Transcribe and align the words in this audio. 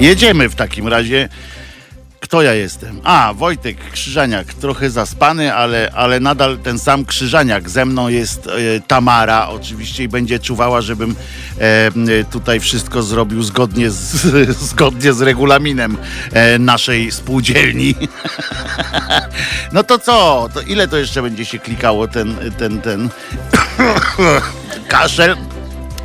Jedziemy 0.00 0.48
w 0.48 0.54
takim 0.54 0.88
razie. 0.88 1.28
Kto 2.20 2.42
ja 2.42 2.54
jestem? 2.54 3.00
A, 3.04 3.34
Wojtek 3.34 3.90
Krzyżaniak, 3.92 4.54
trochę 4.54 4.90
zaspany, 4.90 5.54
ale, 5.54 5.90
ale 5.94 6.20
nadal 6.20 6.58
ten 6.58 6.78
sam 6.78 7.04
Krzyżaniak. 7.04 7.70
Ze 7.70 7.84
mną 7.84 8.08
jest 8.08 8.46
e, 8.46 8.50
Tamara 8.86 9.48
oczywiście 9.48 10.04
i 10.04 10.08
będzie 10.08 10.38
czuwała, 10.38 10.80
żebym 10.80 11.14
e, 11.58 12.24
tutaj 12.30 12.60
wszystko 12.60 13.02
zrobił 13.02 13.42
zgodnie 13.42 13.90
z, 13.90 14.26
zgodnie 14.70 15.12
z 15.12 15.20
regulaminem 15.20 15.96
e, 16.32 16.58
naszej 16.58 17.12
spółdzielni. 17.12 17.94
no 19.72 19.84
to 19.84 19.98
co? 19.98 20.48
To 20.54 20.60
ile 20.60 20.88
to 20.88 20.96
jeszcze 20.96 21.22
będzie 21.22 21.44
się 21.44 21.58
klikało 21.58 22.08
ten, 22.08 22.36
ten, 22.58 22.80
ten 22.80 23.08
kaszel? 24.88 25.36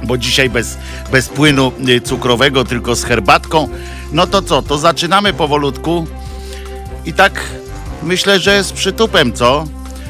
Bo 0.03 0.17
dzisiaj 0.17 0.49
bez, 0.49 0.77
bez 1.11 1.29
płynu 1.29 1.71
y, 1.89 2.01
cukrowego, 2.01 2.65
tylko 2.65 2.95
z 2.95 3.03
herbatką. 3.03 3.69
No 4.11 4.27
to 4.27 4.41
co, 4.41 4.61
to 4.61 4.77
zaczynamy 4.77 5.33
powolutku 5.33 6.07
i 7.05 7.13
tak 7.13 7.41
myślę, 8.03 8.39
że 8.39 8.63
z 8.63 8.71
przytupem, 8.71 9.33
co? 9.33 9.65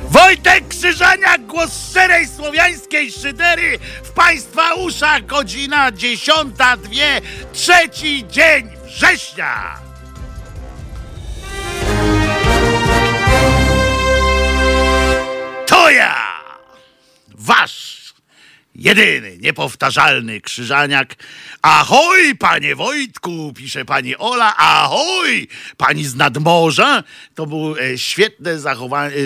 Wojtek 0.09 0.67
Krzyżaniak, 0.67 1.45
głos 1.45 1.89
szczerej 1.89 2.27
słowiańskiej 2.27 3.11
szydery 3.11 3.79
w 4.03 4.11
Państwa 4.11 4.73
uszach, 4.73 5.25
godzina 5.25 5.91
dziesiąta, 5.91 6.77
dwie, 6.77 7.21
trzeci 7.53 8.25
dzień 8.29 8.69
września. 8.85 9.79
To 15.65 15.89
ja, 15.89 16.15
wasz 17.27 17.98
jedyny, 18.75 19.37
niepowtarzalny 19.37 20.41
krzyżaniak. 20.41 21.15
Ahoj, 21.61 22.35
panie 22.35 22.75
Wojtku, 22.75 23.53
pisze 23.55 23.85
pani 23.85 24.17
Ola. 24.17 24.57
Ahoj, 24.57 25.47
pani 25.77 26.05
z 26.05 26.15
nadmorza. 26.15 27.03
To 27.35 27.45
było 27.45 27.79
e, 27.79 27.97
świetne 27.97 28.51
e, 28.51 28.57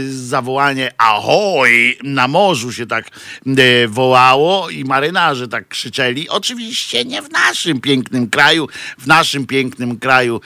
zawołanie. 0.09 0.91
Ahoj, 0.97 1.97
na 2.03 2.27
morzu 2.27 2.71
się 2.71 2.85
tak 2.85 3.05
e, 3.45 3.87
wołało 3.87 4.69
i 4.69 4.83
marynarze 4.83 5.47
tak 5.47 5.67
krzyczeli. 5.67 6.29
Oczywiście 6.29 7.05
nie 7.05 7.21
w 7.21 7.31
naszym 7.31 7.81
pięknym 7.81 8.29
kraju. 8.29 8.67
W 8.97 9.07
naszym 9.07 9.47
pięknym 9.47 9.99
kraju 9.99 10.41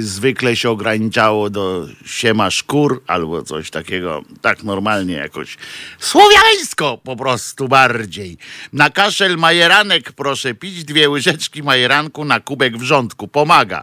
zwykle 0.00 0.56
się 0.56 0.70
ograniczało 0.70 1.50
do 1.50 1.86
siema 2.06 2.50
szkór 2.50 3.02
albo 3.06 3.42
coś 3.42 3.70
takiego, 3.70 4.22
tak 4.40 4.62
normalnie 4.62 5.14
jakoś 5.14 5.56
słowiańsko 5.98 6.98
po 7.04 7.16
prostu 7.16 7.68
bardziej. 7.68 8.38
Na 8.72 8.90
kaszel 8.90 9.36
majeranek 9.36 10.12
proszę 10.12 10.54
pić 10.54 10.84
dwie 10.84 11.05
łyżeczki 11.08 11.62
majeranku 11.62 12.24
na 12.24 12.40
kubek 12.40 12.76
wrzątku. 12.78 13.28
Pomaga. 13.28 13.82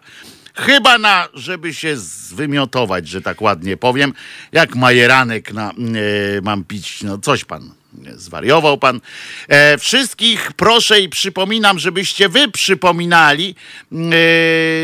Chyba 0.56 0.98
na, 0.98 1.28
żeby 1.34 1.74
się 1.74 1.98
zwymiotować, 1.98 3.08
że 3.08 3.22
tak 3.22 3.42
ładnie 3.42 3.78
powiem, 3.78 4.14
jak 4.52 4.76
majeranek 4.76 5.54
na, 5.54 5.74
yy, 5.78 6.42
mam 6.44 6.64
pić. 6.64 7.04
No 7.04 7.18
coś 7.18 7.46
pan 7.46 7.83
Zwariował 8.16 8.78
pan. 8.78 9.02
E, 9.48 9.78
wszystkich 9.78 10.52
proszę 10.54 11.02
i 11.02 11.10
przypominam, 11.10 11.80
żebyście 11.80 12.30
wy 12.30 12.52
przypominali, 12.52 13.56
e, 13.92 13.96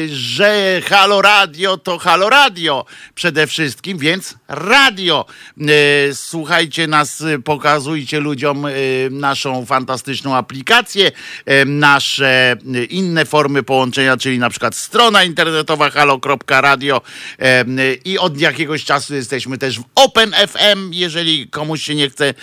że 0.07 0.81
Halo 0.89 1.21
Radio 1.21 1.77
to 1.77 1.97
Halo 1.97 2.29
Radio 2.29 2.85
przede 3.15 3.47
wszystkim, 3.47 3.97
więc 3.97 4.35
radio. 4.47 5.25
E, 5.61 5.65
słuchajcie 6.13 6.87
nas, 6.87 7.23
pokazujcie 7.45 8.19
ludziom 8.19 8.65
e, 8.65 8.71
naszą 9.11 9.65
fantastyczną 9.65 10.35
aplikację, 10.35 11.11
e, 11.45 11.65
nasze 11.65 12.57
inne 12.89 13.25
formy 13.25 13.63
połączenia, 13.63 14.17
czyli 14.17 14.39
na 14.39 14.49
przykład 14.49 14.75
strona 14.75 15.23
internetowa 15.23 15.89
halo.radio 15.89 17.01
e, 17.39 17.65
i 18.05 18.17
od 18.17 18.39
jakiegoś 18.39 18.83
czasu 18.83 19.15
jesteśmy 19.15 19.57
też 19.57 19.79
w 19.79 19.83
Open 19.95 20.33
FM, 20.47 20.93
jeżeli 20.93 21.47
komuś 21.47 21.83
się 21.83 21.95
nie 21.95 22.09
chce 22.09 22.33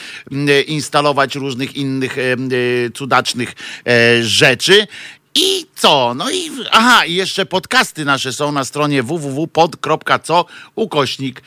instalować 0.60 1.34
różnych 1.34 1.76
innych 1.76 2.18
e, 2.18 2.22
cudacznych 2.94 3.54
e, 3.86 4.22
rzeczy. 4.22 4.86
I 5.34 5.66
co? 5.74 6.14
No 6.14 6.30
i 6.30 6.50
aha, 6.70 7.04
i 7.04 7.14
jeszcze 7.14 7.46
podcasty 7.46 8.04
nasze 8.04 8.32
są 8.32 8.52
na 8.52 8.64
stronie 8.64 9.02
www.pod.co 9.02 10.44
ukośnik 10.74 11.42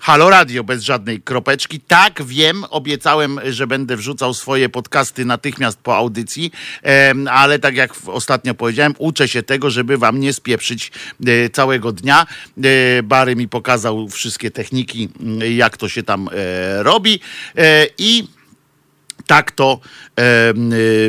Halo 0.00 0.30
Radio 0.30 0.64
bez 0.64 0.82
żadnej 0.82 1.22
kropeczki. 1.22 1.80
Tak, 1.80 2.22
wiem, 2.24 2.64
obiecałem, 2.70 3.40
że 3.50 3.66
będę 3.66 3.96
wrzucał 3.96 4.34
swoje 4.34 4.68
podcasty 4.68 5.24
natychmiast 5.24 5.78
po 5.78 5.96
audycji, 5.96 6.50
ale 7.30 7.58
tak 7.58 7.76
jak 7.76 7.94
ostatnio 8.06 8.54
powiedziałem, 8.54 8.94
uczę 8.98 9.28
się 9.28 9.42
tego, 9.42 9.70
żeby 9.70 9.98
wam 9.98 10.20
nie 10.20 10.32
spieprzyć 10.32 10.92
e, 11.26 11.50
całego 11.50 11.92
dnia. 11.92 12.26
E, 12.64 13.02
Bary 13.02 13.36
mi 13.36 13.48
pokazał 13.48 14.08
wszystkie 14.08 14.50
techniki, 14.50 15.08
jak 15.56 15.76
to 15.76 15.88
się 15.88 16.02
tam 16.02 16.28
e, 16.32 16.82
robi 16.82 17.20
i 17.98 18.37
tak 19.28 19.52
to 19.52 19.80
e, 20.16 20.52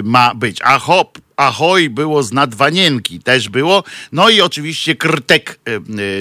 ma 0.04 0.36
być. 0.36 0.60
A 0.64 0.80
hop, 0.80 1.18
Ahoj 1.40 1.90
było 1.90 2.24
z 2.24 2.32
nadwanienki, 2.32 3.20
też 3.20 3.50
było. 3.50 3.84
No 4.12 4.30
i 4.30 4.42
oczywiście 4.42 4.96
Krtek 4.96 5.60
e, 5.68 5.76
e, 5.76 5.80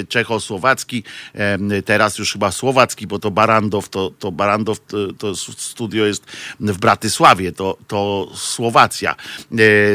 czechosłowacki, 0.08 1.02
e, 1.34 1.82
teraz 1.82 2.18
już 2.18 2.32
chyba 2.32 2.52
słowacki, 2.52 3.06
bo 3.06 3.18
to 3.18 3.30
Barandow, 3.30 3.88
to, 3.88 4.10
to 4.18 4.32
Barandow 4.32 4.80
to, 4.86 5.12
to 5.12 5.36
studio 5.36 6.06
jest 6.06 6.24
w 6.60 6.78
Bratysławie, 6.78 7.52
to, 7.52 7.76
to 7.86 8.28
Słowacja 8.34 9.14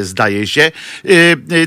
zdaje 0.01 0.47
się. 0.47 0.71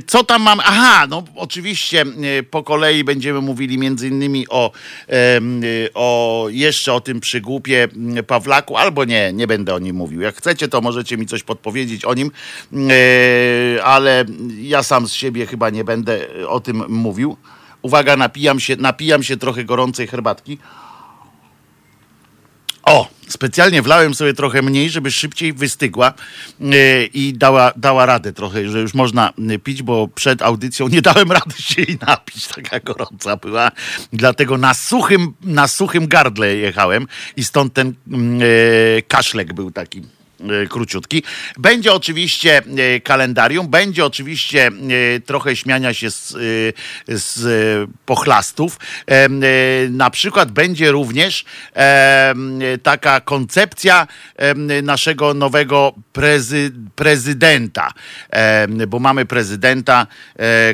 Co 0.06 0.24
tam 0.24 0.42
mam? 0.42 0.60
Aha, 0.60 1.06
no 1.08 1.24
oczywiście 1.34 2.04
po 2.50 2.62
kolei 2.62 3.04
będziemy 3.04 3.40
mówili 3.40 3.78
między 3.78 4.08
innymi 4.08 4.48
o, 4.48 4.72
o 5.94 6.46
jeszcze 6.50 6.92
o 6.92 7.00
tym 7.00 7.20
przygłupie 7.20 7.88
Pawlaku, 8.26 8.76
albo 8.76 9.04
nie, 9.04 9.32
nie 9.32 9.46
będę 9.46 9.74
o 9.74 9.78
nim 9.78 9.96
mówił. 9.96 10.20
Jak 10.20 10.36
chcecie, 10.36 10.68
to 10.68 10.80
możecie 10.80 11.16
mi 11.16 11.26
coś 11.26 11.42
podpowiedzieć 11.42 12.04
o 12.04 12.14
nim 12.14 12.30
ale 13.84 14.24
ja 14.60 14.82
sam 14.82 15.08
z 15.08 15.12
siebie 15.12 15.46
chyba 15.46 15.70
nie 15.70 15.84
będę 15.84 16.26
o 16.48 16.60
tym 16.60 16.84
mówił. 16.88 17.36
Uwaga, 17.82 18.16
napijam 18.16 18.60
się, 18.60 18.76
napijam 18.76 19.22
się 19.22 19.36
trochę 19.36 19.64
gorącej 19.64 20.06
herbatki. 20.06 20.58
O, 22.82 23.08
specjalnie 23.28 23.82
wlałem 23.82 24.14
sobie 24.14 24.34
trochę 24.34 24.62
mniej, 24.62 24.90
żeby 24.90 25.10
szybciej 25.10 25.52
wystygła 25.52 26.12
yy, 26.60 27.06
i 27.14 27.32
dała, 27.32 27.72
dała 27.76 28.06
radę 28.06 28.32
trochę, 28.32 28.68
że 28.68 28.80
już 28.80 28.94
można 28.94 29.32
pić, 29.64 29.82
bo 29.82 30.08
przed 30.08 30.42
audycją 30.42 30.88
nie 30.88 31.02
dałem 31.02 31.32
rady 31.32 31.54
się 31.58 31.82
jej 31.82 31.98
napić, 32.06 32.48
taka 32.54 32.80
gorąca 32.80 33.36
była. 33.36 33.70
Dlatego 34.12 34.58
na 34.58 34.74
suchym, 34.74 35.34
na 35.42 35.68
suchym 35.68 36.08
gardle 36.08 36.56
jechałem 36.56 37.06
i 37.36 37.44
stąd 37.44 37.72
ten 37.72 37.94
yy, 38.06 39.02
kaszlek 39.08 39.52
był 39.52 39.70
taki 39.70 40.02
E, 40.02 40.15
króciutki. 40.68 41.22
Będzie 41.58 41.92
oczywiście 41.92 42.62
e, 42.78 43.00
kalendarium, 43.00 43.68
będzie 43.68 44.04
oczywiście 44.04 44.66
e, 44.66 45.20
trochę 45.20 45.56
śmiania 45.56 45.94
się 45.94 46.10
z, 46.10 46.34
z 47.08 47.90
pochlastów. 48.06 48.78
Na 49.90 50.10
przykład 50.10 50.52
będzie 50.52 50.90
również 50.90 51.44
taka 52.82 53.20
koncepcja 53.20 54.06
naszego 54.82 55.34
nowego 55.34 55.94
prezy, 56.12 56.72
prezydenta, 56.94 57.92
bo 58.88 58.98
mamy 58.98 59.24
prezydenta, 59.24 60.06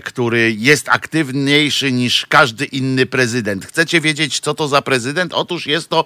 który 0.04 0.54
jest 0.58 0.88
aktywniejszy 0.88 1.92
niż 1.92 2.26
każdy 2.26 2.64
inny 2.64 3.06
prezydent. 3.06 3.66
Chcecie 3.66 4.00
wiedzieć, 4.00 4.40
co 4.40 4.54
to 4.54 4.68
za 4.68 4.82
prezydent? 4.82 5.32
Otóż 5.34 5.66
jest 5.66 5.88
to 5.88 6.04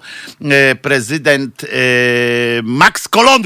prezydent 0.83 1.66
Max 2.62 3.09
Kolon 3.09 3.43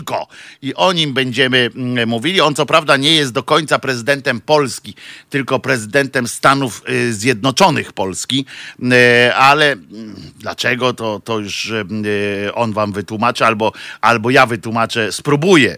i 0.62 0.75
o 0.75 0.93
nim 0.93 1.12
będziemy 1.12 1.70
mm, 1.75 2.08
mówili. 2.08 2.41
On 2.41 2.55
co 2.55 2.67
prawda 2.67 2.97
nie 2.97 3.14
jest 3.14 3.32
do 3.32 3.43
końca 3.43 3.79
prezydentem 3.79 4.41
Polski, 4.41 4.94
tylko 5.31 5.58
prezydentem 5.58 6.29
Stanów 6.29 6.82
y, 6.88 7.14
Zjednoczonych 7.14 7.93
Polski, 7.93 8.47
y, 8.82 9.35
ale 9.35 9.73
mm, 9.73 10.17
dlaczego 10.38 10.93
to, 10.93 11.20
to 11.25 11.38
już 11.38 11.70
y, 11.70 11.85
on 12.55 12.73
wam 12.73 12.93
wytłumaczy, 12.93 13.47
albo, 13.47 13.73
albo 14.00 14.31
ja 14.31 14.47
wytłumaczę, 14.47 15.12
spróbuję 15.12 15.76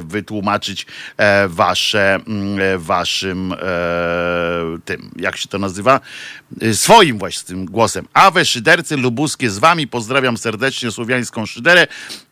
wytłumaczyć 0.00 0.86
e, 1.16 1.48
wasze, 1.48 2.14
mm, 2.14 2.80
waszym 2.80 3.52
e, 3.52 3.56
tym, 4.84 5.10
jak 5.16 5.36
się 5.36 5.48
to 5.48 5.58
nazywa, 5.58 6.00
swoim 6.72 7.18
właśnie 7.18 7.56
głosem. 7.56 8.08
Awe 8.12 8.44
Szydercy 8.44 8.96
Lubuskie 8.96 9.50
z 9.50 9.58
wami, 9.58 9.88
pozdrawiam 9.88 10.36
serdecznie 10.36 10.90
słowiańską 10.90 11.46
Szyderę 11.46 11.86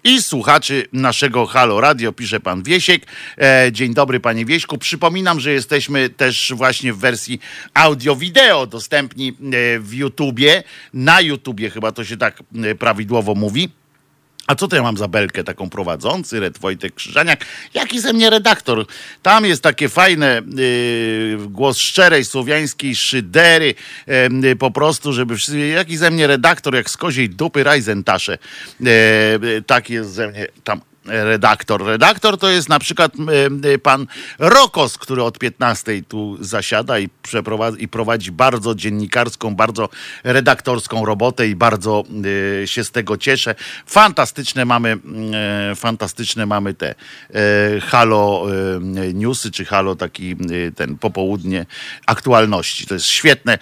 i 0.04 0.22
słuchaczy 0.22 0.86
naszego 1.12 1.46
Halo 1.46 1.80
Radio, 1.80 2.12
pisze 2.12 2.40
pan 2.40 2.62
Wiesiek. 2.62 3.06
E, 3.38 3.68
dzień 3.72 3.94
dobry 3.94 4.20
panie 4.20 4.44
Wieśku. 4.44 4.78
Przypominam, 4.78 5.40
że 5.40 5.52
jesteśmy 5.52 6.10
też 6.10 6.52
właśnie 6.56 6.92
w 6.92 6.98
wersji 6.98 7.40
audio-wideo 7.74 8.66
dostępni 8.66 9.28
e, 9.28 9.32
w 9.78 9.94
YouTubie, 9.94 10.62
na 10.94 11.20
YouTubie 11.20 11.70
chyba 11.70 11.92
to 11.92 12.04
się 12.04 12.16
tak 12.16 12.42
e, 12.64 12.74
prawidłowo 12.74 13.34
mówi 13.34 13.68
A 14.46 14.54
co 14.54 14.68
to 14.68 14.76
ja 14.76 14.82
mam 14.82 14.96
za 14.96 15.08
belkę 15.08 15.44
taką 15.44 15.70
prowadzący, 15.70 16.40
Red 16.40 16.58
Wojtek 16.58 16.94
Krzyżaniak? 16.94 17.44
Jaki 17.74 18.00
ze 18.00 18.12
mnie 18.12 18.30
redaktor? 18.30 18.86
Tam 19.22 19.44
jest 19.44 19.62
takie 19.62 19.88
fajne 19.88 20.42
yy, 20.56 21.38
głos 21.48 21.78
szczerej 21.78 22.24
słowiańskiej 22.24 22.96
szydery, 22.96 23.74
yy, 24.42 24.56
po 24.56 24.70
prostu, 24.70 25.12
żeby 25.12 25.36
wszyscy, 25.36 25.58
jaki 25.58 25.96
ze 25.96 26.10
mnie 26.10 26.26
redaktor, 26.26 26.74
jak 26.74 26.90
z 26.90 26.96
koziej 26.96 27.30
dupy 27.30 27.64
Rajzentasze. 27.64 28.38
Yy, 28.80 29.62
tak 29.66 29.90
jest 29.90 30.10
ze 30.10 30.28
mnie 30.28 30.46
tam 30.64 30.80
redaktor. 31.04 31.84
Redaktor 31.84 32.38
to 32.38 32.50
jest 32.50 32.68
na 32.68 32.78
przykład 32.78 33.12
e, 33.64 33.78
pan 33.78 34.06
Rokos, 34.38 34.98
który 34.98 35.22
od 35.22 35.38
15 35.38 36.02
tu 36.08 36.36
zasiada 36.40 36.98
i, 36.98 37.08
i 37.78 37.88
prowadzi 37.88 38.32
bardzo 38.32 38.74
dziennikarską, 38.74 39.56
bardzo 39.56 39.88
redaktorską 40.24 41.04
robotę 41.04 41.48
i 41.48 41.56
bardzo 41.56 42.04
y, 42.62 42.66
się 42.66 42.84
z 42.84 42.90
tego 42.90 43.16
cieszę. 43.16 43.54
Fantastyczne 43.86 44.64
mamy, 44.64 44.98
y, 45.72 45.74
fantastyczne 45.74 46.46
mamy 46.46 46.74
te 46.74 46.94
y, 46.94 47.80
halo 47.80 48.46
newsy, 49.14 49.50
czy 49.50 49.64
halo 49.64 49.96
taki 49.96 50.36
ten 50.76 50.98
popołudnie 50.98 51.66
aktualności. 52.06 52.86
To 52.86 52.94
jest 52.94 53.06
świetne. 53.06 53.58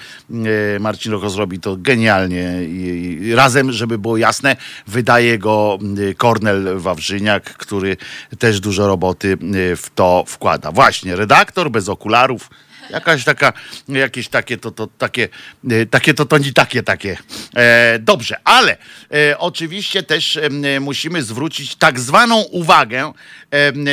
Marcin 0.81 1.13
Rokos 1.13 1.37
robi 1.37 1.61
to 1.61 1.77
genialnie 1.77 2.65
i 2.65 3.35
razem, 3.35 3.73
żeby 3.73 3.99
było 3.99 4.17
jasne, 4.17 4.57
wydaje 4.87 5.39
go 5.39 5.79
Kornel 6.17 6.79
Wawrzynia 6.79 7.30
który 7.41 7.97
też 8.38 8.61
dużo 8.61 8.87
roboty 8.87 9.38
y, 9.73 9.77
w 9.77 9.91
to 9.94 10.25
wkłada. 10.27 10.73
Właśnie, 10.73 11.17
redaktor 11.17 11.71
bez 11.71 11.88
okularów. 11.88 12.50
Jakaś 12.91 13.25
taka, 13.25 13.53
jakieś 13.89 14.29
takie 14.29 14.57
to, 14.57 14.71
to 14.71 14.87
takie, 14.87 15.29
y, 15.73 15.87
takie 15.87 16.15
to, 16.15 16.25
to 16.25 16.39
nie 16.39 16.53
takie, 16.53 16.83
takie. 16.83 17.17
E, 17.57 17.99
dobrze, 17.99 18.37
ale 18.45 18.77
e, 19.13 19.39
oczywiście 19.39 20.03
też 20.03 20.37
e, 20.37 20.81
musimy 20.81 21.23
zwrócić 21.23 21.77
tak 21.77 22.01
zwaną 22.01 22.41
uwagę 22.41 23.13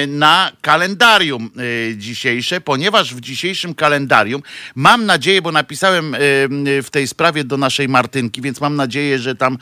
na 0.07 0.51
kalendarium 0.61 1.49
e, 1.91 1.97
dzisiejsze, 1.97 2.61
ponieważ 2.61 3.15
w 3.15 3.19
dzisiejszym 3.19 3.75
kalendarium 3.75 4.41
mam 4.75 5.05
nadzieję, 5.05 5.41
bo 5.41 5.51
napisałem 5.51 6.15
w 6.83 6.87
tej 6.91 7.07
sprawie 7.07 7.43
do 7.43 7.57
naszej 7.57 7.89
Martynki, 7.89 8.41
więc 8.41 8.61
mam 8.61 8.75
nadzieję, 8.75 9.19
że 9.19 9.35
tam 9.35 9.57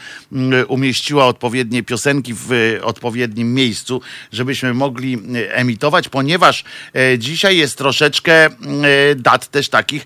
umieściła 0.68 1.26
odpowiednie 1.26 1.84
piosenki 1.84 2.34
w 2.34 2.78
odpowiednim 2.82 3.54
miejscu, 3.54 4.02
żebyśmy 4.32 4.74
mogli 4.74 5.18
emitować, 5.50 6.10
ponieważ 6.10 6.64
e, 6.94 7.20
dzisiaj 7.20 7.58
jest 7.58 7.78
troszeczkę 7.78 8.50
dat 9.26 9.48
też 9.48 9.70
takich 9.70 10.06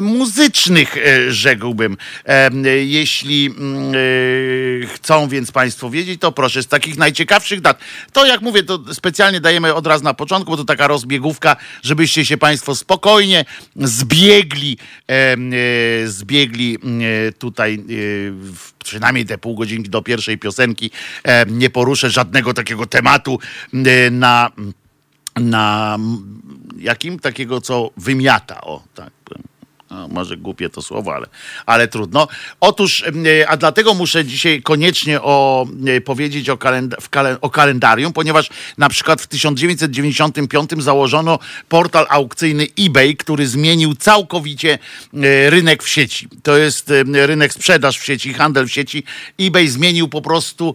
muzycznych, 0.00 0.96
e, 0.96 1.32
rzekłbym. 1.32 1.96
Jeśli 2.84 3.50
chcą 4.94 5.28
więc 5.28 5.52
Państwo 5.52 5.90
wiedzieć, 5.90 6.20
to 6.20 6.32
proszę, 6.32 6.62
z 6.62 6.66
takich 6.66 6.96
najciekawszych 6.96 7.60
dat. 7.60 7.78
To 8.12 8.26
jak 8.26 8.40
mówię, 8.40 8.62
to 8.62 8.94
specjalnie 8.94 9.40
dajemy 9.40 9.74
od 9.74 9.86
razu 9.86 10.04
na 10.04 10.14
początku, 10.14 10.50
bo 10.50 10.56
to 10.56 10.64
taka 10.64 10.86
rozbiegówka, 10.86 11.56
żebyście 11.82 12.24
się 12.24 12.36
Państwo 12.36 12.74
spokojnie 12.74 13.44
zbiegli, 13.76 14.78
e, 15.08 15.36
zbiegli 16.06 16.78
e, 17.28 17.32
tutaj 17.32 17.74
e, 17.74 17.82
przynajmniej 18.84 19.26
te 19.26 19.38
pół 19.38 19.54
godzinki 19.54 19.90
do 19.90 20.02
pierwszej 20.02 20.38
piosenki. 20.38 20.90
E, 21.24 21.46
nie 21.46 21.70
poruszę 21.70 22.10
żadnego 22.10 22.54
takiego 22.54 22.86
tematu 22.86 23.38
e, 23.72 24.10
na 24.10 24.50
na 25.40 25.98
jakim 26.78 27.18
takiego, 27.18 27.60
co 27.60 27.90
wymiata, 27.96 28.60
o 28.60 28.82
tak 28.94 29.10
powiem. 29.24 29.42
No, 29.90 30.08
może 30.08 30.36
głupie 30.36 30.70
to 30.70 30.82
słowo, 30.82 31.14
ale, 31.14 31.26
ale 31.66 31.88
trudno. 31.88 32.28
Otóż, 32.60 33.04
a 33.48 33.56
dlatego 33.56 33.94
muszę 33.94 34.24
dzisiaj 34.24 34.62
koniecznie 34.62 35.22
o, 35.22 35.66
powiedzieć 36.04 36.50
o, 36.50 36.56
kalend 36.56 36.94
o 37.40 37.50
kalendarium, 37.50 38.12
ponieważ 38.12 38.50
na 38.78 38.88
przykład 38.88 39.22
w 39.22 39.26
1995 39.26 40.70
założono 40.78 41.38
portal 41.68 42.06
aukcyjny 42.08 42.66
eBay, 42.78 43.16
który 43.16 43.46
zmienił 43.46 43.94
całkowicie 43.94 44.78
rynek 45.48 45.82
w 45.82 45.88
sieci. 45.88 46.28
To 46.42 46.56
jest 46.56 46.92
rynek 47.12 47.52
sprzedaż 47.52 47.98
w 47.98 48.04
sieci, 48.04 48.34
handel 48.34 48.66
w 48.66 48.72
sieci. 48.72 49.04
eBay 49.40 49.68
zmienił 49.68 50.08
po 50.08 50.22
prostu 50.22 50.74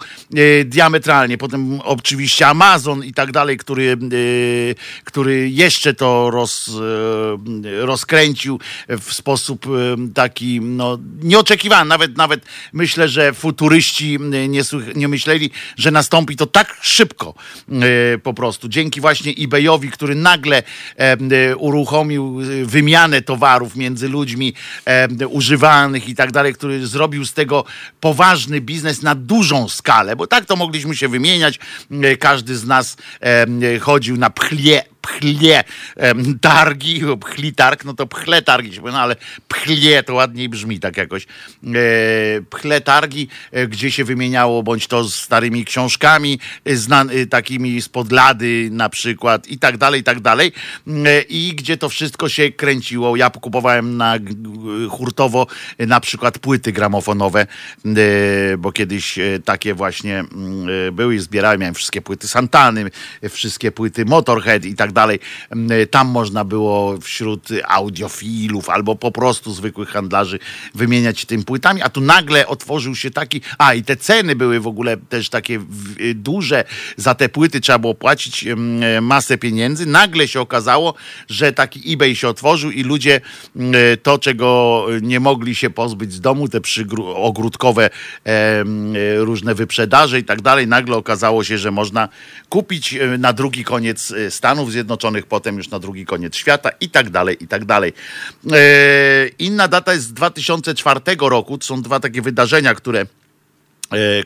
diametralnie. 0.66 1.38
Potem 1.38 1.82
oczywiście 1.82 2.48
Amazon 2.48 3.04
i 3.04 3.14
tak 3.14 3.32
dalej, 3.32 3.58
który, 3.58 3.98
który 5.04 5.50
jeszcze 5.50 5.94
to 5.94 6.32
roz, 6.32 6.72
rozkręcił 7.80 8.60
w 9.04 9.14
sposób 9.14 9.66
taki 10.14 10.62
no, 10.62 10.98
nieoczekiwany. 11.24 11.90
Nawet, 11.90 12.18
nawet 12.18 12.46
myślę, 12.74 13.10
że 13.10 13.34
futuryści 13.34 14.20
nie, 14.20 14.64
nie 14.96 15.08
myśleli, 15.08 15.52
że 15.78 15.92
nastąpi 15.92 16.36
to 16.36 16.46
tak 16.46 16.78
szybko 16.82 17.34
e, 17.70 18.18
po 18.18 18.34
prostu. 18.34 18.70
Dzięki 18.70 19.02
właśnie 19.02 19.34
eBayowi, 19.40 19.92
który 19.92 20.16
nagle 20.16 20.64
e, 20.98 21.58
uruchomił 21.58 22.40
wymianę 22.64 23.22
towarów 23.22 23.76
między 23.76 24.10
ludźmi 24.10 24.54
używanych 25.30 26.10
i 26.10 26.16
tak 26.16 26.32
dalej, 26.32 26.54
który 26.54 26.88
zrobił 26.88 27.26
z 27.26 27.34
tego 27.34 27.66
poważny 28.00 28.62
biznes 28.62 29.02
na 29.02 29.16
dużą 29.16 29.70
skalę, 29.70 30.16
bo 30.16 30.28
tak 30.28 30.46
to 30.46 30.56
mogliśmy 30.56 30.96
się 30.96 31.08
wymieniać. 31.08 31.60
E, 31.92 32.18
każdy 32.18 32.56
z 32.56 32.66
nas 32.66 32.98
chodził 33.82 34.18
na 34.18 34.30
pchlie 34.30 34.93
pchlie 35.04 35.64
targi, 36.42 37.02
pchli 37.20 37.54
targ, 37.54 37.86
no 37.86 37.94
to 37.94 38.08
pchle 38.08 38.42
targi, 38.42 38.80
no 38.84 39.00
ale 39.00 39.16
pchlie 39.48 40.04
to 40.04 40.14
ładniej 40.14 40.50
brzmi 40.50 40.80
tak 40.80 40.98
jakoś. 40.98 41.26
E, 41.26 41.28
pchle 42.50 42.82
targi, 42.82 43.28
e, 43.52 43.68
gdzie 43.68 43.92
się 43.92 44.04
wymieniało 44.04 44.64
bądź 44.64 44.88
to 44.88 45.04
z 45.04 45.16
starymi 45.16 45.66
książkami, 45.66 46.40
e, 46.66 46.76
znan, 46.76 47.10
takimi 47.30 47.82
spod 47.82 48.12
lady 48.12 48.70
na 48.72 48.90
przykład 48.90 49.48
i 49.48 49.60
tak 49.60 49.78
dalej, 49.78 50.02
i 50.02 50.04
tak 50.04 50.20
dalej. 50.20 50.52
I 51.30 51.54
gdzie 51.56 51.78
to 51.78 51.90
wszystko 51.90 52.30
się 52.30 52.52
kręciło. 52.52 53.16
Ja 53.16 53.30
kupowałem 53.30 53.98
na 53.98 54.16
hurtowo 54.90 55.48
na 55.80 56.00
przykład 56.00 56.40
płyty 56.40 56.72
gramofonowe, 56.72 57.48
bo 58.58 58.72
kiedyś 58.72 59.20
takie 59.46 59.74
właśnie 59.74 60.24
były 60.92 61.16
i 61.16 61.20
zbierałem. 61.20 61.60
Miałem 61.60 61.76
wszystkie 61.76 62.02
płyty 62.02 62.28
Santany, 62.28 62.92
wszystkie 63.30 63.72
płyty 63.72 64.06
Motorhead 64.06 64.66
i 64.66 64.76
tak 64.76 64.93
dalej. 64.94 65.20
Mm, 65.50 65.88
tam 65.92 66.08
można 66.08 66.44
było 66.46 66.98
wśród 66.98 67.50
audiofilów 67.68 68.70
albo 68.70 68.96
po 68.96 69.12
prostu 69.12 69.54
zwykłych 69.54 69.90
handlarzy 69.90 70.40
wymieniać 70.76 71.20
się 71.20 71.28
tymi 71.28 71.44
płytami, 71.44 71.82
a 71.82 71.90
tu 71.90 72.02
nagle 72.02 72.48
otworzył 72.48 72.96
się 72.96 73.12
taki, 73.12 73.42
a 73.58 73.74
i 73.74 73.84
te 73.84 73.96
ceny 73.96 74.36
były 74.36 74.60
w 74.60 74.68
ogóle 74.68 74.98
też 74.98 75.30
takie 75.30 75.60
duże, 76.16 76.64
za 76.98 77.16
te 77.16 77.30
płyty 77.30 77.62
trzeba 77.62 77.80
było 77.80 77.94
płacić 77.94 78.48
mm, 78.48 79.06
masę 79.06 79.38
pieniędzy. 79.38 79.86
Nagle 79.86 80.28
się 80.28 80.42
okazało, 80.42 80.94
że 81.30 81.54
taki 81.54 81.94
eBay 81.94 82.16
się 82.16 82.28
otworzył 82.28 82.72
i 82.72 82.84
ludzie 82.84 83.22
mm, 83.56 83.74
to, 84.04 84.20
czego 84.20 84.86
nie 85.02 85.20
mogli 85.20 85.56
się 85.56 85.70
pozbyć 85.70 86.14
z 86.14 86.22
domu, 86.22 86.48
te 86.48 86.60
ogródkowe 87.16 87.90
różne 89.18 89.56
wyprzedaże 89.56 90.20
i 90.20 90.24
tak 90.24 90.42
dalej, 90.42 90.68
nagle 90.68 90.96
okazało 90.96 91.44
się, 91.44 91.58
że 91.58 91.72
można 91.72 92.10
kupić 92.50 92.94
e, 92.94 93.18
na 93.18 93.34
drugi 93.34 93.64
koniec 93.64 94.12
e, 94.12 94.32
Stanów 94.32 94.72
Zjednoczonych 94.72 94.83
Zjednoczonych, 94.84 95.26
potem 95.26 95.58
już 95.58 95.70
na 95.70 95.80
drugi 95.80 96.06
koniec 96.06 96.36
świata 96.36 96.70
i 96.82 96.90
tak 96.90 97.10
dalej, 97.10 97.38
i 97.44 97.48
tak 97.48 97.66
dalej. 97.66 97.94
E, 98.52 99.28
inna 99.40 99.68
data 99.68 99.94
jest 99.94 100.06
z 100.06 100.14
2004 100.14 101.02
roku. 101.20 101.58
To 101.58 101.66
są 101.66 101.82
dwa 101.82 102.00
takie 102.00 102.22
wydarzenia, 102.22 102.76
które 102.76 103.06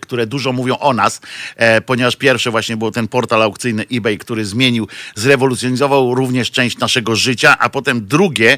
które 0.01 0.27
dużo 0.27 0.53
mówią 0.53 0.77
o 0.77 0.93
nas, 0.93 1.21
e, 1.55 1.81
ponieważ 1.81 2.15
pierwsze 2.15 2.51
właśnie 2.51 2.77
był 2.77 2.91
ten 2.91 3.07
portal 3.07 3.41
aukcyjny 3.41 3.85
eBay, 3.91 4.17
który 4.17 4.45
zmienił, 4.45 4.87
zrewolucjonizował 5.15 6.15
również 6.15 6.51
część 6.51 6.77
naszego 6.77 7.15
życia, 7.15 7.57
a 7.59 7.69
potem 7.69 8.07
drugie 8.07 8.57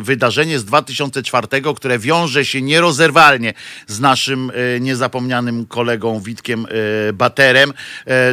wydarzenie 0.00 0.58
z 0.58 0.64
2004, 0.64 1.46
które 1.76 1.98
wiąże 1.98 2.44
się 2.44 2.62
nierozerwalnie 2.62 3.54
z 3.86 4.00
naszym 4.00 4.50
e, 4.76 4.80
niezapomnianym 4.80 5.66
kolegą 5.66 6.20
Witkiem 6.20 6.66
Baterem. 7.14 7.72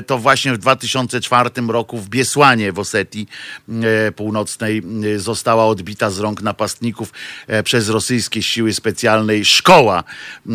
To 0.07 0.17
właśnie 0.17 0.53
w 0.53 0.57
2004 0.57 1.49
roku 1.67 1.97
w 1.97 2.09
Biesłanie 2.09 2.71
w 2.71 2.79
Osetii 2.79 3.27
Północnej 4.15 4.83
została 5.17 5.65
odbita 5.65 6.09
z 6.09 6.19
rąk 6.19 6.41
napastników 6.41 7.13
przez 7.63 7.89
rosyjskie 7.89 8.43
siły 8.43 8.73
specjalnej 8.73 9.45
szkoła 9.45 10.03
E, 10.47 10.53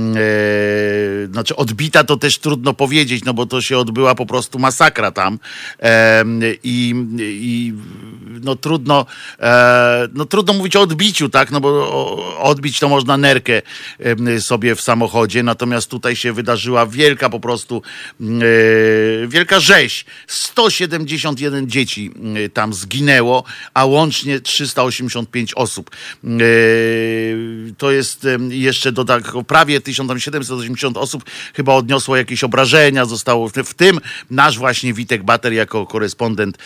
znaczy 1.32 1.56
odbita 1.56 2.04
to 2.04 2.16
też 2.16 2.38
trudno 2.38 2.74
powiedzieć, 2.74 3.24
no 3.24 3.34
bo 3.34 3.46
to 3.46 3.62
się 3.62 3.78
odbyła 3.78 4.14
po 4.14 4.26
prostu 4.26 4.58
masakra 4.58 5.10
tam 5.10 5.38
i, 6.64 6.94
i 7.18 7.74
no 8.44 8.56
trudno, 8.56 9.06
e, 9.40 10.08
no 10.14 10.24
trudno 10.24 10.52
mówić 10.52 10.76
o 10.76 10.80
odbiciu, 10.80 11.28
tak, 11.28 11.50
no 11.50 11.60
bo 11.60 12.38
odbić 12.38 12.78
to 12.78 12.88
można 12.88 13.16
nerkę 13.16 13.62
sobie 14.40 14.74
w 14.74 14.80
samochodzie, 14.80 15.42
natomiast 15.42 15.90
tutaj 15.90 16.16
się 16.16 16.32
wydarzyła 16.32 16.86
wielka 16.86 17.30
po 17.30 17.40
prostu 17.40 17.82
e, 18.20 18.24
wielka 19.28 19.60
rzeź. 19.60 20.04
171 20.26 21.70
dzieci 21.70 22.10
tam 22.54 22.74
zginęło, 22.74 23.44
a 23.74 23.84
łącznie 23.84 24.40
385 24.40 25.54
osób. 25.54 25.90
To 27.78 27.90
jest 27.90 28.26
jeszcze 28.48 28.92
do 28.92 29.04
tak, 29.04 29.32
prawie 29.46 29.80
1780 30.64 30.96
osób 30.96 31.24
chyba 31.54 31.74
odniosło 31.74 32.16
jakieś 32.16 32.44
obrażenia, 32.44 33.04
zostało 33.04 33.48
w 33.48 33.74
tym 33.74 34.00
nasz 34.30 34.58
właśnie 34.58 34.94
Witek 34.94 35.22
Bater 35.22 35.52
jako 35.52 35.86
korespondent. 35.86 36.58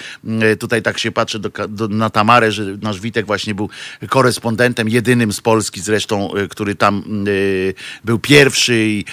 Tutaj 0.59 0.83
tak 0.83 0.99
się 0.99 1.13
patrzy 1.13 1.39
do, 1.39 1.51
do, 1.69 1.89
na 1.89 2.11
Tamarę, 2.11 2.53
że 2.53 2.65
nasz 2.83 3.01
Witek 3.01 3.27
właśnie 3.27 3.55
był 3.55 3.71
korespondentem, 4.09 4.89
jedynym 4.89 5.33
z 5.33 5.41
Polski 5.41 5.81
zresztą, 5.81 6.31
który 6.51 6.75
tam 6.75 7.03
był 8.05 8.19
pierwszy 8.19 8.87
i 8.89 9.05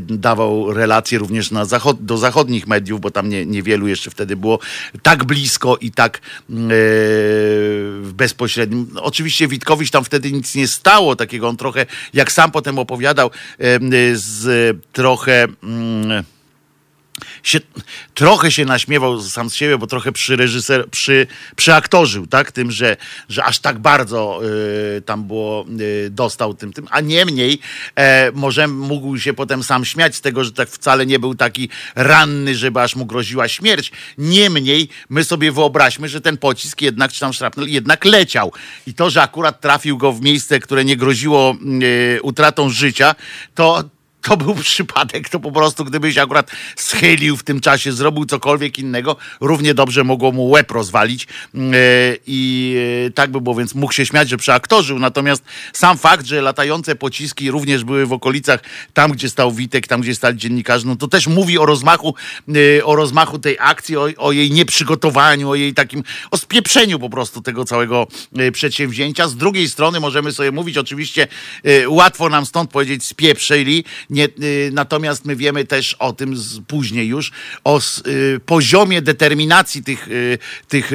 dawał 0.00 0.72
relacje 0.72 1.18
również 1.18 1.50
na 1.50 1.64
zachod, 1.64 2.04
do 2.04 2.18
zachodnich 2.18 2.66
mediów, 2.66 3.00
bo 3.00 3.10
tam 3.10 3.28
nie, 3.28 3.46
niewielu 3.46 3.88
jeszcze 3.88 4.10
wtedy 4.10 4.36
było 4.36 4.58
tak 5.02 5.24
blisko 5.24 5.76
i 5.76 5.90
tak 5.90 6.20
mm, 6.50 6.70
bezpośrednim. 8.14 8.90
Oczywiście 9.00 9.48
Witkowicz 9.48 9.90
tam 9.90 10.04
wtedy 10.04 10.32
nic 10.32 10.54
nie 10.54 10.68
stało 10.68 11.16
takiego, 11.16 11.48
on 11.48 11.56
trochę, 11.56 11.86
jak 12.14 12.32
sam 12.32 12.50
potem 12.50 12.78
opowiadał, 12.78 13.30
e, 13.58 14.07
z 14.16 14.76
trochę... 14.92 15.46
Mm, 15.62 16.24
się, 17.42 17.58
trochę 18.14 18.50
się 18.50 18.64
naśmiewał 18.64 19.22
sam 19.22 19.50
z 19.50 19.54
siebie, 19.54 19.78
bo 19.78 19.86
trochę 19.86 20.12
przy 20.12 20.36
reżyser, 20.36 20.90
przy, 20.90 21.26
przyaktorzył, 21.56 22.26
tak, 22.26 22.52
tym, 22.52 22.70
że, 22.70 22.96
że 23.28 23.44
aż 23.44 23.58
tak 23.58 23.78
bardzo 23.78 24.40
y, 24.96 25.02
tam 25.02 25.24
było, 25.24 25.66
y, 25.80 26.10
dostał 26.10 26.54
tym, 26.54 26.72
tym, 26.72 26.86
a 26.90 27.00
niemniej 27.00 27.58
e, 27.96 28.32
może 28.32 28.68
mógł 28.68 29.18
się 29.18 29.34
potem 29.34 29.62
sam 29.62 29.84
śmiać 29.84 30.16
z 30.16 30.20
tego, 30.20 30.44
że 30.44 30.52
tak 30.52 30.68
wcale 30.68 31.06
nie 31.06 31.18
był 31.18 31.34
taki 31.34 31.68
ranny, 31.94 32.54
żeby 32.54 32.80
aż 32.80 32.96
mu 32.96 33.06
groziła 33.06 33.48
śmierć. 33.48 33.92
Niemniej 34.18 34.88
my 35.08 35.24
sobie 35.24 35.52
wyobraźmy, 35.52 36.08
że 36.08 36.20
ten 36.20 36.36
pocisk 36.36 36.80
jednak, 36.80 37.12
czy 37.12 37.20
tam 37.20 37.32
szrapnel, 37.32 37.68
jednak 37.68 38.04
leciał. 38.04 38.52
I 38.86 38.94
to, 38.94 39.10
że 39.10 39.22
akurat 39.22 39.60
trafił 39.60 39.98
go 39.98 40.12
w 40.12 40.20
miejsce, 40.20 40.60
które 40.60 40.84
nie 40.84 40.96
groziło 40.96 41.56
y, 41.82 42.22
utratą 42.22 42.70
życia, 42.70 43.14
to, 43.54 43.84
to 44.28 44.36
był 44.36 44.54
przypadek, 44.54 45.28
to 45.28 45.40
po 45.40 45.52
prostu 45.52 45.84
gdybyś 45.84 46.18
akurat 46.18 46.50
schylił 46.76 47.36
w 47.36 47.42
tym 47.42 47.60
czasie, 47.60 47.92
zrobił 47.92 48.26
cokolwiek 48.26 48.78
innego, 48.78 49.16
równie 49.40 49.74
dobrze 49.74 50.04
mogło 50.04 50.32
mu 50.32 50.48
łeb 50.48 50.70
rozwalić 50.70 51.26
mm, 51.54 51.74
e, 51.74 51.76
i 52.26 52.74
e, 53.06 53.10
tak 53.10 53.30
by 53.30 53.40
było, 53.40 53.54
więc 53.54 53.74
mógł 53.74 53.92
się 53.92 54.06
śmiać, 54.06 54.28
że 54.28 54.36
przeaktorzył, 54.36 54.98
natomiast 54.98 55.44
sam 55.72 55.98
fakt, 55.98 56.26
że 56.26 56.42
latające 56.42 56.96
pociski 56.96 57.50
również 57.50 57.84
były 57.84 58.06
w 58.06 58.12
okolicach, 58.12 58.60
tam 58.94 59.12
gdzie 59.12 59.30
stał 59.30 59.52
Witek, 59.52 59.86
tam 59.86 60.00
gdzie 60.00 60.14
stali 60.14 60.38
dziennikarze, 60.38 60.86
no 60.86 60.96
to 60.96 61.08
też 61.08 61.26
mówi 61.26 61.58
o 61.58 61.66
rozmachu, 61.66 62.14
e, 62.78 62.84
o 62.84 62.96
rozmachu 62.96 63.38
tej 63.38 63.56
akcji, 63.60 63.96
o, 63.96 64.08
o 64.16 64.32
jej 64.32 64.50
nieprzygotowaniu, 64.50 65.50
o 65.50 65.54
jej 65.54 65.74
takim, 65.74 66.02
o 66.30 66.36
spieprzeniu 66.36 66.98
po 66.98 67.10
prostu 67.10 67.42
tego 67.42 67.64
całego 67.64 68.06
przedsięwzięcia. 68.52 69.28
Z 69.28 69.36
drugiej 69.36 69.68
strony 69.68 70.00
możemy 70.00 70.32
sobie 70.32 70.52
mówić, 70.52 70.78
oczywiście 70.78 71.28
łatwo 71.86 72.28
nam 72.28 72.46
stąd 72.46 72.70
powiedzieć 72.70 73.04
spieprzyli, 73.04 73.84
nie, 74.18 74.28
y, 74.46 74.70
natomiast 74.72 75.24
my 75.24 75.36
wiemy 75.36 75.64
też 75.64 75.94
o 75.94 76.12
tym 76.12 76.36
z, 76.36 76.60
później 76.66 77.08
już, 77.08 77.32
o 77.64 77.80
y, 78.06 78.40
poziomie 78.46 79.02
determinacji 79.02 79.82
tych, 79.82 80.08
y, 80.08 80.38
tych 80.68 80.90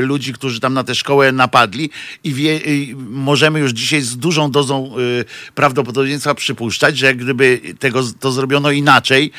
ludzi, 0.00 0.32
którzy 0.32 0.60
tam 0.60 0.74
na 0.74 0.84
tę 0.84 0.94
szkołę 0.94 1.32
napadli 1.32 1.90
i 2.24 2.34
wie, 2.34 2.60
możemy 2.96 3.60
już 3.60 3.72
dzisiaj 3.72 4.00
z 4.00 4.16
dużą 4.16 4.50
dozą 4.50 4.94
prawdopodobieństwa 5.54 6.34
przypuszczać, 6.34 6.98
że 6.98 7.14
gdyby 7.14 7.60
tego, 7.78 8.02
to 8.20 8.32
zrobiono 8.32 8.70
inaczej, 8.70 9.30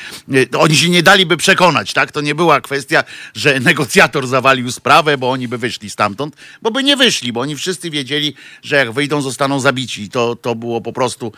oni 0.57 0.75
się 0.75 0.89
nie 0.89 1.03
daliby 1.03 1.37
przekonać, 1.37 1.93
tak? 1.93 2.11
To 2.11 2.21
nie 2.21 2.35
była 2.35 2.61
kwestia, 2.61 3.03
że 3.35 3.59
negocjator 3.69 4.27
zawalił 4.27 4.71
sprawę, 4.71 5.17
bo 5.17 5.31
oni 5.31 5.47
by 5.47 5.57
wyszli 5.57 5.89
stamtąd, 5.89 6.35
bo 6.61 6.71
by 6.71 6.83
nie 6.83 6.97
wyszli, 6.97 7.33
bo 7.33 7.41
oni 7.41 7.55
wszyscy 7.55 7.89
wiedzieli, 7.89 8.33
że 8.63 8.75
jak 8.75 8.91
wyjdą, 8.91 9.21
zostaną 9.21 9.59
zabici. 9.59 10.09
To, 10.09 10.35
to 10.35 10.55
było 10.55 10.81
po 10.81 10.93
prostu 10.93 11.31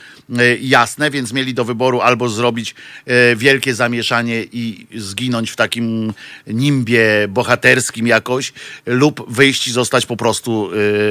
jasne, 0.61 1.11
więc 1.11 1.33
mieli 1.33 1.53
do 1.53 1.65
wyboru 1.65 1.78
wyboru 1.79 2.01
albo 2.01 2.29
zrobić 2.29 2.75
e, 3.05 3.35
wielkie 3.35 3.75
zamieszanie 3.75 4.43
i 4.51 4.87
zginąć 4.95 5.51
w 5.51 5.55
takim 5.55 6.13
nimbie 6.47 7.27
bohaterskim 7.29 8.07
jakoś, 8.07 8.53
lub 8.85 9.31
wyjść 9.31 9.67
i 9.67 9.71
zostać 9.71 10.05
po 10.05 10.17
prostu 10.17 10.69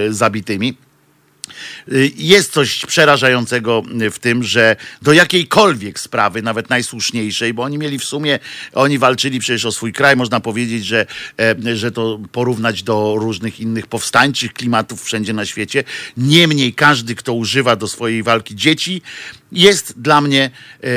e, 0.09 0.13
zabitymi. 0.13 0.77
Y, 1.93 2.13
jest 2.17 2.53
coś 2.53 2.87
przerażającego 2.87 3.83
w 4.13 4.19
tym, 4.19 4.45
że 4.45 4.77
do 5.03 5.13
jakiejkolwiek 5.13 6.01
sprawy, 6.01 6.43
nawet 6.43 6.71
najsłuszniejszej, 6.71 7.55
bo 7.55 7.63
oni 7.63 7.79
mieli 7.79 7.99
w 7.99 8.05
sumie, 8.05 8.39
oni 8.75 8.99
walczyli 8.99 9.39
przecież 9.39 9.65
o 9.65 9.73
swój 9.73 9.93
kraj, 9.93 10.17
można 10.17 10.41
powiedzieć, 10.41 10.87
że, 10.87 11.07
e, 11.41 11.77
że 11.77 11.93
to 11.93 12.21
porównać 12.33 12.83
do 12.83 13.15
różnych 13.19 13.61
innych 13.61 13.87
powstańczych 13.87 14.53
klimatów 14.53 15.03
wszędzie 15.03 15.33
na 15.33 15.47
świecie. 15.47 15.85
Niemniej 16.17 16.75
każdy, 16.75 17.15
kto 17.15 17.33
używa 17.33 17.77
do 17.77 17.89
swojej 17.89 18.23
walki 18.23 18.57
dzieci, 18.57 19.03
jest 19.53 20.01
dla 20.01 20.21
mnie, 20.21 20.51
e, 20.83 20.89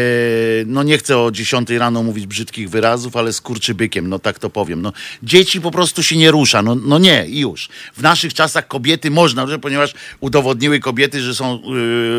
no 0.66 0.84
nie 0.84 0.98
chcę 0.98 1.18
o 1.18 1.32
10 1.32 1.70
rano 1.70 2.04
mówić 2.04 2.28
brzydkich 2.28 2.70
wyrazów, 2.70 3.16
ale 3.16 3.34
skurczybykiem, 3.34 4.10
no 4.10 4.20
tak 4.20 4.40
to 4.40 4.50
powiem. 4.50 4.82
No, 4.82 4.94
dzieci 5.24 5.62
po 5.62 5.72
prostu 5.72 6.04
się 6.04 6.18
nie 6.18 6.32
rusza, 6.32 6.62
no, 6.62 6.76
no 6.76 7.00
nie 7.00 7.26
i 7.28 7.40
już. 7.40 7.70
W 7.98 8.02
naszych 8.02 8.34
czasach 8.34 8.68
kobiety 8.68 9.12
można, 9.12 9.58
ponieważ 9.58 9.94
udowodniły 10.20 10.80
kobiety, 10.80 11.22
że 11.22 11.36
są 11.36 11.60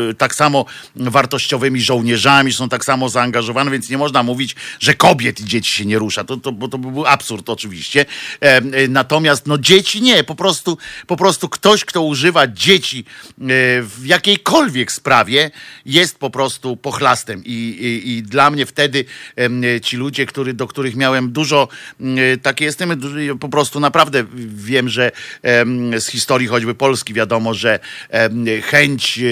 yy, 0.07 0.13
tak 0.17 0.35
samo 0.35 0.65
wartościowymi 0.95 1.81
żołnierzami, 1.81 2.53
są 2.53 2.69
tak 2.69 2.85
samo 2.85 3.09
zaangażowane, 3.09 3.71
więc 3.71 3.89
nie 3.89 3.97
można 3.97 4.23
mówić, 4.23 4.55
że 4.79 4.93
kobiet 4.93 5.39
i 5.39 5.45
dzieci 5.45 5.71
się 5.71 5.85
nie 5.85 5.99
rusza. 5.99 6.23
To, 6.23 6.37
to, 6.37 6.51
bo 6.51 6.67
to 6.67 6.77
by 6.77 6.91
był 6.91 7.05
absurd 7.05 7.49
oczywiście. 7.49 8.05
E, 8.41 8.57
e, 8.57 8.87
natomiast 8.87 9.47
no 9.47 9.57
dzieci 9.57 10.01
nie, 10.01 10.23
po 10.23 10.35
prostu, 10.35 10.77
po 11.07 11.17
prostu 11.17 11.49
ktoś, 11.49 11.85
kto 11.85 12.03
używa 12.03 12.47
dzieci 12.47 12.99
e, 12.99 13.43
w 13.81 14.01
jakiejkolwiek 14.05 14.91
sprawie, 14.91 15.51
jest 15.85 16.19
po 16.23 16.29
prostu 16.29 16.77
pochlastem. 16.77 17.43
I, 17.45 17.51
i, 17.51 18.11
i 18.11 18.23
dla 18.23 18.49
mnie 18.49 18.65
wtedy 18.65 19.05
e, 19.37 19.81
ci 19.81 19.97
ludzie, 19.97 20.25
który, 20.25 20.53
do 20.53 20.67
których 20.67 20.95
miałem 20.95 21.31
dużo, 21.31 21.67
e, 22.01 22.37
takie 22.37 22.65
jestem, 22.65 23.01
po 23.39 23.49
prostu 23.49 23.79
naprawdę 23.79 24.23
wiem, 24.45 24.89
że 24.89 25.11
z 25.99 26.07
historii 26.07 26.47
choćby 26.47 26.75
Polski 26.75 27.13
wiadomo, 27.13 27.53
że 27.53 27.79
chęć 28.63 29.19
e, 29.19 29.23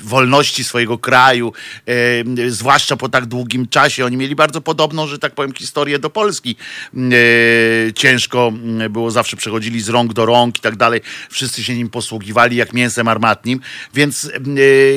wolności 0.00 0.64
swojego 0.64 0.98
kraju, 0.98 1.52
e, 1.86 2.50
zwłaszcza 2.50 2.96
po 2.96 3.08
tak 3.08 3.26
długim 3.26 3.68
czasie. 3.68 4.04
Oni 4.04 4.16
mieli 4.16 4.34
bardzo 4.34 4.60
podobną, 4.60 5.06
że 5.06 5.18
tak 5.18 5.34
powiem, 5.34 5.54
historię 5.54 5.98
do 5.98 6.10
Polski. 6.10 6.56
E, 6.94 7.92
ciężko 7.92 8.52
było, 8.90 9.10
zawsze 9.10 9.36
przechodzili 9.36 9.80
z 9.80 9.88
rąk 9.88 10.12
do 10.12 10.26
rąk 10.26 10.58
i 10.58 10.60
tak 10.60 10.76
dalej. 10.76 11.00
Wszyscy 11.30 11.64
się 11.64 11.74
nim 11.74 11.90
posługiwali 11.90 12.56
jak 12.56 12.72
mięsem 12.72 13.08
armatnim, 13.08 13.60
więc 13.94 14.30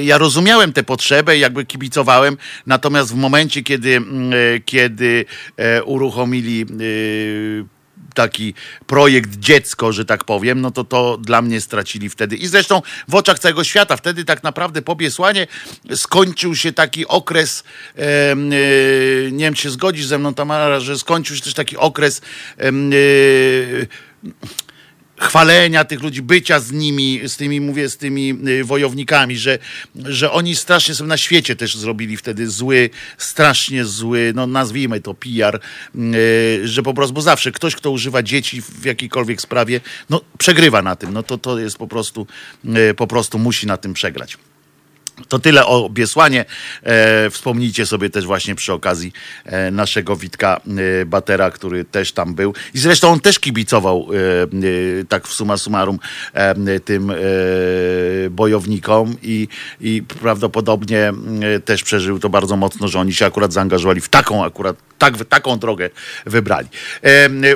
ja 0.03 0.17
rozumiałem 0.17 0.73
tę 0.73 0.83
potrzebę, 0.83 1.37
jakby 1.37 1.65
kibicowałem, 1.65 2.37
natomiast 2.65 3.11
w 3.11 3.15
momencie, 3.15 3.63
kiedy, 3.63 4.01
kiedy 4.65 5.25
uruchomili 5.85 6.65
taki 8.13 8.53
projekt 8.87 9.35
dziecko, 9.35 9.93
że 9.93 10.05
tak 10.05 10.23
powiem, 10.23 10.61
no 10.61 10.71
to 10.71 10.83
to 10.83 11.17
dla 11.17 11.41
mnie 11.41 11.61
stracili 11.61 12.09
wtedy. 12.09 12.35
I 12.35 12.47
zresztą 12.47 12.81
w 13.07 13.15
oczach 13.15 13.39
całego 13.39 13.63
świata, 13.63 13.97
wtedy 13.97 14.25
tak 14.25 14.43
naprawdę 14.43 14.81
po 14.81 14.95
Biesłanie 14.95 15.47
skończył 15.95 16.55
się 16.55 16.73
taki 16.73 17.07
okres, 17.07 17.63
e, 17.97 18.35
nie 19.31 19.45
wiem, 19.45 19.53
czy 19.53 19.63
się 19.63 19.69
zgodzisz 19.69 20.05
ze 20.05 20.17
mną 20.17 20.33
Tamara, 20.33 20.79
że 20.79 20.99
skończył 20.99 21.35
się 21.35 21.41
też 21.41 21.53
taki 21.53 21.77
okres 21.77 22.21
e, 22.57 22.71
chwalenia 25.21 25.85
tych 25.85 26.01
ludzi, 26.01 26.21
bycia 26.21 26.59
z 26.59 26.71
nimi, 26.71 27.21
z 27.27 27.37
tymi, 27.37 27.61
mówię, 27.61 27.89
z 27.89 27.97
tymi 27.97 28.37
y, 28.47 28.63
wojownikami, 28.63 29.37
że, 29.37 29.59
że 29.95 30.31
oni 30.31 30.55
strasznie 30.55 30.95
sobie 30.95 31.07
na 31.07 31.17
świecie 31.17 31.55
też 31.55 31.75
zrobili 31.75 32.17
wtedy 32.17 32.49
zły, 32.49 32.89
strasznie 33.17 33.85
zły, 33.85 34.31
no 34.35 34.47
nazwijmy 34.47 35.01
to 35.01 35.13
PR, 35.13 35.59
y, 35.95 36.67
że 36.67 36.83
po 36.83 36.93
prostu, 36.93 37.13
bo 37.13 37.21
zawsze 37.21 37.51
ktoś, 37.51 37.75
kto 37.75 37.91
używa 37.91 38.23
dzieci 38.23 38.61
w 38.61 38.85
jakiejkolwiek 38.85 39.41
sprawie, 39.41 39.81
no 40.09 40.21
przegrywa 40.37 40.81
na 40.81 40.95
tym, 40.95 41.13
no 41.13 41.23
to, 41.23 41.37
to 41.37 41.59
jest 41.59 41.77
po 41.77 41.87
prostu, 41.87 42.27
y, 42.65 42.93
po 42.93 43.07
prostu 43.07 43.39
musi 43.39 43.67
na 43.67 43.77
tym 43.77 43.93
przegrać. 43.93 44.37
To 45.27 45.39
tyle 45.39 45.65
o 45.65 45.89
Biesłanie. 45.89 46.45
E, 46.83 47.29
wspomnijcie 47.29 47.85
sobie 47.85 48.09
też 48.09 48.25
właśnie 48.25 48.55
przy 48.55 48.73
okazji 48.73 49.13
e, 49.45 49.71
naszego 49.71 50.15
Witka 50.15 50.61
e, 51.01 51.05
Batera, 51.05 51.51
który 51.51 51.85
też 51.85 52.11
tam 52.11 52.35
był. 52.35 52.53
I 52.73 52.79
zresztą 52.79 53.09
on 53.09 53.19
też 53.19 53.39
kibicował 53.39 54.07
e, 54.13 54.43
e, 54.43 55.05
tak 55.05 55.27
w 55.27 55.33
suma 55.33 55.57
summarum 55.57 55.99
e, 56.33 56.79
tym 56.79 57.11
bojownikom 58.31 59.15
i, 59.23 59.47
i 59.81 60.03
prawdopodobnie 60.21 61.13
też 61.65 61.83
przeżył 61.83 62.19
to 62.19 62.29
bardzo 62.29 62.57
mocno, 62.57 62.87
że 62.87 62.99
oni 62.99 63.13
się 63.13 63.25
akurat 63.25 63.53
zaangażowali 63.53 64.01
w 64.01 64.09
taką 64.09 64.45
akurat 64.45 64.75
tak, 64.97 65.25
taką 65.25 65.59
drogę 65.59 65.89
wybrali. 66.25 66.67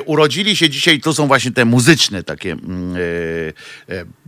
Urodzili 0.04 0.56
się 0.56 0.70
dzisiaj, 0.70 1.00
to 1.00 1.14
są 1.14 1.26
właśnie 1.26 1.52
te 1.52 1.64
muzyczne 1.64 2.22
takie 2.22 2.56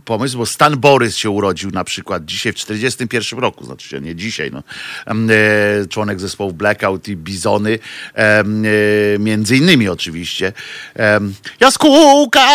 e, 0.09 0.13
e, 0.13 0.17
pomysły, 0.17 0.37
bo 0.37 0.45
Stan 0.45 0.77
Borys 0.77 1.17
się 1.17 1.29
urodził 1.29 1.71
na 1.71 1.83
przykład 1.83 2.25
dzisiaj 2.25 2.53
w 2.53 2.55
41 2.55 3.39
roku, 3.39 3.65
znaczy 3.65 3.89
się 3.89 4.01
nie 4.01 4.15
dzisiaj, 4.15 4.51
no. 4.51 4.63
E, 5.07 5.87
członek 5.87 6.19
zespołu 6.19 6.53
Blackout 6.53 7.07
i 7.07 7.15
Bizony, 7.17 7.79
e, 8.15 8.43
między 9.19 9.57
innymi 9.57 9.89
oczywiście. 9.89 10.53
Jaskółka 11.59 12.47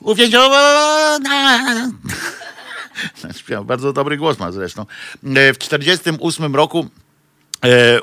uwięziona 0.00 1.18
bardzo 3.64 3.92
dobry 3.92 4.16
głos 4.16 4.38
ma 4.38 4.52
zresztą. 4.52 4.86
W 5.22 5.56
1948 5.58 6.56
roku 6.56 6.86
E, 6.86 7.01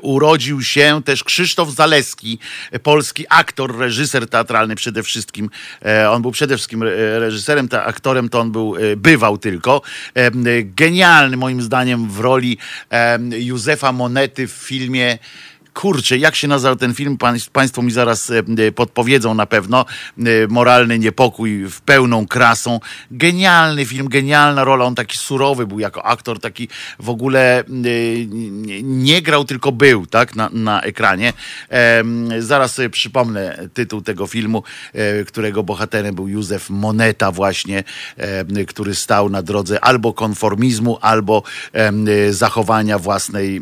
urodził 0.02 0.64
się 0.64 1.02
też 1.06 1.24
Krzysztof 1.24 1.70
Zaleski, 1.70 2.40
polski 2.84 3.26
aktor, 3.30 3.78
reżyser 3.78 4.30
teatralny 4.30 4.76
przede 4.76 5.04
wszystkim. 5.04 5.50
E, 5.86 6.12
on 6.12 6.22
był 6.22 6.32
przede 6.32 6.56
wszystkim 6.56 6.84
reżyserem, 7.20 7.70
ta 7.70 7.86
aktorem 7.86 8.30
to 8.30 8.40
on 8.40 8.52
był, 8.52 8.76
e, 8.76 8.96
bywał 8.96 9.38
tylko. 9.38 9.82
Genialny 10.64 11.38
moim 11.38 11.62
zdaniem 11.62 12.10
w 12.10 12.20
roli 12.20 12.58
Józefa 13.32 13.92
Monety 13.92 14.48
w 14.48 14.52
filmie 14.52 15.18
kurczę, 15.74 16.18
jak 16.18 16.36
się 16.36 16.48
nazywał 16.48 16.76
ten 16.76 16.94
film, 16.94 17.18
Państwo 17.54 17.82
mi 17.82 17.92
zaraz 17.92 18.32
e, 18.32 18.44
e, 18.68 18.72
podpowiedzą 18.72 19.34
na 19.34 19.46
pewno. 19.46 19.86
E, 20.18 20.24
moralny 20.50 21.00
niepokój 21.00 21.66
w 21.66 21.82
pełną 21.82 22.28
krasą. 22.28 22.80
Genialny 23.12 23.86
film, 23.86 24.08
genialna 24.08 24.64
rola. 24.64 24.86
On 24.86 24.96
taki 24.96 25.18
surowy 25.18 25.68
był 25.68 25.80
jako 25.80 26.06
aktor, 26.06 26.40
taki 26.40 26.68
w 27.00 27.10
ogóle 27.10 27.64
nie 28.84 29.22
grał, 29.22 29.46
tylko 29.46 29.72
był, 29.72 30.06
tak, 30.06 30.36
na, 30.36 30.50
na 30.54 30.82
ekranie. 30.82 31.34
Zaraz 32.40 32.74
sobie 32.74 32.90
przypomnę 32.90 33.58
tytuł 33.74 34.02
tego 34.02 34.28
filmu, 34.28 34.64
którego 35.28 35.64
bohaterem 35.64 36.16
był 36.16 36.28
Józef 36.28 36.70
Moneta 36.70 37.32
właśnie, 37.32 37.84
który 38.68 38.96
stał 38.96 39.30
na 39.30 39.42
drodze 39.42 39.84
albo 39.84 40.14
konformizmu, 40.14 40.98
albo 41.02 41.44
zachowania 42.30 43.00
własnej, 43.00 43.62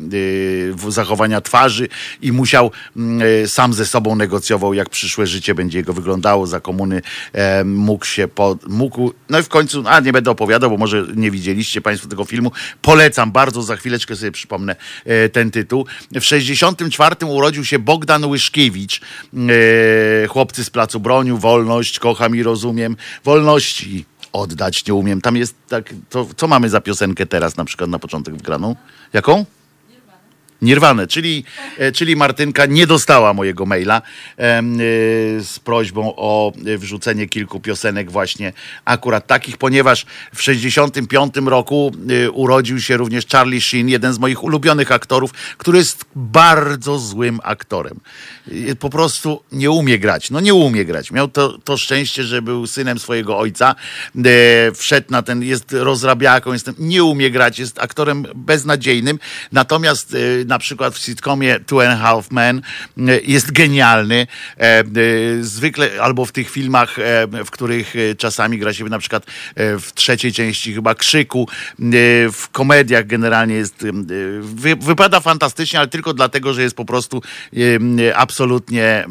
zachowania 0.89 1.41
twarzy 1.41 1.87
i 2.21 2.31
musiał 2.31 2.71
mm, 2.97 3.27
e, 3.43 3.47
sam 3.47 3.73
ze 3.73 3.85
sobą 3.85 4.15
negocjował, 4.15 4.73
jak 4.73 4.89
przyszłe 4.89 5.27
życie 5.27 5.55
będzie 5.55 5.77
jego 5.77 5.93
wyglądało. 5.93 6.47
Za 6.47 6.59
komuny 6.59 7.01
e, 7.33 7.63
mógł 7.63 8.05
się, 8.05 8.27
pod, 8.27 8.67
mógł, 8.67 9.13
no 9.29 9.39
i 9.39 9.43
w 9.43 9.47
końcu, 9.47 9.83
a 9.85 9.99
nie 9.99 10.13
będę 10.13 10.31
opowiadał, 10.31 10.69
bo 10.69 10.77
może 10.77 11.05
nie 11.15 11.31
widzieliście 11.31 11.81
Państwo 11.81 12.07
tego 12.07 12.25
filmu. 12.25 12.51
Polecam 12.81 13.31
bardzo, 13.31 13.63
za 13.63 13.75
chwileczkę 13.75 14.15
sobie 14.15 14.31
przypomnę 14.31 14.75
e, 15.05 15.29
ten 15.29 15.51
tytuł. 15.51 15.85
W 16.11 16.23
64 16.23 17.25
urodził 17.25 17.65
się 17.65 17.79
Bogdan 17.79 18.25
Łyszkiewicz, 18.25 19.01
chłopcy 20.29 20.63
z 20.63 20.69
Placu 20.69 20.99
Broniu, 20.99 21.37
wolność, 21.37 21.99
kocham 21.99 22.35
i 22.35 22.43
rozumiem, 22.43 22.95
wolności 23.23 24.05
oddać 24.33 24.85
nie 24.85 24.93
umiem. 24.93 25.21
Tam 25.21 25.37
jest 25.37 25.55
tak, 25.67 25.93
to, 26.09 26.27
co 26.37 26.47
mamy 26.47 26.69
za 26.69 26.81
piosenkę 26.81 27.25
teraz 27.25 27.57
na 27.57 27.65
przykład 27.65 27.89
na 27.89 27.99
początek 27.99 28.35
wgraną? 28.35 28.75
Jaką? 29.13 29.45
Nirwane, 30.61 31.07
czyli, 31.07 31.43
e, 31.77 31.91
czyli 31.91 32.15
Martynka 32.15 32.65
nie 32.65 32.87
dostała 32.87 33.33
mojego 33.33 33.65
maila 33.65 33.97
e, 33.97 34.61
z 35.43 35.59
prośbą 35.63 36.13
o 36.15 36.53
wrzucenie 36.77 37.27
kilku 37.27 37.59
piosenek 37.59 38.11
właśnie 38.11 38.53
akurat 38.85 39.27
takich, 39.27 39.57
ponieważ 39.57 40.05
w 40.35 40.41
65 40.41 41.35
roku 41.45 41.91
e, 42.25 42.31
urodził 42.31 42.81
się 42.81 42.97
również 42.97 43.27
Charlie 43.27 43.61
Sheen, 43.61 43.89
jeden 43.89 44.13
z 44.13 44.19
moich 44.19 44.43
ulubionych 44.43 44.91
aktorów, 44.91 45.31
który 45.57 45.77
jest 45.77 46.05
bardzo 46.15 46.99
złym 46.99 47.39
aktorem. 47.43 47.99
Po 48.79 48.89
prostu 48.89 49.43
nie 49.51 49.71
umie 49.71 49.99
grać. 49.99 50.31
No 50.31 50.39
nie 50.39 50.53
umie 50.53 50.85
grać. 50.85 51.11
Miał 51.11 51.27
to, 51.27 51.57
to 51.57 51.77
szczęście, 51.77 52.23
że 52.23 52.41
był 52.41 52.67
synem 52.67 52.99
swojego 52.99 53.37
ojca. 53.37 53.75
Wszedł 54.75 55.07
na 55.09 55.21
ten, 55.21 55.43
jest 55.43 55.73
rozrabiaką, 55.73 56.53
jest, 56.53 56.71
nie 56.79 57.03
umie 57.03 57.31
grać, 57.31 57.59
jest 57.59 57.79
aktorem 57.79 58.25
beznadziejnym. 58.35 59.19
Natomiast 59.51 60.15
na 60.47 60.59
przykład 60.59 60.95
w 60.95 60.97
sitcomie 60.97 61.59
Two 61.59 61.83
and 61.83 61.91
a 61.91 61.97
Half 61.97 62.31
Men 62.31 62.61
e, 62.97 63.19
jest 63.23 63.51
genialny. 63.51 64.27
E, 64.57 64.61
e, 64.61 64.83
zwykle, 65.41 65.89
albo 66.01 66.25
w 66.25 66.31
tych 66.31 66.49
filmach, 66.49 66.97
w 67.45 67.51
których 67.51 67.93
czasami 68.17 68.57
gra 68.57 68.73
się 68.73 68.85
na 68.85 68.99
przykład 68.99 69.25
w 69.55 69.89
trzeciej 69.95 70.33
części 70.33 70.73
chyba 70.73 70.95
Krzyku, 70.95 71.47
w 72.31 72.43
komediach 72.51 73.07
generalnie 73.07 73.55
jest, 73.55 73.85
wypada 74.79 75.19
fantastycznie, 75.19 75.79
ale 75.79 75.87
tylko 75.87 76.13
dlatego, 76.13 76.53
że 76.53 76.61
jest 76.61 76.75
po 76.75 76.85
prostu 76.85 77.21
absolutnie 78.15 79.05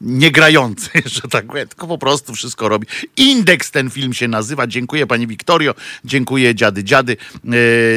niegrający, 0.00 0.90
że 1.16 1.22
tak 1.30 1.46
powiem, 1.46 1.68
tylko 1.68 1.86
po 1.86 1.98
prostu 1.98 2.34
wszystko 2.34 2.68
robi. 2.68 2.86
Indeks 3.16 3.70
ten 3.70 3.90
film 3.90 4.12
się 4.12 4.28
nazywa. 4.28 4.66
Dziękuję 4.66 5.06
pani 5.06 5.26
Wiktorio, 5.26 5.74
dziękuję 6.04 6.54
dziady, 6.54 6.84
dziady. 6.84 7.16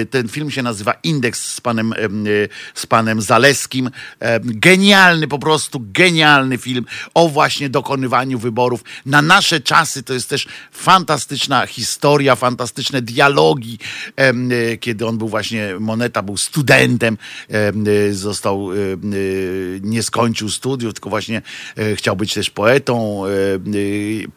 Ten 0.10 0.28
film 0.28 0.52
się 0.52 0.64
nazywa 0.64 0.94
Indeks 1.04 1.54
z 1.54 1.62
panem 1.62 1.89
Y, 2.28 2.50
z 2.74 2.86
panem 2.86 3.22
Zaleskim. 3.22 3.90
E, 4.20 4.40
genialny, 4.44 5.28
po 5.28 5.40
prostu 5.40 5.82
genialny 5.94 6.58
film 6.58 6.86
o 7.14 7.30
właśnie 7.30 7.70
dokonywaniu 7.70 8.40
wyborów. 8.40 8.84
Na 9.06 9.22
nasze 9.22 9.60
czasy 9.60 10.04
to 10.04 10.14
jest 10.14 10.30
też 10.30 10.48
fantastyczna 10.72 11.68
historia, 11.68 12.36
fantastyczne 12.36 13.02
dialogi, 13.02 13.80
e, 14.16 14.78
kiedy 14.78 15.08
on 15.08 15.18
był 15.18 15.30
właśnie, 15.30 15.76
Moneta 15.80 16.24
był 16.24 16.38
studentem, 16.38 17.18
e, 17.50 18.14
został, 18.14 18.70
nie 19.82 20.04
skończył 20.04 20.50
studiów, 20.50 20.94
tylko 20.94 21.10
właśnie 21.10 21.42
chciał 21.96 22.16
być 22.16 22.34
też 22.34 22.50
poetą, 22.50 23.24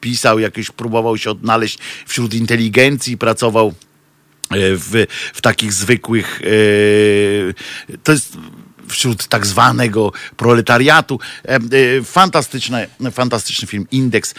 pisał 0.01 0.38
jakieś, 0.38 0.71
próbował 0.71 1.19
się 1.19 1.31
odnaleźć 1.31 1.79
wśród 2.07 2.35
inteligencji, 2.35 3.19
pracował 3.19 3.73
E, 3.73 3.92
w, 4.61 5.07
w 5.35 5.41
takich 5.41 5.73
zwykłych. 5.73 6.41
E, 6.43 7.97
to 8.03 8.12
jest 8.12 8.37
wśród 8.88 9.27
tak 9.27 9.47
zwanego 9.47 10.12
proletariatu. 10.37 11.21
E, 11.45 11.59
fantastyczny, 12.05 12.88
fantastyczny 13.12 13.69
film, 13.69 13.87
Indeks. 13.91 14.35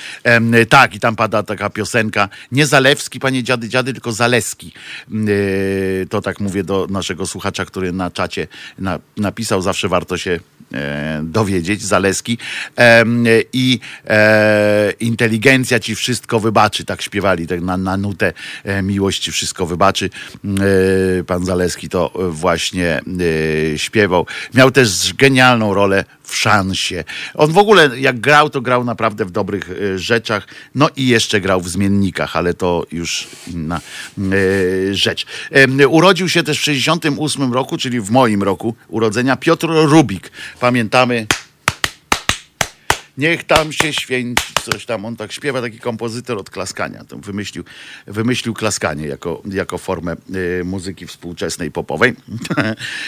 Tak, 0.70 0.96
i 0.96 1.00
tam 1.00 1.16
pada 1.16 1.44
taka 1.44 1.70
piosenka. 1.70 2.30
Nie 2.52 2.66
Zalewski, 2.66 3.20
panie 3.20 3.44
dziady, 3.44 3.70
dziady, 3.70 3.94
tylko 3.94 4.12
Zaleski. 4.12 4.74
To 6.10 6.22
tak 6.22 6.40
mówię 6.40 6.64
do 6.64 6.88
naszego 6.90 7.28
słuchacza, 7.28 7.66
który 7.66 7.92
na 7.92 8.12
czacie 8.12 8.48
napisał. 9.18 9.62
Zawsze 9.62 9.90
warto 9.90 10.18
się 10.18 10.40
E, 10.53 10.53
dowiedzieć, 11.24 11.82
Zaleski. 11.82 12.38
I 13.54 13.80
e, 14.08 14.94
inteligencja 15.00 15.80
ci 15.80 15.96
wszystko 15.96 16.40
wybaczy, 16.40 16.86
tak 16.86 17.02
śpiewali, 17.02 17.48
tak 17.48 17.62
na, 17.62 17.78
na 17.78 17.98
nutę 17.98 18.34
e, 18.64 18.82
miłości 18.82 19.32
wszystko 19.32 19.66
wybaczy. 19.66 20.10
Pan 21.28 21.46
Zaleski 21.46 21.90
to 21.90 22.12
właśnie 22.30 23.02
śpiewał. 23.78 24.26
Miał 24.54 24.72
też 24.72 25.14
genialną 25.14 25.74
rolę 25.74 26.06
w 26.34 26.38
szansie. 26.38 27.04
On 27.34 27.52
w 27.52 27.58
ogóle 27.58 28.00
jak 28.00 28.20
grał, 28.20 28.50
to 28.50 28.62
grał 28.62 28.84
naprawdę 28.84 29.26
w 29.26 29.32
dobrych 29.32 29.70
rzeczach. 29.96 30.48
No 30.76 30.90
i 30.96 31.08
jeszcze 31.08 31.42
grał 31.42 31.62
w 31.62 31.70
zmiennikach, 31.70 32.36
ale 32.36 32.54
to 32.54 32.86
już 32.92 33.28
inna 33.48 33.82
rzecz. 34.92 35.26
Urodził 35.90 36.30
się 36.30 36.44
też 36.44 36.60
w 36.60 36.64
68 36.64 37.54
roku, 37.54 37.78
czyli 37.78 38.02
w 38.02 38.10
moim 38.10 38.44
roku 38.44 38.76
urodzenia 38.88 39.36
Piotr 39.36 39.68
Rubik 39.68 40.32
pamiętamy. 40.60 41.28
Niech 43.18 43.44
tam 43.44 43.74
się 43.74 43.94
święci, 43.94 44.54
coś 44.64 44.86
tam. 44.86 45.06
On 45.06 45.16
tak 45.16 45.32
śpiewa, 45.32 45.62
taki 45.62 45.80
kompozytor 45.80 46.38
od 46.38 46.50
klaskania. 46.50 47.04
To 47.04 47.18
wymyślił, 47.18 47.64
wymyślił 48.08 48.54
klaskanie 48.54 49.08
jako, 49.08 49.42
jako 49.52 49.78
formę 49.78 50.16
y, 50.36 50.64
muzyki 50.66 51.08
współczesnej 51.08 51.72
popowej. 51.72 52.14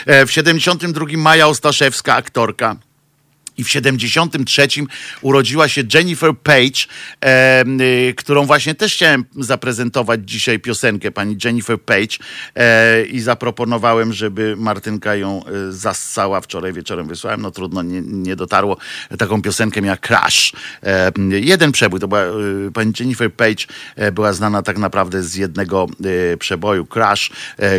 w 0.28 0.32
72 0.32 1.06
Maja 1.18 1.48
Ostaszewska, 1.48 2.16
aktorka 2.16 2.76
i 3.58 3.64
w 3.64 3.70
73 3.70 4.68
urodziła 5.22 5.68
się 5.68 5.84
Jennifer 5.94 6.38
Page, 6.44 6.86
e, 7.22 7.64
którą 8.14 8.46
właśnie 8.46 8.76
też 8.76 8.94
chciałem 8.94 9.26
zaprezentować 9.36 10.20
dzisiaj 10.24 10.60
piosenkę 10.60 11.12
pani 11.12 11.38
Jennifer 11.44 11.82
Page 11.82 12.18
e, 12.56 13.06
i 13.06 13.20
zaproponowałem, 13.20 14.14
żeby 14.14 14.56
Martynka 14.58 15.16
ją 15.16 15.46
e, 15.46 15.72
zassała. 15.72 16.42
Wczoraj 16.42 16.74
wieczorem 16.74 17.08
wysłałem, 17.08 17.42
no 17.42 17.52
trudno, 17.52 17.84
nie, 17.84 18.02
nie 18.02 18.36
dotarło. 18.36 18.78
Taką 19.18 19.42
piosenkę 19.42 19.82
miała 19.82 19.98
Crash. 19.98 20.54
E, 20.84 21.12
jeden 21.30 21.72
przebój, 21.72 22.00
to 22.00 22.08
była 22.08 22.22
e, 22.22 22.32
pani 22.74 22.94
Jennifer 23.00 23.34
Page, 23.34 23.66
była 24.12 24.34
znana 24.34 24.62
tak 24.62 24.78
naprawdę 24.78 25.24
z 25.24 25.36
jednego 25.36 25.88
przeboju 26.40 26.86
Crash, 26.86 27.32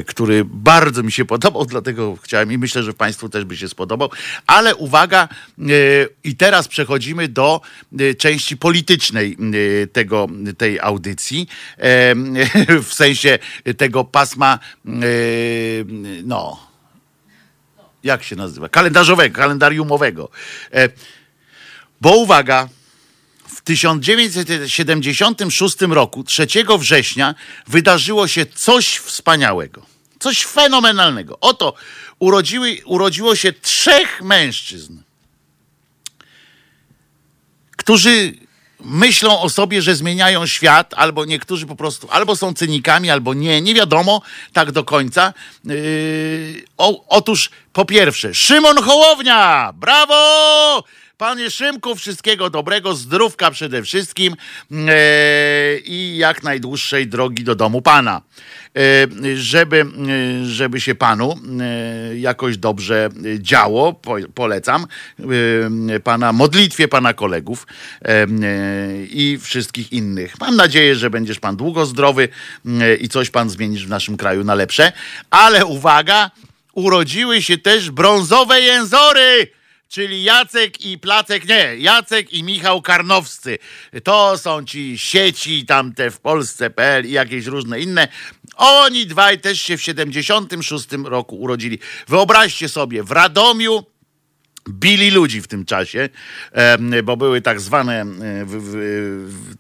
który 0.07 0.45
bardzo 0.45 1.03
mi 1.03 1.13
się 1.13 1.25
podobał, 1.25 1.65
dlatego 1.65 2.17
chciałem 2.23 2.53
i 2.53 2.59
myślę, 2.59 2.83
że 2.83 2.93
Państwu 2.93 3.29
też 3.29 3.45
by 3.45 3.57
się 3.57 3.69
spodobał. 3.69 4.11
Ale 4.47 4.77
uwaga, 4.77 5.29
i 6.25 6.37
teraz 6.37 6.69
przechodzimy 6.69 7.29
do 7.29 7.61
e, 7.99 8.15
części 8.15 8.57
politycznej 8.57 9.37
e, 9.83 9.87
tego, 9.87 10.27
tej 10.59 10.81
audycji, 10.81 11.49
e, 11.79 12.15
w 12.89 12.95
sensie 12.95 13.39
tego 13.77 14.05
pasma, 14.05 14.59
no, 16.25 16.67
jak 18.07 18.23
się 18.23 18.37
nazywa? 18.37 18.69
Kalendarzowego, 18.69 19.37
kalendariumowego. 19.37 20.29
E, 20.73 20.89
bo 22.01 22.17
uwaga, 22.17 22.69
w 23.47 23.61
1976 23.61 25.81
roku, 25.81 26.25
3 26.25 26.47
września, 26.79 27.35
wydarzyło 27.67 28.29
się 28.29 28.47
coś 28.47 28.97
wspaniałego, 28.97 29.87
coś 30.19 30.45
fenomenalnego. 30.45 31.41
Oto 31.41 31.75
urodziły, 32.19 32.77
urodziło 32.85 33.37
się 33.37 33.53
trzech 33.53 34.23
mężczyzn, 34.23 34.99
którzy 37.77 38.35
myślą 38.81 39.41
o 39.41 39.51
sobie, 39.51 39.83
że 39.83 39.95
zmieniają 39.95 40.47
świat, 40.47 40.95
albo 40.97 41.25
niektórzy 41.25 41.67
po 41.67 41.77
prostu 41.77 42.09
albo 42.11 42.37
są 42.37 42.55
cynikami, 42.55 43.11
albo 43.11 43.35
nie, 43.35 43.61
nie 43.61 43.75
wiadomo 43.75 44.23
tak 44.53 44.73
do 44.73 44.85
końca. 44.85 45.33
Yy, 45.65 46.65
o, 46.77 47.05
otóż 47.09 47.51
po 47.73 47.85
pierwsze, 47.85 48.35
Szymon 48.35 48.83
Hołownia, 48.83 49.73
brawo! 49.75 50.85
Panie 51.19 51.51
Szymku, 51.51 51.95
wszystkiego 51.95 52.51
dobrego, 52.51 52.95
zdrówka 52.95 53.51
przede 53.51 53.83
wszystkim 53.83 54.35
yy, 54.71 54.79
i 55.85 56.17
jak 56.17 56.43
najdłuższej 56.43 57.07
drogi 57.07 57.45
do 57.45 57.55
domu 57.55 57.83
Pana. 57.83 58.23
E, 58.77 59.37
żeby, 59.37 59.81
e, 59.81 60.45
żeby 60.45 60.81
się 60.81 60.95
panu 60.95 61.35
e, 61.61 62.17
jakoś 62.17 62.59
dobrze 62.59 63.09
działo, 63.39 64.01
polecam 64.35 64.87
pana 66.05 66.33
modlitwie 66.33 66.89
pana 66.89 67.13
kolegów 67.13 67.67
i 69.11 69.39
wszystkich 69.43 69.93
innych. 69.93 70.41
Mam 70.41 70.57
nadzieję, 70.57 70.95
że 70.95 71.11
będziesz 71.11 71.41
pan 71.41 71.57
długo 71.57 71.87
zdrowy 71.87 72.29
i 73.01 73.09
coś 73.09 73.31
pan 73.31 73.51
zmienisz 73.51 73.87
w 73.87 73.89
naszym 73.89 74.17
kraju 74.17 74.45
na 74.45 74.55
lepsze. 74.55 74.93
Ale 75.31 75.67
uwaga, 75.67 76.31
urodziły 76.73 77.43
się 77.43 77.59
też 77.59 77.91
brązowe 77.91 78.61
jęzory 78.61 79.49
czyli 79.89 80.23
Jacek 80.23 80.85
i 80.85 80.99
Placek, 80.99 81.49
nie, 81.49 81.77
Jacek 81.79 82.33
i 82.33 82.43
Michał 82.43 82.83
Karnowscy. 82.83 83.59
To 84.05 84.39
są 84.39 84.65
ci 84.65 84.99
sieci 84.99 85.67
tamte 85.67 86.11
w 86.11 86.21
Polsce.pl 86.21 87.07
i 87.07 87.11
jakieś 87.11 87.47
różne 87.47 87.81
inne. 87.81 88.09
Oni 88.57 89.07
dwaj 89.07 89.41
też 89.41 89.61
się 89.61 89.77
w 89.77 89.83
76 89.83 90.87
roku 91.05 91.41
urodzili. 91.41 91.79
Wyobraźcie 92.09 92.69
sobie, 92.69 93.03
w 93.03 93.11
Radomiu 93.11 93.85
bili 94.69 95.11
ludzi 95.11 95.43
w 95.43 95.49
tym 95.49 95.65
czasie, 95.65 96.09
bo 97.05 97.17
były 97.17 97.43
tak 97.43 97.61
zwane 97.61 98.07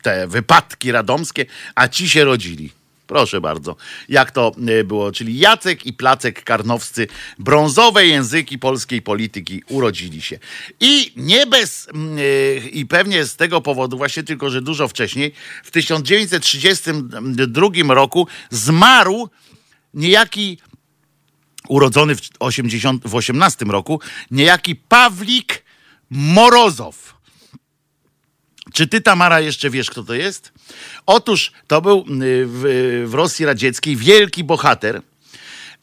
te 0.02 0.26
wypadki 0.26 0.92
radomskie, 0.92 1.46
a 1.74 1.88
ci 1.88 2.08
się 2.08 2.24
rodzili. 2.24 2.72
Proszę 3.06 3.40
bardzo, 3.40 3.76
jak 4.08 4.30
to 4.30 4.52
e, 4.68 4.84
było, 4.84 5.12
czyli 5.12 5.38
Jacek 5.38 5.86
i 5.86 5.92
Placek 5.92 6.44
Karnowscy, 6.44 7.06
brązowe 7.38 8.06
języki 8.06 8.58
polskiej 8.58 9.02
polityki 9.02 9.62
urodzili 9.68 10.22
się. 10.22 10.38
I 10.80 11.12
nie 11.16 11.46
bez, 11.46 11.88
e, 11.88 11.92
i 12.56 12.86
pewnie 12.86 13.24
z 13.24 13.36
tego 13.36 13.60
powodu, 13.60 13.96
właśnie 13.96 14.22
tylko, 14.22 14.50
że 14.50 14.62
dużo 14.62 14.88
wcześniej, 14.88 15.32
w 15.64 15.70
1932 15.70 17.94
roku 17.94 18.26
zmarł 18.50 19.28
niejaki, 19.94 20.58
urodzony 21.68 22.16
w, 22.16 22.20
80, 22.38 23.08
w 23.08 23.14
18 23.14 23.64
roku, 23.64 24.00
niejaki 24.30 24.76
Pawlik 24.76 25.64
Morozow. 26.10 27.15
Czy 28.76 28.86
ty, 28.86 29.00
Tamara, 29.00 29.40
jeszcze 29.40 29.70
wiesz, 29.70 29.90
kto 29.90 30.02
to 30.02 30.14
jest? 30.14 30.52
Otóż 31.06 31.52
to 31.66 31.82
był 31.82 31.98
y, 31.98 32.46
w, 32.46 33.04
w 33.06 33.14
Rosji 33.14 33.44
Radzieckiej 33.44 33.96
wielki 33.96 34.44
bohater, 34.44 35.02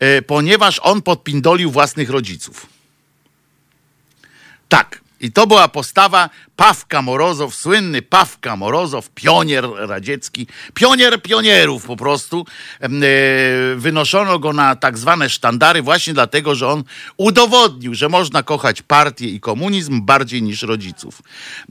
y, 0.04 0.22
ponieważ 0.22 0.80
on 0.84 1.02
podpindolił 1.02 1.72
własnych 1.72 2.10
rodziców. 2.10 2.66
Tak. 4.70 5.02
I 5.24 5.32
to 5.32 5.48
była 5.48 5.68
postawa 5.68 6.30
Pawka 6.56 7.02
Morozow, 7.02 7.56
słynny 7.56 8.02
Pawka 8.02 8.56
Morozow, 8.56 9.10
pionier 9.10 9.66
radziecki, 9.76 10.48
pionier 10.74 11.22
pionierów 11.22 11.86
po 11.86 11.96
prostu. 11.96 12.46
E, 12.82 12.90
wynoszono 13.76 14.40
go 14.40 14.54
na 14.54 14.76
tak 14.76 14.98
zwane 14.98 15.30
sztandary 15.30 15.82
właśnie 15.82 16.14
dlatego, 16.14 16.56
że 16.56 16.68
on 16.68 16.84
udowodnił, 17.18 17.96
że 17.96 18.10
można 18.10 18.44
kochać 18.44 18.82
partię 18.82 19.30
i 19.30 19.40
komunizm 19.40 20.02
bardziej 20.02 20.44
niż 20.44 20.62
rodziców. 20.62 21.22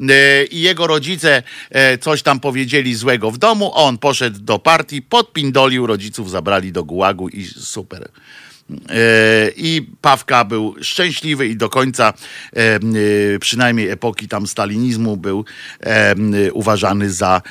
E, 0.09 0.45
I 0.45 0.61
jego 0.61 0.87
rodzice 0.87 1.43
e, 1.71 1.99
coś 1.99 2.23
tam 2.23 2.41
powiedzieli 2.41 2.95
złego 2.95 3.31
w 3.31 3.39
domu, 3.39 3.71
on 3.75 3.99
poszedł 3.99 4.39
do 4.39 4.59
partii, 4.59 5.03
podpindolił, 5.03 5.87
rodziców 5.87 6.31
zabrali 6.31 6.73
do 6.73 6.85
gułagu 6.85 7.29
i 7.29 7.45
super. 7.45 8.09
E, 8.89 9.51
I 9.57 9.87
Pawka 10.01 10.45
był 10.45 10.75
szczęśliwy 10.81 11.47
i 11.47 11.57
do 11.57 11.69
końca 11.69 12.13
e, 12.57 12.59
e, 12.59 12.81
przynajmniej 13.41 13.89
epoki 13.89 14.29
tam 14.29 14.47
stalinizmu 14.47 15.17
był 15.17 15.45
uważany 16.53 17.11
za, 17.11 17.43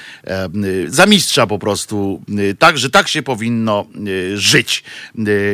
za 0.88 1.06
mistrza 1.06 1.48
po 1.48 1.60
prostu. 1.60 2.22
Także 2.60 2.90
tak 2.90 3.08
się 3.08 3.24
powinno 3.24 3.86
żyć 4.34 4.84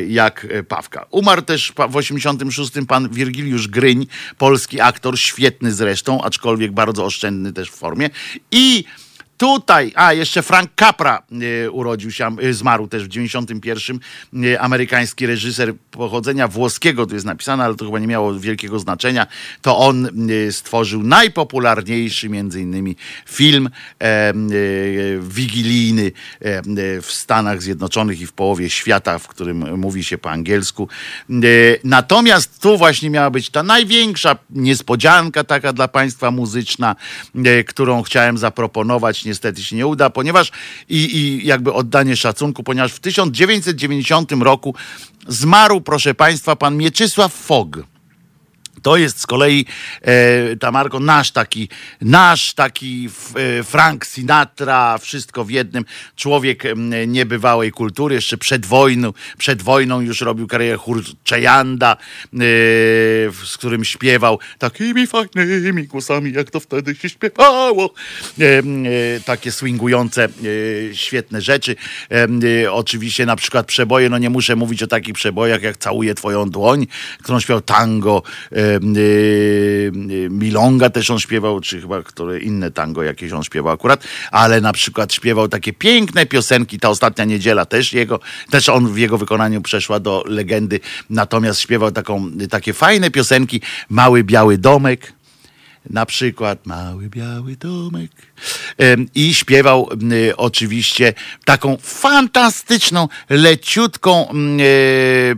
jak 0.07 0.47
Pawka. 0.67 1.05
Umarł 1.11 1.41
też 1.41 1.73
w 1.89 1.95
86 1.95 2.71
pan 2.87 3.09
Wirgiliusz 3.09 3.67
Gryń, 3.67 4.07
polski 4.37 4.81
aktor, 4.81 5.19
świetny 5.19 5.73
zresztą, 5.73 6.21
aczkolwiek 6.21 6.71
bardzo 6.71 7.05
oszczędny 7.05 7.53
też 7.53 7.69
w 7.69 7.75
formie. 7.75 8.09
I 8.51 8.83
Tutaj, 9.37 9.91
a 9.95 10.13
jeszcze 10.13 10.43
Frank 10.43 10.71
Capra 10.79 11.23
e, 11.65 11.71
urodził 11.71 12.11
się, 12.11 12.37
e, 12.41 12.53
zmarł 12.53 12.87
też 12.87 13.03
w 13.03 13.07
91. 13.07 13.99
E, 14.33 14.61
amerykański 14.61 15.25
reżyser 15.25 15.73
pochodzenia 15.91 16.47
włoskiego, 16.47 17.05
tu 17.05 17.13
jest 17.13 17.25
napisane, 17.25 17.63
ale 17.63 17.75
to 17.75 17.85
chyba 17.85 17.99
nie 17.99 18.07
miało 18.07 18.39
wielkiego 18.39 18.79
znaczenia. 18.79 19.27
To 19.61 19.77
on 19.77 20.09
stworzył 20.51 21.03
najpopularniejszy 21.03 22.29
między 22.29 22.61
innymi 22.61 22.95
film 23.25 23.69
wigilijny 25.21 26.11
w 27.01 27.07
Stanach 27.07 27.61
Zjednoczonych 27.61 28.21
i 28.21 28.27
w 28.27 28.33
połowie 28.33 28.69
świata, 28.69 29.19
w 29.19 29.27
którym 29.27 29.79
mówi 29.79 30.03
się 30.03 30.17
po 30.17 30.31
angielsku. 30.31 30.89
Natomiast 31.83 32.61
tu 32.61 32.77
właśnie 32.77 33.09
miała 33.09 33.29
być 33.29 33.49
ta 33.49 33.63
największa 33.63 34.35
niespodzianka 34.49 35.43
taka 35.43 35.73
dla 35.73 35.87
Państwa 35.87 36.31
muzyczna, 36.31 36.95
którą 37.67 38.03
chciałem 38.03 38.37
zaproponować 38.37 39.26
niestety 39.27 39.63
się 39.63 39.75
nie 39.75 39.87
uda, 39.87 40.09
ponieważ 40.09 40.51
i, 40.89 41.17
i 41.17 41.47
jakby 41.47 41.73
oddanie 41.73 42.15
szacunku, 42.15 42.63
ponieważ 42.63 42.93
w 42.93 42.99
1990 42.99 44.31
roku 44.31 44.75
zmarł, 45.27 45.81
proszę 45.81 46.13
Państwa, 46.13 46.55
pan 46.55 46.77
Mieczysław 46.77 47.33
Fog. 47.33 47.79
To 48.81 48.97
jest 48.97 49.19
z 49.19 49.27
kolei, 49.27 49.65
e, 50.01 50.55
Tamarko, 50.55 50.99
nasz 50.99 51.31
taki, 51.31 51.69
nasz 52.01 52.53
taki 52.53 53.09
e, 53.59 53.63
Frank 53.63 54.05
Sinatra, 54.05 54.97
wszystko 54.97 55.45
w 55.45 55.51
jednym. 55.51 55.85
Człowiek 56.15 56.65
e, 56.65 56.75
niebywałej 57.07 57.71
kultury, 57.71 58.15
jeszcze 58.15 58.37
przed 58.37 58.65
wojną, 58.65 59.13
przed 59.37 59.61
wojną 59.61 60.01
już 60.01 60.21
robił 60.21 60.47
karierę 60.47 60.77
Hurczejanda, 60.77 61.91
e, 61.91 62.37
z 63.45 63.57
którym 63.57 63.85
śpiewał 63.85 64.39
takimi 64.59 65.07
fajnymi 65.07 65.83
głosami, 65.83 66.33
jak 66.33 66.51
to 66.51 66.59
wtedy 66.59 66.95
się 66.95 67.09
śpiewało. 67.09 67.93
E, 68.39 68.43
e, 68.43 68.63
takie 69.25 69.51
swingujące, 69.51 70.27
świetne 70.93 71.41
rzeczy. 71.41 71.75
oczywiście 72.71 73.25
na 73.25 73.35
przykład 73.35 73.65
przeboje, 73.65 74.09
no 74.09 74.17
nie 74.17 74.29
muszę 74.29 74.55
mówić 74.55 74.83
o 74.83 74.87
takich 74.87 75.13
przebojach, 75.13 75.61
jak 75.61 75.77
Całuję 75.77 76.15
Twoją 76.15 76.49
dłoń, 76.49 76.87
którą 77.23 77.39
śpiewał 77.39 77.61
tango, 77.61 78.23
Milonga 80.29 80.89
też 80.89 81.09
on 81.09 81.19
śpiewał, 81.19 81.61
czy 81.61 81.81
chyba 81.81 82.03
które 82.03 82.39
inne 82.39 82.71
tango 82.71 83.03
jakieś 83.03 83.31
on 83.31 83.43
śpiewał 83.43 83.73
akurat, 83.73 84.03
ale 84.31 84.61
na 84.61 84.73
przykład 84.73 85.13
śpiewał 85.13 85.47
takie 85.47 85.73
piękne 85.73 86.25
piosenki, 86.25 86.79
ta 86.79 86.89
ostatnia 86.89 87.25
niedziela 87.25 87.65
też 87.65 87.93
jego, 87.93 88.19
też 88.49 88.69
on 88.69 88.93
w 88.93 88.97
jego 88.97 89.17
wykonaniu 89.17 89.61
przeszła 89.61 89.99
do 89.99 90.23
legendy, 90.27 90.79
natomiast 91.09 91.59
śpiewał 91.59 91.91
taką, 91.91 92.31
takie 92.49 92.73
fajne 92.73 93.11
piosenki, 93.11 93.61
Mały 93.89 94.23
Biały 94.23 94.57
Domek, 94.57 95.13
na 95.89 96.05
przykład 96.05 96.65
Mały 96.65 97.09
Biały 97.09 97.55
Domek. 97.55 98.11
I 99.15 99.33
śpiewał 99.33 99.89
oczywiście 100.37 101.13
taką 101.45 101.77
fantastyczną, 101.81 103.07
leciutką 103.29 104.33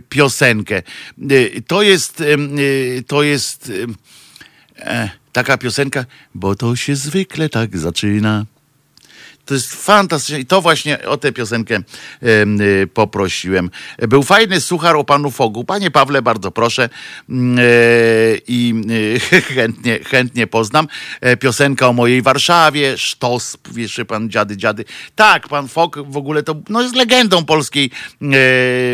piosenkę. 0.08 0.82
To 1.66 1.82
jest, 1.82 2.22
to 3.06 3.22
jest 3.22 3.72
e, 4.78 5.10
taka 5.32 5.58
piosenka, 5.58 6.04
bo 6.34 6.54
to 6.54 6.76
się 6.76 6.96
zwykle 6.96 7.48
tak 7.48 7.78
zaczyna. 7.78 8.46
To 9.44 9.54
jest 9.54 9.84
fantastyczne 9.84 10.40
i 10.40 10.46
to 10.46 10.60
właśnie 10.60 11.06
o 11.06 11.16
tę 11.16 11.32
piosenkę 11.32 11.82
y, 12.82 12.86
poprosiłem. 12.94 13.70
Był 13.98 14.22
fajny 14.22 14.60
suchar 14.60 14.96
o 14.96 15.04
panu 15.04 15.30
Fogu. 15.30 15.64
Panie 15.64 15.90
Pawle, 15.90 16.22
bardzo 16.22 16.50
proszę. 16.50 16.88
Y, 17.30 18.40
I 18.48 18.74
chętnie, 19.54 19.98
chętnie 20.04 20.46
poznam. 20.46 20.88
Piosenka 21.40 21.88
o 21.88 21.92
mojej 21.92 22.22
Warszawie, 22.22 22.98
sztos, 22.98 23.56
wiesz 23.72 24.00
pan, 24.08 24.30
dziady, 24.30 24.56
dziady. 24.56 24.84
Tak, 25.14 25.48
pan 25.48 25.68
Fok 25.68 25.98
w 26.10 26.16
ogóle 26.16 26.42
to 26.42 26.54
no, 26.68 26.82
jest 26.82 26.96
legendą 26.96 27.44
polskiej 27.44 27.90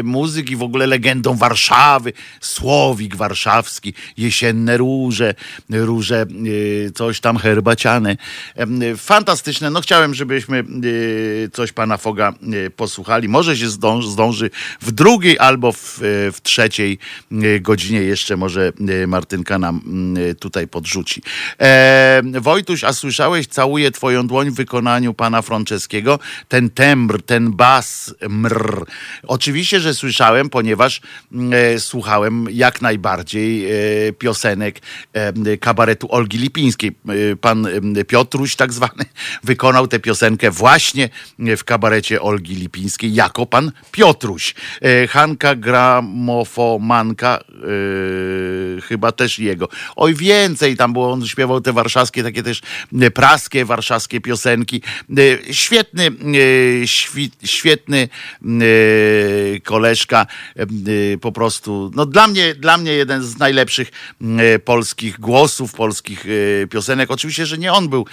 muzyki, 0.05 0.57
w 0.57 0.63
ogóle 0.63 0.87
legendą 0.87 1.37
Warszawy, 1.37 2.13
słowik 2.41 3.17
warszawski, 3.17 3.95
jesienne 4.17 4.77
róże, 4.77 5.35
róże, 5.71 6.27
coś 6.95 7.21
tam 7.21 7.37
herbaciane. 7.37 8.17
Fantastyczne. 8.97 9.71
No 9.71 9.81
chciałem, 9.81 10.15
żebyśmy 10.47 11.51
coś 11.53 11.73
pana 11.73 11.97
Foga 11.97 12.33
posłuchali. 12.77 13.29
Może 13.29 13.57
się 13.57 13.69
zdąży, 13.69 14.11
zdąży 14.11 14.51
w 14.81 14.93
drugiej 14.93 15.39
albo 15.39 15.73
w, 15.73 15.99
w 16.33 16.39
trzeciej 16.43 16.99
godzinie 17.61 18.03
jeszcze 18.03 18.37
może 18.37 18.73
Martynka 19.07 19.59
nam 19.59 19.81
tutaj 20.41 20.69
podrzuci. 20.69 21.23
E, 21.61 22.23
Wojtuś, 22.41 22.85
a 22.85 22.93
słyszałeś, 22.93 23.47
całuję 23.47 23.91
twoją 23.91 24.27
dłoń 24.27 24.51
w 24.51 24.55
wykonaniu 24.55 25.15
pana 25.15 25.43
Franceskiego. 25.43 26.19
Ten 26.49 26.71
tembr, 26.71 27.23
ten 27.23 27.53
bas, 27.53 28.15
mr. 28.29 28.85
Oczywiście, 29.27 29.81
że 29.81 29.95
słyszałem, 29.95 30.51
ponieważ 30.51 31.01
e, 31.53 31.81
słuchałem 31.81 32.47
jak 32.51 32.83
najbardziej 32.83 33.67
e, 33.67 34.13
piosenek 34.13 34.81
kabaretu 35.61 36.09
Olgi 36.11 36.39
Lipińskiej. 36.39 36.93
Pan 37.41 37.69
Piotruś 38.09 38.57
tak 38.57 38.73
zwany 38.73 39.05
wykonał 39.45 39.89
tę 39.89 39.99
piosenkę 40.27 40.51
właśnie 40.51 41.09
w 41.57 41.65
kabarecie 41.65 42.23
Olgi 42.23 42.55
Lipińskiej 42.55 43.15
jako 43.15 43.47
pan 43.47 43.73
Piotruś. 43.93 44.55
E, 44.83 45.07
Hanka 45.07 45.55
Gramofomanka, 45.55 47.39
e, 47.39 48.81
chyba 48.81 49.13
też 49.13 49.39
jego. 49.39 49.69
Oj, 49.97 50.15
więcej 50.15 50.77
tam 50.77 50.93
było, 50.93 51.13
on 51.13 51.27
śpiewał 51.27 51.61
te 51.61 51.73
warszawskie, 51.73 52.23
takie 52.23 52.43
też 52.43 52.61
praskie 53.15 53.65
warszawskie 53.65 54.21
piosenki. 54.21 54.83
Świetny, 55.51 56.11
świetny 57.45 58.09
koleżka, 59.65 60.27
po 61.21 61.33
prostu, 61.33 61.91
no 61.95 62.07
dla 62.07 62.29
mnie, 62.29 62.55
dla 62.55 62.79
mnie 62.79 62.93
jeden 62.93 63.23
z 63.23 63.39
najlepszych 63.39 63.91
polskich 64.65 65.21
głosów, 65.21 65.73
polskich 65.73 66.27
piosenek. 66.71 67.11
Oczywiście, 67.11 67.47
że 67.47 67.59
nie 67.59 67.73
on 67.73 67.89
był 67.89 68.07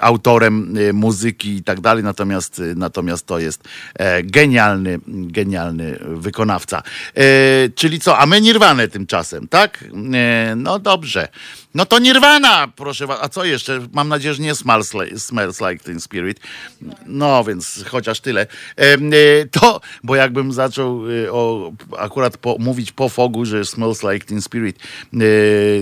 autorem 0.00 0.74
muzyki 0.92 1.33
i 1.44 1.62
tak 1.62 1.80
dalej, 1.80 2.04
natomiast, 2.04 2.62
natomiast 2.76 3.26
to 3.26 3.38
jest 3.38 3.68
e, 3.94 4.22
genialny, 4.22 4.98
genialny 5.06 5.98
wykonawca. 6.00 6.82
E, 7.14 7.22
czyli 7.68 8.00
co, 8.00 8.18
a 8.18 8.26
my 8.26 8.40
Nirwanę 8.40 8.88
tymczasem, 8.88 9.48
tak? 9.48 9.84
E, 10.14 10.54
no 10.56 10.78
dobrze. 10.78 11.28
No 11.74 11.86
to 11.86 11.98
Nirwana, 11.98 12.68
proszę 12.76 13.06
was. 13.06 13.18
A 13.22 13.28
co 13.28 13.44
jeszcze? 13.44 13.80
Mam 13.92 14.08
nadzieję, 14.08 14.34
że 14.34 14.42
nie 14.42 14.54
smells 14.54 14.94
like, 14.94 15.20
smells 15.20 15.60
like 15.60 15.84
Teen 15.84 16.00
Spirit. 16.00 16.40
No 17.06 17.44
więc 17.44 17.84
chociaż 17.88 18.20
tyle. 18.20 18.46
E, 18.76 18.96
to, 19.50 19.80
bo 20.02 20.16
jakbym 20.16 20.52
zaczął 20.52 21.02
e, 21.10 21.32
o, 21.32 21.72
akurat 21.98 22.36
po, 22.36 22.56
mówić 22.58 22.92
po 22.92 23.08
fogu, 23.08 23.44
że 23.44 23.64
smells 23.64 24.02
like 24.02 24.26
Teen 24.26 24.42
Spirit, 24.42 24.78
e, 25.12 25.16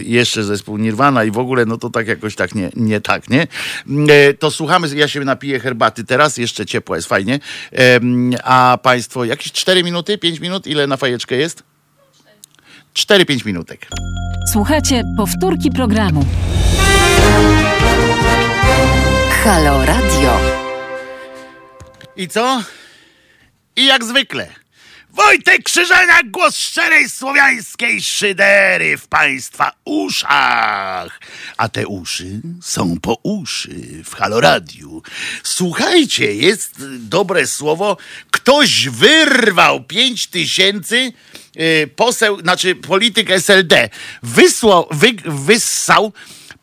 jeszcze 0.02 0.44
zespół 0.44 0.76
Nirwana 0.76 1.24
i 1.24 1.30
w 1.30 1.38
ogóle, 1.38 1.66
no 1.66 1.78
to 1.78 1.90
tak 1.90 2.08
jakoś 2.08 2.34
tak 2.34 2.54
nie, 2.54 2.70
nie 2.76 3.00
tak, 3.00 3.22
nie? 3.30 3.46
To 4.38 4.50
słuchamy, 4.50 4.88
ja 4.94 5.08
się 5.08 5.20
napiję 5.20 5.60
herbaty 5.60 6.04
teraz, 6.04 6.36
jeszcze 6.36 6.66
ciepło 6.66 6.96
jest, 6.96 7.08
fajnie. 7.08 7.38
A 8.44 8.78
państwo, 8.82 9.24
jakieś 9.24 9.52
4 9.52 9.82
minuty, 9.84 10.18
5 10.18 10.40
minut? 10.40 10.66
Ile 10.66 10.86
na 10.86 10.96
fajeczkę 10.96 11.36
jest? 11.36 11.71
4-5 12.94 13.46
minutek. 13.46 13.88
Słuchajcie 14.52 15.02
powtórki 15.16 15.70
programu. 15.70 16.24
Halo 19.44 19.86
Radio. 19.86 20.40
I 22.16 22.28
co? 22.28 22.62
I 23.76 23.86
jak 23.86 24.04
zwykle. 24.04 24.48
Wojtek 25.12 25.62
Krzyżaniak, 25.62 26.30
głos 26.30 26.56
szczerej 26.56 27.10
słowiańskiej 27.10 28.02
szydery 28.02 28.98
w 28.98 29.08
państwa 29.08 29.72
uszach. 29.84 31.20
A 31.56 31.68
te 31.68 31.86
uszy 31.86 32.40
są 32.62 33.00
po 33.00 33.18
uszy 33.22 34.02
w 34.04 34.14
Haloradiu. 34.14 35.02
Słuchajcie, 35.42 36.34
jest 36.34 36.74
dobre 36.98 37.46
słowo. 37.46 37.96
Ktoś 38.30 38.88
wyrwał 38.88 39.84
pięć 39.84 40.26
tysięcy 40.26 40.96
y, 40.96 41.12
poseł, 41.96 42.40
znaczy 42.40 42.74
polityk 42.74 43.30
SLD. 43.30 43.88
Wysłał, 44.22 44.86
wy, 44.90 45.08
wyssał 45.24 46.12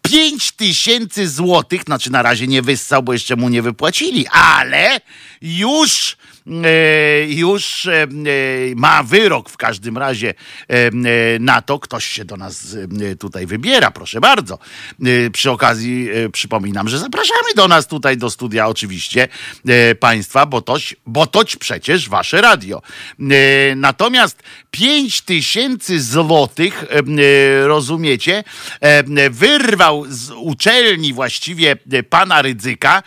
5 0.02 0.52
tysięcy 0.52 1.30
złotych, 1.30 1.84
znaczy 1.84 2.12
na 2.12 2.21
razie 2.21 2.47
nie 2.47 2.62
wyssał, 2.62 3.04
bo 3.04 3.13
jeszcze 3.13 3.36
mu 3.36 3.49
nie 3.49 3.62
wypłacili, 3.62 4.28
ale 4.28 5.02
już 5.41 6.17
E, 6.65 7.25
już 7.28 7.86
e, 7.86 8.08
ma 8.75 9.04
wyrok 9.04 9.49
w 9.49 9.58
każdym 9.58 9.97
razie 9.97 10.34
na 11.39 11.62
to. 11.62 11.80
Ktoś 11.80 12.06
się 12.06 12.25
do 12.25 12.38
nas 12.38 12.78
tutaj 13.19 13.45
wybiera, 13.45 13.91
proszę 13.91 14.21
bardzo. 14.21 14.60
Przy 15.34 15.52
okazji 15.52 16.10
przypominam, 16.32 16.89
że 16.89 16.99
zapraszamy 16.99 17.54
do 17.56 17.67
nas 17.67 17.88
tutaj 17.88 18.17
do 18.17 18.30
studia 18.30 18.67
oczywiście 18.67 19.28
Państwa, 19.99 20.45
bo 20.45 20.62
toś, 20.62 20.95
bo 21.06 21.28
toć 21.28 21.56
przecież 21.56 22.10
wasze 22.10 22.41
radio. 22.41 22.82
Natomiast 23.75 24.43
5 24.71 25.21
tysięcy 25.21 26.01
złotych, 26.01 26.86
rozumiecie, 27.63 28.43
wyrwał 29.29 30.05
z 30.10 30.32
uczelni 30.32 31.13
właściwie 31.13 31.75
pana 32.10 32.41
Rydzyka, 32.41 33.03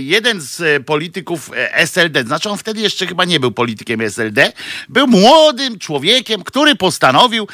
jeden 0.00 0.40
z 0.40 0.86
polityków 0.86 1.50
SLD, 1.72 2.24
znaczy 2.24 2.50
on 2.50 2.58
wtedy 2.58 2.80
jeszcze 2.80 3.06
chyba 3.06 3.24
nie 3.24 3.40
był 3.40 3.52
politykiem 3.52 4.00
SLD, 4.00 4.52
był 4.88 5.06
młodym 5.06 5.78
człowiekiem, 5.78 6.42
który 6.42 6.76
postanowił 6.76 7.48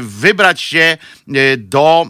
wybrać 0.00 0.60
się 0.60 0.98
do 1.58 2.06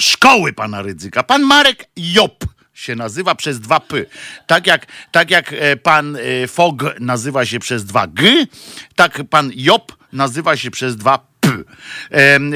szkoły 0.00 0.52
pana 0.52 0.82
Rydzyka. 0.82 1.22
Pan 1.22 1.42
Marek 1.42 1.88
Job 1.96 2.44
się 2.82 2.96
nazywa 2.96 3.34
przez 3.34 3.60
dwa 3.60 3.80
P. 3.80 4.04
Tak 4.46 4.66
jak, 4.66 4.86
tak 5.10 5.30
jak 5.30 5.52
e, 5.52 5.76
pan 5.76 6.18
Fog 6.48 6.84
nazywa 7.00 7.46
się 7.46 7.58
przez 7.58 7.84
dwa 7.84 8.06
G, 8.06 8.46
tak 8.96 9.22
pan 9.30 9.50
Job 9.54 9.96
nazywa 10.12 10.56
się 10.56 10.70
przez 10.70 10.96
dwa 10.96 11.18
P. 11.18 11.48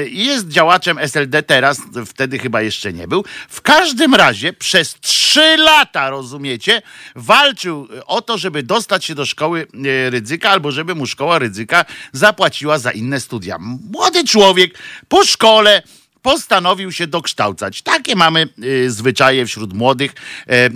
Jest 0.09 0.47
działaczem 0.47 0.97
SLD 0.97 1.43
teraz, 1.43 1.81
wtedy 2.05 2.39
chyba 2.39 2.61
jeszcze 2.61 2.93
nie 2.93 3.07
był. 3.07 3.25
W 3.49 3.61
każdym 3.61 4.15
razie 4.15 4.53
przez 4.53 4.99
trzy 4.99 5.57
lata, 5.57 6.09
rozumiecie, 6.09 6.81
walczył 7.15 7.87
o 8.05 8.21
to, 8.21 8.37
żeby 8.37 8.63
dostać 8.63 9.05
się 9.05 9.15
do 9.15 9.25
szkoły 9.25 9.67
e, 9.85 10.09
ryzyka, 10.09 10.49
albo 10.49 10.71
żeby 10.71 10.95
mu 10.95 11.05
szkoła 11.05 11.39
ryzyka 11.39 11.85
zapłaciła 12.11 12.79
za 12.79 12.91
inne 12.91 13.19
studia. 13.19 13.57
Młody 13.91 14.23
człowiek 14.23 14.77
po 15.07 15.25
szkole 15.25 15.83
postanowił 16.27 16.91
się 16.91 17.07
dokształcać. 17.07 17.81
Takie 17.81 18.15
mamy 18.15 18.47
y, 18.63 18.91
zwyczaje 18.91 19.45
wśród 19.45 19.73
młodych, 19.73 20.13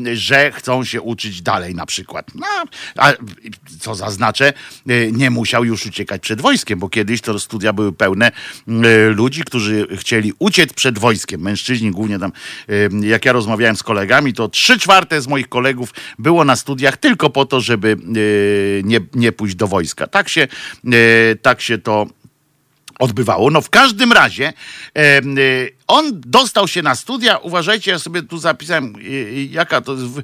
y, 0.07 0.15
że 0.17 0.51
chcą 0.51 0.83
się 0.83 1.01
uczyć 1.01 1.41
dalej 1.41 1.75
na 1.75 1.85
przykład. 1.85 2.25
No, 2.35 2.47
a 2.97 3.13
co 3.79 3.95
zaznaczę, 3.95 4.53
y, 4.89 5.11
nie 5.13 5.29
musiał 5.29 5.65
już 5.65 5.85
uciekać 5.85 6.21
przed 6.21 6.41
wojskiem, 6.41 6.79
bo 6.79 6.89
kiedyś 6.89 7.21
to 7.21 7.39
studia 7.39 7.73
były 7.73 7.93
pełne 7.93 8.31
ludzi, 9.09 9.43
którzy 9.43 9.87
chcieli 9.97 10.33
uciec 10.39 10.73
przed 10.73 10.99
wojskiem. 10.99 11.41
Mężczyźni 11.41 11.91
głównie 11.91 12.19
tam, 12.19 12.31
jak 13.01 13.25
ja 13.25 13.31
rozmawiałem 13.31 13.75
z 13.75 13.83
kolegami, 13.83 14.33
to 14.33 14.49
trzy 14.49 14.79
czwarte 14.79 15.21
z 15.21 15.27
moich 15.27 15.49
kolegów 15.49 15.93
było 16.19 16.45
na 16.45 16.55
studiach 16.55 16.97
tylko 16.97 17.29
po 17.29 17.45
to, 17.45 17.61
żeby 17.61 17.97
nie, 18.83 18.99
nie 19.13 19.31
pójść 19.31 19.55
do 19.55 19.67
wojska. 19.67 20.07
Tak 20.07 20.29
się, 20.29 20.47
tak 21.41 21.61
się 21.61 21.77
to 21.77 22.07
odbywało. 23.01 23.49
No 23.49 23.61
w 23.61 23.69
każdym 23.69 24.11
razie 24.13 24.53
e, 24.97 25.21
on 25.87 26.21
dostał 26.25 26.67
się 26.67 26.81
na 26.81 26.95
studia. 26.95 27.37
Uważajcie, 27.37 27.91
ja 27.91 27.99
sobie 27.99 28.23
tu 28.23 28.37
zapisałem, 28.37 28.95
e, 28.95 29.43
jaka 29.43 29.81
to 29.81 29.93
jest. 29.93 30.17
E, 30.17 30.21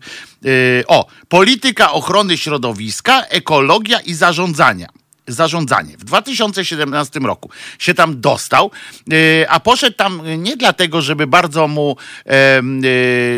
o, 0.88 1.06
polityka 1.30 1.92
ochrony 1.92 2.38
środowiska, 2.38 3.22
ekologia 3.22 4.00
i 4.00 4.14
zarządzania 4.14 4.88
zarządzanie. 5.28 5.98
W 5.98 6.04
2017 6.04 7.20
roku 7.20 7.50
się 7.80 7.94
tam 7.94 8.22
dostał, 8.22 8.72
y, 9.14 9.46
a 9.50 9.60
poszedł 9.60 9.96
tam 9.98 10.22
nie 10.38 10.58
dlatego, 10.58 11.02
żeby 11.02 11.28
bardzo 11.28 11.68
mu, 11.68 11.96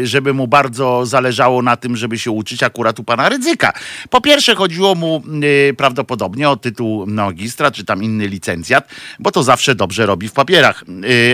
y, 0.01 0.07
żeby 0.07 0.33
mu 0.33 0.47
bardzo 0.47 1.05
zależało 1.05 1.61
na 1.61 1.77
tym, 1.77 1.97
żeby 1.97 2.19
się 2.19 2.31
uczyć 2.31 2.63
akurat 2.63 2.99
u 2.99 3.03
pana 3.03 3.29
Rydzyka. 3.29 3.73
Po 4.09 4.21
pierwsze 4.21 4.55
chodziło 4.55 4.95
mu 4.95 5.23
y, 5.43 5.73
prawdopodobnie 5.73 6.49
o 6.49 6.57
tytuł 6.57 7.05
magistra, 7.07 7.71
czy 7.71 7.85
tam 7.85 8.03
inny 8.03 8.27
licencjat, 8.27 8.89
bo 9.19 9.31
to 9.31 9.43
zawsze 9.43 9.75
dobrze 9.75 10.05
robi 10.05 10.27
w 10.27 10.33
papierach. 10.33 10.83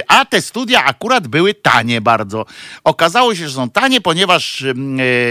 A 0.08 0.26
te 0.26 0.42
studia 0.42 0.86
akurat 0.86 1.28
były 1.28 1.54
tanie 1.54 2.02
bardzo. 2.02 2.46
Okazało 2.84 3.36
się, 3.36 3.50
że 3.50 3.56
są 3.56 3.70
tanie, 3.70 4.02
ponieważ 4.02 4.64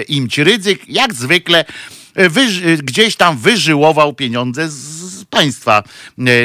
imci 0.09 0.45
Rydzyk 0.45 0.89
jak 0.89 1.15
zwykle 1.15 1.65
wyży, 2.14 2.77
gdzieś 2.77 3.16
tam 3.16 3.38
wyżyłował 3.38 4.12
pieniądze 4.12 4.68
z 4.68 5.05
państwa 5.24 5.83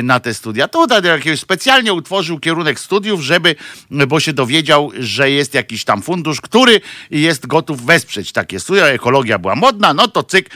na 0.03 0.19
te 0.19 0.33
studia. 0.33 0.67
To 0.67 0.87
jakiegoś 1.03 1.39
specjalnie 1.39 1.93
utworzył 1.93 2.39
kierunek 2.39 2.79
studiów, 2.79 3.21
żeby, 3.21 3.55
bo 4.07 4.19
się 4.19 4.33
dowiedział, 4.33 4.91
że 4.99 5.31
jest 5.31 5.53
jakiś 5.53 5.83
tam 5.83 6.01
fundusz, 6.01 6.41
który 6.41 6.81
jest 7.11 7.47
gotów 7.47 7.85
wesprzeć 7.85 8.31
takie 8.31 8.59
studia. 8.59 8.85
Ekologia 8.85 9.39
była 9.39 9.55
modna, 9.55 9.93
no 9.93 10.07
to 10.07 10.23
cyk, 10.23 10.49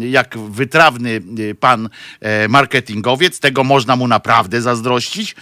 jak 0.00 0.38
wytrawny 0.38 1.22
pan 1.60 1.88
marketingowiec, 2.48 3.40
tego 3.40 3.64
można 3.64 3.96
mu 3.96 4.08
naprawdę 4.08 4.62
zazdrościć. 4.62 5.36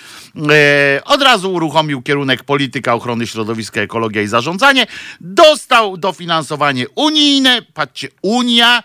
Od 1.04 1.22
razu 1.22 1.52
uruchomił 1.52 2.02
kierunek 2.02 2.44
polityka 2.44 2.94
ochrony 2.94 3.26
środowiska, 3.26 3.80
ekologia 3.80 4.22
i 4.22 4.26
zarządzanie. 4.26 4.86
Dostał 5.20 5.96
dofinansowanie 5.96 6.88
unijne. 6.88 7.62
Patrzcie, 7.74 8.08
Unia 8.44 8.82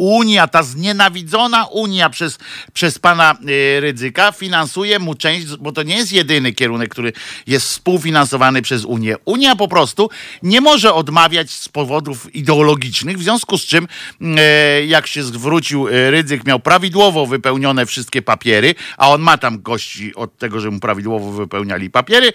Unia, 0.00 0.46
ta 0.46 0.62
znienawidzona 0.62 1.64
Unia 1.64 2.10
przez, 2.10 2.38
przez 2.72 2.98
pana 2.98 3.34
y, 3.48 3.80
Rydzyka 3.80 4.32
finansuje 4.32 4.98
mu 4.98 5.14
część, 5.14 5.46
bo 5.56 5.72
to 5.72 5.82
nie 5.82 5.96
jest 5.96 6.12
jedyny 6.12 6.52
kierunek, 6.52 6.90
który 6.90 7.12
jest 7.46 7.66
współfinansowany 7.66 8.62
przez 8.62 8.84
Unię. 8.84 9.16
Unia 9.24 9.56
po 9.56 9.68
prostu 9.68 10.10
nie 10.42 10.60
może 10.60 10.94
odmawiać 10.94 11.50
z 11.50 11.68
powodów 11.68 12.34
ideologicznych, 12.34 13.18
w 13.18 13.22
związku 13.22 13.58
z 13.58 13.66
czym 13.66 13.88
y, 14.20 14.86
jak 14.86 15.06
się 15.06 15.22
zwrócił 15.22 15.88
y, 15.88 16.10
Rydzyk, 16.10 16.44
miał 16.44 16.60
prawidłowo 16.60 17.26
wypełnione 17.26 17.86
wszystkie 17.86 18.22
papiery, 18.22 18.74
a 18.96 19.10
on 19.10 19.20
ma 19.20 19.38
tam 19.38 19.62
gości 19.62 20.14
od 20.14 20.38
tego, 20.38 20.60
że 20.60 20.70
mu 20.70 20.80
prawidłowo 20.80 21.32
wypełniali 21.32 21.90
papiery, 21.90 22.32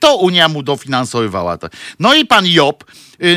to 0.00 0.16
Unia 0.16 0.48
mu 0.48 0.62
dofinansowywała 0.62 1.58
to. 1.58 1.68
No 1.98 2.14
i 2.14 2.26
pan 2.26 2.46
Job 2.46 2.84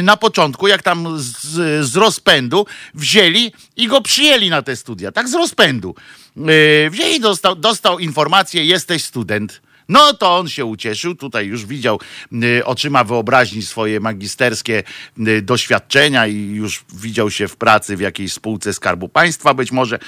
na 0.04 0.18
początku, 0.18 0.68
jak 0.68 0.84
tam 0.84 1.20
z, 1.20 1.86
z 1.86 1.96
rozpędu 1.96 2.66
wzięli 2.94 3.52
i 3.76 3.88
go 3.88 4.02
przyjęli 4.02 4.50
na 4.50 4.62
te 4.62 4.76
studia. 4.76 5.12
Tak 5.12 5.30
z 5.30 5.34
rozpędu. 5.34 5.96
Y, 6.38 6.90
wzięli, 6.90 7.20
dostał, 7.20 7.56
dostał 7.56 8.00
informację, 8.00 8.66
jesteś 8.66 9.04
student. 9.04 9.62
No 9.90 10.14
to 10.14 10.38
on 10.38 10.50
się 10.50 10.66
ucieszył, 10.66 11.16
tutaj 11.16 11.48
już 11.48 11.66
widział 11.66 12.00
y, 12.34 12.66
oczyma 12.66 13.04
wyobraźni 13.04 13.62
swoje 13.62 14.00
magisterskie 14.00 14.84
y, 15.28 15.42
doświadczenia 15.42 16.28
i 16.28 16.36
już 16.36 16.84
widział 16.94 17.32
się 17.32 17.48
w 17.48 17.56
pracy 17.56 17.98
w 17.98 18.00
jakiejś 18.00 18.34
spółce 18.34 18.74
Skarbu 18.74 19.10
Państwa, 19.10 19.54
być 19.54 19.72
może 19.72 20.00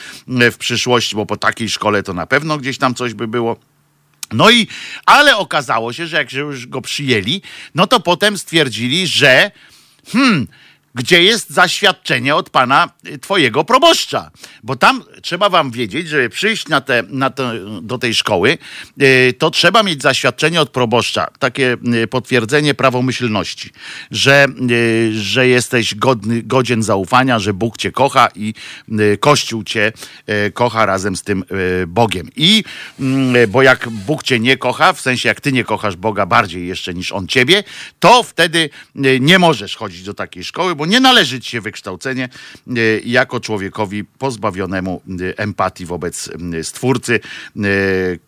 y, 0.42 0.52
w 0.52 0.58
przyszłości, 0.58 1.16
bo 1.16 1.26
po 1.26 1.38
takiej 1.38 1.70
szkole 1.70 2.04
to 2.04 2.14
na 2.14 2.26
pewno 2.26 2.58
gdzieś 2.58 2.78
tam 2.78 2.96
coś 2.96 3.14
by 3.14 3.28
było. 3.28 3.58
No 4.32 4.50
i, 4.50 4.68
ale 5.06 5.38
okazało 5.38 5.94
się, 5.94 6.08
że 6.08 6.18
jak 6.18 6.34
już 6.34 6.68
go 6.68 6.82
przyjęli, 6.82 7.42
no 7.76 7.88
to 7.88 8.00
potem 8.00 8.38
stwierdzili, 8.38 9.08
że 9.08 9.52
hmm, 10.12 10.48
gdzie 10.96 11.24
jest 11.24 11.50
zaświadczenie 11.50 12.36
od 12.36 12.50
pana 12.50 12.90
y, 13.08 13.18
twojego 13.18 13.64
proboszcza. 13.64 14.32
Bo 14.64 14.76
tam 14.76 15.04
trzeba 15.22 15.50
wam 15.50 15.72
wiedzieć, 15.72 16.08
żeby 16.08 16.30
przyjść 16.30 16.68
na 16.68 16.82
te, 16.82 17.04
na 17.10 17.30
te, 17.30 17.54
do 17.82 17.98
tej 17.98 18.14
szkoły, 18.14 18.58
y, 19.02 19.34
to 19.38 19.52
trzeba 19.52 19.84
mieć 19.84 20.02
zaświadczenie 20.02 20.62
od 20.62 20.70
proboszcza, 20.70 21.28
takie 21.40 21.78
y, 22.04 22.08
potwierdzenie 22.08 22.74
prawomyślności, 22.74 23.70
że, 24.12 24.48
że 25.14 25.48
jesteś 25.48 25.96
godny, 25.96 26.44
godzien 26.44 26.84
zaufania, 26.84 27.40
że 27.40 27.54
Bóg 27.54 27.78
cię 27.78 27.92
kocha 27.92 28.28
i 28.36 28.54
Kościół 29.20 29.64
cię 29.64 29.92
kocha 30.54 30.86
razem 30.86 31.16
z 31.16 31.24
tym 31.24 31.44
Bogiem. 31.88 32.30
I 32.36 32.64
mm, 33.00 33.52
bo 33.52 33.62
jak 33.62 33.90
Bóg 33.90 34.24
cię 34.24 34.40
nie 34.40 34.58
kocha, 34.58 34.94
w 34.94 35.02
sensie 35.02 35.30
jak 35.30 35.42
ty 35.42 35.52
nie 35.52 35.64
kochasz 35.64 35.96
Boga 35.96 36.26
bardziej 36.26 36.68
jeszcze 36.68 36.94
niż 36.94 37.12
On 37.12 37.28
ciebie, 37.28 37.64
to 38.00 38.24
wtedy 38.24 38.70
nie 39.20 39.40
możesz 39.40 39.76
chodzić 39.76 40.04
do 40.04 40.14
takiej 40.14 40.44
szkoły, 40.44 40.76
bo 40.76 40.83
nie 40.86 41.00
należy 41.00 41.40
ci 41.40 41.52
się 41.52 41.62
wykształcenie 41.62 42.30
e, 42.68 42.82
jako 43.06 43.40
człowiekowi 43.40 44.04
pozbawionemu 44.04 45.02
e, 45.08 45.38
empatii 45.38 45.86
wobec 45.86 46.30
e, 46.60 46.64
Stwórcy, 46.64 47.20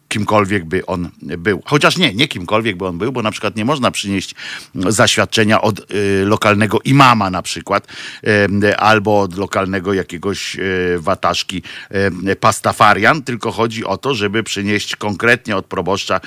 kimkolwiek 0.07 0.65
by 0.65 0.85
on 0.85 1.09
był. 1.21 1.61
Chociaż 1.65 1.97
nie, 1.97 2.13
nie 2.13 2.27
kimkolwiek 2.27 2.77
by 2.77 2.87
on 2.87 2.97
był, 2.97 3.11
bo 3.11 3.21
na 3.21 3.31
przykład 3.31 3.55
nie 3.55 3.65
można 3.65 3.91
przynieść 3.91 4.35
zaświadczenia 4.75 5.61
od 5.61 5.79
y, 5.79 6.25
lokalnego 6.25 6.79
imama 6.83 7.29
na 7.29 7.41
przykład, 7.41 7.87
y, 8.63 8.77
albo 8.77 9.19
od 9.19 9.37
lokalnego 9.37 9.93
jakiegoś 9.93 10.55
y, 10.55 10.97
wataszki 10.99 11.63
pastafarian, 12.39 13.23
tylko 13.23 13.51
chodzi 13.51 13.85
o 13.85 13.97
to, 13.97 14.13
żeby 14.13 14.43
przynieść 14.43 14.95
konkretnie 14.95 15.57
od 15.57 15.65
proboszcza 15.65 16.21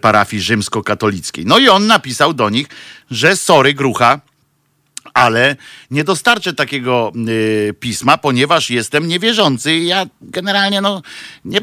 parafii 0.00 0.42
rzymskokatolickiej. 0.42 1.46
No 1.46 1.58
i 1.58 1.68
on 1.68 1.86
napisał 1.86 2.34
do 2.34 2.50
nich, 2.50 2.68
że 3.10 3.36
sorry 3.36 3.74
grucha, 3.74 4.20
ale 5.18 5.56
nie 5.90 6.04
dostarczę 6.04 6.54
takiego 6.54 7.12
y, 7.28 7.74
pisma, 7.80 8.18
ponieważ 8.18 8.70
jestem 8.70 9.08
niewierzący. 9.08 9.78
Ja 9.78 10.06
generalnie, 10.20 10.80
no, 10.80 11.02
nie, 11.44 11.60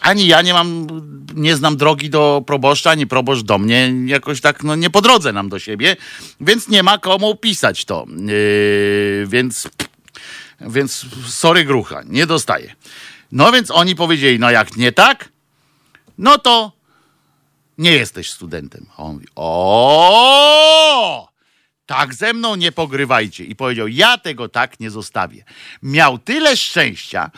ani 0.00 0.26
ja 0.26 0.42
nie 0.42 0.52
mam, 0.52 0.86
nie 1.34 1.56
znam 1.56 1.76
drogi 1.76 2.10
do 2.10 2.42
proboszcza, 2.46 2.90
ani 2.90 3.06
proboszcz 3.06 3.42
do 3.42 3.58
mnie. 3.58 3.92
Jakoś 4.06 4.40
tak, 4.40 4.64
no, 4.64 4.76
nie 4.76 4.90
po 4.90 5.00
drodze 5.00 5.32
nam 5.32 5.48
do 5.48 5.58
siebie, 5.58 5.96
więc 6.40 6.68
nie 6.68 6.82
ma 6.82 6.98
komu 6.98 7.36
pisać 7.36 7.84
to. 7.84 8.06
Y, 8.30 9.26
więc, 9.28 9.68
więc 10.60 11.06
sorry 11.26 11.64
grucha, 11.64 12.02
nie 12.06 12.26
dostaję. 12.26 12.74
No 13.32 13.52
więc 13.52 13.70
oni 13.70 13.94
powiedzieli, 13.96 14.38
no 14.38 14.50
jak 14.50 14.76
nie 14.76 14.92
tak, 14.92 15.28
no 16.18 16.38
to 16.38 16.72
nie 17.78 17.92
jesteś 17.92 18.30
studentem. 18.30 18.86
A 18.96 19.02
on 19.02 19.12
mówi, 19.12 19.26
o 19.36 21.28
tak 21.88 22.14
ze 22.14 22.32
mną 22.32 22.54
nie 22.54 22.72
pogrywajcie. 22.72 23.44
I 23.44 23.56
powiedział, 23.56 23.88
ja 23.88 24.18
tego 24.18 24.48
tak 24.48 24.80
nie 24.80 24.90
zostawię. 24.90 25.44
Miał 25.82 26.18
tyle 26.18 26.56
szczęścia, 26.56 27.30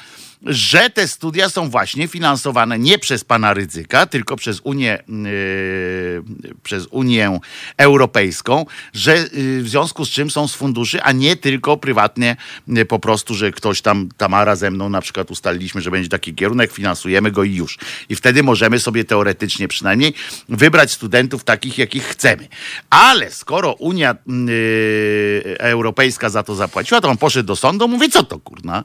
że 0.42 0.90
te 0.90 1.08
studia 1.08 1.48
są 1.48 1.70
właśnie 1.70 2.08
finansowane 2.08 2.78
nie 2.78 2.98
przez 2.98 3.24
pana 3.24 3.54
Rydzyka, 3.54 4.06
tylko 4.06 4.36
przez 4.36 4.60
Unię, 4.64 4.98
yy, 5.08 6.22
przez 6.62 6.86
Unię 6.90 7.38
Europejską, 7.76 8.66
że 8.92 9.16
yy, 9.16 9.62
w 9.62 9.68
związku 9.68 10.04
z 10.04 10.08
czym 10.08 10.30
są 10.30 10.48
z 10.48 10.54
funduszy, 10.54 11.02
a 11.02 11.12
nie 11.12 11.36
tylko 11.36 11.76
prywatnie 11.76 12.36
yy, 12.68 12.84
po 12.84 12.98
prostu, 12.98 13.34
że 13.34 13.52
ktoś 13.52 13.82
tam, 13.82 14.08
Tamara 14.16 14.56
ze 14.56 14.70
mną 14.70 14.88
na 14.88 15.00
przykład 15.00 15.30
ustaliliśmy, 15.30 15.80
że 15.80 15.90
będzie 15.90 16.08
taki 16.08 16.34
kierunek, 16.34 16.72
finansujemy 16.72 17.30
go 17.30 17.44
i 17.44 17.54
już. 17.54 17.78
I 18.08 18.16
wtedy 18.16 18.42
możemy 18.42 18.80
sobie 18.80 19.04
teoretycznie 19.04 19.68
przynajmniej 19.68 20.14
wybrać 20.48 20.92
studentów 20.92 21.44
takich, 21.44 21.78
jakich 21.78 22.04
chcemy. 22.04 22.48
Ale 22.90 23.30
skoro 23.30 23.72
Unia 23.72 24.16
yy, 24.26 25.58
Europejska 25.58 26.30
za 26.30 26.42
to 26.42 26.54
zapłaciła, 26.54 27.00
to 27.00 27.08
on 27.08 27.16
poszedł 27.16 27.46
do 27.46 27.56
sądu, 27.56 27.88
mówi, 27.88 28.10
co 28.10 28.22
to 28.22 28.38
kurna? 28.38 28.84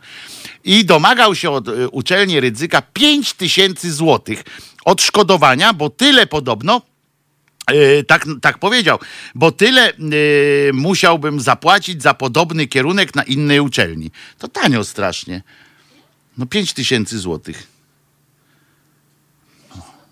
I 0.63 0.85
domagał 0.85 1.35
się 1.35 1.44
się 1.45 1.51
od 1.51 1.67
e, 1.67 1.89
uczelni 1.89 2.39
Rydzyka 2.39 2.81
5 2.81 3.33
tysięcy 3.33 3.93
złotych 3.93 4.43
odszkodowania, 4.85 5.73
bo 5.73 5.89
tyle 5.89 6.27
podobno 6.27 6.81
Yy, 7.71 8.03
tak, 8.03 8.25
tak 8.41 8.59
powiedział, 8.59 8.99
bo 9.35 9.51
tyle 9.51 9.93
yy, 9.99 10.71
musiałbym 10.73 11.39
zapłacić 11.39 12.01
za 12.01 12.13
podobny 12.13 12.67
kierunek 12.67 13.15
na 13.15 13.23
innej 13.23 13.59
uczelni. 13.59 14.11
To 14.37 14.47
tanio 14.47 14.83
strasznie. 14.83 15.41
No 16.37 16.45
5 16.45 16.73
tysięcy 16.73 17.19
złotych. 17.19 17.67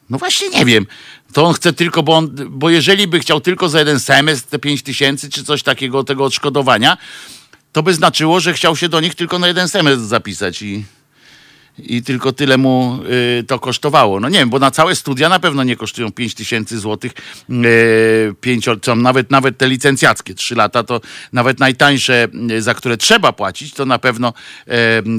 No 0.10 0.18
właśnie 0.18 0.50
nie 0.50 0.66
wiem. 0.66 0.86
To 1.34 1.46
on 1.46 1.54
chce 1.54 1.74
tylko, 1.74 2.04
bo, 2.04 2.18
on, 2.18 2.36
bo 2.50 2.70
jeżeli 2.70 3.08
by 3.08 3.20
chciał 3.20 3.42
tylko 3.42 3.70
za 3.70 3.80
jeden 3.80 4.00
semestr 4.00 4.50
te 4.50 4.60
5 4.60 4.84
tysięcy 4.84 5.30
czy 5.30 5.44
coś 5.44 5.64
takiego, 5.64 6.04
tego 6.04 6.24
odszkodowania, 6.24 6.98
to 7.72 7.84
by 7.84 7.94
znaczyło, 7.94 8.40
że 8.40 8.54
chciał 8.54 8.76
się 8.76 8.90
do 8.90 9.02
nich 9.02 9.16
tylko 9.16 9.40
na 9.40 9.48
jeden 9.48 9.70
semestr 9.70 10.06
zapisać 10.06 10.62
i 10.62 10.86
i 11.78 12.04
tylko 12.04 12.32
tyle 12.34 12.58
mu 12.58 13.00
y, 13.40 13.44
to 13.44 13.60
kosztowało. 13.60 14.20
No 14.20 14.30
nie 14.30 14.40
wiem, 14.40 14.50
bo 14.50 14.60
na 14.60 14.72
całe 14.72 14.96
studia 14.96 15.30
na 15.30 15.40
pewno 15.40 15.64
nie 15.64 15.76
kosztują 15.76 16.12
5 16.12 16.36
tysięcy 16.36 16.80
złotych, 16.80 17.12
y, 17.50 18.96
nawet, 18.96 19.32
nawet 19.32 19.58
te 19.58 19.68
licencjackie, 19.68 20.36
3 20.36 20.56
lata 20.56 20.84
to 20.84 21.02
nawet 21.34 21.60
najtańsze, 21.60 22.28
y, 22.52 22.62
za 22.62 22.74
które 22.74 22.98
trzeba 22.98 23.34
płacić, 23.34 23.74
to 23.74 23.86
na 23.86 24.00
pewno 24.00 24.34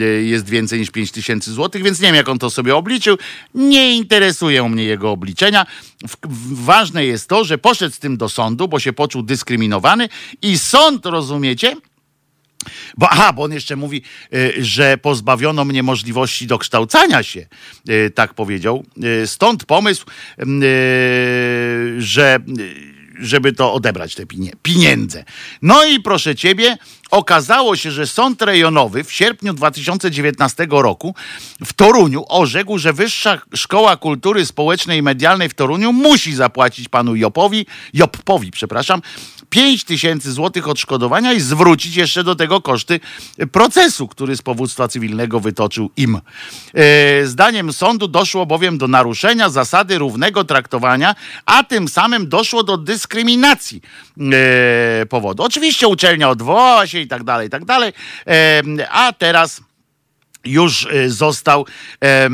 y, 0.01 0.25
jest 0.25 0.49
więcej 0.49 0.79
niż 0.81 0.91
5 0.91 1.13
tysięcy 1.13 1.53
złotych, 1.53 1.83
więc 1.83 2.01
nie 2.01 2.09
wiem, 2.09 2.17
jak 2.17 2.29
on 2.29 2.39
to 2.39 2.51
sobie 2.51 2.77
obliczył. 2.77 3.19
Nie 3.55 3.97
interesują 3.97 4.69
mnie 4.69 4.85
jego 4.85 5.11
obliczenia. 5.11 5.67
W, 6.09 6.17
w, 6.29 6.65
ważne 6.65 7.07
jest 7.07 7.29
to, 7.29 7.45
że 7.45 7.59
poszedł 7.59 7.95
z 7.95 7.99
tym 7.99 8.17
do 8.17 8.29
sądu, 8.29 8.69
bo 8.69 8.79
się 8.79 8.93
poczuł 8.93 9.23
dyskryminowany 9.23 10.09
i 10.43 10.59
sąd, 10.59 11.07
rozumiecie, 11.07 11.77
bo, 12.97 13.09
aha, 13.11 13.33
bo 13.33 13.43
on 13.43 13.53
jeszcze 13.53 13.77
mówi, 13.77 14.03
y, 14.35 14.55
że 14.59 14.99
pozbawiono 14.99 15.65
mnie 15.65 15.83
możliwości 15.83 16.47
dokształcania 16.47 17.23
się, 17.23 17.47
y, 17.89 18.11
tak 18.15 18.35
powiedział. 18.35 18.85
Y, 19.23 19.27
stąd 19.27 19.65
pomysł, 19.65 20.07
że 21.99 22.39
żeby 23.21 23.53
to 23.53 23.73
odebrać 23.73 24.15
te 24.15 24.27
pieniądze. 24.63 25.25
No 25.63 25.85
i 25.85 26.01
proszę 26.01 26.35
ciebie, 26.37 26.77
okazało 27.15 27.77
się, 27.77 27.91
że 27.91 28.07
sąd 28.07 28.43
rejonowy 28.43 29.05
w 29.05 29.13
sierpniu 29.13 29.53
2019 29.53 30.67
roku 30.71 31.15
w 31.65 31.73
Toruniu 31.73 32.25
orzekł, 32.29 32.79
że 32.79 32.93
Wyższa 32.93 33.41
Szkoła 33.55 33.97
Kultury 33.97 34.47
Społecznej 34.47 34.99
i 34.99 35.03
Medialnej 35.03 35.49
w 35.49 35.55
Toruniu 35.55 35.93
musi 35.93 36.35
zapłacić 36.35 36.89
panu 36.89 37.17
Jopowi, 37.17 37.67
Joppowi, 37.93 38.51
przepraszam, 38.51 39.03
5 39.55 39.85
tysięcy 39.85 40.33
złotych 40.33 40.69
odszkodowania 40.69 41.33
i 41.33 41.41
zwrócić 41.41 41.97
jeszcze 41.97 42.25
do 42.25 42.35
tego 42.35 42.61
koszty 42.61 43.01
procesu, 43.53 44.09
który 44.09 44.37
z 44.37 44.43
powództwa 44.43 44.89
cywilnego 44.89 45.41
wytoczył 45.41 45.91
im. 45.97 46.21
E, 46.75 47.27
zdaniem 47.27 47.73
sądu 47.73 48.09
doszło 48.09 48.47
bowiem 48.47 48.79
do 48.79 48.89
naruszenia 48.89 49.49
zasady 49.49 49.99
równego 49.99 50.45
traktowania, 50.45 51.15
a 51.47 51.63
tym 51.63 51.89
samym 51.89 52.29
doszło 52.29 52.63
do 52.63 52.77
dyskryminacji 52.77 53.81
e, 54.21 55.07
powodu. 55.07 55.43
Oczywiście 55.43 55.89
uczelnia 55.89 56.31
odwołała 56.31 56.87
się 56.87 57.04
i 57.05 57.09
tak 57.09 57.25
dalej, 57.25 57.47
i 57.47 57.51
tak 57.51 57.65
dalej, 57.65 57.93
a 58.91 59.13
teraz 59.13 59.61
już 60.45 60.87
e, 60.87 61.11
został 61.11 61.67
e, 62.01 62.29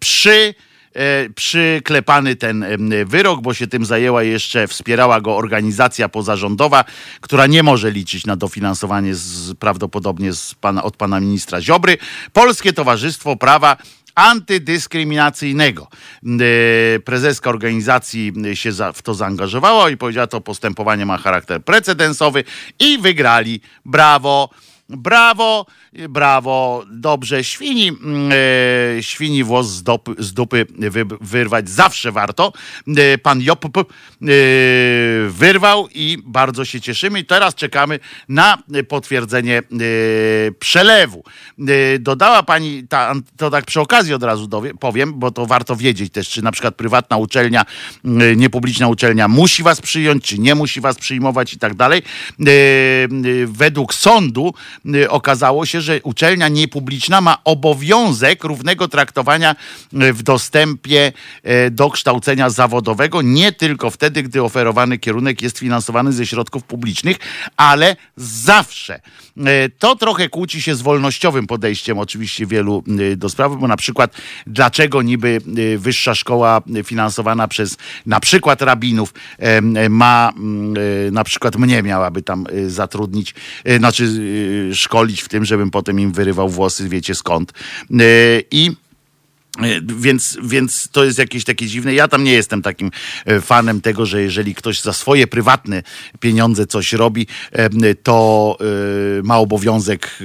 przy 0.00 0.54
e, 0.94 1.30
przyklepany 1.30 2.36
ten 2.36 2.64
wyrok, 3.06 3.40
bo 3.40 3.54
się 3.54 3.66
tym 3.66 3.84
zajęła 3.84 4.22
jeszcze, 4.22 4.68
wspierała 4.68 5.20
go 5.20 5.36
organizacja 5.36 6.08
pozarządowa, 6.08 6.84
która 7.20 7.46
nie 7.46 7.62
może 7.62 7.90
liczyć 7.90 8.26
na 8.26 8.36
dofinansowanie 8.36 9.14
z, 9.14 9.54
prawdopodobnie 9.54 10.32
z 10.32 10.54
pana, 10.54 10.82
od 10.82 10.96
pana 10.96 11.20
ministra 11.20 11.60
Ziobry. 11.60 11.98
Polskie 12.32 12.72
Towarzystwo 12.72 13.36
Prawa 13.36 13.76
antydyskryminacyjnego. 14.14 15.88
Prezeska 17.04 17.50
organizacji 17.50 18.32
się 18.54 18.70
w 18.94 19.02
to 19.02 19.14
zaangażowała 19.14 19.90
i 19.90 19.96
powiedziała, 19.96 20.26
to 20.26 20.40
postępowanie 20.40 21.06
ma 21.06 21.18
charakter 21.18 21.64
precedensowy 21.64 22.44
i 22.78 22.98
wygrali. 22.98 23.60
Brawo! 23.84 24.48
Brawo, 24.88 25.66
brawo, 25.92 26.84
dobrze. 26.90 27.44
Świni, 27.44 27.88
mm, 27.88 28.32
e, 28.98 29.02
świni 29.02 29.44
włos 29.44 29.68
z, 29.68 29.82
dopy, 29.82 30.14
z 30.18 30.32
dupy 30.32 30.66
wy, 30.78 31.04
wyrwać 31.20 31.70
zawsze 31.70 32.12
warto. 32.12 32.52
E, 32.96 33.18
pan 33.18 33.40
Jop 33.40 33.64
e, 33.64 33.70
wyrwał 35.28 35.88
i 35.94 36.18
bardzo 36.24 36.64
się 36.64 36.80
cieszymy. 36.80 37.24
Teraz 37.24 37.54
czekamy 37.54 37.98
na 38.28 38.58
potwierdzenie 38.88 39.58
e, 39.58 39.62
przelewu. 40.58 41.24
E, 41.58 41.98
dodała 41.98 42.42
pani, 42.42 42.88
ta, 42.88 43.14
to 43.36 43.50
tak 43.50 43.64
przy 43.64 43.80
okazji 43.80 44.14
od 44.14 44.22
razu 44.22 44.46
dowie, 44.46 44.74
powiem, 44.74 45.12
bo 45.18 45.30
to 45.30 45.46
warto 45.46 45.76
wiedzieć 45.76 46.12
też, 46.12 46.28
czy 46.28 46.42
na 46.42 46.52
przykład 46.52 46.74
prywatna 46.74 47.16
uczelnia, 47.16 47.64
e, 48.04 48.36
niepubliczna 48.36 48.88
uczelnia 48.88 49.28
musi 49.28 49.62
was 49.62 49.80
przyjąć, 49.80 50.24
czy 50.24 50.38
nie 50.38 50.54
musi 50.54 50.80
was 50.80 50.96
przyjmować 50.96 51.54
i 51.54 51.58
tak 51.58 51.74
dalej. 51.74 52.02
Według 53.46 53.94
sądu 53.94 54.54
okazało 55.08 55.66
się, 55.66 55.81
że 55.82 56.00
uczelnia 56.02 56.48
niepubliczna 56.48 57.20
ma 57.20 57.38
obowiązek 57.44 58.44
równego 58.44 58.88
traktowania 58.88 59.56
y, 60.02 60.12
w 60.12 60.22
dostępie 60.22 61.12
y, 61.66 61.70
do 61.70 61.90
kształcenia 61.90 62.50
zawodowego, 62.50 63.22
nie 63.22 63.52
tylko 63.52 63.90
wtedy, 63.90 64.22
gdy 64.22 64.42
oferowany 64.42 64.98
kierunek 64.98 65.42
jest 65.42 65.58
finansowany 65.58 66.12
ze 66.12 66.26
środków 66.26 66.64
publicznych, 66.64 67.16
ale 67.56 67.96
zawsze. 68.16 69.00
Y, 69.36 69.70
To 69.78 69.96
trochę 69.96 70.28
kłóci 70.28 70.62
się 70.62 70.74
z 70.74 70.82
wolnościowym 70.82 71.46
podejściem 71.46 71.98
oczywiście 71.98 72.46
wielu 72.46 72.84
y, 73.00 73.16
do 73.16 73.28
sprawy, 73.28 73.56
bo 73.56 73.68
na 73.68 73.76
przykład 73.76 74.16
dlaczego 74.46 75.02
niby 75.02 75.38
y, 75.58 75.78
wyższa 75.78 76.14
szkoła 76.14 76.62
finansowana 76.84 77.48
przez 77.48 77.76
na 78.06 78.20
przykład 78.20 78.62
rabinów 78.62 79.14
e, 79.38 79.88
ma 79.88 80.32
mm, 80.36 80.74
na 81.14 81.24
przykład 81.24 81.56
mnie 81.56 81.82
miałaby 81.82 82.22
tam 82.22 82.46
zatrudnić, 82.66 83.34
znaczy 83.78 84.08
szkolić 84.74 85.22
w 85.22 85.28
tym, 85.28 85.44
żebym 85.44 85.70
potem 85.70 86.00
im 86.00 86.12
wyrywał 86.12 86.48
włosy, 86.48 86.88
wiecie 86.88 87.14
skąd. 87.14 87.52
I 88.50 88.70
E, 88.70 88.91
Więc, 89.96 90.38
więc 90.42 90.88
to 90.92 91.04
jest 91.04 91.18
jakieś 91.18 91.44
takie 91.44 91.66
dziwne. 91.66 91.94
Ja 91.94 92.08
tam 92.08 92.24
nie 92.24 92.32
jestem 92.32 92.62
takim 92.62 92.90
e, 93.26 93.40
fanem 93.40 93.80
tego, 93.80 94.06
że 94.06 94.22
jeżeli 94.22 94.54
ktoś 94.54 94.80
za 94.80 94.92
swoje 94.92 95.26
prywatne 95.26 95.82
pieniądze 96.20 96.66
coś 96.66 96.92
robi, 96.92 97.26
to 98.02 98.58
e, 98.60 99.22
ma 99.22 99.38
obowiązek 99.38 100.06
e, 100.06 100.24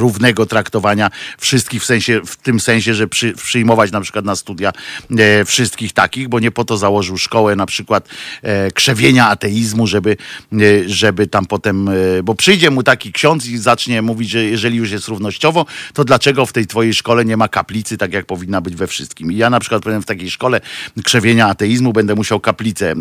równego 0.00 0.46
traktowania 0.46 1.10
wszystkich 1.38 1.82
w 1.82 1.84
sensie, 1.84 2.20
w 2.26 2.36
tym 2.36 2.60
sensie, 2.60 2.94
że 2.94 3.08
przy, 3.08 3.32
przyjmować 3.32 3.92
na 3.92 4.00
przykład 4.00 4.24
na 4.24 4.36
studia 4.36 4.72
e, 5.18 5.44
wszystkich 5.44 5.92
takich, 5.92 6.28
bo 6.28 6.40
nie 6.40 6.50
po 6.50 6.64
to 6.64 6.76
założył 6.76 7.18
szkołę 7.18 7.56
na 7.56 7.66
przykład 7.66 8.08
e, 8.42 8.70
krzewienia 8.70 9.28
ateizmu, 9.28 9.86
żeby, 9.86 10.16
e, 10.52 10.56
żeby 10.86 11.26
tam 11.26 11.46
potem, 11.46 11.88
e, 11.88 11.92
bo 12.22 12.34
przyjdzie 12.34 12.70
mu 12.70 12.82
taki 12.82 13.12
ksiądz 13.12 13.46
i 13.46 13.58
zacznie 13.58 14.02
mówić, 14.02 14.30
że 14.30 14.44
jeżeli 14.44 14.76
już 14.76 14.90
jest 14.90 15.08
równościowo, 15.08 15.66
to 15.94 16.04
dlaczego 16.04 16.46
w 16.46 16.52
tej 16.52 16.66
twojej 16.66 16.94
szkole 16.94 17.24
nie 17.24 17.36
ma 17.36 17.48
kaplicy, 17.48 17.98
tak 17.98 18.12
jak 18.12 18.31
powinna 18.32 18.60
być 18.60 18.76
we 18.76 18.86
wszystkim. 18.86 19.32
I 19.32 19.36
ja 19.36 19.50
na 19.50 19.60
przykład 19.60 19.82
powiem 19.82 20.02
w 20.02 20.06
takiej 20.06 20.30
szkole 20.30 20.60
krzewienia 21.04 21.46
ateizmu 21.46 21.92
będę 21.92 22.14
musiał 22.14 22.40
kaplicę 22.40 22.94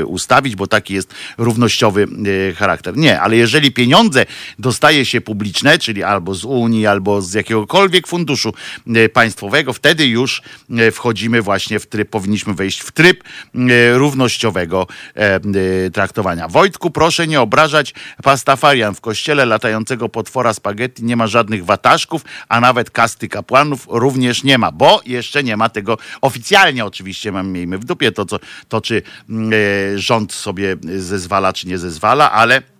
y, 0.00 0.06
ustawić, 0.06 0.56
bo 0.56 0.66
taki 0.66 0.94
jest 0.94 1.14
równościowy 1.38 2.06
y, 2.50 2.54
charakter. 2.54 2.96
Nie, 2.96 3.20
ale 3.20 3.36
jeżeli 3.36 3.72
pieniądze 3.72 4.26
dostaje 4.58 5.04
się 5.04 5.20
publiczne, 5.20 5.78
czyli 5.78 6.02
albo 6.02 6.34
z 6.34 6.44
Unii, 6.44 6.86
albo 6.86 7.22
z 7.22 7.34
jakiegokolwiek 7.34 8.06
funduszu 8.06 8.54
y, 8.96 9.08
państwowego, 9.08 9.72
wtedy 9.72 10.06
już 10.06 10.42
y, 10.70 10.90
wchodzimy 10.90 11.42
właśnie 11.42 11.80
w 11.80 11.86
tryb, 11.86 12.10
powinniśmy 12.10 12.54
wejść 12.54 12.80
w 12.80 12.92
tryb 12.92 13.24
y, 13.54 13.98
równościowego 13.98 14.86
e, 15.16 15.40
y, 15.86 15.90
traktowania. 15.90 16.48
Wojtku, 16.48 16.90
proszę 16.90 17.26
nie 17.26 17.40
obrażać 17.40 17.94
pastafarian. 18.22 18.94
W 18.94 19.00
kościele 19.00 19.46
latającego 19.46 20.08
potwora 20.08 20.54
spaghetti 20.54 21.04
nie 21.04 21.16
ma 21.16 21.26
żadnych 21.26 21.64
wataszków, 21.64 22.24
a 22.48 22.60
nawet 22.60 22.90
kasty 22.90 23.28
kapłanów 23.28 23.86
również 23.90 24.44
nie 24.44 24.58
ma, 24.58 24.71
bo 24.72 25.00
jeszcze 25.06 25.44
nie 25.44 25.56
ma 25.56 25.68
tego 25.68 25.98
oficjalnie 26.20 26.84
oczywiście, 26.84 27.32
mam, 27.32 27.48
miejmy 27.48 27.78
w 27.78 27.84
dupie 27.84 28.12
to, 28.12 28.24
co, 28.24 28.38
to 28.68 28.80
czy 28.80 29.02
mm, 29.28 29.52
e, 29.52 29.98
rząd 29.98 30.32
sobie 30.32 30.76
zezwala, 30.98 31.52
czy 31.52 31.68
nie 31.68 31.78
zezwala, 31.78 32.32
ale 32.32 32.71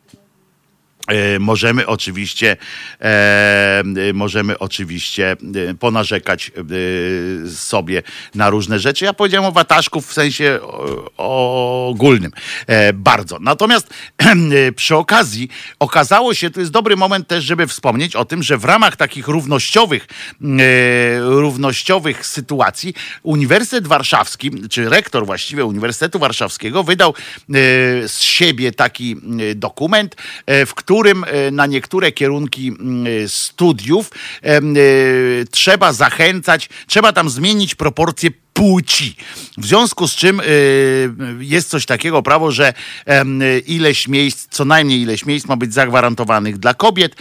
Możemy 1.40 1.86
oczywiście, 1.86 2.56
e, 3.00 3.04
e, 4.08 4.12
możemy 4.12 4.58
oczywiście 4.58 5.36
e, 5.70 5.74
ponarzekać 5.74 6.50
e, 7.44 7.50
sobie 7.50 8.02
na 8.34 8.50
różne 8.50 8.78
rzeczy. 8.78 9.04
Ja 9.04 9.12
powiedziałem 9.12 9.48
o 9.48 9.52
wataszków 9.52 10.06
w 10.06 10.12
sensie 10.12 10.58
ogólnym. 11.16 12.32
E, 12.66 12.92
bardzo. 12.92 13.38
Natomiast 13.40 13.94
e, 14.18 14.72
przy 14.72 14.96
okazji 14.96 15.48
okazało 15.78 16.34
się, 16.34 16.50
to 16.50 16.60
jest 16.60 16.72
dobry 16.72 16.96
moment 16.96 17.28
też, 17.28 17.44
żeby 17.44 17.66
wspomnieć 17.66 18.16
o 18.16 18.24
tym, 18.24 18.42
że 18.42 18.58
w 18.58 18.64
ramach 18.64 18.96
takich 18.96 19.28
równościowych, 19.28 20.06
e, 20.06 21.20
równościowych 21.20 22.26
sytuacji 22.26 22.94
Uniwersytet 23.22 23.86
Warszawski, 23.86 24.50
czy 24.68 24.88
rektor 24.88 25.26
właściwie 25.26 25.64
Uniwersytetu 25.64 26.18
Warszawskiego 26.18 26.82
wydał 26.82 27.10
e, 27.10 27.14
z 28.08 28.20
siebie 28.20 28.72
taki 28.72 29.16
e, 29.50 29.54
dokument, 29.54 30.16
e, 30.46 30.66
w 30.66 30.74
którym 30.74 31.01
e, 31.10 31.50
na 31.50 31.66
niektóre 31.66 32.12
kierunki 32.12 32.68
mm, 32.68 33.06
e, 33.06 33.28
studiów 33.28 34.10
e, 34.42 34.60
trzeba 35.50 35.92
zachęcać, 35.92 36.68
trzeba 36.86 37.12
tam 37.12 37.30
zmienić 37.30 37.74
proporcje 37.74 38.30
płci. 38.52 39.16
W 39.58 39.66
związku 39.66 40.08
z 40.08 40.14
czym 40.14 40.42
jest 41.38 41.68
coś 41.68 41.86
takiego 41.86 42.22
prawo, 42.22 42.50
że 42.50 42.74
ileś 43.66 44.08
miejsc, 44.08 44.48
co 44.50 44.64
najmniej 44.64 45.00
ileś 45.00 45.26
miejsc 45.26 45.46
ma 45.46 45.56
być 45.56 45.74
zagwarantowanych 45.74 46.58
dla 46.58 46.74
kobiet, 46.74 47.16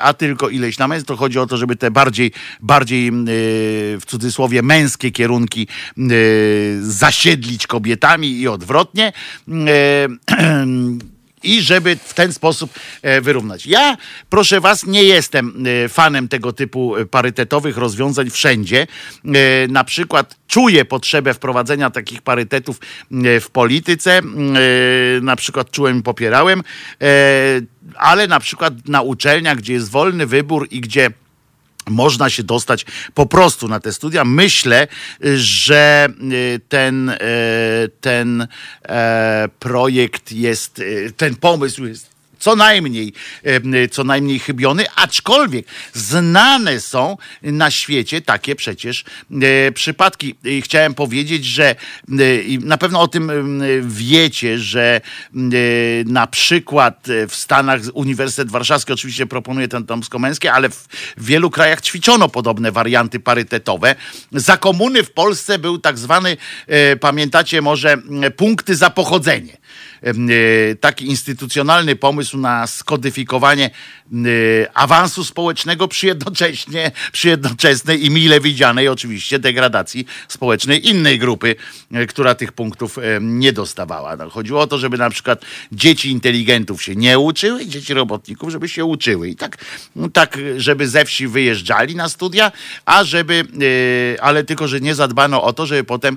a 0.00 0.14
tylko 0.14 0.48
ileś 0.48 0.78
na. 0.78 0.88
To 1.06 1.16
chodzi 1.16 1.38
o 1.38 1.46
to, 1.46 1.56
żeby 1.56 1.76
te 1.76 1.90
bardziej, 1.90 2.32
bardziej 2.60 3.10
w 4.00 4.02
cudzysłowie 4.06 4.62
męskie 4.62 5.10
kierunki 5.10 5.68
zasiedlić 6.80 7.66
kobietami 7.66 8.40
i 8.40 8.48
odwrotnie. 8.48 9.12
I 11.44 11.62
żeby 11.62 11.96
w 12.04 12.14
ten 12.14 12.32
sposób 12.32 12.70
e, 13.02 13.20
wyrównać. 13.20 13.66
Ja, 13.66 13.96
proszę 14.30 14.60
Was, 14.60 14.86
nie 14.86 15.04
jestem 15.04 15.64
e, 15.84 15.88
fanem 15.88 16.28
tego 16.28 16.52
typu 16.52 16.96
e, 16.96 17.06
parytetowych 17.06 17.76
rozwiązań 17.76 18.30
wszędzie. 18.30 18.86
Na 19.68 19.84
przykład 19.84 20.36
czuję 20.48 20.84
potrzebę 20.84 21.34
wprowadzenia 21.34 21.90
takich 21.90 22.22
parytetów 22.22 22.80
w 23.40 23.46
polityce. 23.52 24.18
E, 24.18 24.22
Na 25.20 25.36
przykład 25.36 25.70
czułem 25.70 25.98
i 25.98 26.02
popierałem, 26.02 26.62
ale 27.96 28.26
na 28.26 28.40
przykład 28.40 28.88
na 28.88 29.02
uczelniach, 29.02 29.56
gdzie 29.58 29.72
jest 29.72 29.90
wolny 29.90 30.26
wybór 30.26 30.68
i 30.70 30.80
gdzie 30.80 31.10
można 31.88 32.30
się 32.30 32.42
dostać 32.42 32.86
po 33.14 33.26
prostu 33.26 33.68
na 33.68 33.80
te 33.80 33.92
studia. 33.92 34.24
Myślę, 34.24 34.88
że 35.36 36.08
y, 36.32 36.60
ten, 36.68 37.08
y, 37.08 37.16
ten 38.00 38.46
e, 38.88 39.48
projekt 39.58 40.32
jest, 40.32 40.78
y, 40.78 41.12
ten 41.16 41.36
pomysł 41.36 41.84
jest 41.84 42.13
co 42.44 42.56
najmniej, 42.56 43.12
co 43.90 44.04
najmniej 44.04 44.38
chybiony, 44.38 44.84
aczkolwiek 44.96 45.66
znane 45.92 46.80
są 46.80 47.16
na 47.42 47.70
świecie 47.70 48.20
takie 48.20 48.56
przecież 48.56 49.04
przypadki. 49.74 50.34
I 50.44 50.62
chciałem 50.62 50.94
powiedzieć, 50.94 51.44
że 51.44 51.76
na 52.60 52.78
pewno 52.78 53.00
o 53.00 53.08
tym 53.08 53.32
wiecie, 53.82 54.58
że 54.58 55.00
na 56.06 56.26
przykład 56.26 57.06
w 57.28 57.34
Stanach 57.34 57.80
Uniwersytet 57.94 58.50
Warszawski 58.50 58.92
oczywiście 58.92 59.26
proponuje 59.26 59.68
ten 59.68 59.84
damsko-męskie, 59.84 60.52
ale 60.52 60.68
w 60.70 60.86
wielu 61.18 61.50
krajach 61.50 61.80
ćwiczono 61.80 62.28
podobne 62.28 62.72
warianty 62.72 63.20
parytetowe. 63.20 63.94
Za 64.32 64.56
komuny 64.56 65.02
w 65.02 65.12
Polsce 65.12 65.58
był 65.58 65.78
tak 65.78 65.98
zwany, 65.98 66.36
pamiętacie 67.00 67.62
może, 67.62 67.96
punkty 68.36 68.76
za 68.76 68.90
pochodzenie. 68.90 69.56
E, 70.04 70.74
taki 70.74 71.06
instytucjonalny 71.06 71.96
pomysł 71.96 72.38
na 72.38 72.66
skodyfikowanie 72.66 73.70
awansu 74.74 75.24
społecznego 75.24 75.88
przy 75.88 76.06
jednocześnie, 76.06 76.92
przy 77.12 77.28
jednoczesnej 77.28 78.06
i 78.06 78.10
mile 78.10 78.40
widzianej 78.40 78.88
oczywiście 78.88 79.38
degradacji 79.38 80.06
społecznej 80.28 80.88
innej 80.88 81.18
grupy, 81.18 81.56
e, 81.92 82.06
która 82.06 82.34
tych 82.34 82.52
punktów 82.52 82.98
nie 83.20 83.52
dostawała. 83.52 84.16
No, 84.16 84.30
chodziło 84.30 84.60
o 84.60 84.66
to, 84.66 84.78
żeby 84.78 84.98
na 84.98 85.10
przykład 85.10 85.44
dzieci 85.72 86.10
inteligentów 86.10 86.82
się 86.82 86.96
nie 86.96 87.18
uczyły, 87.18 87.66
dzieci 87.66 87.94
robotników, 87.94 88.50
żeby 88.50 88.68
się 88.68 88.84
uczyły. 88.84 89.28
I 89.28 89.36
tak, 89.36 89.64
no, 89.96 90.08
tak 90.08 90.38
żeby 90.56 90.88
ze 90.88 91.04
wsi 91.04 91.28
wyjeżdżali 91.28 91.96
na 91.96 92.08
studia, 92.08 92.52
a 92.84 93.04
żeby, 93.04 93.44
ale 94.20 94.44
tylko, 94.44 94.68
że 94.68 94.80
nie 94.80 94.94
zadbano 94.94 95.42
o 95.42 95.52
to, 95.52 95.66
żeby 95.66 95.84
potem 95.84 96.16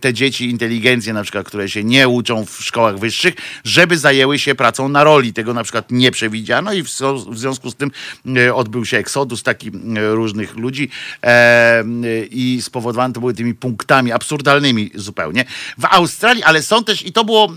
te 0.00 0.14
dzieci 0.14 0.50
inteligencje, 0.50 1.12
na 1.12 1.22
przykład, 1.22 1.46
które 1.46 1.68
się 1.68 1.84
nie 1.84 2.08
uczą 2.08 2.46
w 2.46 2.64
szkołach 2.64 2.98
wyższych, 2.98 3.34
żeby 3.64 3.98
zajęły 3.98 4.38
się 4.38 4.54
pracą 4.54 4.88
na 4.88 5.04
roli. 5.04 5.32
Tego 5.32 5.54
na 5.54 5.62
przykład 5.62 5.90
nie 5.90 6.10
przewidziano 6.10 6.72
i 6.72 6.82
w, 6.82 6.90
związku 7.32 7.70
z 7.70 7.74
tym 7.74 7.90
e, 8.36 8.54
odbył 8.54 8.84
się 8.84 8.98
eksodus 8.98 9.42
takich 9.42 9.72
e, 9.74 10.14
różnych 10.14 10.56
ludzi 10.56 10.88
e, 11.22 11.84
i 12.30 12.62
spowodowane 12.62 13.14
to 13.14 13.20
były 13.20 13.34
tymi 13.34 13.54
punktami 13.54 14.12
absurdalnymi 14.12 14.90
zupełnie. 14.94 15.44
W 15.78 15.84
Australii, 15.84 16.42
ale 16.42 16.62
są 16.62 16.84
też, 16.84 17.06
i 17.06 17.12
to 17.12 17.24
było 17.24 17.52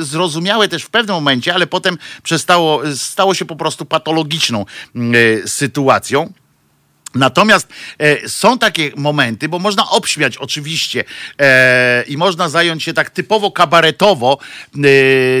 zrozumiałe 0.00 0.68
też 0.68 0.82
w 0.82 0.90
pewnym 0.90 1.14
momencie, 1.14 1.54
ale 1.54 1.66
potem 1.66 1.98
przestało, 2.22 2.82
stało 2.94 3.34
się 3.34 3.44
po 3.44 3.56
prostu 3.56 3.84
patologiczną 3.84 4.64
sytuacją. 5.46 6.32
Natomiast 7.16 7.68
e, 7.98 8.28
są 8.28 8.58
takie 8.58 8.90
momenty, 8.96 9.48
bo 9.48 9.58
można 9.58 9.90
obśmiać 9.90 10.36
oczywiście 10.36 11.04
e, 11.38 12.02
i 12.02 12.16
można 12.16 12.48
zająć 12.48 12.82
się 12.82 12.92
tak 12.92 13.10
typowo 13.10 13.50
kabaretowo, 13.50 14.38
e, 14.74 14.78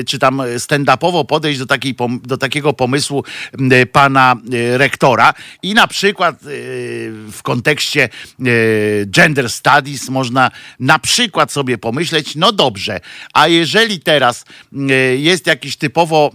czy 0.04 0.18
tam 0.18 0.42
stand-upowo 0.58 1.24
podejść 1.24 1.58
do, 1.58 1.66
takiej, 1.66 1.96
do 2.22 2.36
takiego 2.36 2.72
pomysłu 2.72 3.24
e, 3.70 3.86
pana 3.86 4.36
e, 4.52 4.78
rektora. 4.78 5.34
I 5.62 5.74
na 5.74 5.86
przykład 5.86 6.34
e, 6.34 6.46
w 7.32 7.40
kontekście 7.42 8.08
gender 9.06 9.50
studies 9.50 10.08
można 10.08 10.50
na 10.80 10.98
przykład 10.98 11.52
sobie 11.52 11.78
pomyśleć, 11.78 12.36
no 12.36 12.52
dobrze, 12.52 13.00
a 13.32 13.48
jeżeli 13.48 14.00
teraz 14.00 14.44
jest 15.16 15.46
jakiś 15.46 15.76
typowo 15.76 16.30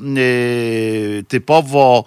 typowo 1.28 2.06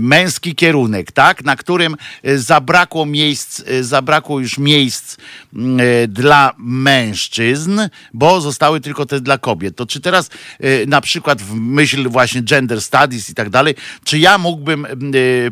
męski 0.00 0.54
kierunek, 0.54 1.12
tak, 1.12 1.44
na 1.44 1.56
którym 1.56 1.96
zabrakło 2.42 3.06
miejsc, 3.06 3.60
y, 3.60 3.84
zabrakło 3.84 4.40
już 4.40 4.58
miejsc 4.58 5.16
mm, 5.54 5.80
y, 5.80 6.08
dla 6.08 6.54
mężczyzn, 6.58 7.80
bo 8.14 8.40
zostały 8.40 8.80
tylko 8.80 9.06
te 9.06 9.20
dla 9.20 9.38
kobiet. 9.38 9.76
To 9.76 9.86
czy 9.86 10.00
teraz 10.00 10.30
y, 10.64 10.84
na 10.86 11.00
przykład 11.00 11.42
w 11.42 11.54
myśl 11.54 12.08
właśnie 12.08 12.42
gender 12.42 12.82
studies 12.82 13.30
i 13.30 13.34
tak 13.34 13.50
dalej, 13.50 13.74
czy 14.04 14.18
ja 14.18 14.38
mógłbym 14.38 14.86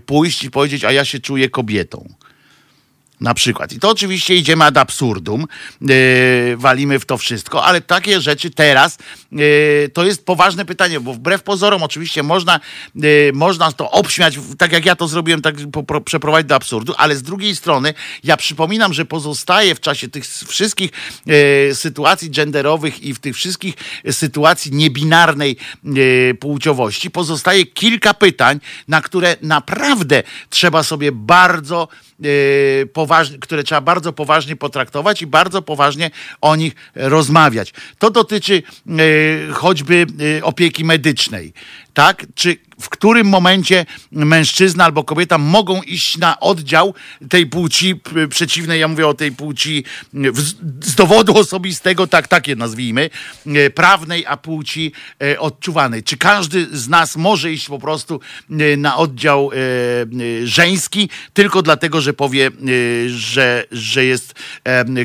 pójść 0.07 0.45
i 0.45 0.51
powiedzieć, 0.51 0.85
a 0.85 0.93
ja 0.93 1.05
się 1.05 1.21
czuję 1.21 1.49
kobietą? 1.49 2.09
Na 3.21 3.35
przykład. 3.35 3.73
I 3.73 3.79
to 3.79 3.91
oczywiście 3.91 4.35
idziemy 4.35 4.65
ad 4.65 4.77
absurdum, 4.77 5.47
yy, 5.81 6.57
walimy 6.57 6.99
w 6.99 7.05
to 7.05 7.19
wszystko, 7.19 7.65
ale 7.65 7.81
takie 7.81 8.21
rzeczy 8.21 8.51
teraz 8.51 8.99
yy, 9.33 9.91
to 9.95 10.05
jest 10.05 10.27
poważne 10.27 10.65
pytanie, 10.65 11.01
bo 11.01 11.15
wbrew 11.15 11.43
pozorom 11.43 11.83
oczywiście 11.83 12.23
można, 12.23 12.61
yy, 12.95 13.31
można 13.35 13.73
to 13.73 13.91
obśmiać, 13.91 14.39
tak 14.59 14.73
jak 14.73 14.85
ja 14.85 14.97
to 14.97 15.09
zrobiłem, 15.09 15.43
tak 15.43 15.55
po, 15.87 16.01
przeprowadzić 16.01 16.49
do 16.49 16.55
absurdu, 16.55 16.95
ale 16.97 17.17
z 17.17 17.23
drugiej 17.23 17.57
strony 17.57 17.95
ja 18.25 18.37
przypominam, 18.37 18.95
że 18.95 19.05
pozostaje 19.05 19.75
w 19.75 19.81
czasie 19.81 20.09
tych 20.09 20.25
wszystkich 20.27 20.91
sytuacji 21.73 22.31
genderowych 22.31 23.03
i 23.03 23.15
w 23.15 23.19
tych 23.19 23.37
wszystkich 23.37 23.75
sytuacji 24.11 24.73
niebinarnej 24.73 25.57
płciowości 26.41 27.11
pozostaje 27.11 27.67
kilka 27.67 28.15
pytań, 28.15 28.61
na 28.89 29.01
które 29.01 29.37
naprawdę 29.43 30.23
trzeba 30.51 30.83
sobie 30.83 31.13
bardzo 31.13 31.89
poważnie, 32.93 33.39
które 33.39 33.63
trzeba 33.63 33.81
bardzo 33.81 34.13
poważnie 34.13 34.57
potraktować 34.57 35.23
i 35.23 35.27
bardzo 35.27 35.63
poważnie 35.63 36.11
o 36.41 36.57
nich 36.57 36.75
rozmawiać. 36.95 37.73
To 37.99 38.11
dotyczy 38.11 38.63
y, 39.01 39.49
choćby 39.53 40.07
y, 40.39 40.45
opieki 40.45 40.85
medycznej 40.85 41.53
tak? 41.95 42.27
Czy 42.35 42.57
w 42.81 42.89
którym 42.89 43.27
momencie 43.27 43.87
mężczyzna 44.13 44.85
albo 44.85 45.05
kobieta 45.05 45.39
mogą 45.39 45.83
iść 45.83 46.19
na 46.19 46.41
oddział 46.41 46.95
tej 47.29 47.47
płci 47.47 48.01
przeciwnej, 48.31 48.81
ja 48.81 48.89
mówię 48.89 49.07
o 49.07 49.15
tej 49.15 49.33
płci 49.33 49.85
z 50.81 50.95
dowodu 50.95 51.39
osobistego, 51.39 52.07
tak, 52.07 52.29
takie 52.29 52.57
nazwijmy, 52.57 53.11
e, 53.47 53.71
prawnej, 53.71 54.27
a 54.27 54.37
płci 54.37 54.93
e, 55.23 55.41
odczuwanej. 55.41 56.03
Czy 56.03 56.17
każdy 56.17 56.79
z 56.79 56.89
nas 56.89 57.17
może 57.17 57.53
iść 57.53 57.69
po 57.69 57.79
prostu 57.79 58.21
e, 58.51 58.77
na 58.77 58.97
oddział 58.97 59.51
żeński 60.45 61.09
tylko 61.35 61.63
dlatego, 61.63 62.01
że 62.01 62.13
powie, 62.13 62.51
że, 63.07 63.65
że 63.73 64.05
jest 64.05 64.35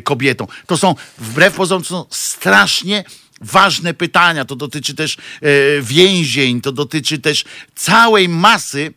kobietą? 0.04 0.48
To 0.68 0.78
są 0.78 0.96
wbrew 1.18 1.56
pozorom 1.56 1.86
są 1.86 2.06
strasznie 2.10 3.04
ważne 3.42 3.94
pytania. 3.94 4.46
To 4.46 4.56
dotyczy 4.56 4.94
też 4.94 5.18
e, 5.18 5.20
więzień, 5.82 6.62
to 6.62 6.72
dotyczy 6.72 7.20
też 7.20 7.44
całej 7.76 8.30
masy 8.30 8.94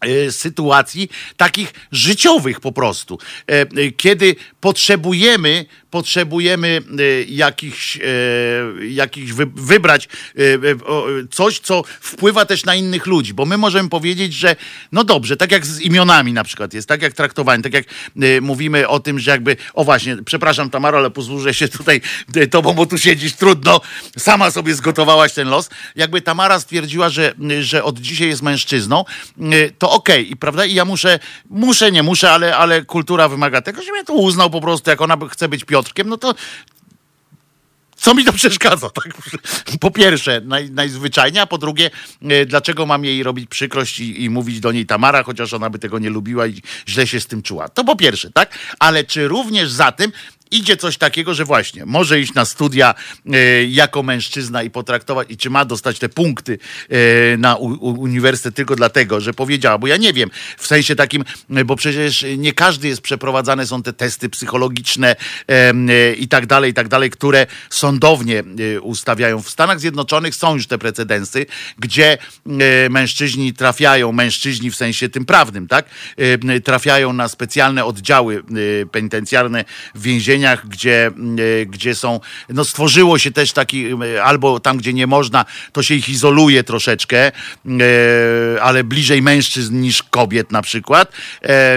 e, 0.00 0.32
sytuacji 0.32 1.08
takich 1.36 1.74
życiowych 1.92 2.60
po 2.60 2.72
prostu. 2.72 3.18
E, 3.46 3.90
kiedy 3.92 4.36
potrzebujemy 4.60 5.66
potrzebujemy 5.94 6.82
e, 6.98 7.02
jakichś, 7.22 7.96
e, 7.96 8.00
jakichś 8.86 9.32
wybrać 9.54 10.08
e, 10.36 10.40
coś, 11.30 11.58
co 11.58 11.82
wpływa 12.00 12.44
też 12.44 12.64
na 12.64 12.74
innych 12.74 13.06
ludzi, 13.06 13.34
bo 13.34 13.44
my 13.44 13.56
możemy 13.58 13.88
powiedzieć, 13.88 14.32
że 14.32 14.56
no 14.92 15.04
dobrze, 15.04 15.36
tak 15.36 15.52
jak 15.52 15.66
z 15.66 15.80
imionami 15.80 16.32
na 16.32 16.44
przykład 16.44 16.74
jest, 16.74 16.88
tak 16.88 17.02
jak 17.02 17.12
traktowanie, 17.12 17.62
tak 17.62 17.74
jak 17.74 17.84
mówimy 18.40 18.88
o 18.88 19.00
tym, 19.00 19.18
że 19.18 19.30
jakby, 19.30 19.56
o 19.74 19.84
właśnie, 19.84 20.16
przepraszam 20.24 20.70
Tamaro, 20.70 20.98
ale 20.98 21.10
posłużę 21.10 21.54
się 21.54 21.68
tutaj 21.68 22.00
tobą, 22.50 22.72
bo 22.72 22.86
tu 22.86 22.98
siedzisz 22.98 23.32
trudno, 23.32 23.80
sama 24.18 24.50
sobie 24.50 24.74
zgotowałaś 24.74 25.32
ten 25.32 25.48
los. 25.48 25.70
Jakby 25.96 26.20
Tamara 26.20 26.60
stwierdziła, 26.60 27.08
że, 27.08 27.34
że 27.60 27.84
od 27.84 27.98
dzisiaj 27.98 28.28
jest 28.28 28.42
mężczyzną, 28.42 29.04
to 29.78 29.90
okej, 29.90 30.22
okay. 30.22 30.32
i 30.32 30.36
prawda, 30.36 30.64
i 30.64 30.74
ja 30.74 30.84
muszę, 30.84 31.18
muszę, 31.50 31.92
nie 31.92 32.02
muszę, 32.02 32.30
ale, 32.30 32.56
ale 32.56 32.84
kultura 32.84 33.28
wymaga 33.28 33.62
tego, 33.62 33.82
żebym 33.82 33.96
ja 33.96 34.04
to 34.04 34.12
uznał 34.12 34.50
po 34.50 34.60
prostu, 34.60 34.90
jak 34.90 35.00
ona 35.00 35.16
chce 35.30 35.48
być 35.48 35.64
Piotr 35.64 35.83
Piotrkiem, 35.84 36.08
no 36.08 36.16
to 36.16 36.34
co 37.96 38.14
mi 38.14 38.24
to 38.24 38.32
przeszkadza? 38.32 38.90
Tak? 38.90 39.08
Po 39.80 39.90
pierwsze, 39.90 40.40
naj, 40.44 40.70
najzwyczajniej, 40.70 41.42
a 41.42 41.46
po 41.46 41.58
drugie, 41.58 41.90
e, 42.22 42.46
dlaczego 42.46 42.86
mam 42.86 43.04
jej 43.04 43.22
robić 43.22 43.48
przykrość 43.48 44.00
i, 44.00 44.24
i, 44.24 44.30
mówić 44.30 44.60
do 44.60 44.72
niej 44.72 44.86
Tamara, 44.86 45.22
chociaż 45.22 45.52
ona 45.52 45.70
by 45.70 45.78
tego 45.78 45.98
nie 45.98 46.10
lubiła 46.10 46.46
i 46.46 46.62
źle 46.88 47.06
się 47.06 47.20
z 47.20 47.26
tym 47.26 47.42
czuła. 47.42 47.68
To 47.68 47.84
po 47.84 47.96
pierwsze, 47.96 48.30
tak? 48.30 48.58
Ale 48.78 49.04
czy 49.04 49.28
również 49.28 49.70
za 49.70 49.92
tym 49.92 50.12
idzie 50.50 50.76
coś 50.76 50.96
takiego, 50.96 51.34
że 51.34 51.44
właśnie 51.44 51.86
może 51.86 52.20
iść 52.20 52.34
na 52.34 52.44
studia 52.44 52.94
e, 53.32 53.64
jako 53.64 54.02
mężczyzna 54.02 54.62
i 54.62 54.70
potraktować, 54.70 55.30
i 55.30 55.36
czy 55.36 55.50
ma 55.50 55.64
dostać 55.64 55.98
te 55.98 56.08
punkty 56.08 56.58
e, 56.88 57.36
na 57.36 57.56
u, 57.56 57.66
u, 57.66 58.00
uniwersytet 58.00 58.54
tylko 58.54 58.76
dlatego, 58.76 59.20
że 59.20 59.34
powiedziała, 59.34 59.78
bo 59.78 59.86
ja 59.86 59.96
nie 59.96 60.12
wiem, 60.12 60.30
w 60.58 60.66
sensie 60.66 60.96
takim, 60.96 61.24
e, 61.50 61.64
bo 61.64 61.76
przecież 61.76 62.24
nie 62.36 62.52
każdy 62.52 62.88
jest 62.88 63.00
przeprowadzane, 63.00 63.66
są 63.66 63.82
te 63.82 63.92
testy 63.92 64.28
psychologiczne 64.28 65.16
i 66.18 66.28
tak 66.28 66.46
dalej, 66.46 66.70
i 66.70 66.74
tak 66.74 66.88
dalej, 66.88 67.10
które 67.10 67.46
sądownie 67.70 68.42
ustawiają. 68.82 69.42
W 69.42 69.50
Stanach 69.50 69.80
Zjednoczonych 69.80 70.34
są 70.34 70.54
już 70.54 70.66
te 70.66 70.78
precedensy, 70.78 71.46
gdzie 71.78 72.18
mężczyźni 72.90 73.54
trafiają, 73.54 74.12
mężczyźni 74.12 74.70
w 74.70 74.76
sensie 74.76 75.08
tym 75.08 75.24
prawnym, 75.24 75.68
tak, 75.68 75.86
trafiają 76.64 77.12
na 77.12 77.28
specjalne 77.28 77.84
oddziały 77.84 78.42
penitencjarne 78.92 79.64
w 79.94 80.06
gdzie, 80.64 81.06
e, 81.06 81.66
gdzie 81.66 81.94
są, 81.94 82.20
no 82.48 82.64
stworzyło 82.64 83.18
się 83.18 83.30
też 83.30 83.52
taki, 83.52 83.86
e, 83.86 84.24
albo 84.24 84.60
tam, 84.60 84.76
gdzie 84.76 84.92
nie 84.92 85.06
można, 85.06 85.44
to 85.72 85.82
się 85.82 85.94
ich 85.94 86.08
izoluje 86.08 86.64
troszeczkę, 86.64 87.18
e, 87.26 87.32
ale 88.62 88.84
bliżej 88.84 89.22
mężczyzn 89.22 89.80
niż 89.80 90.02
kobiet 90.02 90.52
na 90.52 90.62
przykład, 90.62 91.12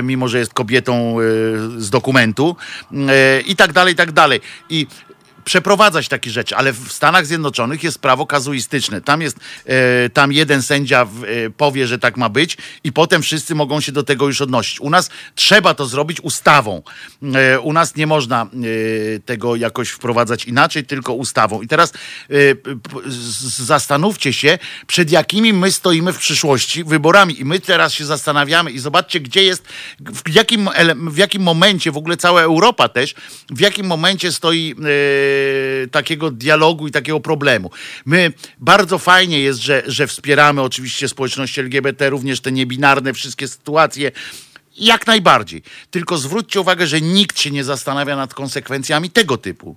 mimo 0.03 0.27
że 0.27 0.39
jest 0.39 0.53
kobietą 0.53 1.17
z 1.77 1.89
dokumentu 1.89 2.55
i 3.45 3.55
tak 3.55 3.73
dalej, 3.73 3.93
i 3.93 3.95
tak 3.95 4.11
dalej. 4.11 4.41
I 4.69 4.87
przeprowadzać 5.47 6.07
takie 6.07 6.31
rzeczy, 6.31 6.55
ale 6.55 6.73
w 6.73 6.91
Stanach 6.91 7.25
Zjednoczonych 7.25 7.83
jest 7.83 7.99
prawo 7.99 8.25
kazuistyczne. 8.25 9.01
Tam 9.01 9.21
jest, 9.21 9.37
e, 9.65 10.09
tam 10.09 10.31
jeden 10.31 10.61
sędzia 10.61 11.05
w, 11.05 11.23
e, 11.23 11.27
powie, 11.49 11.87
że 11.87 11.99
tak 11.99 12.17
ma 12.17 12.29
być 12.29 12.57
i 12.83 12.91
potem 12.91 13.21
wszyscy 13.21 13.55
mogą 13.55 13.81
się 13.81 13.91
do 13.91 14.03
tego 14.03 14.27
już 14.27 14.41
odnosić. 14.41 14.81
U 14.81 14.89
nas 14.89 15.09
trzeba 15.35 15.73
to 15.73 15.85
zrobić 15.85 16.21
ustawą. 16.21 16.81
E, 17.35 17.59
u 17.59 17.73
nas 17.73 17.95
nie 17.95 18.07
można 18.07 18.47
tego 19.25 19.55
jakoś 19.55 19.89
wprowadzać 19.89 20.45
inaczej, 20.45 20.85
tylko 20.85 21.13
ustawą. 21.13 21.61
I 21.61 21.67
teraz 21.67 21.93
zastanówcie 23.57 24.33
się, 24.33 24.59
przed 24.87 25.11
jakimi 25.11 25.53
my 25.53 25.71
stoimy 25.71 26.13
w 26.13 26.17
przyszłości 26.17 26.83
wyborami 26.83 27.39
i 27.41 27.45
my 27.45 27.59
teraz 27.59 27.93
się 27.93 28.05
zastanawiamy 28.05 28.71
i 28.71 28.79
zobaczcie, 28.79 29.19
gdzie 29.19 29.43
jest, 29.43 29.63
w 29.99 30.35
jakim, 30.35 30.69
w 30.95 31.17
jakim 31.17 31.41
momencie, 31.41 31.91
w 31.91 31.97
ogóle 31.97 32.17
cała 32.17 32.41
Europa 32.41 32.89
też, 32.89 33.15
w 33.49 33.59
jakim 33.59 33.85
momencie 33.85 34.31
stoi 34.31 34.75
takiego 35.91 36.31
dialogu 36.31 36.88
i 36.88 36.91
takiego 36.91 37.19
problemu. 37.19 37.71
My, 38.05 38.33
bardzo 38.59 38.97
fajnie 38.97 39.39
jest, 39.39 39.59
że, 39.59 39.83
że 39.85 40.07
wspieramy 40.07 40.61
oczywiście 40.61 41.09
społeczność 41.09 41.59
LGBT, 41.59 42.09
również 42.09 42.41
te 42.41 42.51
niebinarne 42.51 43.13
wszystkie 43.13 43.47
sytuacje, 43.47 44.11
jak 44.77 45.07
najbardziej. 45.07 45.63
Tylko 45.91 46.17
zwróćcie 46.17 46.61
uwagę, 46.61 46.88
że 46.88 47.01
nikt 47.01 47.39
się 47.39 47.51
nie 47.51 47.63
zastanawia 47.63 48.15
nad 48.15 48.33
konsekwencjami 48.33 49.09
tego 49.09 49.38
typu. 49.38 49.75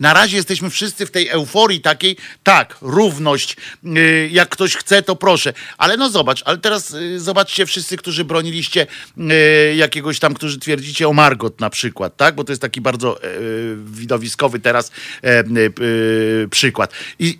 Na 0.00 0.12
razie 0.14 0.36
jesteśmy 0.36 0.70
wszyscy 0.70 1.06
w 1.06 1.10
tej 1.10 1.28
euforii 1.28 1.80
takiej, 1.80 2.16
tak, 2.42 2.76
równość, 2.80 3.56
yy, 3.82 4.28
jak 4.32 4.48
ktoś 4.48 4.76
chce, 4.76 5.02
to 5.02 5.16
proszę. 5.16 5.52
Ale 5.78 5.96
no 5.96 6.10
zobacz, 6.10 6.42
ale 6.44 6.58
teraz 6.58 6.90
yy, 6.90 7.20
zobaczcie 7.20 7.66
wszyscy, 7.66 7.96
którzy 7.96 8.24
broniliście 8.24 8.86
yy, 9.16 9.74
jakiegoś 9.76 10.18
tam, 10.18 10.34
którzy 10.34 10.58
twierdzicie 10.58 11.08
o 11.08 11.12
Margot 11.12 11.60
na 11.60 11.70
przykład, 11.70 12.16
tak? 12.16 12.34
Bo 12.34 12.44
to 12.44 12.52
jest 12.52 12.62
taki 12.62 12.80
bardzo 12.80 13.20
yy, 13.22 13.76
widowiskowy 13.86 14.60
teraz 14.60 14.90
e, 15.22 15.44
yy, 15.80 16.48
przykład. 16.50 16.92
I, 17.18 17.38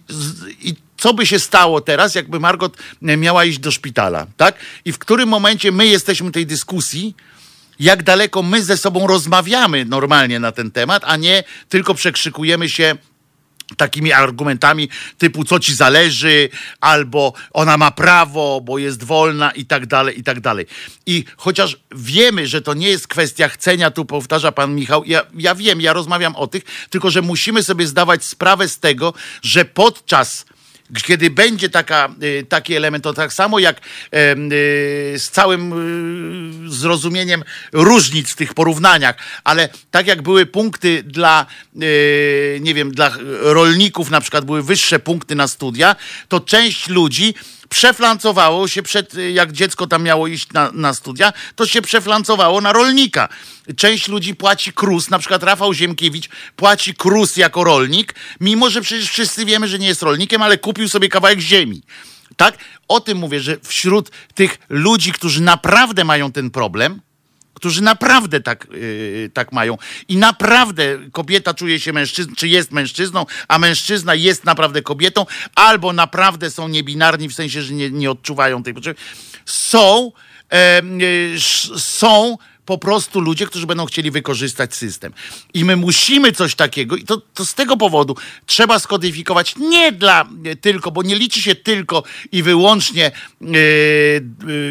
i 0.60 0.74
co 0.96 1.14
by 1.14 1.26
się 1.26 1.38
stało 1.38 1.80
teraz, 1.80 2.14
jakby 2.14 2.40
Margot 2.40 2.76
miała 3.02 3.44
iść 3.44 3.58
do 3.58 3.70
szpitala, 3.70 4.26
tak? 4.36 4.54
I 4.84 4.92
w 4.92 4.98
którym 4.98 5.28
momencie 5.28 5.72
my 5.72 5.86
jesteśmy 5.86 6.30
tej 6.30 6.46
dyskusji, 6.46 7.14
jak 7.78 8.02
daleko 8.02 8.42
my 8.42 8.62
ze 8.62 8.76
sobą 8.76 9.06
rozmawiamy 9.06 9.84
normalnie 9.84 10.40
na 10.40 10.52
ten 10.52 10.70
temat, 10.70 11.02
a 11.06 11.16
nie 11.16 11.44
tylko 11.68 11.94
przekrzykujemy 11.94 12.68
się 12.68 12.96
takimi 13.76 14.12
argumentami 14.12 14.88
typu 15.18 15.44
co 15.44 15.60
ci 15.60 15.74
zależy, 15.74 16.48
albo 16.80 17.32
ona 17.50 17.76
ma 17.76 17.90
prawo, 17.90 18.60
bo 18.60 18.78
jest 18.78 19.04
wolna 19.04 19.50
i 19.50 19.66
tak 19.66 19.86
dalej, 19.86 20.20
i 20.20 20.22
tak 20.22 20.40
dalej. 20.40 20.66
I 21.06 21.24
chociaż 21.36 21.76
wiemy, 21.94 22.46
że 22.46 22.62
to 22.62 22.74
nie 22.74 22.88
jest 22.88 23.08
kwestia 23.08 23.48
chcenia, 23.48 23.90
tu 23.90 24.04
powtarza 24.04 24.52
pan 24.52 24.74
Michał, 24.74 25.04
ja, 25.04 25.22
ja 25.34 25.54
wiem, 25.54 25.80
ja 25.80 25.92
rozmawiam 25.92 26.36
o 26.36 26.46
tych, 26.46 26.62
tylko 26.90 27.10
że 27.10 27.22
musimy 27.22 27.62
sobie 27.62 27.86
zdawać 27.86 28.24
sprawę 28.24 28.68
z 28.68 28.78
tego, 28.78 29.14
że 29.42 29.64
podczas 29.64 30.46
kiedy 31.02 31.30
będzie 31.30 31.68
taka, 31.68 32.08
y, 32.22 32.46
taki 32.48 32.74
element, 32.74 33.04
to 33.04 33.14
tak 33.14 33.32
samo 33.32 33.58
jak 33.58 33.76
y, 33.76 33.80
z 35.18 35.30
całym 35.30 35.72
y, 36.66 36.70
zrozumieniem 36.70 37.44
różnic 37.72 38.30
w 38.30 38.36
tych 38.36 38.54
porównaniach, 38.54 39.16
ale 39.44 39.68
tak 39.90 40.06
jak 40.06 40.22
były 40.22 40.46
punkty 40.46 41.02
dla, 41.02 41.46
nie 42.60 42.74
wiem, 42.74 42.92
dla 42.92 43.12
rolników 43.40 44.10
na 44.10 44.20
przykład 44.20 44.44
były 44.44 44.62
wyższe 44.62 44.98
punkty 44.98 45.34
na 45.34 45.48
studia, 45.48 45.96
to 46.28 46.40
część 46.40 46.88
ludzi 46.88 47.34
przeflancowało 47.68 48.68
się 48.68 48.82
przed, 48.82 49.14
jak 49.32 49.52
dziecko 49.52 49.86
tam 49.86 50.02
miało 50.02 50.26
iść 50.26 50.52
na, 50.52 50.70
na 50.72 50.94
studia, 50.94 51.32
to 51.56 51.66
się 51.66 51.82
przeflancowało 51.82 52.60
na 52.60 52.72
rolnika. 52.72 53.28
Część 53.76 54.08
ludzi 54.08 54.34
płaci 54.34 54.72
krus, 54.72 55.10
na 55.10 55.18
przykład 55.18 55.42
Rafał 55.42 55.74
Ziemkiewicz 55.74 56.28
płaci 56.56 56.94
krus 56.94 57.36
jako 57.36 57.64
rolnik, 57.64 58.14
mimo 58.40 58.70
że 58.70 58.80
przecież 58.80 59.10
wszyscy 59.10 59.44
wiemy, 59.44 59.68
że 59.68 59.78
nie 59.78 59.86
jest 59.86 60.02
rolnikiem, 60.02 60.42
ale 60.42 60.58
kupił 60.58 60.88
sobie 60.88 61.08
kawałek 61.08 61.40
ziemi. 61.40 61.82
Tak? 62.36 62.58
O 62.88 63.00
tym 63.00 63.18
mówię, 63.18 63.40
że 63.40 63.56
wśród 63.62 64.10
tych 64.34 64.58
ludzi, 64.68 65.12
którzy 65.12 65.42
naprawdę 65.42 66.04
mają 66.04 66.32
ten 66.32 66.50
problem, 66.50 67.00
którzy 67.54 67.82
naprawdę 67.82 68.40
tak, 68.40 68.66
yy, 68.70 69.30
tak 69.34 69.52
mają 69.52 69.78
i 70.08 70.16
naprawdę 70.16 70.98
kobieta 71.12 71.54
czuje 71.54 71.80
się 71.80 71.92
mężczyzną, 71.92 72.34
czy 72.34 72.48
jest 72.48 72.72
mężczyzną, 72.72 73.26
a 73.48 73.58
mężczyzna 73.58 74.14
jest 74.14 74.44
naprawdę 74.44 74.82
kobietą, 74.82 75.26
albo 75.54 75.92
naprawdę 75.92 76.50
są 76.50 76.68
niebinarni, 76.68 77.28
w 77.28 77.34
sensie, 77.34 77.62
że 77.62 77.74
nie, 77.74 77.90
nie 77.90 78.10
odczuwają 78.10 78.62
tej 78.62 78.74
potrzeby, 78.74 79.00
są, 79.46 80.12
yy, 80.52 81.40
są 81.80 82.38
po 82.66 82.78
prostu 82.78 83.20
ludzie, 83.20 83.46
którzy 83.46 83.66
będą 83.66 83.86
chcieli 83.86 84.10
wykorzystać 84.10 84.74
system. 84.74 85.12
I 85.54 85.64
my 85.64 85.76
musimy 85.76 86.32
coś 86.32 86.54
takiego, 86.54 86.96
i 86.96 87.04
to, 87.04 87.22
to 87.34 87.46
z 87.46 87.54
tego 87.54 87.76
powodu 87.76 88.16
trzeba 88.46 88.78
skodyfikować 88.78 89.56
nie 89.56 89.92
dla 89.92 90.28
e, 90.44 90.56
tylko, 90.56 90.90
bo 90.90 91.02
nie 91.02 91.16
liczy 91.16 91.42
się 91.42 91.54
tylko 91.54 92.02
i 92.32 92.42
wyłącznie 92.42 93.06
e, 93.06 93.46
e, 93.46 93.54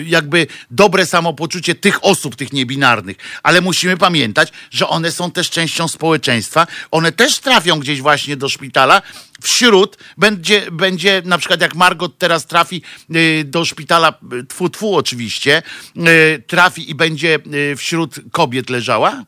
jakby 0.06 0.48
dobre 0.72 1.06
samopoczucie 1.06 1.76
tych 1.76 2.06
osób, 2.06 2.36
tych 2.36 2.54
niebinarnych, 2.54 3.18
ale 3.44 3.62
musimy 3.62 3.98
pamiętać, 3.98 4.52
że 4.72 4.88
one 4.88 5.12
są 5.12 5.32
też 5.32 5.50
częścią 5.50 5.88
społeczeństwa, 5.88 6.68
one 6.92 7.12
też 7.12 7.40
trafią 7.40 7.80
gdzieś 7.80 8.02
właśnie 8.02 8.38
do 8.38 8.50
szpitala, 8.50 9.02
wśród 9.44 9.98
będzie, 10.18 10.72
będzie 10.72 11.22
na 11.26 11.38
przykład 11.38 11.62
jak 11.62 11.76
Margot 11.76 12.18
teraz 12.18 12.46
trafi 12.46 12.82
y, 13.16 13.44
do 13.46 13.66
szpitala, 13.66 14.14
y, 14.34 14.46
tfu, 14.46 14.70
tfu 14.70 14.96
oczywiście, 14.96 15.64
y, 15.98 16.44
trafi 16.48 16.90
i 16.90 16.96
będzie 16.96 17.40
wśród 17.78 18.16
kobiet 18.32 18.70
leżała? 18.70 19.24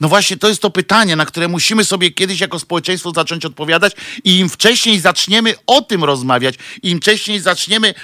No 0.00 0.08
właśnie, 0.08 0.36
to 0.36 0.48
jest 0.48 0.62
to 0.62 0.70
pytanie, 0.70 1.16
na 1.16 1.26
które 1.26 1.48
musimy 1.48 1.84
sobie 1.84 2.10
kiedyś 2.10 2.40
jako 2.40 2.58
społeczeństwo 2.58 3.10
zacząć 3.10 3.44
odpowiadać 3.44 3.92
i 4.24 4.38
im 4.38 4.48
wcześniej 4.48 5.00
zaczniemy 5.00 5.54
o 5.66 5.82
tym 5.82 6.04
rozmawiać, 6.04 6.54
im 6.82 7.00
wcześniej 7.00 7.40
zaczniemy 7.40 7.94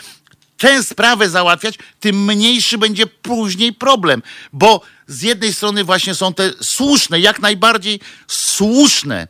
tę 0.56 0.82
sprawę 0.82 1.30
załatwiać, 1.30 1.78
tym 2.00 2.24
mniejszy 2.24 2.78
będzie 2.78 3.06
później 3.06 3.72
problem. 3.72 4.22
Bo 4.52 4.80
z 5.06 5.22
jednej 5.22 5.54
strony 5.54 5.84
właśnie 5.84 6.14
są 6.14 6.34
te 6.34 6.50
słuszne, 6.60 7.20
jak 7.20 7.40
najbardziej 7.40 8.00
słuszne 8.28 9.28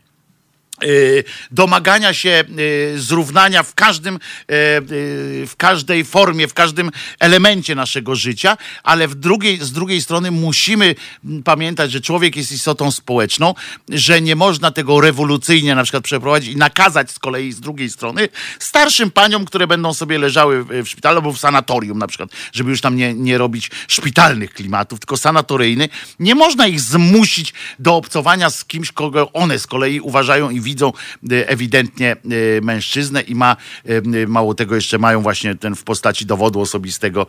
domagania 1.51 2.15
się 2.15 2.45
y, 2.59 2.95
zrównania 2.97 3.63
w 3.63 3.75
każdym, 3.75 4.15
y, 4.15 4.55
y, 4.55 5.47
w 5.47 5.55
każdej 5.57 6.05
formie, 6.05 6.49
w 6.49 6.55
każdym 6.55 6.91
elemencie 7.21 7.75
naszego 7.75 8.15
życia, 8.15 8.57
ale 8.83 9.09
w 9.09 9.15
drugiej, 9.15 9.59
z 9.61 9.73
drugiej 9.73 10.03
strony 10.03 10.31
musimy 10.31 10.95
mm, 11.25 11.43
pamiętać, 11.43 11.93
że 11.93 12.01
człowiek 12.01 12.37
jest 12.37 12.53
istotą 12.53 12.91
społeczną, 12.91 13.55
że 13.89 14.21
nie 14.21 14.37
można 14.37 14.71
tego 14.71 15.01
rewolucyjnie 15.01 15.75
na 15.75 15.83
przykład 15.83 16.05
przeprowadzić 16.05 16.53
i 16.53 16.57
nakazać 16.57 17.11
z 17.11 17.19
kolei 17.19 17.53
z 17.53 17.61
drugiej 17.61 17.91
strony 17.91 18.29
starszym 18.59 19.11
paniom, 19.11 19.45
które 19.45 19.67
będą 19.67 19.95
sobie 19.95 20.19
leżały 20.19 20.65
w 20.65 20.89
szpitalu 20.89 21.17
albo 21.17 21.33
w 21.33 21.39
sanatorium 21.39 21.99
na 21.99 22.07
przykład, 22.07 22.31
żeby 22.53 22.71
już 22.71 22.81
tam 22.81 22.97
nie, 22.97 23.15
nie 23.15 23.39
robić 23.39 23.71
szpitalnych 23.89 24.53
klimatów, 24.53 25.01
tylko 25.01 25.17
sanatoryjny. 25.17 25.89
Nie 26.19 26.35
można 26.35 26.67
ich 26.67 26.81
zmusić 26.81 27.55
do 27.79 27.97
obcowania 27.97 28.51
z 28.51 28.65
kimś, 28.65 28.93
kogo 28.93 29.33
one 29.33 29.59
z 29.59 29.67
kolei 29.67 30.01
uważają 30.01 30.51
i 30.51 30.61
widzą 30.61 30.74
e, 30.83 31.49
ewidentnie 31.49 32.13
e, 32.13 32.17
mężczyznę 32.63 33.21
i 33.21 33.35
ma, 33.35 33.57
e, 33.85 34.27
mało 34.27 34.55
tego 34.55 34.75
jeszcze 34.75 34.99
mają 34.99 35.23
właśnie 35.23 35.55
ten 35.55 35.75
w 35.75 35.85
postaci 35.85 36.27
dowodu 36.27 36.61
osobistego 36.61 37.27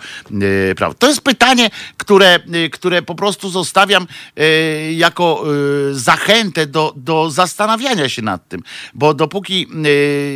prawa. 0.76 0.93
To 0.93 1.08
jest 1.08 1.22
pytanie, 1.22 1.70
które, 1.98 2.39
które 2.72 3.02
po 3.02 3.16
prostu 3.16 3.50
zostawiam 3.50 4.08
jako 4.91 5.43
zachętę 5.91 6.68
do, 6.68 6.93
do 6.96 7.32
zastanawiania 7.32 8.10
się 8.10 8.22
nad 8.22 8.48
tym, 8.48 8.62
bo 8.93 9.14
dopóki 9.14 9.68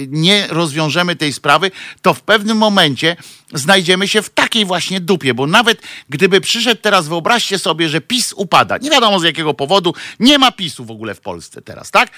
nie 0.08 0.48
rozwiążemy 0.50 1.16
tej 1.16 1.34
sprawy, 1.34 1.72
to 2.02 2.14
w 2.14 2.22
pewnym 2.22 2.58
momencie 2.58 3.16
znajdziemy 3.54 4.08
się 4.08 4.22
w 4.22 4.30
takiej 4.30 4.66
właśnie 4.66 5.00
dupie, 5.00 5.34
bo 5.34 5.48
nawet 5.48 5.82
gdyby 6.10 6.42
przyszedł 6.42 6.82
teraz, 6.82 7.08
wyobraźcie 7.08 7.60
sobie, 7.60 7.90
że 7.90 8.02
PiS 8.02 8.34
upada, 8.34 8.78
nie 8.78 8.90
wiadomo 8.90 9.20
z 9.20 9.24
jakiego 9.24 9.54
powodu, 9.54 9.94
nie 10.20 10.40
ma 10.40 10.52
PiSu 10.52 10.86
w 10.86 10.92
ogóle 10.92 11.16
w 11.16 11.22
Polsce 11.22 11.62
teraz, 11.62 11.92
tak? 11.92 12.10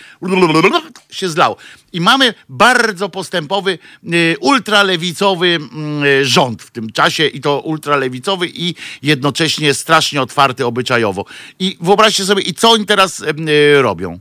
Się 1.11 1.30
zlało. 1.30 1.57
I 1.93 2.01
mamy 2.01 2.34
bardzo 2.49 3.09
postępowy, 3.09 3.80
y, 4.13 4.36
ultralewicowy 4.39 5.47
mm, 5.47 6.03
y, 6.03 6.26
rząd 6.26 6.63
w 6.63 6.72
tym 6.72 6.91
czasie 6.91 7.28
i 7.28 7.41
to 7.41 7.59
ultralewicowy 7.59 8.47
i 8.53 8.76
jednocześnie 9.01 9.74
strasznie 9.74 10.22
otwarty 10.22 10.65
obyczajowo. 10.65 11.26
I 11.59 11.78
wyobraźcie 11.82 12.26
sobie, 12.26 12.41
i 12.41 12.53
co 12.53 12.72
oni 12.72 12.86
teraz 12.86 13.19
y, 13.19 13.82
robią? 13.82 14.19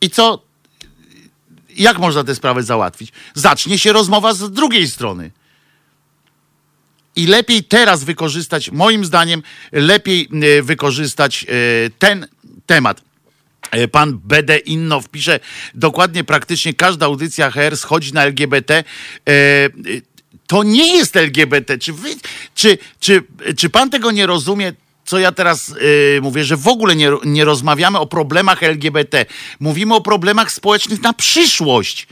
I 0.00 0.10
co 0.10 0.42
jak 1.76 1.98
można 1.98 2.24
tę 2.24 2.34
sprawę 2.34 2.62
załatwić? 2.62 3.12
Zacznie 3.34 3.78
się 3.78 3.92
rozmowa 3.92 4.34
z 4.34 4.50
drugiej 4.52 4.88
strony. 4.88 5.30
I 7.16 7.26
lepiej 7.26 7.64
teraz 7.64 8.04
wykorzystać, 8.04 8.70
moim 8.70 9.04
zdaniem, 9.04 9.42
lepiej 9.72 10.28
wykorzystać 10.62 11.46
ten 11.98 12.26
temat. 12.66 13.02
E, 13.74 13.88
Pan 13.88 14.18
BD 14.24 14.58
Innow 14.58 15.08
pisze, 15.08 15.40
dokładnie 15.74 16.24
praktycznie 16.24 16.74
każda 16.74 17.06
audycja 17.06 17.50
HR 17.50 17.76
schodzi 17.76 18.12
na 18.12 18.24
LGBT. 18.24 18.74
E, 18.74 18.84
e, 19.32 19.70
To 20.46 20.62
nie 20.62 20.96
jest 20.96 21.16
LGBT. 21.16 21.78
Czy, 21.78 21.92
wy, 21.92 22.08
czy, 22.54 22.78
czy, 23.00 23.22
czy 23.56 23.70
pan 23.70 23.90
tego 23.90 24.10
nie 24.10 24.26
rozumie? 24.26 24.72
co 25.06 25.18
ja 25.18 25.32
teraz 25.32 25.74
mówię, 26.22 26.44
że 26.44 26.56
w 26.56 26.68
ogóle 26.68 26.96
nie, 26.96 27.10
nie 27.24 27.44
rozmawiamy 27.44 27.98
o 27.98 28.06
problemach 28.06 28.62
LGBT. 28.62 29.26
Mówimy 29.60 29.94
o 29.94 30.00
problemach 30.00 30.52
społecznych 30.52 31.02
na 31.02 31.12
przyszłość. 31.12 32.06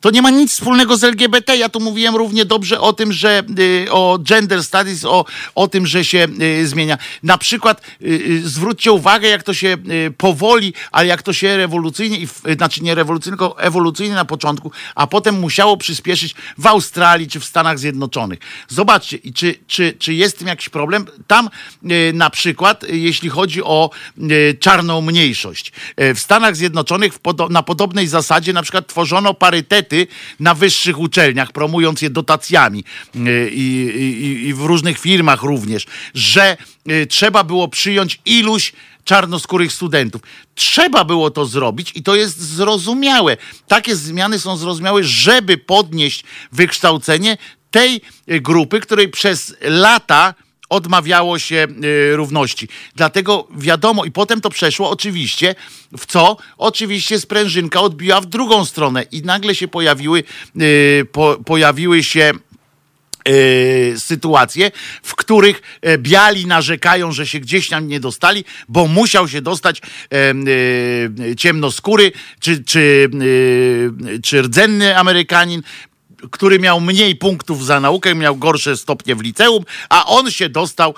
To 0.00 0.10
nie 0.10 0.22
ma 0.22 0.30
nic 0.30 0.52
wspólnego 0.52 0.96
z 0.96 1.04
LGBT. 1.04 1.56
Ja 1.56 1.68
tu 1.68 1.80
mówiłem 1.80 2.16
równie 2.16 2.44
dobrze 2.44 2.80
o 2.80 2.92
tym, 2.92 3.12
że 3.12 3.42
y, 3.58 3.92
o 3.92 4.18
gender 4.18 4.64
studies, 4.64 5.04
o, 5.04 5.24
o 5.54 5.68
tym, 5.68 5.86
że 5.86 6.04
się 6.04 6.26
y, 6.40 6.68
zmienia. 6.68 6.98
Na 7.22 7.38
przykład 7.38 7.82
y, 8.02 8.42
zwróćcie 8.44 8.92
uwagę, 8.92 9.28
jak 9.28 9.42
to 9.42 9.54
się 9.54 9.76
powoli, 10.18 10.74
ale 10.92 11.06
jak 11.06 11.22
to 11.22 11.32
się 11.32 11.56
rewolucyjnie, 11.56 12.26
znaczy 12.56 12.82
nie 12.82 12.94
rewolucyjnie, 12.94 13.36
tylko 13.38 13.60
ewolucyjnie 13.60 14.14
na 14.14 14.24
początku, 14.24 14.72
a 14.94 15.06
potem 15.06 15.40
musiało 15.40 15.76
przyspieszyć 15.76 16.34
w 16.58 16.66
Australii 16.66 17.28
czy 17.28 17.40
w 17.40 17.44
Stanach 17.44 17.78
Zjednoczonych. 17.78 18.38
Zobaczcie, 18.68 19.18
czy, 19.34 19.54
czy, 19.66 19.94
czy 19.98 20.14
jest 20.14 20.38
tym 20.38 20.48
jakiś 20.48 20.68
problem? 20.68 21.06
Tam 21.26 21.50
na 22.12 22.30
przykład, 22.30 22.84
jeśli 22.88 23.28
chodzi 23.28 23.62
o 23.62 23.90
czarną 24.60 25.00
mniejszość. 25.00 25.72
W 25.96 26.18
Stanach 26.18 26.56
Zjednoczonych 26.56 27.12
na 27.50 27.62
podobnej 27.62 28.08
zasadzie 28.08 28.52
na 28.52 28.62
przykład 28.62 28.86
tworzono 28.86 29.34
na 30.40 30.54
wyższych 30.54 30.98
uczelniach, 30.98 31.52
promując 31.52 32.02
je 32.02 32.10
dotacjami 32.10 32.84
y, 33.16 33.50
i, 33.52 33.62
i, 33.96 34.48
i 34.48 34.54
w 34.54 34.60
różnych 34.60 34.98
firmach 34.98 35.42
również, 35.42 35.86
że 36.14 36.56
y, 36.90 37.06
trzeba 37.06 37.44
było 37.44 37.68
przyjąć 37.68 38.20
iluś 38.24 38.72
czarnoskórych 39.04 39.72
studentów. 39.72 40.22
Trzeba 40.54 41.04
było 41.04 41.30
to 41.30 41.46
zrobić 41.46 41.92
i 41.94 42.02
to 42.02 42.16
jest 42.16 42.40
zrozumiałe. 42.40 43.36
Takie 43.68 43.96
zmiany 43.96 44.38
są 44.38 44.56
zrozumiałe, 44.56 45.04
żeby 45.04 45.58
podnieść 45.58 46.24
wykształcenie 46.52 47.36
tej 47.70 48.00
y, 48.30 48.40
grupy, 48.40 48.80
której 48.80 49.08
przez 49.08 49.56
lata 49.60 50.34
odmawiało 50.68 51.38
się 51.38 51.66
y, 51.84 52.16
równości. 52.16 52.68
Dlatego 52.94 53.48
wiadomo, 53.56 54.04
i 54.04 54.10
potem 54.10 54.40
to 54.40 54.50
przeszło 54.50 54.90
oczywiście 54.90 55.54
w 55.98 56.06
co? 56.06 56.36
Oczywiście 56.58 57.20
sprężynka 57.20 57.80
odbiła 57.80 58.20
w 58.20 58.26
drugą 58.26 58.64
stronę 58.64 59.02
i 59.02 59.22
nagle 59.22 59.54
się 59.54 59.68
pojawiły, 59.68 60.24
y, 60.60 61.06
po, 61.12 61.36
pojawiły 61.46 62.02
się 62.02 62.32
y, 63.28 63.94
sytuacje, 63.98 64.70
w 65.02 65.14
których 65.14 65.62
e, 65.82 65.98
biali 65.98 66.46
narzekają, 66.46 67.12
że 67.12 67.26
się 67.26 67.40
gdzieś 67.40 67.68
tam 67.68 67.88
nie 67.88 68.00
dostali, 68.00 68.44
bo 68.68 68.86
musiał 68.86 69.28
się 69.28 69.42
dostać 69.42 69.82
ciemnoskóry 71.36 72.12
czy, 72.40 72.64
czy, 72.64 73.10
czy 74.22 74.42
rdzenny 74.42 74.98
Amerykanin, 74.98 75.62
który 76.30 76.58
miał 76.58 76.80
mniej 76.80 77.16
punktów 77.16 77.66
za 77.66 77.80
naukę, 77.80 78.14
miał 78.14 78.36
gorsze 78.36 78.76
stopnie 78.76 79.16
w 79.16 79.20
liceum, 79.20 79.64
a 79.88 80.06
on 80.06 80.30
się 80.30 80.48
dostał, 80.48 80.94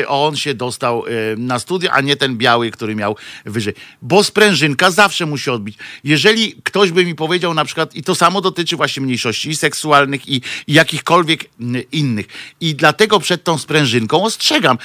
y, 0.00 0.08
on 0.08 0.36
się 0.36 0.54
dostał 0.54 1.06
y, 1.06 1.10
na 1.38 1.58
studia, 1.58 1.90
a 1.92 2.00
nie 2.00 2.16
ten 2.16 2.36
biały, 2.36 2.70
który 2.70 2.94
miał 2.94 3.16
wyżej. 3.44 3.74
Bo 4.02 4.24
sprężynka 4.24 4.90
zawsze 4.90 5.26
musi 5.26 5.50
odbić. 5.50 5.78
Jeżeli 6.04 6.54
ktoś 6.62 6.90
by 6.90 7.04
mi 7.04 7.14
powiedział 7.14 7.54
na 7.54 7.64
przykład, 7.64 7.94
i 7.94 8.02
to 8.02 8.14
samo 8.14 8.40
dotyczy 8.40 8.76
właśnie 8.76 9.02
mniejszości 9.02 9.56
seksualnych, 9.56 10.28
i, 10.28 10.42
i 10.66 10.72
jakichkolwiek 10.72 11.44
y, 11.44 11.48
innych. 11.92 12.26
I 12.60 12.74
dlatego 12.74 13.20
przed 13.20 13.44
tą 13.44 13.58
sprężynką 13.58 14.24
ostrzegam, 14.24 14.78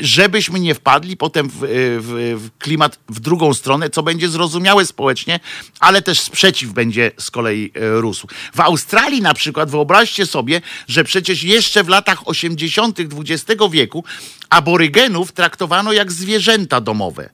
żebyśmy 0.00 0.60
nie 0.60 0.74
wpadli 0.74 1.16
potem 1.16 1.48
w, 1.48 1.54
w, 2.00 2.40
w 2.44 2.58
klimat 2.58 2.98
w 3.08 3.20
drugą 3.20 3.54
stronę, 3.54 3.90
co 3.90 4.02
będzie 4.02 4.28
zrozumiałe 4.28 4.86
społecznie, 4.86 5.40
ale 5.80 6.02
też 6.02 6.20
sprzeciw 6.20 6.72
będzie 6.72 7.10
z 7.18 7.30
kolei 7.30 7.72
rósł. 7.74 8.28
W 8.54 8.60
Australii 8.60 9.05
Australii 9.06 9.22
na 9.22 9.34
przykład, 9.34 9.70
wyobraźcie 9.70 10.26
sobie, 10.26 10.60
że 10.88 11.04
przecież 11.04 11.42
jeszcze 11.42 11.84
w 11.84 11.88
latach 11.88 12.28
80. 12.28 12.98
XX 13.00 13.62
wieku 13.70 14.04
aborygenów 14.50 15.32
traktowano 15.32 15.92
jak 15.92 16.12
zwierzęta 16.12 16.80
domowe. 16.80 17.30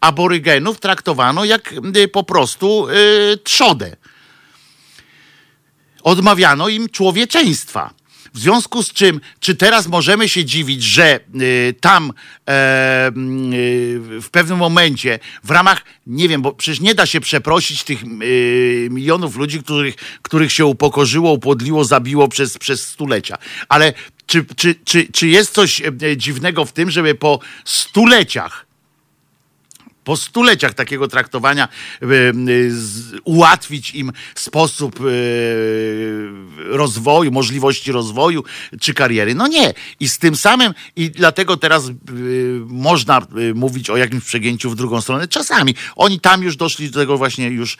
Aborygenów 0.00 0.80
traktowano 0.80 1.44
jak 1.44 1.74
y, 1.96 2.08
po 2.08 2.22
prostu 2.22 2.86
yy, 2.88 3.36
trzodę. 3.36 3.96
Odmawiano 6.02 6.68
im 6.68 6.88
człowieczeństwa. 6.88 7.90
W 8.36 8.38
związku 8.38 8.82
z 8.82 8.92
czym, 8.92 9.20
czy 9.40 9.54
teraz 9.54 9.86
możemy 9.86 10.28
się 10.28 10.44
dziwić, 10.44 10.82
że 10.82 11.20
y, 11.40 11.74
tam 11.80 12.12
e, 12.48 13.08
y, 13.08 13.12
w 14.20 14.28
pewnym 14.30 14.58
momencie 14.58 15.18
w 15.44 15.50
ramach, 15.50 15.84
nie 16.06 16.28
wiem, 16.28 16.42
bo 16.42 16.52
przecież 16.52 16.80
nie 16.80 16.94
da 16.94 17.06
się 17.06 17.20
przeprosić 17.20 17.84
tych 17.84 18.02
y, 18.22 18.88
milionów 18.90 19.36
ludzi, 19.36 19.62
których, 19.62 19.94
których 20.22 20.52
się 20.52 20.66
upokorzyło, 20.66 21.32
upodliło, 21.32 21.84
zabiło 21.84 22.28
przez, 22.28 22.58
przez 22.58 22.88
stulecia. 22.88 23.38
Ale 23.68 23.92
czy, 24.26 24.44
czy, 24.56 24.74
czy, 24.84 25.06
czy 25.12 25.28
jest 25.28 25.52
coś 25.52 25.82
e, 25.82 26.16
dziwnego 26.16 26.64
w 26.64 26.72
tym, 26.72 26.90
żeby 26.90 27.14
po 27.14 27.40
stuleciach 27.64 28.65
po 30.06 30.16
stuleciach 30.16 30.74
takiego 30.74 31.08
traktowania 31.08 31.68
e, 32.02 32.06
ułatwić 33.24 33.94
im 33.94 34.12
sposób 34.34 35.00
e, 35.00 35.02
rozwoju, 36.76 37.32
możliwości 37.32 37.92
rozwoju 37.92 38.44
czy 38.80 38.94
kariery. 38.94 39.34
No 39.34 39.46
nie. 39.46 39.74
I 40.00 40.08
z 40.08 40.18
tym 40.18 40.36
samym, 40.36 40.74
i 40.96 41.10
dlatego 41.10 41.56
teraz 41.56 41.88
e, 41.88 41.92
można 42.66 43.26
mówić 43.54 43.90
o 43.90 43.96
jakimś 43.96 44.24
przegięciu 44.24 44.70
w 44.70 44.76
drugą 44.76 45.00
stronę. 45.00 45.28
Czasami. 45.28 45.74
Oni 45.96 46.20
tam 46.20 46.42
już 46.42 46.56
doszli 46.56 46.90
do 46.90 47.00
tego 47.00 47.18
właśnie 47.18 47.48
już 47.48 47.78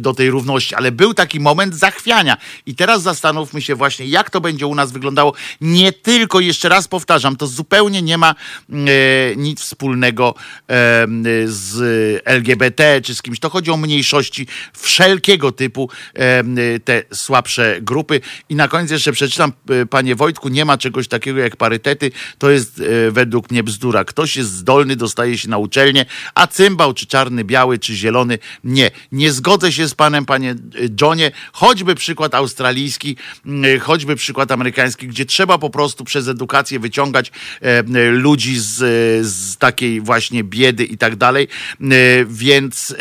do 0.00 0.14
tej 0.14 0.30
równości, 0.30 0.74
ale 0.74 0.92
był 0.92 1.14
taki 1.14 1.40
moment 1.40 1.74
zachwiania. 1.74 2.36
I 2.66 2.74
teraz 2.74 3.02
zastanówmy 3.02 3.62
się 3.62 3.74
właśnie, 3.74 4.06
jak 4.06 4.30
to 4.30 4.40
będzie 4.40 4.66
u 4.66 4.74
nas 4.74 4.92
wyglądało. 4.92 5.32
Nie 5.60 5.92
tylko, 5.92 6.40
jeszcze 6.40 6.68
raz 6.68 6.88
powtarzam, 6.88 7.36
to 7.36 7.46
zupełnie 7.46 8.02
nie 8.02 8.18
ma 8.18 8.34
nic 9.36 9.60
wspólnego 9.60 10.34
z 11.46 12.22
LGBT 12.24 13.00
czy 13.02 13.14
z 13.14 13.22
kimś. 13.22 13.40
To 13.40 13.50
chodzi 13.50 13.70
o 13.70 13.76
mniejszości 13.76 14.46
wszelkiego 14.76 15.52
typu, 15.52 15.90
te 16.84 17.02
słabsze 17.12 17.78
grupy. 17.82 18.20
I 18.48 18.54
na 18.54 18.68
koniec 18.68 18.90
jeszcze 18.90 19.12
przeczytam, 19.12 19.52
e, 19.70 19.86
panie 19.86 20.16
Wojtku, 20.16 20.48
nie 20.48 20.64
ma 20.64 20.78
czegoś 20.78 21.08
takiego 21.08 21.40
jak 21.40 21.56
parytety. 21.56 22.10
To 22.38 22.50
jest 22.50 22.82
według 23.10 23.50
mnie 23.50 23.62
bzdura. 23.62 24.04
Ktoś 24.04 24.36
jest 24.36 24.52
zdolny, 24.52 24.96
dostaje 24.96 25.38
się 25.38 25.48
na 25.48 25.58
uczelnię, 25.58 26.06
a 26.34 26.46
cymbał, 26.46 26.94
czy 26.94 27.06
czarny, 27.06 27.44
biały, 27.44 27.78
czy 27.78 27.94
zielony, 27.94 28.38
nie. 28.64 28.90
Nie 29.12 29.32
zgodzę 29.32 29.72
się 29.72 29.88
z 29.88 29.94
panem, 29.94 30.24
panie 30.24 30.54
Johnie. 31.00 31.30
Choćby 31.52 31.94
przykład 31.94 32.34
australijski, 32.34 33.16
choćby 33.80 34.16
przykład 34.16 34.52
amerykański, 34.52 35.08
gdzie 35.08 35.26
trzeba 35.26 35.58
po 35.58 35.70
prostu 35.70 36.04
przez 36.04 36.28
edukację 36.28 36.78
wyciągać 36.78 37.32
ludzi 38.10 38.58
z, 38.58 38.76
z 39.26 39.56
takiej 39.56 40.00
właśnie 40.00 40.44
biedy 40.44 40.84
i 40.84 40.98
tak 40.98 41.07
dalej, 41.16 41.48
więc, 42.26 42.96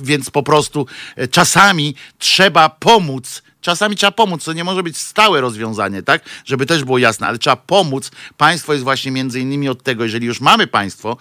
więc 0.00 0.30
po 0.30 0.42
prostu 0.42 0.86
czasami 1.30 1.94
trzeba 2.18 2.68
pomóc 2.68 3.42
Czasami 3.60 3.96
trzeba 3.96 4.10
pomóc, 4.12 4.44
to 4.44 4.52
nie 4.52 4.64
może 4.64 4.82
być 4.82 4.98
stałe 4.98 5.40
rozwiązanie, 5.40 6.02
tak? 6.02 6.22
Żeby 6.44 6.66
też 6.66 6.84
było 6.84 6.98
jasne, 6.98 7.26
ale 7.26 7.38
trzeba 7.38 7.56
pomóc. 7.56 8.10
Państwo 8.36 8.72
jest 8.72 8.84
właśnie 8.84 9.10
między 9.10 9.40
innymi 9.40 9.68
od 9.68 9.82
tego, 9.82 10.04
jeżeli 10.04 10.26
już 10.26 10.40
mamy 10.40 10.66
państwo, 10.66 11.16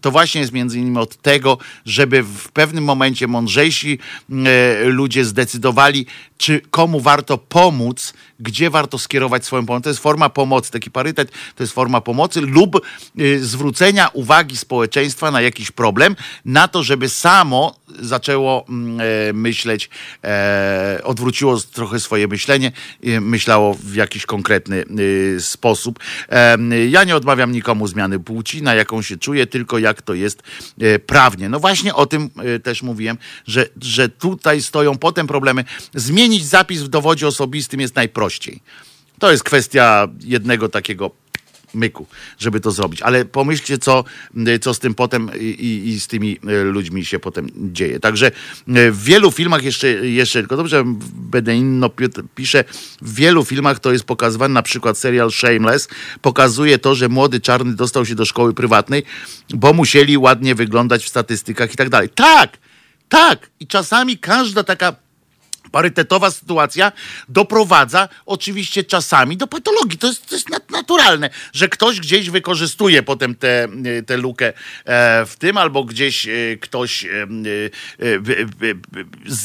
to 0.00 0.10
właśnie 0.10 0.40
jest 0.40 0.52
między 0.52 0.78
innymi 0.78 0.98
od 0.98 1.16
tego, 1.16 1.58
żeby 1.86 2.22
w 2.22 2.48
pewnym 2.52 2.84
momencie 2.84 3.26
mądrzejsi 3.26 3.98
e, 4.30 4.84
ludzie 4.84 5.24
zdecydowali, 5.24 6.06
czy 6.38 6.60
komu 6.70 7.00
warto 7.00 7.38
pomóc, 7.38 8.14
gdzie 8.40 8.70
warto 8.70 8.98
skierować 8.98 9.44
swoją 9.44 9.66
pomoc. 9.66 9.84
To 9.84 9.90
jest 9.90 10.02
forma 10.02 10.28
pomocy, 10.28 10.70
taki 10.70 10.90
parytet 10.90 11.30
to 11.56 11.62
jest 11.62 11.72
forma 11.72 12.00
pomocy 12.00 12.40
lub 12.40 12.86
y, 13.20 13.44
zwrócenia 13.44 14.08
uwagi 14.12 14.56
społeczeństwa 14.56 15.30
na 15.30 15.40
jakiś 15.40 15.70
problem, 15.70 16.16
na 16.44 16.68
to, 16.68 16.82
żeby 16.82 17.08
samo 17.08 17.74
zaczęło 18.00 18.64
mm, 18.68 19.00
e, 19.00 19.32
myśleć, 19.32 19.90
e, 20.24 21.00
odwróciło 21.04 21.60
trochę 21.60 22.00
swoje 22.00 22.28
myślenie, 22.28 22.72
myślało 23.20 23.74
w 23.74 23.94
jakiś 23.94 24.26
konkretny 24.26 24.84
sposób. 25.40 25.98
E, 26.28 26.58
ja 26.88 27.04
nie 27.04 27.16
odmawiam 27.16 27.52
nikomu 27.52 27.86
zmiany 27.86 28.20
płci, 28.20 28.62
na 28.62 28.74
jaką 28.74 29.02
się 29.02 29.16
czuję, 29.16 29.46
tylko 29.46 29.78
jak 29.78 30.02
to 30.02 30.14
jest 30.14 30.42
prawnie. 31.06 31.48
No 31.48 31.60
właśnie 31.60 31.94
o 31.94 32.06
tym 32.06 32.30
też 32.62 32.82
mówiłem, 32.82 33.18
że, 33.46 33.68
że 33.82 34.08
tutaj 34.08 34.62
stoją 34.62 34.98
potem 34.98 35.26
problemy. 35.26 35.64
Zmienić 35.94 36.46
zapis 36.46 36.82
w 36.82 36.88
dowodzie 36.88 37.26
osobistym 37.26 37.80
jest 37.80 37.96
najprościej. 37.96 38.60
To 39.18 39.30
jest 39.30 39.44
kwestia 39.44 40.08
jednego 40.24 40.68
takiego 40.68 41.21
myku, 41.74 42.06
żeby 42.38 42.60
to 42.60 42.70
zrobić. 42.70 43.02
Ale 43.02 43.24
pomyślcie, 43.24 43.78
co, 43.78 44.04
co 44.60 44.74
z 44.74 44.78
tym 44.78 44.94
potem 44.94 45.30
i, 45.40 45.82
i, 45.88 46.00
z 46.00 46.06
tymi 46.06 46.38
e, 46.48 46.62
ludźmi 46.62 47.04
się 47.04 47.18
potem 47.18 47.48
dzieje. 47.56 48.00
Także 48.00 48.26
e, 48.26 48.90
w 48.90 49.02
wielu 49.04 49.30
filmach 49.30 49.62
jeszcze, 49.62 49.88
jeszcze 49.88 50.38
tylko 50.38 50.56
dobrze, 50.56 50.84
Bedenino 51.14 51.90
pisze, 52.34 52.64
w 53.02 53.14
wielu 53.14 53.44
filmach 53.44 53.78
to 53.80 53.92
jest 53.92 54.04
pokazywane, 54.04 54.54
na 54.54 54.62
przykład 54.62 54.98
serial 54.98 55.30
Shameless 55.30 55.88
pokazuje 56.22 56.78
to, 56.78 56.94
że 56.94 57.08
młody 57.08 57.40
czarny 57.40 57.74
dostał 57.74 58.06
się 58.06 58.14
do 58.14 58.24
szkoły 58.24 58.54
prywatnej, 58.54 59.02
bo 59.50 59.72
musieli 59.72 60.18
ładnie 60.18 60.54
wyglądać 60.54 61.04
w 61.04 61.08
statystykach 61.08 61.72
i 61.72 61.76
tak 61.76 61.88
dalej. 61.88 62.08
Tak, 62.08 62.58
tak. 63.08 63.50
I 63.60 63.66
czasami 63.66 64.18
każda 64.18 64.64
taka 64.64 64.96
parytetowa 65.72 66.30
sytuacja 66.30 66.92
doprowadza 67.28 68.08
oczywiście 68.26 68.84
czasami 68.84 69.36
do 69.36 69.46
patologii. 69.46 69.98
To 69.98 70.06
jest, 70.06 70.26
to 70.26 70.34
jest 70.34 70.48
naturalne, 70.70 71.30
że 71.52 71.68
ktoś 71.68 72.00
gdzieś 72.00 72.30
wykorzystuje 72.30 73.02
potem 73.02 73.34
tę 73.34 73.52
te, 73.52 73.68
te 74.06 74.16
lukę 74.16 74.46
e, 74.84 75.26
w 75.26 75.36
tym, 75.36 75.56
albo 75.56 75.84
gdzieś 75.84 76.28
e, 76.28 76.30
ktoś 76.60 77.04
e, 77.04 77.08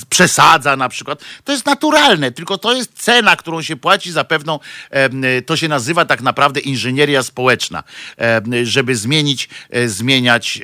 przesadza 0.09 0.75
na 0.75 0.89
przykład. 0.89 1.23
To 1.43 1.51
jest 1.51 1.65
naturalne, 1.65 2.31
tylko 2.31 2.57
to 2.57 2.73
jest 2.73 2.93
cena, 2.93 3.35
którą 3.35 3.61
się 3.61 3.75
płaci 3.75 4.11
za 4.11 4.23
pewną, 4.23 4.59
to 5.45 5.57
się 5.57 5.67
nazywa 5.67 6.05
tak 6.05 6.21
naprawdę 6.21 6.59
inżynieria 6.59 7.23
społeczna, 7.23 7.83
żeby 8.63 8.95
zmienić, 8.95 9.49
zmieniać 9.85 10.61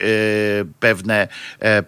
pewne, 0.80 1.28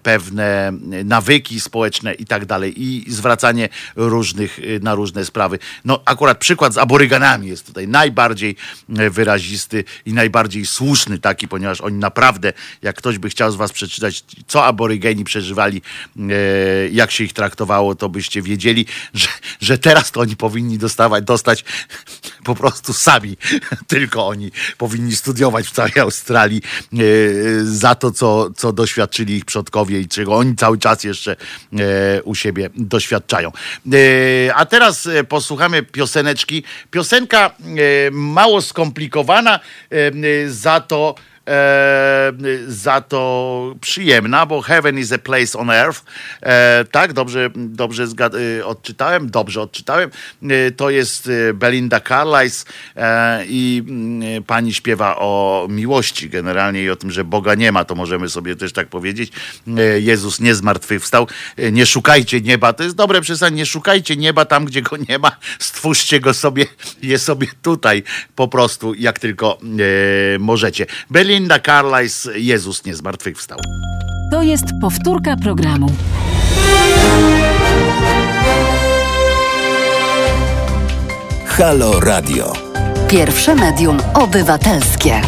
pewne 0.03 0.71
nawyki 1.03 1.59
społeczne 1.59 2.13
i 2.13 2.25
tak 2.25 2.45
dalej 2.45 2.83
i 2.83 3.05
zwracanie 3.07 3.64
różnych, 3.95 4.59
y, 4.59 4.79
na 4.83 4.95
różne 4.95 5.25
sprawy. 5.25 5.59
No 5.85 6.01
akurat 6.05 6.37
przykład 6.37 6.73
z 6.73 6.77
aboryganami 6.77 7.47
jest 7.47 7.65
tutaj 7.65 7.87
najbardziej 7.87 8.55
y, 8.99 9.09
wyrazisty 9.09 9.83
i 10.05 10.13
najbardziej 10.13 10.65
słuszny 10.65 11.19
taki, 11.19 11.47
ponieważ 11.47 11.81
oni 11.81 11.97
naprawdę, 11.97 12.53
jak 12.81 12.95
ktoś 12.95 13.17
by 13.17 13.29
chciał 13.29 13.51
z 13.51 13.55
was 13.55 13.71
przeczytać, 13.73 14.23
co 14.47 14.65
aborygeni 14.65 15.23
przeżywali, 15.23 15.81
y, 16.17 16.89
jak 16.93 17.11
się 17.11 17.23
ich 17.23 17.33
traktowało, 17.33 17.95
to 17.95 18.09
byście 18.09 18.41
wiedzieli, 18.41 18.85
że, 19.13 19.27
że 19.61 19.77
teraz 19.77 20.11
to 20.11 20.19
oni 20.19 20.35
powinni 20.35 20.77
dostawać, 20.77 21.23
dostać 21.23 21.65
po 22.43 22.55
prostu 22.55 22.93
sami. 22.93 23.37
Tylko 23.87 24.27
oni 24.27 24.51
powinni 24.77 25.15
studiować 25.15 25.67
w 25.67 25.71
całej 25.71 25.99
Australii 25.99 26.61
za 27.63 27.95
to, 27.95 28.11
co, 28.11 28.49
co 28.55 28.73
doświadczyli 28.73 29.33
ich 29.33 29.45
przodkowie 29.45 29.99
i 29.99 30.07
czego 30.07 30.35
oni 30.35 30.55
cały 30.55 30.77
czas 30.77 31.03
jeszcze 31.03 31.35
u 32.23 32.35
siebie 32.35 32.69
doświadczają. 32.75 33.51
E, 33.93 34.55
a 34.55 34.65
teraz 34.65 35.05
e, 35.05 35.23
posłuchamy 35.23 35.83
pioseneczki. 35.83 36.63
Piosenka 36.91 37.45
e, 37.49 37.51
mało 38.11 38.61
skomplikowana, 38.61 39.59
za 40.47 40.79
to 40.79 41.15
e, 41.47 42.33
za 42.67 43.01
to 43.01 43.75
przyjemna, 43.81 44.45
bo 44.45 44.61
Heaven 44.61 44.99
is 44.99 45.11
a 45.11 45.17
place 45.17 45.59
on 45.59 45.69
earth. 45.69 46.03
E, 46.41 46.85
tak, 46.91 47.13
dobrze, 47.13 47.49
dobrze 47.55 48.03
e, 48.59 48.65
odczytałem, 48.65 49.29
dobrze 49.29 49.61
odczytałem. 49.61 50.09
E, 50.43 50.71
to 50.71 50.89
jest 50.89 51.29
e, 51.49 51.53
Belinda 51.53 51.99
Carlisle 51.99 52.71
e, 52.95 53.45
i 53.47 53.83
mm, 53.87 54.43
pani 54.43 54.73
śpiewa 54.73 55.15
o 55.17 55.67
miłości 55.69 56.29
generalnie 56.29 56.83
i 56.83 56.89
o 56.89 56.95
tym, 56.95 57.11
że 57.11 57.23
Boga 57.23 57.55
nie 57.55 57.71
ma, 57.71 57.85
to 57.85 57.95
możemy 57.95 58.29
sobie 58.29 58.55
też 58.55 58.73
tak 58.73 58.87
powiedzieć. 58.87 59.31
Jezus 59.99 60.39
nie 60.39 60.55
zmartwychwstał. 60.55 61.27
Nie 61.71 61.85
szukajcie 61.85 62.41
nieba, 62.41 62.73
to 62.73 62.83
jest 62.83 62.95
dobre 62.95 63.21
przesłanie, 63.21 63.55
nie 63.55 63.65
szukajcie 63.65 64.15
nieba 64.15 64.45
tam, 64.45 64.65
gdzie 64.65 64.81
go 64.81 64.97
nie 65.09 65.19
ma, 65.19 65.31
stwórzcie 65.59 66.19
go 66.19 66.33
sobie, 66.33 66.65
je 67.01 67.19
sobie 67.19 67.47
tutaj 67.61 68.03
po 68.35 68.47
prostu, 68.47 68.93
jak 68.93 69.19
tylko 69.19 69.57
możecie. 70.39 70.85
Belinda 71.09 71.34
Linda 71.35 71.59
Carlisle, 71.59 72.39
Jezus 72.39 72.85
nie 72.85 72.95
zmartwychwstał. 72.95 73.57
To 74.31 74.41
jest 74.41 74.65
powtórka 74.81 75.35
programu. 75.37 75.91
Halo 81.45 81.99
Radio. 81.99 82.53
Pierwsze 83.09 83.55
medium 83.55 83.97
obywatelskie. 84.13 85.21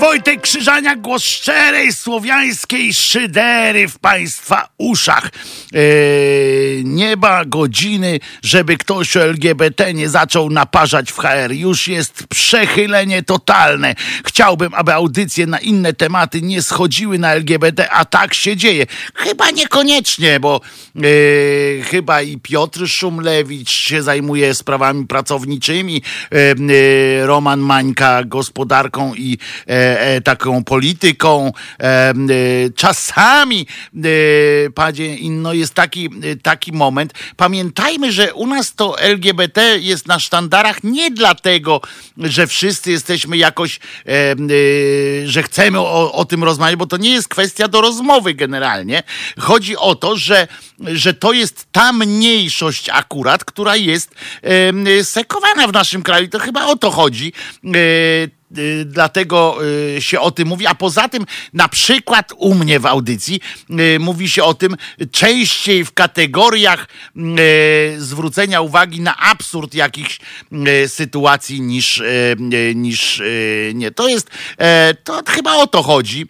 Wojtek 0.00 0.40
Krzyżaniak, 0.40 1.00
głos 1.00 1.22
szczerej 1.22 1.92
słowiańskiej 1.92 2.94
szydery 2.94 3.88
w 3.88 3.98
Państwa 3.98 4.68
uszach. 4.78 5.30
Eee, 5.74 6.84
nieba 6.84 7.44
godziny, 7.44 8.20
żeby 8.42 8.76
ktoś 8.76 9.16
o 9.16 9.22
LGBT 9.22 9.94
nie 9.94 10.08
zaczął 10.08 10.50
naparzać 10.50 11.12
w 11.12 11.16
HR. 11.16 11.52
Już 11.52 11.88
jest 11.88 12.26
przechylenie 12.26 13.22
totalne. 13.22 13.94
Chciałbym, 14.24 14.74
aby 14.74 14.94
audycje 14.94 15.46
na 15.46 15.58
inne 15.58 15.92
tematy 15.92 16.42
nie 16.42 16.62
schodziły 16.62 17.18
na 17.18 17.32
LGBT, 17.32 17.90
a 17.90 18.04
tak 18.04 18.34
się 18.34 18.56
dzieje. 18.56 18.86
Chyba 19.14 19.50
niekoniecznie, 19.50 20.40
bo 20.40 20.60
e, 20.96 21.00
chyba 21.82 22.22
i 22.22 22.38
Piotr 22.38 22.88
Szumlewicz 22.88 23.70
się 23.70 24.02
zajmuje 24.02 24.54
sprawami 24.54 25.06
pracowniczymi, 25.06 26.02
e, 26.30 27.26
Roman 27.26 27.60
Mańka 27.60 28.24
gospodarką 28.24 29.14
i 29.14 29.38
taką 30.24 30.64
polityką. 30.64 31.52
E, 31.80 31.84
e, 31.84 32.14
czasami, 32.76 33.66
panie 34.74 35.16
no 35.30 35.52
jest 35.52 35.74
taki, 35.74 36.10
taki 36.42 36.72
moment. 36.72 37.12
Pamiętajmy, 37.36 38.12
że 38.12 38.34
u 38.34 38.46
nas 38.46 38.74
to 38.74 38.98
LGBT 38.98 39.78
jest 39.78 40.06
na 40.06 40.18
sztandarach 40.18 40.84
nie 40.84 41.10
dlatego, 41.10 41.80
że 42.16 42.46
wszyscy 42.46 42.90
jesteśmy 42.90 43.36
jakoś, 43.36 43.80
że 45.24 45.42
chcemy 45.42 45.80
o, 45.80 46.12
o 46.12 46.24
tym 46.24 46.44
rozmawiać, 46.44 46.76
bo 46.76 46.86
to 46.86 46.96
nie 46.96 47.10
jest 47.10 47.28
kwestia 47.28 47.68
do 47.68 47.80
rozmowy 47.80 48.34
generalnie. 48.34 49.02
Chodzi 49.38 49.76
o 49.76 49.94
to, 49.94 50.16
że, 50.16 50.48
że 50.80 51.14
to 51.14 51.32
jest 51.32 51.66
ta 51.72 51.92
mniejszość 51.92 52.88
akurat, 52.88 53.44
która 53.44 53.76
jest 53.76 54.14
sekowana 55.02 55.66
w 55.66 55.72
naszym 55.72 56.02
kraju. 56.02 56.28
To 56.28 56.38
chyba 56.38 56.66
o 56.66 56.76
to 56.76 56.90
chodzi 56.90 57.32
dlatego 58.84 59.58
y, 59.96 60.02
się 60.02 60.20
o 60.20 60.30
tym 60.30 60.48
mówi. 60.48 60.66
A 60.66 60.74
poza 60.74 61.08
tym, 61.08 61.26
na 61.52 61.68
przykład 61.68 62.32
u 62.36 62.54
mnie 62.54 62.80
w 62.80 62.86
audycji 62.86 63.40
y, 63.70 63.98
mówi 64.00 64.30
się 64.30 64.44
o 64.44 64.54
tym 64.54 64.76
częściej 65.12 65.84
w 65.84 65.92
kategoriach 65.92 66.88
zwrócenia 67.98 68.60
uwagi 68.60 69.00
na 69.00 69.16
absurd 69.16 69.74
jakichś 69.74 70.18
sytuacji 70.86 71.60
niż, 71.60 72.02
niż 72.74 73.22
nie. 73.74 73.90
To 73.90 74.08
jest, 74.08 74.30
e, 74.58 74.94
to 74.94 75.22
chyba 75.26 75.56
o 75.56 75.66
to 75.66 75.82
chodzi. 75.82 76.26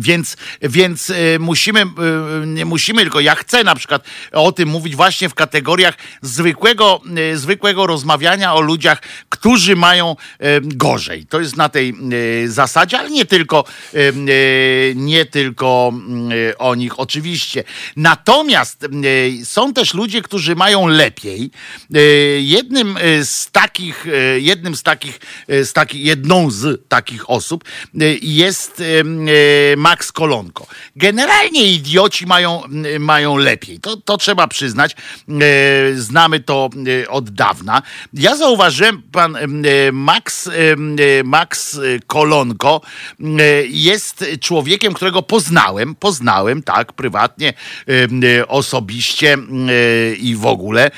Więc, 0.00 0.36
więc 0.62 1.10
y, 1.10 1.36
musimy, 1.40 1.82
nie 2.46 2.64
musimy, 2.64 3.02
tylko 3.02 3.20
ja 3.20 3.34
chcę 3.34 3.64
na 3.64 3.74
przykład 3.74 4.04
o 4.32 4.52
tym 4.52 4.68
mówić 4.68 4.96
właśnie 4.96 5.28
w 5.28 5.34
kategoriach 5.34 5.94
zwykłego, 6.22 7.00
y, 7.32 7.38
zwykłego 7.38 7.86
rozmawiania 7.86 8.54
o 8.54 8.60
ludziach, 8.60 9.02
którzy 9.28 9.76
mają 9.76 10.16
gorzej. 10.62 11.26
To 11.26 11.40
jest 11.40 11.56
na 11.56 11.68
tej 11.68 11.94
zasadzie, 12.46 12.98
ale 12.98 13.10
nie 13.10 13.24
tylko, 13.24 13.64
nie 14.94 15.24
tylko 15.24 15.92
o 16.58 16.74
nich 16.74 17.00
oczywiście. 17.00 17.64
Natomiast 17.96 18.86
są 19.44 19.72
też 19.72 19.94
ludzie, 19.94 20.22
którzy 20.22 20.56
mają 20.56 20.86
lepiej. 20.86 21.50
Jednym 22.38 22.98
z 23.22 23.50
takich, 23.50 24.06
jednym 24.36 24.76
z 24.76 24.82
takich, 24.82 25.20
z 25.48 25.72
takich 25.72 26.04
jedną 26.04 26.50
z 26.50 26.88
takich 26.88 27.30
osób 27.30 27.64
jest 28.22 28.82
Max 29.86 30.12
Kolonko. 30.12 30.66
Generalnie 30.96 31.72
idioci 31.72 32.26
mają, 32.26 32.62
mają 32.98 33.36
lepiej. 33.36 33.80
To, 33.80 33.96
to 33.96 34.16
trzeba 34.16 34.46
przyznać. 34.46 34.92
E, 34.92 34.96
znamy 35.94 36.40
to 36.40 36.70
e, 37.02 37.08
od 37.08 37.30
dawna. 37.30 37.82
Ja 38.12 38.36
zauważyłem, 38.36 39.02
pan 39.12 39.36
e, 39.36 39.40
Max, 39.92 40.50
Max 41.24 41.80
Kolonko 42.06 42.80
jest 43.68 44.24
człowiekiem, 44.40 44.94
którego 44.94 45.22
poznałem. 45.22 45.94
Poznałem, 45.94 46.62
tak, 46.62 46.92
prywatnie, 46.92 47.52
osobiście 48.48 49.38
i 50.18 50.36
w 50.36 50.46
ogóle. 50.46 50.90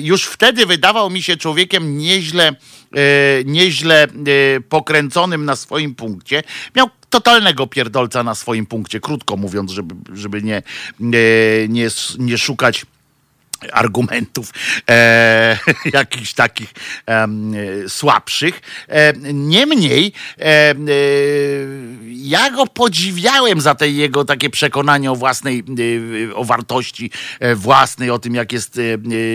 Już 0.00 0.24
wtedy 0.24 0.66
wydawał 0.66 1.10
mi 1.10 1.22
się 1.22 1.36
człowiekiem 1.36 1.98
nieźle 1.98 2.54
nieźle 3.44 4.06
pokręconym 4.68 5.44
na 5.44 5.56
swoim 5.56 5.94
punkcie. 5.94 6.42
Miał 6.76 6.90
totalnego 7.14 7.66
pierdolca 7.66 8.22
na 8.22 8.34
swoim 8.34 8.66
punkcie, 8.66 9.00
krótko 9.00 9.36
mówiąc, 9.36 9.70
żeby, 9.70 9.94
żeby 10.12 10.42
nie, 10.42 10.62
nie, 11.00 11.18
nie, 11.68 11.88
nie 12.18 12.38
szukać 12.38 12.86
argumentów 13.72 14.52
e, 14.90 15.58
jakichś 15.92 16.32
takich 16.32 16.72
e, 17.06 17.28
słabszych. 17.88 18.60
E, 18.88 19.12
niemniej 19.32 20.12
e, 20.40 20.74
ja 22.06 22.50
go 22.50 22.66
podziwiałem 22.66 23.60
za 23.60 23.74
te 23.74 23.88
jego 23.88 24.24
takie 24.24 24.50
przekonanie 24.50 25.12
o 25.12 25.16
własnej, 25.16 25.64
e, 26.30 26.34
o 26.34 26.44
wartości 26.44 27.10
e, 27.40 27.54
własnej, 27.54 28.10
o 28.10 28.18
tym 28.18 28.34
jak 28.34 28.52
jest 28.52 28.80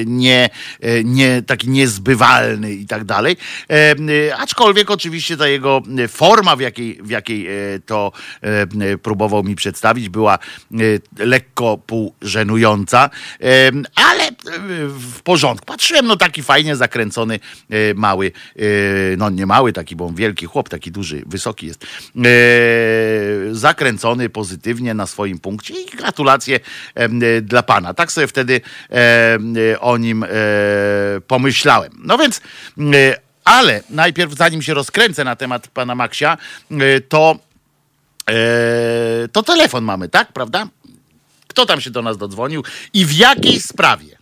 nie, 0.06 0.50
nie 1.04 1.42
taki 1.42 1.70
niezbywalny 1.70 2.74
i 2.74 2.86
tak 2.86 3.04
dalej. 3.04 3.38
Aczkolwiek 4.38 4.92
oczywiście 4.92 5.38
ta 5.38 5.48
jego 5.48 5.82
forma, 6.08 6.56
w 6.56 6.60
jakiej, 6.60 7.00
w 7.04 7.10
jakiej 7.10 7.48
to 7.86 8.12
próbował 9.02 9.44
mi 9.44 9.56
przedstawić, 9.56 10.10
była 10.10 10.40
lekko 11.20 11.78
półżenująca, 11.78 13.10
ale 13.96 14.09
ale 14.10 14.32
w 14.88 15.22
porządku. 15.22 15.66
Patrzyłem, 15.66 16.06
no 16.06 16.16
taki 16.16 16.44
fajnie 16.44 16.76
zakręcony, 16.76 17.40
e, 17.70 17.94
mały, 17.94 18.32
e, 18.56 18.62
no 19.18 19.30
nie 19.30 19.46
mały 19.46 19.74
taki, 19.74 19.96
bo 19.96 20.06
on 20.06 20.16
wielki 20.16 20.46
chłop, 20.46 20.70
taki 20.70 20.92
duży, 20.92 21.24
wysoki 21.26 21.68
jest. 21.68 21.84
E, 21.84 22.30
zakręcony 23.52 24.30
pozytywnie 24.30 24.94
na 24.94 25.08
swoim 25.08 25.40
punkcie 25.40 25.74
i 25.82 25.86
gratulacje 25.86 26.60
e, 26.96 27.42
dla 27.42 27.64
pana. 27.64 27.94
Tak 27.94 28.12
sobie 28.12 28.28
wtedy 28.28 28.62
e, 28.92 29.80
o 29.80 29.98
nim 29.98 30.24
e, 30.24 30.28
pomyślałem. 31.28 31.92
No 32.04 32.18
więc, 32.18 32.42
e, 32.94 33.18
ale 33.44 33.84
najpierw, 33.90 34.34
zanim 34.34 34.62
się 34.62 34.74
rozkręcę 34.74 35.24
na 35.24 35.36
temat 35.36 35.68
pana 35.68 35.96
Maksia, 35.96 36.38
e, 36.72 37.02
to, 37.02 37.36
e, 38.30 39.28
to 39.32 39.44
telefon 39.44 39.84
mamy, 39.84 40.10
tak? 40.10 40.34
Prawda? 40.34 40.68
Kto 41.60 41.66
tam 41.66 41.82
się 41.82 41.92
do 41.92 42.02
nas 42.02 42.18
dodzwonił 42.18 42.64
i 42.94 43.06
w 43.06 43.14
jakiej 43.14 43.60
sprawie? 43.60 44.18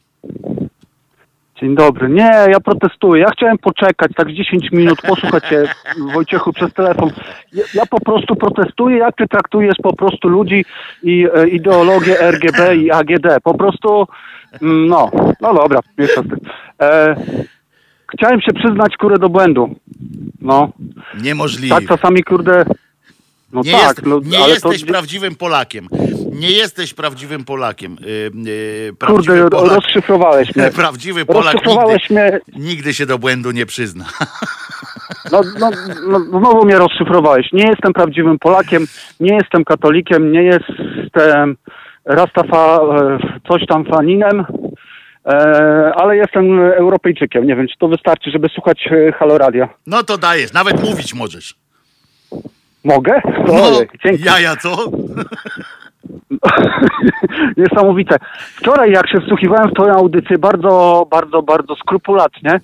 Dzień 1.61 1.75
dobry. 1.75 2.09
Nie, 2.09 2.31
ja 2.49 2.59
protestuję. 2.59 3.21
Ja 3.21 3.31
chciałem 3.31 3.57
poczekać 3.57 4.11
tak 4.15 4.27
z 4.29 4.33
10 4.33 4.71
minut, 4.71 5.01
posłuchać 5.01 5.43
cię, 5.49 5.63
Wojciechu, 6.13 6.53
przez 6.53 6.73
telefon. 6.73 7.11
Ja, 7.53 7.63
ja 7.73 7.85
po 7.85 7.99
prostu 7.99 8.35
protestuję, 8.35 8.97
jak 8.97 9.15
ty 9.15 9.27
traktujesz 9.27 9.75
po 9.83 9.95
prostu 9.95 10.27
ludzi 10.27 10.65
i 11.03 11.27
e, 11.35 11.47
ideologię 11.47 12.31
RGB 12.31 12.75
i 12.75 12.91
AGD. 12.91 13.27
Po 13.43 13.53
prostu, 13.53 14.07
mm, 14.61 14.87
no, 14.87 15.11
no 15.41 15.53
dobra, 15.53 15.79
nie 15.97 16.07
to 16.07 16.23
ty. 16.23 16.35
E, 16.81 17.15
chciałem 18.13 18.41
się 18.41 18.53
przyznać, 18.53 18.97
kurde, 18.97 19.17
do 19.19 19.29
błędu. 19.29 19.75
No, 20.41 20.69
Niemożliwe. 21.21 21.75
tak 21.75 21.87
czasami, 21.87 22.23
kurde, 22.23 22.65
no 23.53 23.61
Nie, 23.65 23.71
tak, 23.71 23.81
jest, 23.81 24.05
no, 24.05 24.19
nie 24.25 24.39
ale 24.39 24.53
jesteś 24.53 24.81
to... 24.81 24.87
prawdziwym 24.87 25.35
Polakiem. 25.35 25.87
Nie 26.37 26.51
jesteś 26.51 26.93
prawdziwym 26.93 27.45
Polakiem. 27.45 27.97
Yy, 28.01 28.31
Kurde, 28.31 28.97
prawdziwy 28.97 29.49
Polak, 29.49 29.71
rozszyfrowałeś 29.71 30.55
mnie. 30.55 30.71
prawdziwy 30.83 31.25
Polak 31.25 31.53
Rozszyfrowałeś 31.53 32.09
mnie, 32.09 32.39
nigdy, 32.47 32.67
nigdy 32.69 32.93
się 32.93 33.05
do 33.05 33.17
błędu 33.19 33.51
nie 33.51 33.65
przyzna. 33.65 34.05
No, 35.31 35.41
no, 35.59 35.69
no, 36.07 36.19
znowu 36.19 36.65
mnie 36.65 36.77
rozszyfrowałeś. 36.77 37.51
Nie 37.53 37.67
jestem 37.67 37.93
prawdziwym 37.93 38.39
Polakiem, 38.39 38.85
nie 39.19 39.35
jestem 39.35 39.65
katolikiem, 39.65 40.31
nie 40.31 40.43
jestem 40.43 41.57
Rastafa, 42.05 42.75
e, 42.75 43.17
coś 43.47 43.65
tam 43.67 43.85
faninem, 43.85 44.45
e, 45.25 45.31
ale 45.95 46.17
jestem 46.17 46.59
Europejczykiem. 46.59 47.47
Nie 47.47 47.55
wiem, 47.55 47.67
czy 47.67 47.77
to 47.79 47.87
wystarczy, 47.87 48.31
żeby 48.31 48.49
słuchać 48.49 48.89
e, 48.91 49.11
Halo 49.11 49.37
Radia. 49.37 49.69
No 49.87 50.03
to 50.03 50.17
dajesz, 50.17 50.53
nawet 50.53 50.83
mówić 50.83 51.13
możesz. 51.13 51.55
Mogę? 52.83 53.21
No, 53.47 53.63
Ojej, 53.63 53.87
dzięki. 54.05 54.23
jaja 54.23 54.55
co? 54.55 54.75
Niesamowite. 57.57 58.17
Wczoraj, 58.55 58.91
jak 58.91 59.09
się 59.09 59.19
wsłuchiwałem 59.21 59.69
w 59.69 59.73
twoją 59.73 59.93
audycję, 59.93 60.37
bardzo, 60.37 61.07
bardzo, 61.11 61.41
bardzo 61.41 61.75
skrupulatnie, 61.75 62.59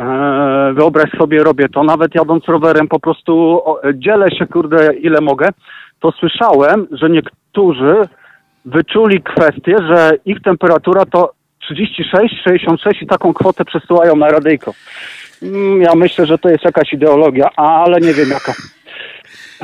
e, 0.00 0.72
wyobraź 0.74 1.10
sobie, 1.18 1.44
robię 1.44 1.68
to, 1.68 1.84
nawet 1.84 2.14
jadąc 2.14 2.44
rowerem, 2.48 2.88
po 2.88 3.00
prostu 3.00 3.62
dzielę 3.94 4.30
się, 4.38 4.46
kurde, 4.46 4.94
ile 4.94 5.20
mogę, 5.20 5.48
to 6.00 6.12
słyszałem, 6.12 6.86
że 6.90 7.10
niektórzy 7.10 7.94
wyczuli 8.64 9.22
kwestię, 9.22 9.76
że 9.88 10.12
ich 10.24 10.42
temperatura 10.42 11.06
to 11.06 11.32
36, 11.58 12.34
66 12.44 13.02
i 13.02 13.06
taką 13.06 13.34
kwotę 13.34 13.64
przesyłają 13.64 14.16
na 14.16 14.28
radyjko. 14.28 14.74
Mm, 15.42 15.82
Ja 15.82 15.94
myślę, 15.94 16.26
że 16.26 16.38
to 16.38 16.48
jest 16.48 16.64
jakaś 16.64 16.92
ideologia, 16.92 17.50
ale 17.56 18.00
nie 18.00 18.12
wiem 18.12 18.28
jaka. 18.30 18.52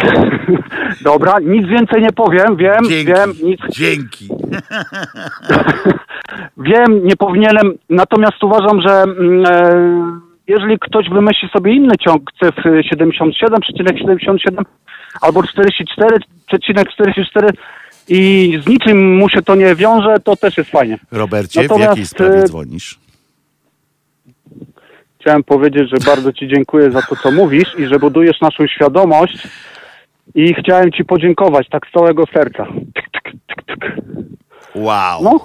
Dobra, 1.05 1.35
nic 1.43 1.67
więcej 1.67 2.03
nie 2.03 2.13
powiem, 2.13 2.57
wiem, 2.57 2.85
Dzięki. 2.89 3.13
wiem, 3.13 3.33
nic, 3.43 3.61
Dzięki. 3.71 4.29
wiem, 6.69 7.05
nie 7.05 7.17
powinienem, 7.17 7.73
natomiast 7.91 8.45
uważam, 8.45 8.81
że 8.87 9.03
mm, 9.03 9.45
e, 9.47 10.21
jeżeli 10.47 10.79
ktoś 10.79 11.09
wymyśli 11.09 11.49
sobie 11.49 11.75
inny 11.75 11.95
ciąg 12.01 12.31
cyfr 12.41 12.69
77,77 12.95 14.65
albo 15.21 15.41
44,44 15.41 17.51
i 18.09 18.53
z 18.65 18.67
niczym 18.67 19.17
mu 19.17 19.29
się 19.29 19.43
to 19.43 19.55
nie 19.55 19.75
wiąże, 19.75 20.17
to 20.25 20.37
też 20.37 20.59
jest 20.59 20.71
fajnie. 20.71 20.99
Robercie, 21.13 21.61
w 21.61 21.63
Natomiast, 21.63 21.91
jakiej 21.91 22.07
sprawie 22.07 22.39
e, 22.39 22.45
dzwonisz? 22.45 22.99
Chciałem 25.21 25.45
powiedzieć, 25.45 25.91
że 25.91 25.97
bardzo 26.07 26.33
Ci 26.33 26.49
dziękuję 26.49 26.91
za 26.91 27.03
to, 27.03 27.17
co 27.17 27.31
mówisz 27.31 27.79
i 27.79 27.87
że 27.87 27.99
budujesz 27.99 28.41
naszą 28.41 28.67
świadomość 28.67 29.49
i 30.35 30.55
chciałem 30.55 30.93
Ci 30.93 31.05
podziękować 31.05 31.69
tak 31.69 31.87
z 31.87 31.93
całego 31.93 32.25
serca. 32.35 32.67
Wow. 34.75 35.23
No, 35.23 35.45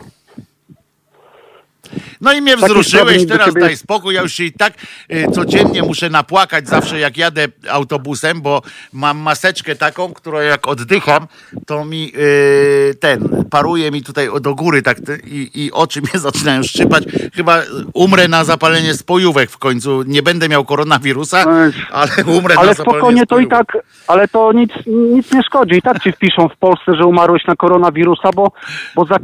No 2.21 2.33
i 2.33 2.41
mnie 2.41 2.51
Taki 2.57 2.65
wzruszyłeś, 2.65 3.27
teraz 3.27 3.47
ciebie- 3.47 3.61
daj 3.61 3.77
spokój. 3.77 4.15
Ja 4.15 4.21
już 4.21 4.33
się 4.33 4.43
i 4.43 4.51
tak 4.51 4.73
y, 5.11 5.31
codziennie 5.31 5.83
muszę 5.83 6.09
napłakać 6.09 6.67
zawsze 6.67 6.99
jak 6.99 7.17
jadę 7.17 7.47
autobusem, 7.69 8.41
bo 8.41 8.61
mam 8.93 9.17
maseczkę 9.17 9.75
taką, 9.75 10.13
którą 10.13 10.39
jak 10.39 10.67
oddycham, 10.67 11.27
to 11.65 11.85
mi 11.85 12.11
y, 12.17 12.95
ten, 12.99 13.45
paruje 13.51 13.91
mi 13.91 14.03
tutaj 14.03 14.29
do 14.41 14.55
góry 14.55 14.81
tak 14.81 14.97
i, 15.25 15.51
i 15.53 15.71
oczy 15.71 16.01
mnie 16.01 16.19
zaczynają 16.29 16.63
szczypać. 16.63 17.03
Chyba 17.35 17.57
umrę 17.93 18.27
na 18.27 18.43
zapalenie 18.43 18.93
spojówek 18.93 19.51
w 19.51 19.57
końcu. 19.57 20.03
Nie 20.03 20.23
będę 20.23 20.49
miał 20.49 20.65
koronawirusa, 20.65 21.37
Ej. 21.39 21.71
ale 21.91 22.11
umrę 22.37 22.55
na 22.55 22.61
ale 22.61 22.73
zapalenie 22.73 22.75
spokojnie 22.75 23.25
to 23.25 23.39
i 23.39 23.47
tak, 23.47 23.77
ale 24.07 24.27
to 24.27 24.51
nic, 24.51 24.71
nic 24.87 25.31
nie 25.31 25.43
szkodzi. 25.43 25.75
I 25.75 25.81
tak 25.81 26.03
Ci 26.03 26.11
wpiszą 26.11 26.49
w 26.49 26.57
Polsce, 26.57 26.95
że 26.95 27.05
umarłeś 27.05 27.45
na 27.47 27.55
koronawirusa, 27.55 28.29
bo, 28.35 28.51
bo 28.95 29.05
za, 29.05 29.15
e, 29.15 29.19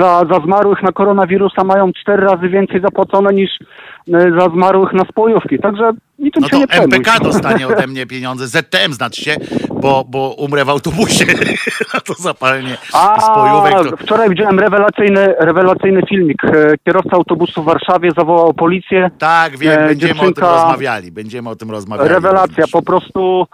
za, 0.00 0.24
za 0.30 0.40
zmarłych 0.44 0.82
na 0.82 0.92
koronawirusa 0.92 1.64
mają 1.64 1.92
cztery 2.04 2.22
razy 2.26 2.48
więcej 2.48 2.80
zapłacone 2.80 3.32
niż 3.34 3.50
e, 4.14 4.30
za 4.40 4.48
zmarłych 4.48 4.92
na 4.92 5.04
spojówki. 5.04 5.58
Także 5.58 5.90
niczym 6.18 6.42
No 6.42 6.48
się 6.48 6.58
nie 6.58 6.66
przejmuj. 6.66 6.94
MPK 6.96 7.18
dostanie 7.20 7.68
ode 7.68 7.86
mnie 7.92 8.06
pieniądze, 8.06 8.46
ZTM 8.46 8.92
znaczy 8.92 9.22
się, 9.22 9.36
bo, 9.80 10.04
bo 10.08 10.34
umrę 10.38 10.64
w 10.64 10.68
autobusie 10.68 11.24
na 11.94 12.00
to 12.00 12.14
zapalenie 12.14 12.76
spojówek. 13.18 13.74
A, 13.74 13.84
To... 13.84 13.96
wczoraj 13.96 14.28
widziałem 14.30 14.58
rewelacyjny, 14.60 15.34
rewelacyjny 15.38 16.00
filmik. 16.08 16.44
E, 16.44 16.50
Kierowca 16.84 17.10
autobusu 17.16 17.62
w 17.62 17.64
Warszawie 17.66 18.10
zawołał 18.16 18.54
policję. 18.54 19.10
Tak, 19.18 19.56
wiem, 19.58 19.80
E, 19.82 19.86
będziemy 19.86 20.20
o 20.20 20.24
tym 20.24 20.32
dziewczynka- 20.32 20.52
rozmawiali. 20.54 21.12
Będziemy 21.12 21.48
o 21.50 21.56
tym 21.56 21.70
rozmawiali. 21.70 22.08
Rewelacja, 22.08 22.64
po 22.72 22.82
prostu. 22.82 23.46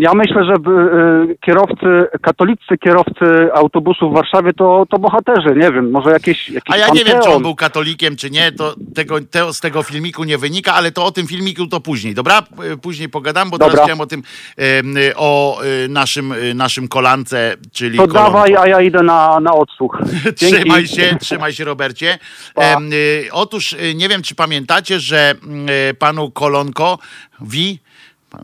Ja 0.00 0.14
myślę, 0.14 0.44
że 0.44 0.52
e, 0.52 1.34
kierowcy, 1.46 2.18
katolicy 2.22 2.78
kierowcy 2.84 3.24
autobusów 3.54 4.10
w 4.12 4.14
Warszawie 4.14 4.52
to, 4.52 4.86
to 4.90 4.98
bohaterzy, 4.98 5.48
nie 5.56 5.72
wiem, 5.72 5.90
może 5.90 6.10
jakieś, 6.10 6.48
jakiś 6.50 6.74
A 6.74 6.76
ja 6.76 6.88
nie 6.88 6.94
wiem, 7.04 7.06
czy 7.06 7.12
on 7.14 7.20
panteon. 7.22 7.42
był 7.42 7.54
katolikiem, 7.54 8.16
czy 8.16 8.30
nie, 8.30 8.52
to 8.52 8.74
tego, 8.94 9.20
te, 9.30 9.52
z 9.52 9.60
tego 9.60 9.82
filmiku 9.82 10.24
nie 10.24 10.38
wynika, 10.38 10.74
ale 10.74 10.92
to 10.92 11.04
o 11.04 11.10
tym 11.12 11.26
filmiku 11.26 11.66
to 11.66 11.80
później, 11.80 12.14
dobra? 12.14 12.42
E, 12.72 12.76
Później 12.76 13.08
pogadam, 13.08 13.50
bo 13.50 13.58
teraz 13.58 13.72
Dobra. 13.72 13.84
chciałem 13.84 14.00
o 14.00 14.06
tym, 14.06 14.22
em, 14.56 14.94
o 15.16 15.60
naszym, 15.88 16.34
naszym 16.54 16.88
kolance, 16.88 17.54
czyli 17.72 17.98
To 17.98 18.08
kolonko. 18.08 18.32
dawaj, 18.32 18.56
a 18.56 18.66
ja 18.66 18.80
idę 18.80 19.02
na, 19.02 19.40
na 19.40 19.54
odsłuch. 19.54 19.98
Trzymaj 20.36 20.86
się, 20.86 21.16
trzymaj 21.20 21.52
się, 21.52 21.64
Robercie. 21.64 22.18
Pa. 22.54 22.62
Y, 22.92 23.28
otóż 23.32 23.72
y, 23.72 23.94
nie 23.94 24.08
wiem, 24.08 24.22
czy 24.22 24.34
pamiętacie, 24.34 25.00
że 25.00 25.34
mm, 25.44 25.68
y, 25.68 25.94
panu 25.98 26.30
Kolonkowi, 26.30 26.98
pan 27.40 27.83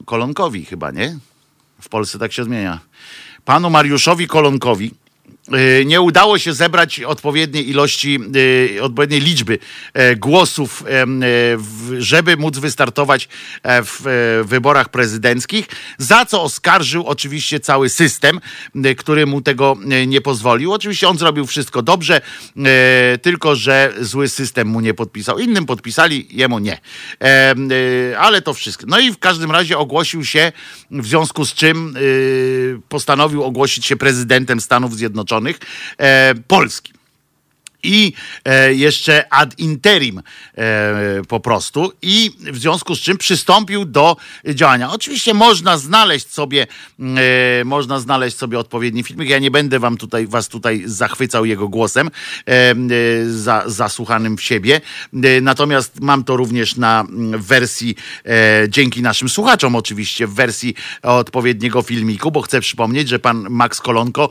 Kolonkowi 0.04 0.64
chyba, 0.64 0.90
nie? 0.90 1.18
W 1.80 1.88
Polsce 1.88 2.18
tak 2.18 2.32
się 2.32 2.44
zmienia. 2.44 2.80
Panu 3.44 3.70
Mariuszowi 3.70 4.26
Kolonkowi 4.26 4.94
nie 5.84 6.00
udało 6.00 6.38
się 6.38 6.52
zebrać 6.52 7.00
odpowiedniej 7.00 7.70
ilości, 7.70 8.18
y, 8.76 8.82
odpowiedniej 8.82 9.20
liczby 9.20 9.58
e, 9.94 10.16
głosów, 10.16 10.84
e, 10.88 11.06
żeby 11.98 12.36
móc 12.36 12.58
wystartować 12.58 13.28
e, 13.62 13.82
w 13.82 14.00
wyborach 14.44 14.88
prezydenckich, 14.88 15.66
za 15.98 16.26
co 16.26 16.42
oskarżył 16.42 17.06
oczywiście 17.06 17.60
cały 17.60 17.88
system, 17.88 18.40
y, 18.86 18.94
który 18.94 19.26
mu 19.26 19.40
tego 19.40 19.76
y, 20.02 20.06
nie 20.06 20.20
pozwolił. 20.20 20.72
Oczywiście 20.72 21.08
on 21.08 21.18
zrobił 21.18 21.46
wszystko 21.46 21.82
dobrze, 21.82 22.20
tylko 23.22 23.56
że 23.56 23.94
zły 24.00 24.28
system 24.28 24.68
mu 24.68 24.80
nie 24.80 24.94
podpisał. 24.94 25.38
Innym 25.38 25.66
podpisali, 25.66 26.28
jemu 26.30 26.58
nie. 26.58 26.78
Y, 28.10 28.18
Ale 28.18 28.42
to 28.42 28.54
wszystko. 28.54 28.84
No 28.88 28.98
i 28.98 29.12
w 29.12 29.18
każdym 29.18 29.50
razie 29.50 29.78
ogłosił 29.78 30.24
się, 30.24 30.52
w 30.90 31.06
związku 31.06 31.44
z 31.44 31.54
czym 31.54 31.96
y, 31.96 32.80
postanowił 32.88 33.42
ogłosić 33.42 33.86
się 33.86 33.96
prezydentem 33.96 34.60
Stanów 34.60 34.96
Zjednoczonych 34.96 35.39
e, 35.98 36.34
Polski 36.48 36.92
i 37.82 38.12
e, 38.44 38.74
jeszcze 38.74 39.32
ad 39.32 39.58
interim 39.58 40.22
e, 40.54 41.22
po 41.28 41.40
prostu 41.40 41.92
i 42.02 42.30
w 42.38 42.58
związku 42.58 42.94
z 42.94 43.00
czym 43.00 43.18
przystąpił 43.18 43.84
do 43.84 44.16
działania. 44.54 44.92
Oczywiście 44.92 45.34
można 45.34 45.78
znaleźć 45.78 46.32
sobie 46.32 46.66
e, 47.00 47.64
można 47.64 48.00
znaleźć 48.00 48.36
sobie 48.36 48.58
odpowiedni 48.58 49.02
filmik. 49.02 49.28
Ja 49.28 49.38
nie 49.38 49.50
będę 49.50 49.78
wam 49.78 49.96
tutaj 49.96 50.26
was 50.26 50.48
tutaj 50.48 50.82
zachwycał 50.86 51.44
jego 51.44 51.68
głosem 51.68 52.08
e, 52.08 52.50
e, 52.50 52.74
za, 53.30 53.62
zasłuchanym 53.66 54.36
w 54.36 54.42
siebie. 54.42 54.80
E, 55.14 55.40
natomiast 55.40 56.00
mam 56.00 56.24
to 56.24 56.36
również 56.36 56.76
na 56.76 57.00
mm, 57.00 57.42
wersji 57.42 57.94
dzięki 58.68 59.02
naszym 59.02 59.28
słuchaczom 59.28 59.76
oczywiście 59.76 60.26
w 60.26 60.34
wersji 60.34 60.74
odpowiedniego 61.02 61.82
filmiku, 61.82 62.30
bo 62.30 62.42
chcę 62.42 62.60
przypomnieć, 62.60 63.08
że 63.08 63.18
pan 63.18 63.46
Max 63.50 63.80
Kolonko 63.80 64.30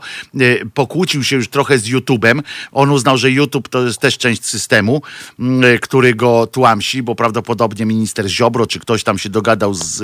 pokłócił 0.74 1.24
się 1.24 1.36
już 1.36 1.48
trochę 1.48 1.78
z 1.78 1.88
YouTube'em. 1.88 2.40
On 2.72 2.90
uznał, 2.90 3.18
że 3.18 3.28
YouTube 3.40 3.68
to 3.68 3.86
jest 3.86 3.98
też 3.98 4.18
część 4.18 4.44
systemu, 4.44 5.02
mm, 5.38 5.78
który 5.78 6.14
go 6.14 6.46
tłamsi, 6.46 7.02
bo 7.02 7.14
prawdopodobnie 7.14 7.86
minister 7.86 8.28
Ziobro, 8.28 8.66
czy 8.66 8.80
ktoś 8.80 9.04
tam 9.04 9.18
się 9.18 9.28
dogadał 9.28 9.74
z, 9.74 9.96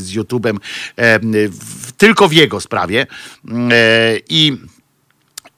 z 0.00 0.12
YouTube'em 0.12 0.56
tylko 1.96 2.28
w 2.28 2.32
jego 2.32 2.60
sprawie. 2.60 3.06
Mm, 3.48 3.70
e, 3.72 3.74
I 4.28 4.56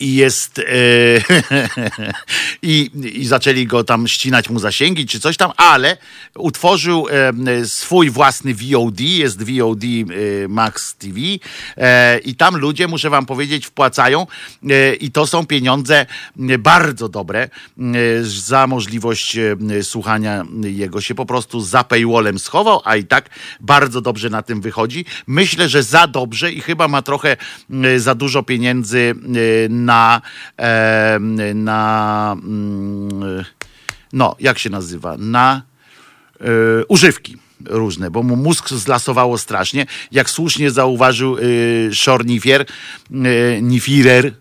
i 0.02 0.14
jest 0.14 0.58
e, 0.58 0.62
i, 2.62 2.90
i 3.14 3.26
zaczęli 3.26 3.66
go 3.66 3.84
tam 3.84 4.08
ścinać 4.08 4.50
mu 4.50 4.58
zasięgi 4.58 5.06
czy 5.06 5.20
coś 5.20 5.36
tam, 5.36 5.50
ale 5.56 5.96
utworzył 6.34 7.06
e, 7.08 7.66
swój 7.66 8.10
własny 8.10 8.54
VOD, 8.54 9.00
jest 9.00 9.42
VOD 9.42 9.84
e, 9.84 10.48
Max 10.48 10.94
TV 10.94 11.18
i 12.24 12.36
tam 12.36 12.56
ludzie, 12.56 12.88
muszę 12.88 13.10
wam 13.10 13.26
powiedzieć, 13.26 13.66
wpłacają 13.66 14.26
i 15.00 15.10
to 15.10 15.26
są 15.26 15.46
pieniądze 15.46 16.06
bardzo 16.58 17.08
dobre 17.08 17.48
za 18.22 18.66
możliwość 18.66 19.36
słuchania 19.82 20.44
jego 20.62 21.00
się 21.00 21.14
po 21.14 21.26
prostu 21.26 21.60
za 21.60 21.84
paywallem 21.84 22.38
schował, 22.38 22.80
a 22.84 22.96
i 22.96 23.04
tak 23.04 23.30
bardzo 23.60 24.00
dobrze 24.00 24.30
na 24.30 24.42
tym 24.42 24.60
wychodzi. 24.60 25.04
Myślę, 25.26 25.68
że 25.68 25.82
za 25.82 26.06
dobrze 26.06 26.52
i 26.52 26.60
chyba 26.60 26.88
ma 26.88 27.02
trochę 27.02 27.36
za 27.96 28.14
dużo 28.14 28.42
pieniędzy 28.42 29.14
na 29.68 29.91
na, 29.92 30.20
na 31.54 32.36
mm, 32.42 33.44
no, 34.12 34.36
jak 34.40 34.58
się 34.58 34.70
nazywa? 34.70 35.16
Na 35.18 35.62
e, 36.40 36.44
używki 36.88 37.36
różne, 37.64 38.10
bo 38.10 38.22
mu 38.22 38.36
mózg 38.36 38.68
zlasowało 38.68 39.38
strasznie. 39.38 39.86
Jak 40.12 40.30
słusznie 40.30 40.70
zauważył 40.70 41.38
y, 41.38 41.90
Szornifier, 41.92 42.66
y, 43.10 43.60
Nifirer, 43.62 44.32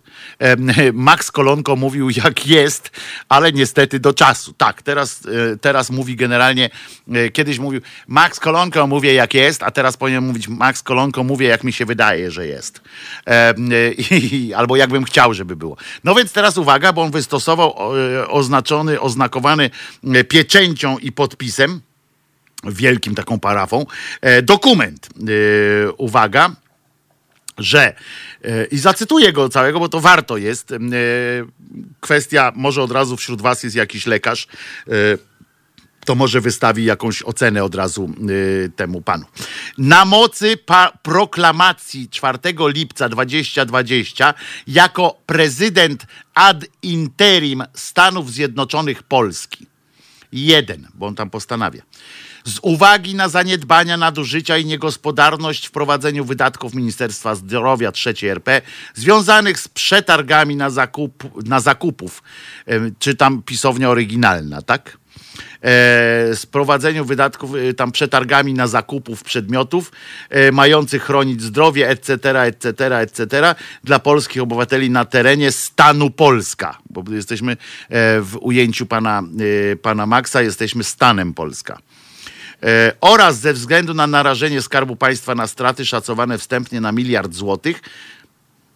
Max 0.93 1.31
Kolonko 1.31 1.75
mówił 1.75 2.09
jak 2.09 2.47
jest, 2.47 2.91
ale 3.29 3.51
niestety 3.51 3.99
do 3.99 4.13
czasu. 4.13 4.53
Tak, 4.53 4.81
teraz, 4.81 5.25
e, 5.53 5.57
teraz 5.57 5.89
mówi 5.89 6.15
generalnie, 6.15 6.69
e, 7.13 7.29
kiedyś 7.29 7.59
mówił 7.59 7.81
Max 8.07 8.39
Kolonko 8.39 8.87
mówię 8.87 9.13
jak 9.13 9.33
jest, 9.33 9.63
a 9.63 9.71
teraz 9.71 9.97
powinien 9.97 10.25
mówić 10.25 10.47
Max 10.47 10.83
Kolonko 10.83 11.23
mówię 11.23 11.47
jak 11.47 11.63
mi 11.63 11.73
się 11.73 11.85
wydaje, 11.85 12.31
że 12.31 12.47
jest. 12.47 12.81
E, 13.27 13.53
albo 14.57 14.75
jakbym 14.75 15.03
chciał, 15.03 15.33
żeby 15.33 15.55
było. 15.55 15.77
No 16.03 16.15
więc 16.15 16.31
teraz 16.31 16.57
uwaga, 16.57 16.93
bo 16.93 17.01
on 17.01 17.11
wystosował 17.11 17.75
oznaczony, 18.27 18.99
oznakowany 18.99 19.69
pieczęcią 20.29 20.97
i 20.97 21.11
podpisem, 21.11 21.81
wielkim 22.63 23.15
taką 23.15 23.39
parafą, 23.39 23.85
dokument. 24.43 25.09
Uwaga, 25.97 26.55
że 27.61 27.95
e, 28.43 28.65
i 28.65 28.77
zacytuję 28.77 29.33
go 29.33 29.49
całego, 29.49 29.79
bo 29.79 29.89
to 29.89 29.99
warto 29.99 30.37
jest. 30.37 30.71
E, 30.71 30.77
kwestia, 31.99 32.51
może 32.55 32.83
od 32.83 32.91
razu 32.91 33.17
wśród 33.17 33.41
Was 33.41 33.63
jest 33.63 33.75
jakiś 33.75 34.05
lekarz, 34.05 34.47
e, 34.87 34.91
to 36.05 36.15
może 36.15 36.41
wystawi 36.41 36.85
jakąś 36.85 37.23
ocenę 37.23 37.63
od 37.63 37.75
razu 37.75 38.09
temu 38.75 39.01
panu. 39.01 39.25
Na 39.77 40.05
mocy 40.05 40.57
proklamacji 41.01 42.09
4 42.09 42.39
lipca 42.67 43.09
2020 43.09 44.33
jako 44.67 45.17
prezydent 45.25 46.05
ad 46.33 46.65
interim 46.81 47.63
Stanów 47.73 48.31
Zjednoczonych 48.31 49.03
Polski. 49.03 49.67
Jeden, 50.31 50.87
bo 50.93 51.07
on 51.07 51.15
tam 51.15 51.29
postanawia 51.29 51.81
z 52.45 52.59
uwagi 52.61 53.15
na 53.15 53.29
zaniedbania, 53.29 53.97
nadużycia 53.97 54.57
i 54.57 54.65
niegospodarność 54.65 55.67
w 55.67 55.71
prowadzeniu 55.71 56.25
wydatków 56.25 56.73
Ministerstwa 56.73 57.35
Zdrowia 57.35 57.91
III 58.05 58.29
RP 58.29 58.61
związanych 58.93 59.59
z 59.59 59.67
przetargami 59.67 60.55
na, 60.55 60.69
zakup, 60.69 61.45
na 61.47 61.59
zakupów, 61.59 62.23
czy 62.99 63.15
tam 63.15 63.41
pisownia 63.41 63.89
oryginalna, 63.89 64.61
tak? 64.61 65.01
E, 65.63 66.35
sprowadzeniu 66.35 67.05
wydatków, 67.05 67.51
e, 67.55 67.73
tam 67.73 67.91
przetargami 67.91 68.53
na 68.53 68.67
zakupów 68.67 69.23
przedmiotów 69.23 69.91
e, 70.29 70.51
mających 70.51 71.03
chronić 71.03 71.41
zdrowie, 71.41 71.89
etc., 71.89 72.41
etc., 72.41 72.97
etc., 72.97 73.55
dla 73.83 73.99
polskich 73.99 74.41
obywateli 74.41 74.89
na 74.89 75.05
terenie 75.05 75.51
stanu 75.51 76.09
Polska, 76.09 76.77
bo 76.89 77.03
jesteśmy 77.11 77.57
w 78.21 78.37
ujęciu 78.41 78.85
pana, 78.85 79.23
pana 79.81 80.05
Maxa, 80.05 80.41
jesteśmy 80.41 80.83
stanem 80.83 81.33
Polska. 81.33 81.77
E, 82.63 82.93
oraz 83.01 83.39
ze 83.39 83.53
względu 83.53 83.93
na 83.93 84.07
narażenie 84.07 84.61
Skarbu 84.61 84.95
Państwa 84.95 85.35
na 85.35 85.47
straty 85.47 85.85
szacowane 85.85 86.37
wstępnie 86.37 86.81
na 86.81 86.91
miliard 86.91 87.33
złotych, 87.33 87.81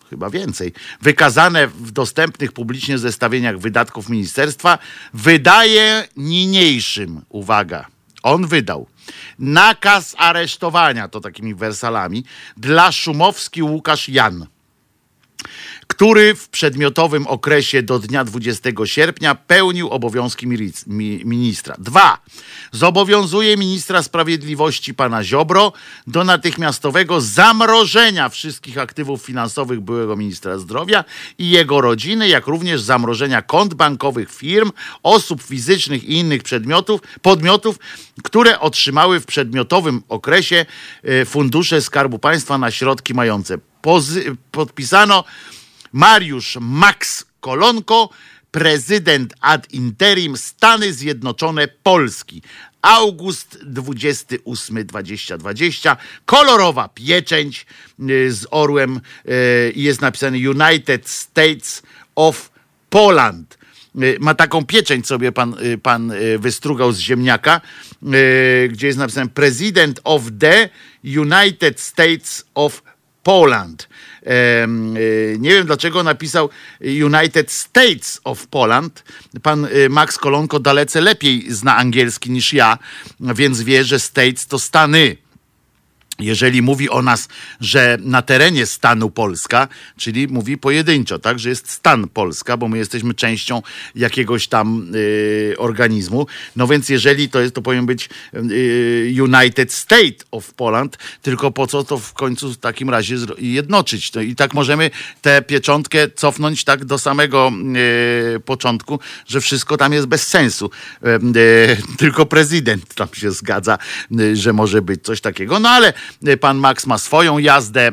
chyba 0.09 0.29
więcej, 0.29 0.73
wykazane 1.01 1.67
w 1.67 1.91
dostępnych 1.91 2.51
publicznie 2.51 2.97
zestawieniach 2.97 3.59
wydatków 3.59 4.09
ministerstwa, 4.09 4.77
wydaje 5.13 6.07
niniejszym, 6.17 7.21
uwaga, 7.29 7.85
on 8.23 8.47
wydał 8.47 8.87
nakaz 9.39 10.15
aresztowania, 10.17 11.07
to 11.07 11.19
takimi 11.19 11.55
wersalami, 11.55 12.23
dla 12.57 12.91
Szumowski 12.91 13.63
Łukasz 13.63 14.09
Jan 14.09 14.45
który 15.87 16.35
w 16.35 16.49
przedmiotowym 16.49 17.27
okresie 17.27 17.83
do 17.83 17.99
dnia 17.99 18.23
20 18.23 18.69
sierpnia 18.85 19.35
pełnił 19.35 19.89
obowiązki 19.89 20.47
ministra. 21.25 21.75
Dwa. 21.79 22.17
Zobowiązuje 22.71 23.57
ministra 23.57 24.03
sprawiedliwości 24.03 24.93
pana 24.93 25.23
Ziobro 25.23 25.73
do 26.07 26.23
natychmiastowego 26.23 27.21
zamrożenia 27.21 28.29
wszystkich 28.29 28.77
aktywów 28.77 29.21
finansowych 29.21 29.79
byłego 29.79 30.15
ministra 30.15 30.57
zdrowia 30.57 31.03
i 31.37 31.49
jego 31.49 31.81
rodziny, 31.81 32.27
jak 32.27 32.47
również 32.47 32.81
zamrożenia 32.81 33.41
kont 33.41 33.73
bankowych 33.73 34.31
firm, 34.31 34.71
osób 35.03 35.43
fizycznych 35.43 36.03
i 36.03 36.13
innych 36.13 36.43
przedmiotów, 36.43 37.01
podmiotów, 37.21 37.79
które 38.23 38.59
otrzymały 38.59 39.19
w 39.19 39.25
przedmiotowym 39.25 40.03
okresie 40.09 40.65
e, 41.03 41.25
fundusze 41.25 41.81
Skarbu 41.81 42.19
Państwa 42.19 42.57
na 42.57 42.71
środki 42.71 43.13
mające. 43.13 43.57
Pozy 43.81 44.35
podpisano 44.51 45.23
Mariusz 45.95 46.57
Max 46.61 47.25
Kolonko, 47.39 48.09
prezydent 48.51 49.33
ad 49.41 49.67
interim 49.71 50.37
Stany 50.37 50.93
Zjednoczone 50.93 51.67
Polski. 51.67 52.41
August 52.81 53.57
28 53.63 54.85
2020. 54.85 55.97
Kolorowa 56.25 56.87
pieczęć 56.87 57.65
y, 58.09 58.33
z 58.33 58.47
orłem 58.51 59.01
y, 59.25 59.73
jest 59.75 60.01
napisane 60.01 60.37
United 60.37 61.09
States 61.09 61.83
of 62.15 62.51
Poland. 62.89 63.57
Y, 63.95 64.17
ma 64.19 64.35
taką 64.35 64.65
pieczęć 64.65 65.07
sobie 65.07 65.31
pan, 65.31 65.55
pan 65.83 66.13
wystrugał 66.39 66.91
z 66.91 66.99
ziemniaka, 66.99 67.61
gdzie 68.69 68.87
jest 68.87 68.99
napisane 68.99 69.29
President 69.29 69.99
of 70.03 70.23
the 70.39 70.69
United 71.03 71.79
States 71.79 72.45
of 72.55 72.81
Poland. 73.23 73.87
Y, 74.25 75.37
nie 75.39 75.49
wiem 75.49 75.65
dlaczego 75.65 76.03
napisał 76.03 76.49
United 76.81 77.51
States 77.51 78.21
of 78.23 78.47
Poland. 78.47 79.03
Pan 79.43 79.65
y, 79.65 79.89
Max 79.89 80.17
Kolonko 80.17 80.59
dalece 80.59 81.01
lepiej 81.01 81.45
zna 81.49 81.75
angielski 81.75 82.31
niż 82.31 82.53
ja, 82.53 82.77
więc 83.19 83.61
wie, 83.61 83.83
że 83.83 83.99
States 83.99 84.47
to 84.47 84.59
Stany 84.59 85.24
jeżeli 86.19 86.61
mówi 86.61 86.89
o 86.89 87.01
nas, 87.01 87.27
że 87.61 87.97
na 88.01 88.21
terenie 88.21 88.65
stanu 88.65 89.09
Polska, 89.09 89.67
czyli 89.97 90.27
mówi 90.27 90.57
pojedynczo, 90.57 91.19
tak, 91.19 91.39
że 91.39 91.49
jest 91.49 91.69
stan 91.69 92.07
Polska, 92.07 92.57
bo 92.57 92.67
my 92.67 92.77
jesteśmy 92.77 93.13
częścią 93.13 93.61
jakiegoś 93.95 94.47
tam 94.47 94.91
y, 94.95 95.55
organizmu. 95.57 96.27
No 96.55 96.67
więc 96.67 96.89
jeżeli 96.89 97.29
to 97.29 97.41
jest, 97.41 97.55
to 97.55 97.61
powinien 97.61 97.85
być 97.85 98.09
y, 98.33 99.13
United 99.21 99.73
State 99.73 100.25
of 100.31 100.53
Poland, 100.53 100.97
tylko 101.21 101.51
po 101.51 101.67
co 101.67 101.83
to 101.83 101.97
w 101.97 102.13
końcu 102.13 102.53
w 102.53 102.57
takim 102.57 102.89
razie 102.89 103.15
jednoczyć? 103.37 104.13
No 104.13 104.21
I 104.21 104.35
tak 104.35 104.53
możemy 104.53 104.91
tę 105.21 105.41
pieczątkę 105.41 106.09
cofnąć 106.09 106.63
tak 106.63 106.85
do 106.85 106.99
samego 106.99 107.51
y, 108.35 108.39
początku, 108.39 108.99
że 109.27 109.41
wszystko 109.41 109.77
tam 109.77 109.93
jest 109.93 110.07
bez 110.07 110.27
sensu. 110.27 110.69
Y, 111.35 111.77
tylko 111.97 112.25
prezydent 112.25 112.93
tam 112.95 113.07
się 113.13 113.31
zgadza, 113.31 113.77
y, 114.19 114.35
że 114.35 114.53
może 114.53 114.81
być 114.81 115.03
coś 115.03 115.21
takiego. 115.21 115.59
No 115.59 115.69
ale 115.69 115.93
pan 116.39 116.57
Max 116.57 116.85
ma 116.85 116.97
swoją 116.97 117.37
jazdę. 117.37 117.87
E, 117.87 117.91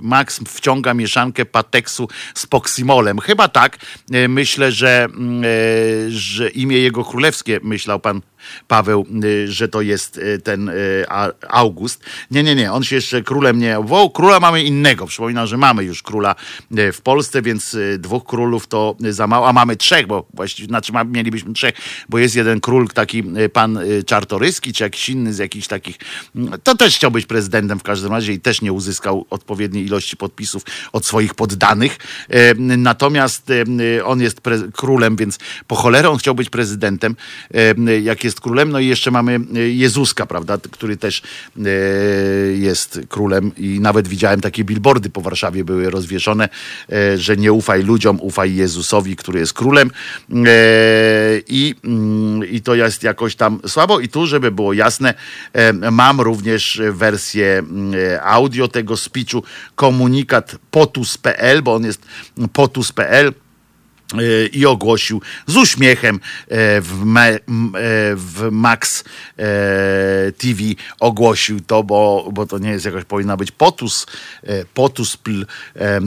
Max 0.00 0.40
wciąga 0.48 0.94
mieszankę 0.94 1.44
pateksu 1.44 2.08
z 2.34 2.46
poksimolem. 2.46 3.18
Chyba 3.18 3.48
tak. 3.48 3.78
E, 4.12 4.28
myślę, 4.28 4.72
że, 4.72 5.04
mm, 5.04 5.42
że 6.10 6.48
imię 6.48 6.78
jego 6.78 7.04
królewskie, 7.04 7.60
myślał 7.62 8.00
pan 8.00 8.20
Paweł, 8.68 9.06
y, 9.24 9.52
że 9.52 9.68
to 9.68 9.80
jest 9.80 10.18
y, 10.18 10.38
ten 10.38 10.68
y, 10.68 11.04
August. 11.48 12.04
Nie, 12.30 12.42
nie, 12.42 12.54
nie, 12.54 12.72
on 12.72 12.84
się 12.84 12.96
jeszcze 12.96 13.22
królem 13.22 13.58
nie 13.58 13.78
obwołał. 13.78 14.10
Króla 14.10 14.40
mamy 14.40 14.62
innego. 14.62 15.06
Przypominam, 15.06 15.46
że 15.46 15.56
mamy 15.56 15.84
już 15.84 16.02
króla 16.02 16.34
w 16.70 17.00
Polsce, 17.02 17.42
więc 17.42 17.76
dwóch 17.98 18.24
królów 18.24 18.66
to 18.66 18.96
za 19.00 19.26
mało, 19.26 19.48
a 19.48 19.52
mamy 19.52 19.76
trzech, 19.76 20.06
bo 20.06 20.26
właściwie, 20.34 20.68
znaczy 20.68 20.92
mielibyśmy 21.06 21.52
trzech, 21.52 21.74
bo 22.08 22.18
jest 22.18 22.36
jeden 22.36 22.60
król, 22.60 22.88
taki 22.88 23.24
pan 23.52 23.78
Czartoryski, 24.06 24.72
czy 24.72 24.84
jakiś 24.84 25.08
inny 25.08 25.34
z 25.34 25.38
jakichś 25.38 25.66
takich, 25.66 25.98
mm, 26.36 26.60
to 26.62 26.74
też 26.74 26.96
chciał 26.96 27.10
być 27.10 27.26
prezydentem 27.26 27.78
w 27.78 27.82
każdym 27.82 28.12
razie 28.12 28.32
i 28.32 28.40
też 28.40 28.62
nie 28.62 28.72
uzyskał 28.72 29.26
odpowiedniej 29.30 29.86
ilości 29.86 30.16
podpisów 30.16 30.62
od 30.92 31.06
swoich 31.06 31.34
poddanych. 31.34 31.98
Natomiast 32.58 33.52
on 34.04 34.20
jest 34.20 34.40
królem, 34.72 35.16
więc 35.16 35.38
po 35.66 35.76
cholerę 35.76 36.10
on 36.10 36.18
chciał 36.18 36.34
być 36.34 36.50
prezydentem, 36.50 37.16
jak 38.02 38.24
jest 38.24 38.39
królem. 38.40 38.70
No 38.70 38.78
i 38.78 38.86
jeszcze 38.86 39.10
mamy 39.10 39.40
e, 39.54 39.58
Jezuska, 39.58 40.26
prawda, 40.26 40.58
który 40.70 40.96
też 40.96 41.22
e, 41.58 41.62
jest 42.52 43.00
królem 43.08 43.52
i 43.56 43.80
nawet 43.80 44.08
widziałem 44.08 44.40
takie 44.40 44.64
billboardy 44.64 45.10
po 45.10 45.20
Warszawie 45.20 45.64
były 45.64 45.90
rozwieszone, 45.90 46.48
e, 46.92 47.18
że 47.18 47.36
nie 47.36 47.52
ufaj 47.52 47.82
ludziom, 47.82 48.18
ufaj 48.20 48.54
Jezusowi, 48.54 49.16
który 49.16 49.40
jest 49.40 49.52
królem. 49.52 49.90
I, 51.48 51.74
mm, 51.84 52.50
I 52.50 52.60
to 52.60 52.74
jest 52.74 53.02
jakoś 53.02 53.36
tam 53.36 53.60
słabo. 53.66 54.00
I 54.00 54.08
tu, 54.08 54.26
żeby 54.26 54.50
było 54.50 54.72
jasne, 54.72 55.14
mam 55.90 56.20
również 56.20 56.82
wersję 56.90 57.62
audio 58.22 58.68
tego 58.68 58.96
speechu, 58.96 59.42
komunikat 59.74 60.56
potus.pl, 60.70 61.62
bo 61.62 61.74
on 61.74 61.84
jest 61.84 62.06
potus.pl 62.52 63.32
i 64.52 64.66
ogłosił 64.66 65.22
z 65.46 65.56
uśmiechem 65.56 66.16
e, 66.48 66.80
w, 66.80 67.04
me, 67.04 67.28
e, 67.28 67.38
w 68.14 68.48
Max 68.50 69.04
e, 69.38 70.32
TV 70.32 70.62
ogłosił 71.00 71.60
to, 71.60 71.82
bo, 71.84 72.28
bo 72.32 72.46
to 72.46 72.58
nie 72.58 72.70
jest 72.70 72.84
jakoś 72.84 73.04
powinna 73.04 73.36
być 73.36 73.50
potus, 73.50 74.06
e, 74.42 74.64
potuspl 74.64 75.46
e, 75.76 75.96
e, 75.96 76.00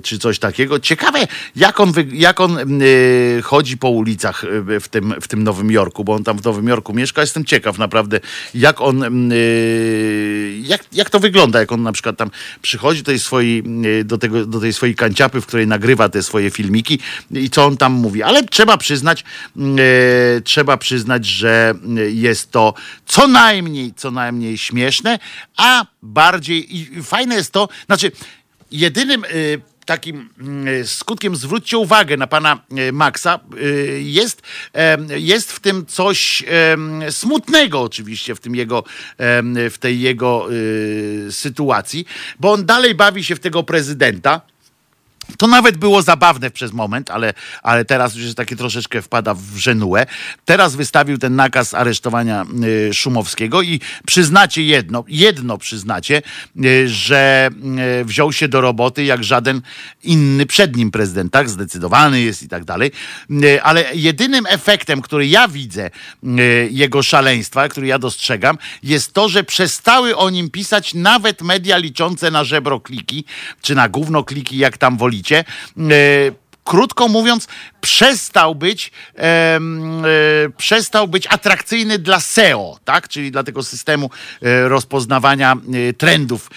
czy 0.00 0.18
coś 0.18 0.38
takiego. 0.38 0.80
Ciekawe, 0.80 1.18
jak 1.56 1.80
on, 1.80 1.92
jak 2.12 2.40
on 2.40 2.58
e, 2.58 3.42
chodzi 3.42 3.76
po 3.76 3.90
ulicach 3.90 4.44
e, 4.44 4.80
w 4.80 4.88
tym, 4.88 5.14
w 5.20 5.28
tym 5.28 5.44
Nowym 5.44 5.70
Jorku, 5.70 6.04
bo 6.04 6.14
on 6.14 6.24
tam 6.24 6.38
w 6.38 6.44
Nowym 6.44 6.68
Jorku 6.68 6.94
mieszka. 6.94 7.20
Jestem 7.20 7.44
ciekaw 7.44 7.78
naprawdę, 7.78 8.20
jak 8.54 8.80
on, 8.80 9.32
e, 9.32 9.36
jak, 10.62 10.84
jak 10.92 11.10
to 11.10 11.20
wygląda, 11.20 11.60
jak 11.60 11.72
on 11.72 11.82
na 11.82 11.92
przykład 11.92 12.16
tam 12.16 12.30
przychodzi 12.62 13.02
do 13.02 13.06
tej 13.06 13.18
swojej, 13.18 13.62
e, 14.00 14.04
do 14.04 14.18
tego, 14.18 14.46
do 14.46 14.60
tej 14.60 14.72
swojej 14.72 14.94
kanciapy, 14.94 15.40
w 15.40 15.46
której 15.46 15.66
nagrywa 15.66 16.08
te 16.08 16.22
swoje 16.22 16.50
filmiki 16.50 16.98
i 17.30 17.50
co 17.50 17.66
on 17.66 17.76
tam 17.76 17.92
mówi. 17.92 18.22
Ale 18.22 18.44
trzeba 18.44 18.76
przyznać, 18.76 19.24
mm, 19.56 19.76
e, 19.78 20.40
trzeba 20.40 20.76
przyznać, 20.76 21.26
że 21.26 21.70
mm, 21.70 22.16
jest 22.16 22.50
to 22.50 22.74
co 23.06 23.28
najmniej, 23.28 23.94
co 23.96 24.10
najmniej 24.10 24.58
śmieszne, 24.58 25.18
a 25.56 25.86
bardziej 26.02 26.76
i 26.76 27.02
fajne 27.02 27.34
jest 27.34 27.52
to, 27.52 27.68
znaczy 27.86 28.12
jedynym 28.70 29.24
e, 29.24 29.28
takim 29.84 30.28
mm, 30.40 30.86
skutkiem, 30.86 31.36
zwróćcie 31.36 31.78
uwagę 31.78 32.16
na 32.16 32.26
pana 32.26 32.62
e, 32.70 32.92
Maxa, 32.92 33.40
jest, 33.98 34.42
jest 35.16 35.52
w 35.52 35.60
tym 35.60 35.86
coś 35.86 36.44
smutnego 37.10 37.82
oczywiście, 37.82 38.34
w 38.34 38.40
tym 38.40 38.54
jego, 38.54 38.84
w 39.70 39.74
tej 39.80 40.00
jego 40.00 40.48
sytuacji, 41.30 42.06
bo 42.40 42.52
on 42.52 42.66
dalej 42.66 42.94
bawi 42.94 43.24
się 43.24 43.36
w 43.36 43.40
tego 43.40 43.62
prezydenta, 43.62 44.40
to 45.36 45.46
nawet 45.46 45.76
było 45.76 46.02
zabawne 46.02 46.50
przez 46.50 46.72
moment, 46.72 47.10
ale, 47.10 47.34
ale 47.62 47.84
teraz 47.84 48.14
już 48.14 48.34
takie 48.34 48.56
troszeczkę 48.56 49.02
wpada 49.02 49.34
w 49.34 49.56
żenułę. 49.56 50.06
Teraz 50.44 50.76
wystawił 50.76 51.18
ten 51.18 51.36
nakaz 51.36 51.74
aresztowania 51.74 52.46
y, 52.90 52.94
Szumowskiego 52.94 53.62
i 53.62 53.80
przyznacie 54.06 54.62
jedno, 54.62 55.04
jedno 55.08 55.58
przyznacie, 55.58 56.22
y, 56.64 56.88
że 56.88 57.50
y, 58.00 58.04
wziął 58.04 58.32
się 58.32 58.48
do 58.48 58.60
roboty 58.60 59.04
jak 59.04 59.24
żaden 59.24 59.62
inny 60.02 60.46
przed 60.46 60.76
nim 60.76 60.90
prezydent, 60.90 61.32
tak? 61.32 61.50
Zdecydowany 61.50 62.20
jest 62.20 62.42
i 62.42 62.48
tak 62.48 62.64
dalej. 62.64 62.92
Y, 63.30 63.62
Ale 63.62 63.84
jedynym 63.94 64.46
efektem, 64.46 65.02
który 65.02 65.26
ja 65.26 65.48
widzę 65.48 65.90
y, 66.24 66.68
jego 66.72 67.02
szaleństwa, 67.02 67.68
który 67.68 67.86
ja 67.86 67.98
dostrzegam, 67.98 68.58
jest 68.82 69.12
to, 69.12 69.28
że 69.28 69.44
przestały 69.44 70.16
o 70.16 70.30
nim 70.30 70.50
pisać 70.50 70.94
nawet 70.94 71.42
media 71.42 71.76
liczące 71.76 72.30
na 72.30 72.44
żebro 72.44 72.80
kliki, 72.80 73.24
czy 73.62 73.74
na 73.74 73.88
gówno 73.88 74.24
kliki, 74.24 74.58
jak 74.58 74.78
tam 74.78 74.96
wolicie. 74.96 75.17
E, 75.78 76.48
Krótko 76.68 77.08
mówiąc, 77.08 77.48
przestał 77.80 78.54
być, 78.54 78.92
em, 79.14 80.04
e, 80.04 80.08
przestał 80.56 81.08
być 81.08 81.26
atrakcyjny 81.26 81.98
dla 81.98 82.20
SEO, 82.20 82.78
tak? 82.84 83.08
czyli 83.08 83.30
dla 83.30 83.42
tego 83.42 83.62
systemu 83.62 84.10
e, 84.42 84.68
rozpoznawania 84.68 85.52
e, 85.52 85.92
trendów 85.92 86.46
e, 86.46 86.50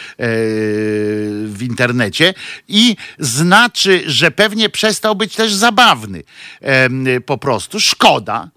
w 1.46 1.58
internecie 1.62 2.34
i 2.68 2.96
znaczy, 3.20 4.04
że 4.06 4.32
pewnie 4.32 4.70
przestał 4.70 5.16
być 5.16 5.36
też 5.36 5.54
zabawny. 5.54 6.24
Po 7.26 7.38
prostu 7.38 7.80
szkoda. 7.80 8.50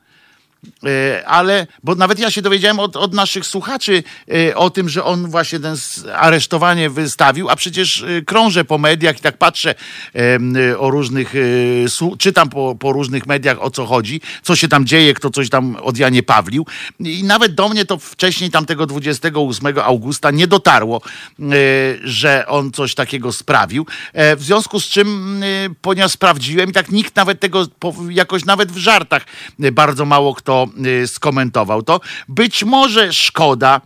E, 0.84 1.26
ale, 1.26 1.66
bo 1.82 1.94
nawet 1.94 2.18
ja 2.18 2.30
się 2.30 2.42
dowiedziałem 2.42 2.80
od, 2.80 2.96
od 2.96 3.14
naszych 3.14 3.46
słuchaczy 3.46 4.02
e, 4.48 4.56
o 4.56 4.70
tym, 4.70 4.88
że 4.88 5.04
on 5.04 5.30
właśnie 5.30 5.60
ten 5.60 5.76
aresztowanie 6.14 6.90
wystawił, 6.90 7.50
a 7.50 7.56
przecież 7.56 8.02
e, 8.02 8.22
krążę 8.22 8.64
po 8.64 8.78
mediach 8.78 9.18
i 9.18 9.20
tak 9.20 9.38
patrzę 9.38 9.74
o 10.78 10.90
różnych, 10.90 11.34
czytam 12.18 12.48
po, 12.48 12.76
po 12.78 12.92
różnych 12.92 13.26
mediach 13.26 13.62
o 13.62 13.70
co 13.70 13.86
chodzi, 13.86 14.20
co 14.42 14.56
się 14.56 14.68
tam 14.68 14.86
dzieje, 14.86 15.14
kto 15.14 15.30
coś 15.30 15.50
tam 15.50 15.76
od 15.76 15.98
Janie 15.98 16.22
Pawlił 16.22 16.66
i 17.00 17.24
nawet 17.24 17.54
do 17.54 17.68
mnie 17.68 17.84
to 17.84 17.98
wcześniej 17.98 18.50
tamtego 18.50 18.86
28 18.86 19.78
augusta 19.78 20.30
nie 20.30 20.46
dotarło, 20.46 21.00
że 22.04 22.44
on 22.48 22.72
coś 22.72 22.94
takiego 22.94 23.32
sprawił, 23.32 23.86
w 24.14 24.42
związku 24.42 24.80
z 24.80 24.84
czym, 24.84 25.40
ponieważ 25.82 26.12
sprawdziłem 26.12 26.70
i 26.70 26.72
tak 26.72 26.90
nikt 26.90 27.16
nawet 27.16 27.40
tego, 27.40 27.66
jakoś 28.10 28.44
nawet 28.44 28.72
w 28.72 28.76
żartach 28.76 29.24
bardzo 29.72 30.04
mało 30.04 30.34
kto 30.34 30.53
e, 30.62 31.06
skomentował 31.06 31.82
to. 31.82 32.00
Być 32.28 32.64
może 32.64 33.12
szkoda, 33.12 33.80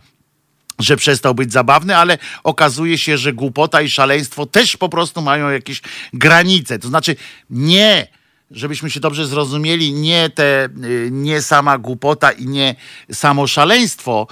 że 0.79 0.97
przestał 0.97 1.35
być 1.35 1.51
zabawny, 1.51 1.97
ale 1.97 2.17
okazuje 2.43 2.97
się, 2.97 3.17
że 3.17 3.33
głupota 3.33 3.81
i 3.81 3.89
szaleństwo 3.89 4.45
też 4.45 4.77
po 4.77 4.89
prostu 4.89 5.21
mają 5.21 5.49
jakieś 5.49 5.81
granice. 6.13 6.79
To 6.79 6.87
znaczy 6.87 7.15
nie, 7.49 8.07
żebyśmy 8.51 8.89
się 8.89 8.99
dobrze 8.99 9.27
zrozumieli, 9.27 9.93
nie 9.93 10.29
te, 10.29 10.65
y, 10.83 11.09
nie 11.11 11.41
sama 11.41 11.77
głupota 11.77 12.31
i 12.31 12.45
nie 12.45 12.75
samo 13.11 13.47
szaleństwo 13.47 14.27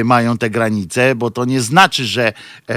y, 0.00 0.04
mają 0.04 0.38
te 0.38 0.50
granice, 0.50 1.14
bo 1.14 1.30
to 1.30 1.44
nie 1.44 1.60
znaczy, 1.60 2.04
że 2.04 2.32
y, 2.32 2.74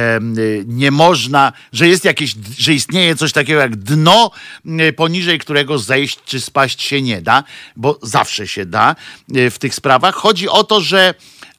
nie 0.67 0.91
można, 0.91 1.53
że 1.73 1.87
jest 1.87 2.05
jakieś, 2.05 2.35
że 2.57 2.73
istnieje 2.73 3.15
coś 3.15 3.31
takiego 3.31 3.59
jak 3.59 3.75
dno, 3.75 4.31
poniżej 4.95 5.39
którego 5.39 5.79
zejść 5.79 6.19
czy 6.25 6.41
spaść 6.41 6.81
się 6.81 7.01
nie 7.01 7.21
da, 7.21 7.43
bo 7.75 7.99
zawsze 8.01 8.47
się 8.47 8.65
da 8.65 8.95
w 9.27 9.55
tych 9.59 9.75
sprawach. 9.75 10.15
Chodzi 10.15 10.49
o 10.49 10.63
to, 10.63 10.81
że 10.81 11.13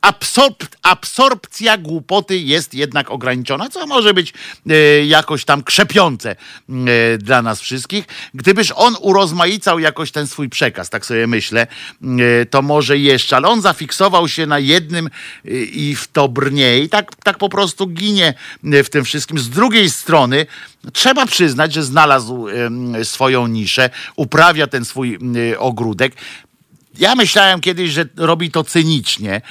absorb, 0.07 0.65
absorpcja 0.83 1.79
głupoty 1.79 2.39
jest 2.39 2.75
jednak 2.75 3.11
ograniczona, 3.11 3.69
co 3.69 3.87
może 3.87 4.15
być 4.15 4.33
e, 4.71 5.05
jakoś 5.07 5.45
tam 5.45 5.63
krzepiące 5.63 6.31
e, 6.31 7.19
dla 7.19 7.43
nas 7.43 7.61
wszystkich. 7.61 8.05
Gdybyż 8.35 8.73
on 8.77 8.97
urozmaicał 9.01 9.79
jakoś 9.79 10.13
ten 10.13 10.27
swój 10.27 10.49
przekaz, 10.49 10.91
tak 10.91 11.07
sobie 11.07 11.27
myślę, 11.27 11.67
e, 12.03 12.47
to 12.47 12.63
może 12.63 12.99
jeszcze, 12.99 13.37
ale 13.37 13.49
on 13.49 13.63
zafiksował 13.63 14.29
się 14.29 14.47
na 14.47 14.59
jednym 14.59 15.11
i 15.73 15.97
w 15.97 16.09
to 16.09 16.29
brnie 16.29 16.79
i 16.79 16.89
tak, 16.89 17.15
tak 17.17 17.39
po 17.39 17.49
prostu 17.49 17.87
ginie 17.87 18.35
w 18.63 18.89
tym 18.89 19.05
wszystkim. 19.05 19.39
Z 19.39 19.49
drugiej 19.49 19.91
strony 19.91 20.47
trzeba 20.93 21.27
przyznać, 21.27 21.73
że 21.73 21.83
znalazł 21.83 22.47
swoją 23.03 23.47
niszę, 23.47 23.91
uprawia 24.17 24.67
ten 24.67 24.85
swój 24.85 25.19
ogródek. 25.59 26.13
Ja 26.99 27.15
myślałem 27.15 27.61
kiedyś, 27.61 27.91
że 27.91 28.05
robi 28.17 28.51
to 28.51 28.65
cynicznie, 28.65 29.43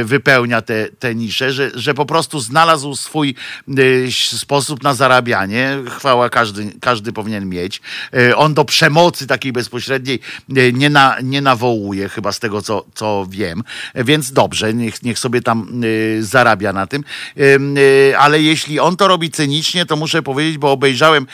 y, 0.00 0.04
wypełnia 0.04 0.62
te, 0.62 0.88
te 0.98 1.14
nisze, 1.14 1.52
że, 1.52 1.70
że 1.74 1.94
po 1.94 2.06
prostu 2.06 2.40
znalazł 2.40 2.94
swój 2.94 3.34
y, 3.78 4.08
sposób 4.12 4.82
na 4.82 4.94
zarabianie. 4.94 5.78
Chwała 5.90 6.30
każdy, 6.30 6.72
każdy 6.80 7.12
powinien 7.12 7.48
mieć. 7.48 7.80
Y, 8.14 8.36
On 8.36 8.54
do 8.54 8.64
przemocy 8.64 9.26
takiej 9.26 9.52
bezpośredniej 9.52 10.20
nie, 10.72 10.90
na, 10.90 11.16
nie 11.22 11.40
nawołuje, 11.40 12.08
chyba 12.08 12.32
z 12.32 12.40
tego, 12.40 12.62
co, 12.62 12.84
co 12.94 13.26
wiem. 13.30 13.62
Więc 13.94 14.32
dobrze, 14.32 14.74
niech, 14.74 15.02
niech 15.02 15.18
sobie 15.18 15.42
tam 15.42 15.82
zarabia 16.20 16.72
na 16.72 16.86
tym. 16.86 17.04
Ale 18.18 18.42
jeśli 18.42 18.80
on 18.80 18.96
to 18.96 19.08
robi 19.08 19.30
cynicznie, 19.30 19.86
to 19.86 19.96
muszę 19.96 20.22
powiedzieć, 20.22 20.58
bo 20.58 20.72
obejrzałem 20.72 21.26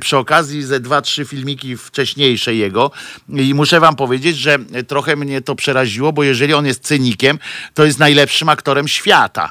przy 0.00 0.16
okazji 0.16 0.62
ze 0.62 0.80
dwa, 0.80 1.02
trzy 1.02 1.24
filmiki 1.24 1.76
wcześniejsze 1.76 2.54
jego 2.54 2.90
i 3.28 3.54
muszę 3.54 3.80
wam 3.80 3.96
powiedzieć, 3.96 4.36
że 4.36 4.58
trochę 4.86 4.97
trochę 4.98 5.16
mnie 5.16 5.42
to 5.42 5.54
przeraziło, 5.54 6.12
bo 6.12 6.24
jeżeli 6.24 6.54
on 6.54 6.66
jest 6.66 6.82
cynikiem, 6.84 7.38
to 7.74 7.84
jest 7.84 7.98
najlepszym 7.98 8.48
aktorem 8.48 8.88
świata. 8.88 9.50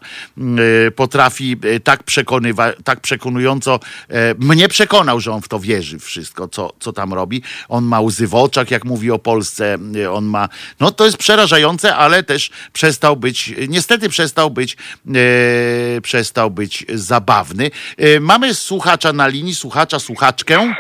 Y, 0.88 0.91
Potrafi 0.91 1.56
y, 1.65 1.80
tak, 1.80 2.03
przekonywa, 2.03 2.74
tak 2.84 2.99
przekonująco, 2.99 3.80
e, 4.10 4.36
mnie 4.40 4.68
przekonał, 4.68 5.19
że 5.19 5.32
on 5.32 5.41
w 5.41 5.48
to 5.48 5.60
wierzy 5.60 5.99
wszystko, 5.99 6.48
co, 6.48 6.74
co 6.80 6.94
tam 6.94 7.14
robi. 7.14 7.41
On 7.69 7.84
ma 7.86 8.02
łzy 8.02 8.28
w 8.28 8.36
oczach, 8.36 8.72
jak 8.72 8.86
mówi 8.86 9.11
o 9.11 9.19
Polsce, 9.19 9.78
y, 9.95 10.11
on 10.11 10.26
ma, 10.26 10.49
no 10.80 10.91
to 10.91 11.06
jest 11.06 11.18
przerażające, 11.18 11.95
ale 11.95 12.24
też 12.24 12.49
przestał 12.74 13.15
być, 13.18 13.53
niestety 13.68 14.10
przestał 14.10 14.52
być, 14.52 14.78
e, 15.15 16.02
przestał 16.02 16.52
być 16.52 16.86
zabawny. 16.94 17.72
E, 17.98 18.19
Mamy 18.19 18.53
słuchacza 18.53 19.14
na 19.14 19.28
linii, 19.28 19.56
słuchacza, 19.56 19.99
słuchaczkę. 19.99 20.74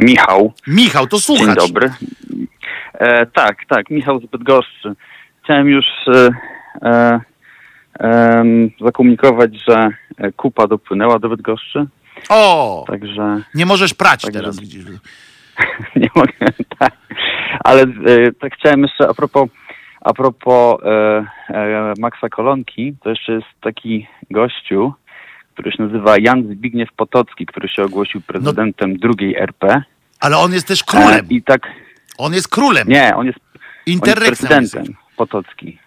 Michał, 0.00 0.52
Michał, 0.66 1.06
to 1.06 1.20
słuchacz. 1.20 1.46
dzień 1.46 1.54
dobry. 1.54 1.90
E, 2.98 3.26
tak, 3.26 3.56
tak, 3.68 3.90
Michał 3.90 4.20
z 4.20 4.26
Bydgoszczy. 4.26 4.94
Chciałem 5.44 5.68
już 5.68 5.86
e, 6.82 7.20
e, 8.00 8.44
zakomunikować, 8.80 9.50
że 9.68 9.88
kupa 10.36 10.66
dopłynęła 10.66 11.18
do 11.18 11.28
Bydgoszczy, 11.28 11.86
O, 12.28 12.84
także 12.86 13.42
nie 13.54 13.66
możesz 13.66 13.94
prać 13.94 14.22
Także- 14.22 14.40
teraz, 14.40 14.60
widzisz. 14.60 14.84
nie 15.96 16.08
mogę, 16.14 16.32
tak. 16.78 16.92
Ale 17.64 17.82
e, 17.82 18.32
tak 18.40 18.54
chciałem 18.54 18.82
jeszcze 18.82 19.08
a 19.08 19.14
propos, 19.14 19.48
a 20.00 20.12
propos 20.12 20.80
e, 20.84 21.26
e, 21.48 21.92
Maxa 21.98 22.28
Kolonki, 22.28 22.94
to 23.02 23.10
jeszcze 23.10 23.32
jest 23.32 23.46
taki 23.60 24.06
gościu, 24.30 24.92
który 25.54 25.72
się 25.72 25.82
nazywa 25.82 26.14
Jan 26.18 26.42
Zbigniew 26.42 26.92
Potocki, 26.92 27.46
który 27.46 27.68
się 27.68 27.82
ogłosił 27.84 28.20
prezydentem 28.20 28.96
drugiej 28.96 29.36
RP. 29.36 29.82
Ale 30.20 30.36
on 30.36 30.52
jest 30.52 30.68
też 30.68 30.84
królem. 30.84 31.26
I 31.30 31.42
tak, 31.42 31.68
On 32.18 32.34
jest 32.34 32.48
królem. 32.48 32.88
nie, 32.88 33.16
on 33.16 33.26
jest, 33.26 33.38
on 33.86 34.08
jest 34.08 34.20
prezydentem 34.20 34.84
Potocki. 35.16 35.78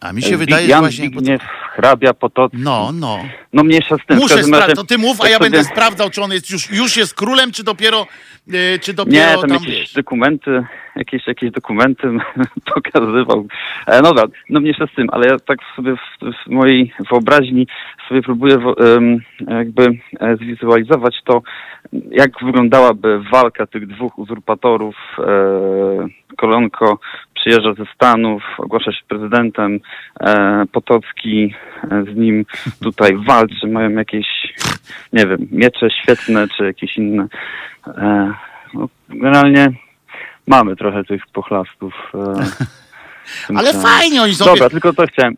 A 0.00 0.12
mi 0.12 0.22
się 0.22 0.36
wydaje, 0.36 0.66
że 0.66 0.70
Jan 0.70 0.80
właśnie... 0.80 1.06
Zbigniew 1.06 1.42
Hrabia 1.74 2.14
Potocki. 2.14 2.58
No, 2.60 2.90
no. 2.92 3.18
No 3.52 3.64
mniejsza 3.64 3.96
z 3.96 4.06
tym. 4.06 4.18
Muszę 4.18 4.42
sprawdzić, 4.44 4.76
to 4.76 4.84
ty 4.84 4.98
mów, 4.98 5.20
a 5.20 5.28
ja 5.28 5.38
będę 5.38 5.64
sprawdzał, 5.64 6.10
czy 6.10 6.22
on 6.22 6.32
jest 6.32 6.50
już, 6.50 6.70
już 6.70 6.96
jest 6.96 7.14
królem, 7.14 7.52
czy 7.52 7.64
dopiero, 7.64 8.06
e, 8.52 8.78
czy 8.78 8.90
Nie, 8.90 8.94
dopiero 8.94 9.40
tam, 9.40 9.50
tam, 9.50 9.50
jakieś 9.50 9.78
wiesz. 9.78 9.92
dokumenty, 9.92 10.62
jakieś, 10.96 11.26
jakieś 11.26 11.50
dokumenty 11.50 12.08
pokazywał. 12.74 13.46
E, 13.86 14.02
no 14.02 14.14
dobra, 14.14 14.24
no 14.50 14.60
mniejsza 14.60 14.86
z 14.86 14.94
tym, 14.96 15.06
ale 15.12 15.26
ja 15.26 15.38
tak 15.38 15.58
sobie 15.76 15.96
w, 15.96 16.24
w 16.46 16.50
mojej 16.50 16.92
wyobraźni 17.10 17.66
sobie 18.08 18.22
próbuję 18.22 18.56
jakby 19.48 19.98
e, 20.20 20.36
zwizualizować 20.36 21.14
to, 21.24 21.42
jak 22.10 22.30
wyglądałaby 22.42 23.20
walka 23.32 23.66
tych 23.66 23.86
dwóch 23.86 24.18
uzurpatorów. 24.18 24.96
E, 25.18 25.24
Kolonko 26.36 26.98
przyjeżdża 27.34 27.74
ze 27.74 27.84
Stanów, 27.94 28.42
ogłasza 28.58 28.92
się 28.92 29.04
prezydentem, 29.08 29.80
e, 30.20 30.64
Potocki 30.72 31.54
z 32.12 32.16
nim 32.16 32.44
tutaj 32.82 33.16
walczy, 33.26 33.66
mają 33.66 33.90
jakieś, 33.90 34.26
nie 35.12 35.26
wiem, 35.26 35.48
miecze 35.50 35.90
świetne, 35.90 36.48
czy 36.56 36.64
jakieś 36.64 36.96
inne. 36.96 37.26
No, 38.74 38.88
generalnie 39.08 39.68
mamy 40.46 40.76
trochę 40.76 41.04
tych 41.04 41.22
pochlastów. 41.26 41.94
E, 43.50 43.56
Ale 43.56 43.70
kraju. 43.70 43.86
fajnie 43.86 44.22
oni 44.22 44.34
są, 44.34 44.44
Dobra, 44.44 44.64
wiesz, 44.64 44.72
tylko 44.72 44.92
to 44.92 45.06
chciałem. 45.12 45.36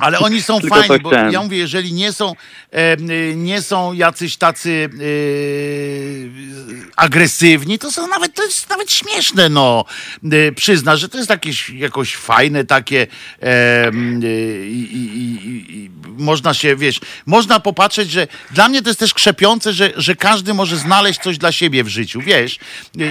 ale 0.00 0.18
oni 0.18 0.42
są 0.42 0.60
fajni, 0.70 0.98
bo 1.02 1.12
ja 1.14 1.42
mówię, 1.42 1.58
jeżeli 1.58 1.92
nie 1.92 2.12
są, 2.12 2.32
e, 2.72 2.92
y, 3.10 3.34
nie 3.36 3.62
są 3.62 3.92
jacyś 3.92 4.36
tacy 4.36 4.88
e, 4.92 6.86
agresywni, 6.96 7.78
to 7.78 7.92
są 7.92 8.06
nawet, 8.06 8.34
to 8.34 8.44
jest 8.44 8.70
nawet 8.70 8.92
śmieszne, 8.92 9.48
no. 9.48 9.84
E, 10.32 10.52
przyzna, 10.52 10.96
że 10.96 11.08
to 11.08 11.18
jest 11.18 11.30
jakieś, 11.30 11.70
jakoś 11.70 12.16
fajne 12.16 12.64
takie 12.64 13.06
e, 13.42 13.88
y, 14.22 14.66
i, 14.68 14.80
i, 14.96 15.16
i, 15.16 15.76
i 15.76 15.90
można 16.18 16.54
się, 16.54 16.76
wiesz, 16.76 17.00
można 17.26 17.60
popatrzeć, 17.60 18.10
że 18.10 18.26
dla 18.50 18.68
mnie 18.68 18.82
to 18.82 18.88
jest 18.90 19.00
też 19.00 19.14
krzepiące, 19.14 19.72
że, 19.72 19.92
że 19.96 20.14
każdy 20.16 20.54
może 20.54 20.76
znaleźć 20.76 21.20
coś 21.20 21.38
dla 21.38 21.52
siebie 21.52 21.84
w 21.84 21.88
życiu, 21.88 22.20
wiesz, 22.20 22.58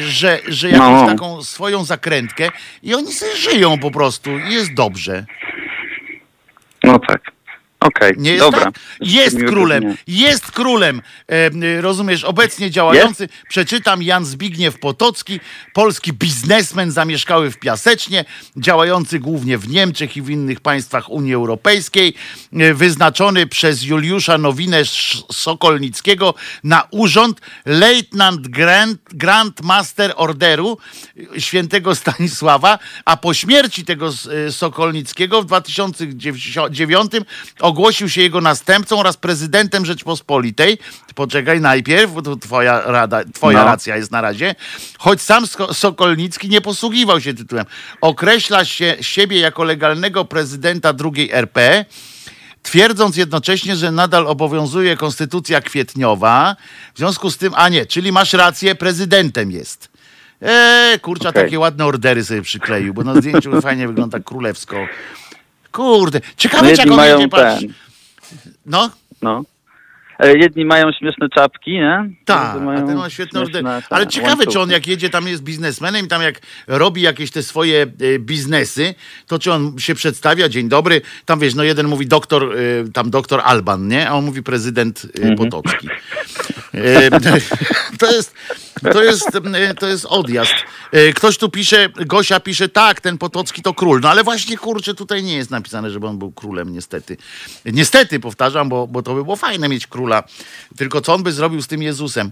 że, 0.07 0.39
że 0.47 0.69
jakąś 0.69 1.01
No. 1.01 1.07
taką 1.07 1.43
swoją 1.43 1.85
zakrętkę 1.85 2.49
i 2.83 2.93
oni 2.93 3.13
sobie 3.13 3.35
żyją 3.35 3.77
po 3.79 3.91
prostu 3.91 4.04
i 4.11 4.53
jest 4.53 4.73
dobrze. 4.73 5.25
No 6.83 6.99
tak. 6.99 7.34
Okej, 7.85 8.13
Nie 8.17 8.31
jest 8.31 8.45
dobra. 8.45 8.65
tak? 8.65 8.75
Jest 9.01 9.37
królem, 9.47 9.95
jest 10.07 10.51
królem. 10.51 11.01
E, 11.27 11.81
rozumiesz, 11.81 12.23
obecnie 12.23 12.71
działający. 12.71 13.29
Przeczytam 13.49 14.03
Jan 14.03 14.25
Zbigniew 14.25 14.79
Potocki, 14.79 15.39
polski 15.73 16.13
biznesmen 16.13 16.91
zamieszkały 16.91 17.51
w 17.51 17.57
Piasecznie, 17.57 18.25
działający 18.57 19.19
głównie 19.19 19.57
w 19.57 19.69
Niemczech 19.69 20.17
i 20.17 20.21
w 20.21 20.29
innych 20.29 20.59
państwach 20.59 21.09
Unii 21.09 21.33
Europejskiej, 21.33 22.13
e, 22.53 22.73
wyznaczony 22.73 23.47
przez 23.47 23.83
Juliusza 23.83 24.37
Nowinę 24.37 24.81
Sokolnickiego 25.31 26.33
na 26.63 26.87
urząd 26.91 27.41
Leitnant 27.65 28.47
Grand, 28.47 29.01
Grand 29.13 29.61
Master 29.61 30.13
Orderu 30.15 30.77
świętego 31.37 31.95
Stanisława, 31.95 32.79
a 33.05 33.17
po 33.17 33.33
śmierci 33.33 33.85
tego 33.85 34.09
e, 34.47 34.51
Sokolnickiego 34.51 35.41
w 35.41 35.45
2009 35.45 37.11
ogłosił 37.59 37.74
się 38.07 38.21
jego 38.21 38.41
następcą 38.41 38.99
oraz 38.99 39.17
prezydentem 39.17 39.85
Rzeczpospolitej. 39.85 40.77
Poczekaj 41.15 41.61
najpierw, 41.61 42.11
bo 42.11 42.21
to 42.21 42.35
twoja, 42.35 42.81
rada, 42.85 43.23
twoja 43.33 43.59
No. 43.59 43.65
racja 43.65 43.95
jest 43.97 44.11
na 44.11 44.21
razie. 44.21 44.55
Choć 44.99 45.21
sam 45.21 45.43
Sokolnicki 45.73 46.49
nie 46.49 46.61
posługiwał 46.61 47.21
się 47.21 47.33
tytułem. 47.33 47.65
Określa 48.01 48.65
się 48.65 48.97
siebie 49.01 49.39
jako 49.39 49.63
legalnego 49.63 50.25
prezydenta 50.25 50.93
drugiej 50.93 51.31
RP 51.31 51.85
twierdząc 52.63 53.17
jednocześnie, 53.17 53.75
że 53.75 53.91
nadal 53.91 54.27
obowiązuje 54.27 54.97
konstytucja 54.97 55.61
kwietniowa. 55.61 56.55
W 56.93 56.97
związku 56.97 57.31
z 57.31 57.37
tym, 57.37 57.53
a 57.55 57.69
nie, 57.69 57.85
czyli 57.85 58.11
masz 58.11 58.33
rację, 58.33 58.75
prezydentem 58.75 59.51
jest. 59.51 59.89
Eee, 60.41 60.99
kurczę, 60.99 61.29
Okej. 61.29 61.43
takie 61.43 61.59
ładne 61.59 61.85
ordery 61.85 62.25
sobie 62.25 62.41
przykleił, 62.41 62.93
bo 62.93 63.03
na 63.03 63.15
zdjęciu 63.15 63.61
fajnie 63.61 63.87
wygląda 63.87 64.19
królewsko. 64.19 64.75
Kurde, 65.75 66.19
No 66.23 66.33
ciekawe, 66.37 66.73
czy 66.75 66.81
jak 66.81 66.89
on 66.91 66.95
mają 66.95 67.29
ten, 67.29 67.59
No, 68.65 68.89
no. 69.21 69.43
E, 70.19 70.37
Jedni 70.37 70.65
mają 70.65 70.91
śmieszne 70.99 71.29
czapki, 71.29 71.71
nie? 71.71 72.09
tak, 72.25 72.61
mają 72.61 72.87
ten 72.87 72.95
ma 72.97 73.09
świetne 73.09 73.45
śmieszne 73.45 73.81
Ale 73.89 74.07
ciekawe, 74.07 74.47
czy 74.47 74.59
on 74.59 74.69
jak 74.71 74.87
jedzie, 74.87 75.09
tam 75.09 75.27
jest 75.27 75.43
biznesmenem 75.43 76.05
i 76.05 76.07
tam 76.07 76.21
jak 76.21 76.39
robi 76.67 77.01
jakieś 77.01 77.31
te 77.31 77.43
swoje 77.43 77.81
e, 77.81 78.19
biznesy, 78.19 78.95
to 79.27 79.39
czy 79.39 79.51
on 79.53 79.79
się 79.79 79.95
przedstawia, 79.95 80.49
dzień 80.49 80.69
dobry, 80.69 81.01
tam 81.25 81.39
wiesz, 81.39 81.55
no 81.55 81.63
jeden 81.63 81.87
mówi 81.87 82.07
doktor, 82.07 82.43
e, 82.43 82.91
tam 82.91 83.09
doktor 83.09 83.41
Alban, 83.43 83.87
nie? 83.87 84.09
A 84.09 84.13
on 84.13 84.25
mówi 84.25 84.43
prezydent 84.43 85.07
Mhm. 85.15 85.35
Potocki. 85.37 85.87
E, 85.87 85.91
to 87.99 88.11
jest, 88.11 88.33
to 88.93 89.03
jest, 89.03 89.35
e, 89.53 89.73
to 89.73 89.87
jest 89.87 90.05
odjazd. 90.05 90.53
E, 90.91 91.13
Ktoś 91.13 91.37
tu 91.37 91.49
pisze, 91.49 91.89
Gosia 91.95 92.39
pisze, 92.39 92.69
tak, 92.69 93.01
ten 93.01 93.17
Potocki 93.17 93.61
to 93.61 93.73
król. 93.73 93.99
No 94.01 94.09
ale 94.09 94.23
właśnie, 94.23 94.57
kurczę, 94.57 94.93
tutaj 94.93 95.23
nie 95.23 95.37
jest 95.37 95.51
napisane, 95.51 95.91
żeby 95.91 96.07
on 96.07 96.17
był 96.17 96.31
królem, 96.31 96.73
niestety. 96.73 97.17
Niestety, 97.65 98.19
powtarzam, 98.19 98.69
bo, 98.69 98.87
bo 98.87 99.01
to 99.01 99.13
by 99.13 99.23
było 99.23 99.35
fajne 99.35 99.69
mieć 99.69 99.87
króla. 99.87 100.23
Tylko 100.77 101.01
co 101.01 101.13
on 101.13 101.23
by 101.23 101.31
zrobił 101.31 101.61
z 101.61 101.67
tym 101.67 101.81
Jezusem? 101.81 102.31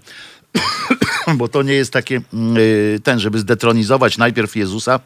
bo 1.38 1.48
to 1.48 1.64
nie 1.64 1.74
jest 1.74 1.94
takie, 1.94 2.22
mm, 2.34 2.58
y, 2.58 3.00
ten, 3.04 3.20
żeby 3.20 3.40
zdetronizować 3.40 4.18
najpierw 4.18 4.56
Jezusa, 4.56 5.00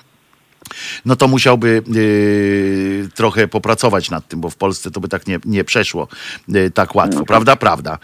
no 1.05 1.15
to 1.15 1.27
musiałby 1.27 1.83
y, 1.95 3.09
trochę 3.15 3.47
popracować 3.47 4.09
nad 4.09 4.27
tym, 4.27 4.41
bo 4.41 4.49
w 4.49 4.55
Polsce 4.55 4.91
to 4.91 4.99
by 4.99 5.07
tak 5.07 5.27
nie, 5.27 5.39
nie 5.45 5.63
przeszło 5.63 6.07
y, 6.55 6.71
tak 6.71 6.95
łatwo, 6.95 7.25
prawda? 7.25 7.55
Prawda. 7.55 7.97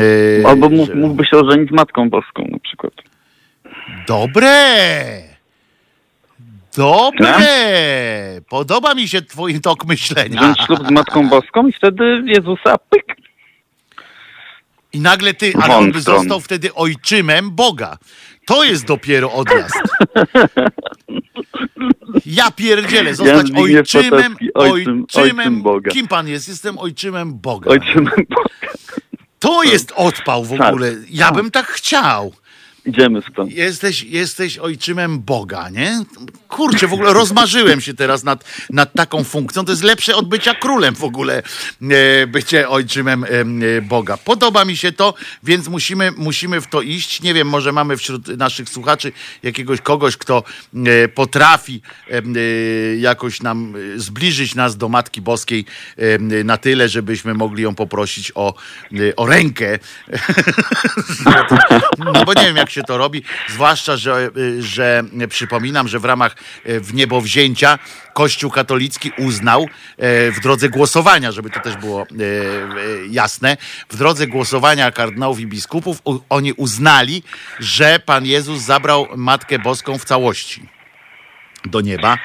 Y, 0.00 0.42
Albo 0.46 0.68
mógł, 0.68 0.96
mógłby 0.96 1.24
się 1.24 1.36
ożenić 1.36 1.70
z 1.70 1.72
Matką 1.72 2.10
Boską 2.10 2.46
na 2.50 2.58
przykład. 2.58 2.92
Dobre! 4.08 5.36
Dobre! 6.76 8.40
Podoba 8.48 8.94
mi 8.94 9.08
się 9.08 9.22
twój 9.22 9.60
tok 9.60 9.86
myślenia. 9.86 10.40
Wziąć 10.40 10.58
ślub 10.66 10.86
z 10.88 10.90
Matką 10.90 11.28
Boską 11.28 11.68
i 11.68 11.72
wtedy 11.72 12.22
Jezusa 12.26 12.78
pyk. 12.90 13.16
I 14.92 15.00
nagle 15.00 15.34
ty, 15.34 15.52
ale 15.62 15.76
on 15.76 15.92
by 15.92 16.00
został 16.00 16.40
wtedy 16.40 16.74
ojczymem 16.74 17.50
Boga. 17.50 17.98
To 18.46 18.64
jest 18.64 18.84
dopiero 18.86 19.32
odjazd. 19.32 19.74
Ja 22.26 22.50
pierdzielę, 22.50 23.14
zostać 23.14 23.46
Zbigniew 23.46 23.78
ojczymem, 23.94 24.10
Potocki, 24.36 24.52
ojczym- 24.54 25.04
ojczym 25.14 25.62
Boga. 25.62 25.90
Kim 25.90 26.08
pan 26.08 26.28
jest? 26.28 26.48
Jestem 26.48 26.78
ojczymem 26.78 27.34
Boga. 27.38 27.70
Ojczymem 27.70 28.04
Boga. 28.28 28.50
To 29.38 29.62
jest 29.62 29.92
odpał 29.96 30.44
w 30.44 30.58
Tak. 30.58 30.68
ogóle. 30.72 30.94
Ja 31.10 31.32
bym 31.32 31.50
tak 31.50 31.66
chciał. 31.66 32.32
Idziemy 32.86 33.22
stąd. 33.32 33.52
Jesteś, 33.52 34.02
jesteś 34.02 34.58
ojczymem 34.58 35.20
Boga, 35.20 35.70
nie? 35.70 36.02
Kurczę, 36.48 36.86
w 36.86 36.92
ogóle 36.92 37.12
rozmarzyłem 37.12 37.80
się 37.80 37.94
teraz 37.94 38.24
nad, 38.24 38.44
nad 38.70 38.92
taką 38.92 39.24
funkcją. 39.24 39.64
To 39.64 39.72
jest 39.72 39.82
lepsze 39.82 40.16
od 40.16 40.28
bycia 40.28 40.54
królem 40.54 40.94
w 40.94 41.04
ogóle, 41.04 41.42
e, 41.82 42.26
bycie 42.26 42.68
ojczymem 42.68 43.24
e, 43.24 43.28
e, 43.28 43.82
Boga. 43.82 44.16
Podoba 44.16 44.64
mi 44.64 44.76
się 44.76 44.92
to, 44.92 45.14
więc 45.42 45.68
musimy, 45.68 46.12
musimy 46.16 46.60
w 46.60 46.66
to 46.66 46.82
iść. 46.82 47.22
Nie 47.22 47.34
wiem, 47.34 47.48
może 47.48 47.72
mamy 47.72 47.96
wśród 47.96 48.28
naszych 48.28 48.68
słuchaczy 48.68 49.12
jakiegoś 49.42 49.80
kogoś, 49.80 50.16
kto 50.16 50.42
potrafi 51.14 51.82
jakoś 52.98 53.42
nam 53.42 53.74
zbliżyć 53.96 54.54
nas 54.54 54.76
do 54.76 54.88
Matki 54.88 55.20
Boskiej 55.20 55.64
na 56.44 56.56
tyle, 56.56 56.88
żebyśmy 56.88 57.34
mogli 57.34 57.62
ją 57.62 57.74
poprosić 57.74 58.32
o, 58.34 58.54
o 59.16 59.26
rękę. 59.26 59.78
No 61.98 62.24
bo 62.24 62.32
nie 62.34 62.46
wiem, 62.46 62.56
jak 62.56 62.70
się 62.70 62.82
to 62.82 62.98
robi, 62.98 63.22
zwłaszcza, 63.48 63.96
że, 63.96 64.30
że 64.58 65.04
przypominam, 65.28 65.88
że 65.88 65.98
w 65.98 66.04
ramach 66.04 66.35
y, 66.68 66.80
w 66.80 66.94
niebowzięcia 66.94 67.78
Kościół 68.14 68.50
katolicki 68.50 69.12
uznał 69.18 69.62
y, 69.62 69.68
w 70.32 70.40
drodze 70.42 70.68
głosowania, 70.68 71.32
żeby 71.32 71.50
to 71.50 71.60
też 71.60 71.76
było 71.76 72.02
y, 72.02 72.06
jasne, 73.10 73.56
w 73.88 73.96
drodze 73.96 74.26
głosowania 74.26 74.92
kardynałów 74.92 75.40
i 75.40 75.46
biskupów 75.46 76.02
oni 76.28 76.52
uznali, 76.52 77.22
że 77.60 78.00
Pan 78.06 78.26
Jezus 78.26 78.62
zabrał 78.62 79.06
Matkę 79.16 79.58
Boską 79.58 79.98
w 79.98 80.04
całości 80.04 80.68
do 81.64 81.80
nieba, 81.80 82.18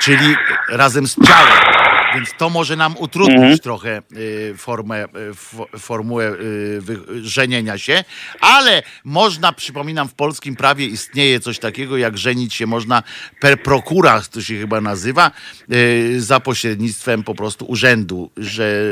czyli 0.00 0.36
razem 0.68 1.06
z 1.06 1.16
ciałem. 1.26 1.75
Więc 2.16 2.28
to 2.38 2.50
może 2.50 2.76
nam 2.76 2.96
utrudnić 2.98 3.60
trochę 3.62 4.02
y, 4.16 4.54
formę, 4.58 5.04
y, 5.04 5.08
fo- 5.32 5.78
formułę 5.78 6.32
y, 6.32 6.80
wy- 6.80 6.98
żenienia 7.22 7.78
się, 7.78 8.04
ale 8.40 8.82
można, 9.04 9.52
przypominam, 9.52 10.08
w 10.08 10.14
polskim 10.14 10.56
prawie 10.56 10.86
istnieje 10.86 11.40
coś 11.40 11.58
takiego, 11.58 11.96
jak 11.96 12.18
żenić 12.18 12.54
się 12.54 12.66
można 12.66 13.02
per 13.40 13.62
procura, 13.62 14.22
to 14.30 14.42
się 14.42 14.58
chyba 14.58 14.80
nazywa, 14.80 15.30
y, 15.72 16.20
za 16.22 16.40
pośrednictwem 16.40 17.22
po 17.22 17.34
prostu 17.34 17.64
urzędu, 17.64 18.30
że, 18.36 18.82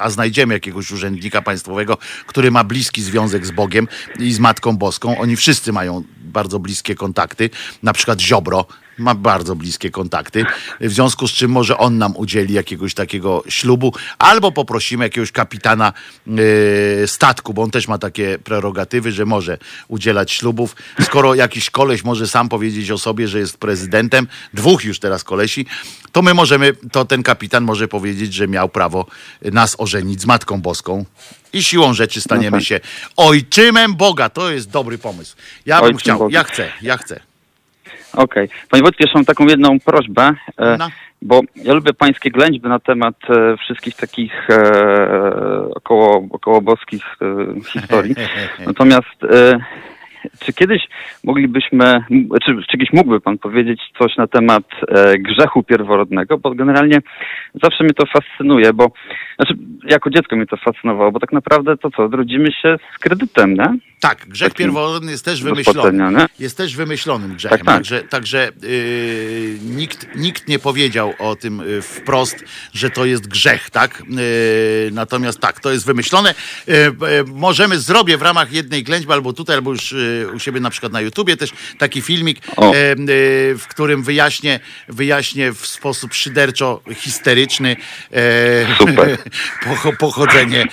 a 0.00 0.10
znajdziemy 0.10 0.54
jakiegoś 0.54 0.90
urzędnika 0.90 1.42
państwowego, 1.42 1.98
który 2.26 2.50
ma 2.50 2.64
bliski 2.64 3.02
związek 3.02 3.46
z 3.46 3.50
Bogiem 3.50 3.88
i 4.18 4.32
z 4.32 4.38
Matką 4.38 4.76
Boską. 4.76 5.18
Oni 5.18 5.36
wszyscy 5.36 5.72
mają 5.72 6.02
bardzo 6.24 6.58
bliskie 6.58 6.94
kontakty, 6.94 7.50
na 7.82 7.92
przykład 7.92 8.20
Ziobro 8.20 8.66
ma 8.98 9.14
bardzo 9.14 9.56
bliskie 9.56 9.90
kontakty, 9.90 10.44
w 10.80 10.92
związku 10.92 11.28
z 11.28 11.32
czym 11.32 11.50
może 11.50 11.78
on 11.78 11.98
nam 11.98 12.16
udzieli 12.16 12.54
jakiegoś 12.54 12.94
takiego 12.94 13.44
ślubu, 13.48 13.94
albo 14.18 14.52
poprosimy 14.52 15.04
jakiegoś 15.04 15.32
kapitana 15.32 15.92
e, 17.02 17.06
statku, 17.06 17.54
bo 17.54 17.62
on 17.62 17.70
też 17.70 17.88
ma 17.88 17.98
takie 17.98 18.38
prerogatywy, 18.38 19.12
że 19.12 19.26
może 19.26 19.58
udzielać 19.88 20.32
ślubów. 20.32 20.76
Skoro 21.02 21.34
jakiś 21.34 21.70
koleś 21.70 22.04
może 22.04 22.28
sam 22.28 22.48
powiedzieć 22.48 22.90
o 22.90 22.98
sobie, 22.98 23.28
że 23.28 23.38
jest 23.38 23.58
prezydentem, 23.58 24.26
dwóch 24.54 24.84
już 24.84 24.98
teraz 24.98 25.24
kolesi, 25.24 25.66
to 26.12 26.22
my 26.22 26.34
możemy, 26.34 26.72
to 26.92 27.04
ten 27.04 27.22
kapitan 27.22 27.64
może 27.64 27.88
powiedzieć, 27.88 28.34
że 28.34 28.48
miał 28.48 28.68
prawo 28.68 29.06
nas 29.42 29.76
ożenić 29.78 30.20
z 30.20 30.26
Matką 30.26 30.60
Boską. 30.60 31.04
I 31.52 31.62
siłą 31.62 31.94
rzeczy 31.94 32.20
staniemy 32.20 32.62
się 32.64 32.80
ojczymem 33.16 33.94
Boga. 33.94 34.28
To 34.28 34.50
jest 34.50 34.70
dobry 34.70 34.98
pomysł. 34.98 35.36
Ja 35.66 35.76
bym 35.76 35.84
Ojczym 35.84 35.98
chciał, 35.98 36.18
Boga. 36.18 36.38
ja 36.38 36.44
chcę, 36.44 36.72
ja 36.82 36.96
chcę. 36.96 37.31
Okej. 38.16 38.48
Panie 38.70 38.82
Wojtku, 38.82 39.02
jeszcze 39.02 39.18
mam 39.18 39.24
taką 39.24 39.46
jedną 39.46 39.80
prośbę, 39.80 40.32
e, 40.58 40.76
No. 40.78 40.88
bo 41.22 41.40
ja 41.54 41.74
lubię 41.74 41.92
pańskie 41.94 42.30
ględźby 42.30 42.68
na 42.68 42.78
temat 42.78 43.14
e, 43.30 43.56
wszystkich 43.56 43.96
takich 43.96 44.50
e, 44.50 44.62
około, 45.74 46.26
około 46.30 46.60
boskich 46.60 47.04
e, 47.22 47.60
historii. 47.64 48.14
Natomiast 48.66 49.24
e, 49.30 49.58
czy 50.40 50.52
kiedyś 50.52 50.82
moglibyśmy, 51.24 52.04
czy, 52.44 52.56
czy 52.70 52.78
kiedyś 52.78 52.92
mógłby 52.92 53.20
pan 53.20 53.38
powiedzieć 53.38 53.80
coś 53.98 54.16
na 54.16 54.26
temat 54.26 54.64
e, 54.88 55.18
grzechu 55.18 55.62
pierworodnego, 55.62 56.38
bo 56.38 56.54
generalnie 56.54 57.00
zawsze 57.62 57.84
mnie 57.84 57.94
to 57.94 58.04
fascynuje, 58.06 58.72
bo 58.72 58.90
znaczy 59.36 59.54
jako 59.84 60.10
dziecko 60.10 60.36
mnie 60.36 60.46
to 60.46 60.56
fascynowało, 60.56 61.12
bo 61.12 61.20
tak 61.20 61.32
naprawdę 61.32 61.76
to 61.76 61.90
co, 61.90 62.08
rodzimy 62.08 62.52
się 62.52 62.76
z 62.94 62.98
kredytem, 62.98 63.54
nie? 63.54 63.78
Tak, 64.00 64.26
grzech 64.28 64.48
Takim 64.48 64.66
pierworodny 64.66 65.10
jest 65.10 65.24
też 65.24 65.42
wymyślony. 65.42 66.10
nie? 66.12 66.26
Jest 66.38 66.56
też 66.56 66.76
wymyślonym 66.76 67.34
grzechem. 67.34 67.58
Tak, 67.58 67.66
tak. 67.66 67.74
Także, 67.74 68.02
także 68.02 68.48
yy, 68.62 69.58
nikt, 69.76 70.16
nikt 70.16 70.48
nie 70.48 70.58
powiedział 70.58 71.14
o 71.18 71.36
tym 71.36 71.58
yy, 71.58 71.82
wprost, 71.82 72.44
że 72.72 72.90
to 72.90 73.04
jest 73.04 73.28
grzech, 73.28 73.70
tak? 73.70 74.02
Yy, 74.08 74.16
natomiast 74.92 75.40
tak, 75.40 75.60
to 75.60 75.72
jest 75.72 75.86
wymyślone. 75.86 76.34
Yy, 76.66 76.74
możemy 77.34 77.78
zrobię 77.78 78.18
w 78.18 78.22
ramach 78.22 78.52
jednej 78.52 78.82
ględźby, 78.82 79.12
albo 79.12 79.32
tutaj, 79.32 79.56
albo 79.56 79.70
już 79.70 79.92
yy, 79.92 79.98
u 80.34 80.38
siebie 80.38 80.60
na 80.60 80.70
przykład 80.70 80.92
na 80.92 81.00
YouTubie 81.00 81.36
też 81.36 81.50
taki 81.78 82.02
filmik, 82.02 82.38
yy, 82.46 82.62
yy, 82.62 83.58
w 83.58 83.64
którym 83.68 84.02
wyjaśnię, 84.02 84.60
wyjaśnię 84.88 85.52
w 85.52 85.66
sposób 85.66 86.14
szyderczo 86.14 86.82
histeryczny 86.94 87.76
pocho- 89.66 89.96
pochodzenie, 89.96 90.64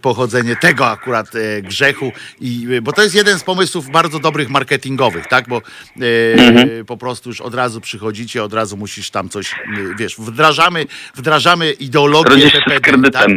pochodzenie 0.00 0.56
tego 0.56 0.86
akurat 0.90 1.34
e, 1.34 1.62
grzechu, 1.62 2.12
i, 2.40 2.66
bo 2.82 2.92
to 2.92 3.02
jest 3.02 3.14
jeden 3.14 3.38
z 3.38 3.42
pomysłów 3.44 3.90
bardzo 3.90 4.18
dobrych 4.18 4.50
marketingowych, 4.50 5.26
tak? 5.26 5.48
Bo 5.48 5.56
e, 6.00 6.84
po 6.84 6.96
prostu 6.96 7.30
już 7.30 7.40
od 7.40 7.54
razu 7.54 7.80
przychodzicie, 7.80 8.44
od 8.44 8.52
razu 8.52 8.76
musisz 8.76 9.10
tam 9.10 9.28
coś, 9.28 9.54
wiesz, 9.98 10.16
wdrażamy, 10.18 10.86
wdrażamy 11.14 11.72
ideologię 11.72 12.50
PPD, 12.50 13.10
tak? 13.10 13.28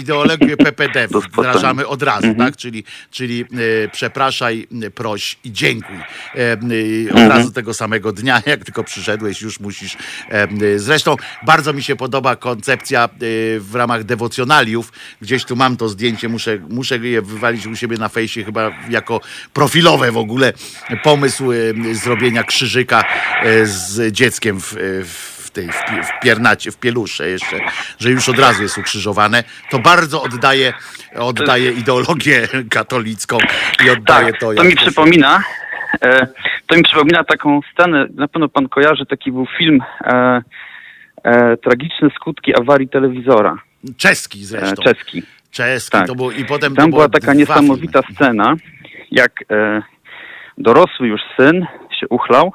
Ideologię 0.00 0.56
PPD 0.56 1.08
wdrażamy 1.08 1.86
od 1.86 2.02
razu, 2.02 2.34
tak? 2.38 2.56
Czyli, 2.56 2.84
czyli 3.10 3.40
e, 3.40 3.46
przepraszaj, 3.92 4.66
e, 4.82 4.90
proś 4.94 5.38
i 5.44 5.52
dziękuj. 5.52 5.96
E, 6.34 6.56
od 7.12 7.28
razu 7.28 7.50
tego 7.50 7.74
samego 7.74 8.12
dnia, 8.12 8.42
jak 8.46 8.64
tylko 8.64 8.84
przyszedłeś, 8.84 9.42
już 9.42 9.60
musisz. 9.60 9.96
E, 10.28 10.48
zresztą 10.78 11.16
bardzo 11.46 11.72
mi 11.72 11.82
się 11.82 11.96
podoba 11.96 12.36
koncepcja 12.36 13.04
e, 13.04 13.08
w 13.60 13.74
ramach 13.74 14.04
dewocjonaliów. 14.04 14.92
Gdzieś 15.20 15.44
tu 15.44 15.56
mam 15.56 15.76
to 15.76 15.88
zdjęcie, 15.88 16.28
muszę, 16.28 16.58
muszę 16.68 16.98
je 16.98 17.22
wywalić 17.22 17.66
u 17.66 17.76
siebie 17.76 17.96
na 17.96 18.08
fejsie 18.08 18.44
chyba 18.44 18.70
jako 18.90 19.20
profilowe 19.52 20.12
w 20.12 20.16
ogóle. 20.16 20.52
Pomysł 21.02 21.44
zrobienia 21.92 22.44
krzyżyka 22.44 23.04
e, 23.42 23.66
z 23.66 24.12
dzieckiem 24.12 24.60
w, 24.60 24.74
w 25.04 25.31
tej, 25.52 25.68
w, 25.68 25.84
pi- 25.84 26.02
w 26.02 26.20
piernacie, 26.22 26.70
w 26.72 26.76
pielusze 26.76 27.28
jeszcze, 27.28 27.56
że 27.98 28.10
już 28.10 28.28
od 28.28 28.38
razu 28.38 28.62
jest 28.62 28.78
ukrzyżowane, 28.78 29.44
to 29.70 29.78
bardzo 29.78 30.22
oddaje, 30.22 30.72
oddaje 31.18 31.70
ideologię 31.72 32.48
katolicką 32.70 33.38
i 33.86 33.90
oddaje 33.90 34.32
Tak, 34.32 34.40
to. 34.40 34.54
to, 34.54 34.64
mi 34.64 34.76
przypomina, 34.76 35.42
e, 36.02 36.26
to 36.66 36.76
mi 36.76 36.82
przypomina 36.82 37.24
taką 37.24 37.60
scenę, 37.72 38.06
na 38.14 38.28
pewno 38.28 38.48
pan 38.48 38.68
kojarzy, 38.68 39.06
taki 39.06 39.32
był 39.32 39.46
film 39.58 39.80
e, 40.04 40.42
e, 41.24 41.56
Tragiczne 41.56 42.08
skutki 42.16 42.54
awarii 42.60 42.88
telewizora, 42.88 43.56
Czeski 43.96 44.40
e, 44.40 44.44
zresztą. 44.44 44.82
czeski. 44.82 45.22
Czeski 45.50 45.90
Tak. 45.90 46.06
to 46.06 46.14
był 46.14 46.30
i 46.30 46.44
potem 46.44 46.74
Tam 46.74 46.90
była 46.90 47.08
taka 47.08 47.34
niesamowita 47.34 48.02
filmy. 48.02 48.14
scena, 48.14 48.54
jak 49.10 49.32
e, 49.50 49.82
dorosły 50.58 51.08
już 51.08 51.20
syn 51.36 51.66
się 52.00 52.08
uchlał 52.08 52.52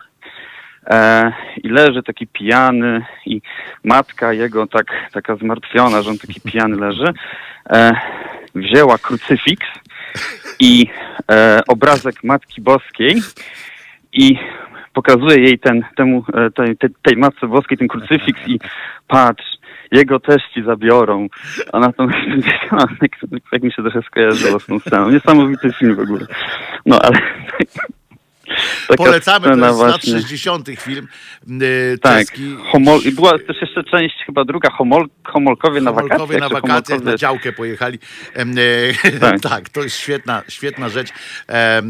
e, 0.87 1.31
i 1.63 1.69
leży 1.69 2.03
taki 2.03 2.27
pijany 2.27 3.05
i 3.25 3.41
matka 3.83 4.33
jego 4.33 4.67
tak, 4.67 4.85
taka 5.11 5.35
zmartwiona, 5.35 6.01
że 6.01 6.09
on 6.09 6.17
taki 6.17 6.41
pijany 6.41 6.75
leży, 6.75 7.13
e, 7.69 7.91
wzięła 8.55 8.97
krucyfiks 8.97 9.67
i 10.59 10.87
e, 11.31 11.59
obrazek 11.67 12.23
Matki 12.23 12.61
Boskiej 12.61 13.15
i 14.13 14.37
pokazuje 14.93 15.43
jej 15.43 15.59
ten, 15.59 15.83
temu, 15.97 16.23
e, 16.33 16.51
tej, 16.51 16.77
tej, 17.01 17.17
Matce 17.17 17.47
Boskiej 17.47 17.77
ten 17.77 17.87
krucyfiks 17.87 18.47
i 18.47 18.59
patrz, 19.07 19.57
jego 19.91 20.19
też 20.19 20.43
ci 20.53 20.63
zabiorą. 20.63 21.27
Ona 21.71 21.93
to 21.93 22.07
jak, 23.01 23.11
jak 23.51 23.63
mi 23.63 23.71
się 23.71 23.81
trochę 23.81 24.01
skojarzyło 24.01 24.59
z 24.59 24.65
tą 24.65 24.79
sceną. 24.79 25.09
Niesamowity 25.09 25.73
film 25.73 25.95
w 25.95 25.99
ogóle. 25.99 26.25
No 26.85 26.99
ale 27.01 27.17
taka 28.87 28.97
Polecamy, 29.03 29.43
to 29.45 29.49
jest 29.65 29.77
z 29.77 29.81
lat 29.81 29.91
właśnie. 29.91 30.13
60. 30.13 30.67
film 30.79 31.07
y, 31.61 31.97
Tak. 32.01 32.27
Homol, 32.71 32.99
i 33.05 33.11
była 33.11 33.31
też 33.39 33.57
jeszcze 33.61 33.83
część, 33.83 34.15
chyba 34.25 34.45
druga, 34.45 34.69
Homol, 34.69 35.07
Homolkowie 35.23 35.81
na 35.81 35.91
wakacjach. 35.91 36.17
Homolkowie 36.17 36.39
na 36.39 36.49
wakacjach, 36.49 36.99
na 36.99 37.05
Homolkowie- 37.05 37.17
działkę 37.17 37.51
pojechali. 37.53 37.99
E, 38.35 38.45
Tak. 39.19 39.39
tak, 39.41 39.69
to 39.69 39.83
jest 39.83 39.97
świetna, 39.97 40.43
świetna 40.47 40.89
rzecz. 40.89 41.09
E, 41.49 41.81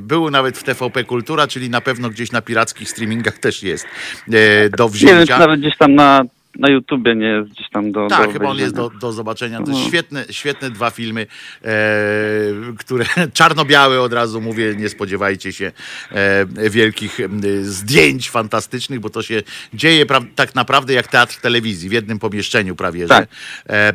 Był 0.00 0.30
nawet 0.30 0.58
w 0.58 0.62
TVP 0.62 1.04
Kultura, 1.04 1.46
czyli 1.46 1.70
na 1.70 1.80
pewno 1.80 2.10
gdzieś 2.10 2.32
na 2.32 2.42
pirackich 2.42 2.88
streamingach 2.90 3.38
też 3.38 3.62
jest 3.62 3.86
e, 3.86 3.90
do 4.70 4.84
Nie 4.84 4.90
wiem, 4.90 4.90
wzięcia. 4.90 5.34
czy 5.34 5.40
nawet 5.40 5.60
gdzieś 5.60 5.76
tam 5.76 5.94
na, 5.94 6.22
na 6.58 6.70
YouTubie 6.72 7.14
nie 7.14 7.26
jest 7.26 7.50
gdzieś 7.50 7.70
tam 7.70 7.92
do 7.92 8.06
Tak, 8.06 8.26
do 8.26 8.32
chyba 8.32 8.48
on 8.48 8.58
jest 8.58 8.74
do, 8.74 8.90
do 9.00 9.12
zobaczenia. 9.12 9.58
To 9.62 9.70
No. 9.72 9.78
świetne, 9.88 10.24
świetne 10.30 10.70
dwa 10.70 10.90
filmy, 10.90 11.26
e, 11.64 11.68
które 12.78 13.04
czarno-białe 13.38 14.00
od 14.00 14.12
razu 14.12 14.40
mówię, 14.40 14.74
nie 14.76 14.88
spodziewajcie 14.88 15.52
się 15.52 15.72
e, 16.12 16.70
wielkich 16.70 17.20
e, 17.20 17.28
zdjęć 17.62 18.30
fantastycznych, 18.30 19.00
bo 19.00 19.10
to 19.10 19.22
się 19.22 19.42
dzieje 19.74 20.06
tak 20.34 20.54
naprawdę 20.54 20.92
jak 20.92 21.06
teatr 21.08 21.40
telewizji 21.40 21.88
w 21.88 21.92
jednym 21.92 22.18
pomieszczeniu 22.18 22.76
prawie, 22.76 23.00
że. 23.02 23.08
Tak. 23.08 23.28
E, 23.68 23.72
e, 23.88 23.92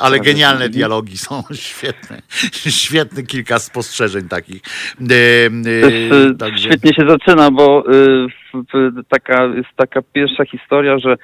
ale 0.00 0.20
genialne 0.20 0.54
Mhm. 0.64 0.72
dialogi 0.72 1.18
są 1.18 1.42
świetne. 1.52 2.22
Świetne 2.70 3.22
kilka 3.22 3.58
spostrzeżeń 3.58 4.28
takich. 4.28 4.62
E, 5.00 5.04
Też, 5.04 5.92
e, 6.30 6.34
także- 6.38 6.68
Świetnie 6.68 6.94
się 6.94 7.02
zaczyna, 7.08 7.50
bo 7.50 7.84
taka, 9.08 9.44
jest 9.44 9.68
taka 9.76 10.02
pierwsza 10.12 10.44
historia, 10.44 10.98
że 10.98 11.12
e, 11.12 11.16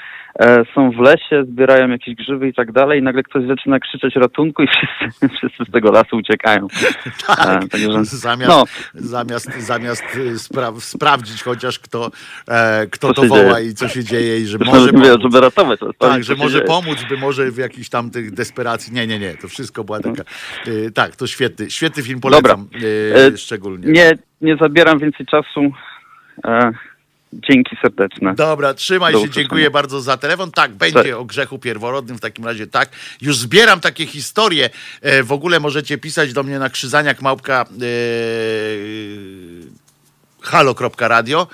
są 0.75 0.91
w 0.91 0.99
lesie, 0.99 1.45
zbierają 1.45 1.89
jakieś 1.91 2.15
grzyby 2.15 2.49
i 2.49 2.55
tak 2.55 2.73
dalej 2.73 3.01
i 3.01 3.03
nagle 3.03 3.23
ktoś 3.23 3.47
zaczyna 3.47 3.79
krzyczeć 3.81 4.15
ratunku 4.17 4.63
i 4.63 4.67
wszyscy, 4.77 5.29
wszyscy 5.37 5.65
z 5.69 5.71
tego 5.73 5.91
lasu 5.93 6.17
uciekają. 6.17 6.67
Tak, 7.27 7.65
E, 7.65 7.69
także, 7.69 7.93
że- 7.93 8.05
zamiast, 8.05 8.49
no. 8.51 8.65
zamiast, 8.95 9.61
zamiast 9.61 10.05
y, 10.17 10.39
spra 10.39 10.73
sprawdzić 10.79 11.43
chociaż 11.43 11.79
kto, 11.79 12.11
e, 12.49 12.87
kto 12.87 13.15
to 13.15 13.23
woła 13.23 13.55
dzieje. 13.61 13.71
i 13.71 13.75
co 13.75 13.89
się 13.89 14.05
dzieje 14.05 14.39
i 14.41 14.47
że 14.47 14.59
Zresztą, 14.59 14.75
może 14.77 14.93
pomóc. 14.93 15.23
żeby 15.23 15.41
ratować. 15.41 15.81
Tak, 15.99 16.25
że 16.25 16.35
może 16.35 16.59
dzieje. 16.59 16.67
pomóc, 16.67 16.99
by 17.09 17.17
może 17.17 17.51
w 17.51 17.57
jakiejś 17.59 17.89
tam 17.89 18.11
tych 18.11 18.31
desperacji. 18.35 18.93
Nie, 18.95 19.07
nie, 19.07 19.19
nie, 19.19 19.35
to 19.35 19.49
wszystko 19.49 19.85
była 19.85 20.01
taka. 20.01 20.23
y, 20.67 20.91
tak, 20.91 21.17
to 21.17 21.27
świetny, 21.27 21.71
świetny 21.71 22.03
film 22.03 22.21
polecam. 22.21 22.69
y, 22.83 23.15
E, 23.35 23.37
szczególnie. 23.37 23.93
Nie, 23.93 24.13
nie 24.41 24.57
zabieram 24.57 24.99
więcej 24.99 25.27
czasu. 25.27 25.71
Dzięki 27.33 27.77
serdeczne. 27.83 28.35
Dobra, 28.35 28.75
trzymaj 28.75 29.13
Do 29.13 29.19
się, 29.19 29.25
usłyszenia. 29.25 29.45
dziękuję 29.45 29.71
bardzo 29.71 30.01
za 30.01 30.17
telefon. 30.17 30.51
Tak, 30.51 30.73
będzie 30.73 31.19
o 31.19 31.25
grzechu 31.25 31.59
pierworodnym 31.59 32.17
w 32.17 32.21
takim 32.21 32.45
razie, 32.45 32.67
tak. 32.67 32.91
Już 33.21 33.39
zbieram 33.39 33.81
takie 33.81 34.07
historie. 34.07 34.71
E, 35.03 35.23
w 35.23 35.33
ogóle 35.33 35.61
możecie 35.61 35.99
pisać 35.99 36.33
do 36.33 36.43
mnie 36.43 36.59
na 36.59 36.71
krzyżaniak 36.71 37.23
małpka 37.23 37.63
e, 37.63 37.69
halo.radio 40.49 41.47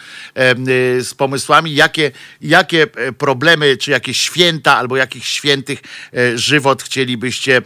y, 0.98 1.04
z 1.04 1.14
pomysłami, 1.14 1.74
jakie, 1.74 2.10
jakie 2.40 2.82
e, 2.82 3.12
problemy, 3.12 3.76
czy 3.76 3.90
jakieś 3.90 4.20
święta, 4.20 4.76
albo 4.76 4.96
jakich 4.96 5.26
świętych 5.26 5.82
e, 6.12 6.38
żywot 6.38 6.82
chcielibyście 6.82 7.56
e, 7.56 7.62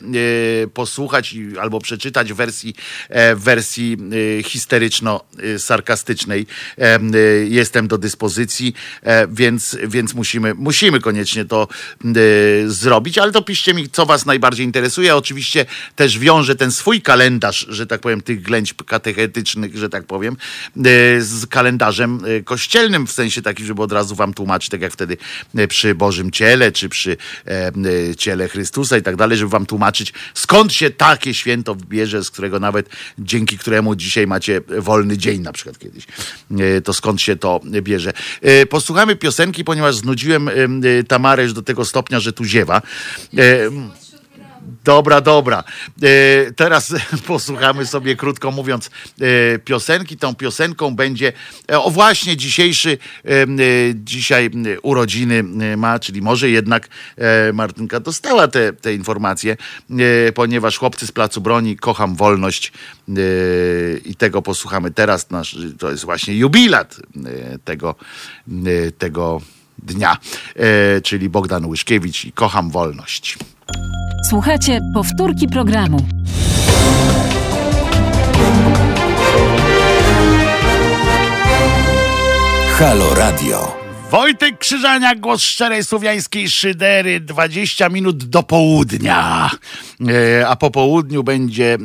posłuchać 0.67 1.35
albo 1.61 1.81
przeczytać 1.81 2.33
w 2.33 2.37
wersji, 2.37 2.75
w 3.11 3.41
wersji 3.41 3.97
histeryczno-sarkastycznej. 4.43 6.47
Jestem 7.49 7.89
do 7.89 7.99
dyspozycji, 7.99 8.75
więc, 9.29 9.77
więc 9.89 10.15
musimy, 10.15 10.55
musimy 10.55 11.01
koniecznie 11.01 11.45
to 11.45 11.69
zrobić, 12.67 13.19
ale 13.19 13.33
to 13.33 13.43
piszcie 13.43 13.75
mi, 13.75 13.89
co 13.89 14.07
was 14.07 14.27
najbardziej 14.27 14.67
interesuje. 14.67 15.17
Oczywiście 15.17 15.67
też 15.97 16.19
wiążę 16.19 16.57
ten 16.57 16.73
swój 16.73 17.03
kalendarz, 17.03 17.67
że 17.69 17.87
tak 17.87 18.01
powiem, 18.01 18.21
tych 18.21 18.43
ględźb 18.43 18.85
katechetycznych, 18.85 19.77
że 19.77 19.89
tak 19.89 20.07
powiem, 20.07 20.37
z 21.23 21.47
kalendarzem 21.47 22.21
e, 22.25 22.43
kościelnym, 22.43 23.07
w 23.07 23.13
sensie 23.13 23.43
takim, 23.43 23.67
żeby 23.67 23.83
od 23.83 23.93
razu 23.93 24.15
wam 24.15 24.35
tłumaczyć, 24.35 24.69
tak 24.71 24.81
jak 24.81 24.93
wtedy 24.93 25.17
e, 25.57 25.69
przy 25.69 25.95
Bożym 25.95 26.31
Ciele, 26.31 26.73
czy 26.73 26.89
przy 26.89 27.17
e, 27.47 27.73
e, 28.11 28.17
Ciele 28.17 28.49
Chrystusa 28.49 28.99
i 28.99 29.03
tak 29.03 29.17
dalej, 29.17 29.39
żeby 29.39 29.51
wam 29.51 29.67
tłumaczyć, 29.67 30.13
skąd 30.35 30.73
się 30.73 30.91
takie 30.91 31.35
święto 31.35 31.75
bierze, 31.75 32.25
z 32.25 32.31
którego 32.31 32.61
nawet, 32.61 32.89
dzięki 33.19 33.59
któremu 33.59 33.95
dzisiaj 33.95 34.27
macie 34.27 34.61
wolny 34.79 35.19
dzień 35.19 35.41
na 35.41 35.53
przykład 35.53 35.79
kiedyś. 35.79 36.05
E, 36.59 36.81
To 36.81 36.93
skąd 36.93 37.21
się 37.23 37.37
to 37.37 37.61
bierze. 37.83 38.13
E, 38.43 38.67
Posłuchamy 38.67 39.17
piosenki, 39.17 39.65
ponieważ 39.65 39.97
znudziłem 39.97 40.51
Tamarę 41.09 41.43
już 41.43 41.53
do 41.53 41.63
tego 41.63 41.85
stopnia, 41.85 42.21
że 42.21 42.33
tu 42.33 42.45
ziewa. 42.45 42.83
Dobra, 44.89 45.21
dobra. 45.21 45.65
E, 46.03 46.53
teraz 46.53 46.95
posłuchamy 47.27 47.87
sobie, 47.87 48.17
krótko 48.17 48.51
mówiąc, 48.51 48.91
e, 49.21 49.59
piosenki. 49.59 50.17
Tą 50.17 50.35
piosenką 50.35 50.97
będzie, 50.97 51.33
e, 51.71 51.81
o 51.81 51.91
właśnie 51.91 52.37
dzisiejszy, 52.37 52.99
dzisiaj 53.95 54.51
urodziny 54.83 55.43
ma, 55.77 55.99
czyli 55.99 56.23
może 56.23 56.51
jednak 56.51 56.89
Martynka 57.53 58.01
dostała 58.01 58.49
te, 58.49 58.73
te 58.73 58.95
informacje, 58.95 59.57
ponieważ 60.35 60.79
chłopcy 60.79 61.07
z 61.07 61.13
Placu 61.13 61.41
Broni, 61.41 61.77
kocham 61.77 62.15
wolność 62.15 62.73
i 64.05 64.15
tego 64.19 64.43
posłuchamy 64.43 64.91
teraz. 64.91 65.31
Nasz, 65.31 65.57
to 65.79 65.91
jest 65.91 66.05
właśnie 66.05 66.37
jubilat 66.37 66.97
tego, 67.65 67.95
tego 68.99 69.41
dnia, 69.79 70.17
czyli 71.03 71.29
Bogdan 71.29 71.67
Łyszkiewicz 71.67 72.25
i 72.25 72.33
kocham 72.33 72.71
wolność. 72.71 73.39
Słuchajcie 74.29 74.81
powtórki 74.95 75.49
programu. 75.49 75.99
Halo 82.73 83.15
Radio. 83.15 83.79
Wojtek 84.11 84.59
Krzyżaniak, 84.59 85.21
głos 85.21 85.43
szczerej 85.43 85.85
słowiańskiej 85.85 86.51
szydery, 86.51 87.21
20 87.21 87.89
minut 87.89 88.25
do 88.25 88.43
południa. 88.43 89.51
E, 90.09 90.49
a 90.49 90.57
po 90.57 90.71
południu 90.71 91.25
będzie 91.25 91.75
e, 91.75 91.79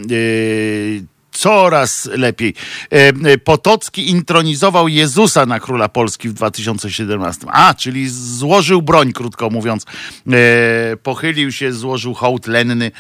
coraz 1.34 2.06
lepiej. 2.06 2.54
E, 2.92 3.08
e, 3.08 3.38
Potocki 3.38 4.10
intronizował 4.10 4.88
Jezusa 4.88 5.46
na 5.46 5.60
króla 5.60 5.90
Polski 5.90 6.30
w 6.30 6.34
2017. 6.34 7.48
A, 7.52 7.74
czyli 7.74 8.10
złożył 8.10 8.82
broń, 8.82 9.14
krótko 9.14 9.50
mówiąc. 9.50 9.86
E, 10.32 10.98
Pochylił 11.04 11.52
się, 11.52 11.74
złożył 11.74 12.14
hołd 12.14 12.48
lenny, 12.48 12.92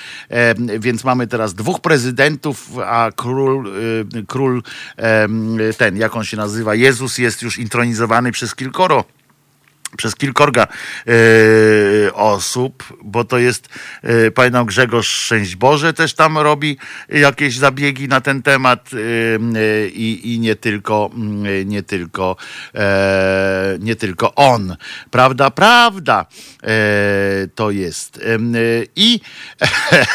więc 0.79 1.03
mamy 1.03 1.27
teraz 1.27 1.53
dwóch 1.53 1.81
prezydentów, 1.81 2.69
a 2.85 3.09
król, 3.15 3.71
król 4.27 4.63
ten, 5.77 5.97
jak 5.97 6.15
on 6.15 6.23
się 6.23 6.37
nazywa, 6.37 6.75
Jezus 6.75 7.17
jest 7.17 7.41
już 7.41 7.57
intronizowany 7.57 8.31
przez 8.31 8.55
kilkoro 8.55 9.03
przez 9.97 10.15
kilkorga 10.15 10.67
e, 10.67 12.13
osób, 12.13 12.97
bo 13.03 13.23
to 13.23 13.37
jest, 13.37 13.69
e, 14.01 14.31
pamiętam 14.31 14.65
Grzegorz 14.65 15.07
Szczęść 15.07 15.55
Boże 15.55 15.93
też 15.93 16.13
tam 16.13 16.37
robi 16.37 16.77
jakieś 17.09 17.57
zabiegi 17.57 18.07
na 18.07 18.21
ten 18.21 18.41
temat 18.41 18.89
e, 18.93 18.97
i, 19.87 20.37
nie 20.39 20.55
tylko, 20.55 21.09
mm, 21.13 21.69
nie 21.69 21.83
tylko, 21.83 22.35
nie 23.79 23.95
tylko 23.95 24.35
on. 24.35 24.75
Prawda, 25.11 25.51
prawda 25.51 26.25
to 27.55 27.71
jest. 27.71 28.19
I 28.95 29.19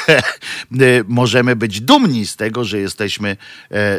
możemy 1.08 1.56
być 1.56 1.80
dumni 1.80 2.26
z 2.26 2.36
tego, 2.36 2.64
że 2.64 2.78
jesteśmy, 2.78 3.36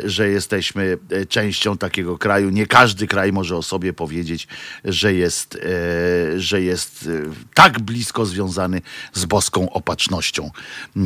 że 0.03 0.29
jesteśmy 0.29 0.97
częścią 1.29 1.77
takiego 1.77 2.17
kraju. 2.17 2.49
Nie 2.49 2.67
każdy 2.67 3.07
kraj 3.07 3.31
może 3.31 3.57
o 3.57 3.63
sobie 3.63 3.93
powiedzieć, 3.93 4.47
że 4.85 5.13
jest, 5.13 5.57
że 6.37 6.61
jest 6.61 7.09
e, 7.27 7.31
tak 7.53 7.79
blisko 7.79 8.25
związany 8.25 8.81
z 9.13 9.25
boską 9.25 9.69
opatrznością 9.71 10.51
e, 10.95 10.99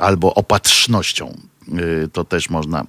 albo 0.00 0.34
opatrznością. 0.34 1.36
E, 2.04 2.08
To 2.08 2.24
też 2.24 2.50
można 2.50 2.80
e, 2.80 2.84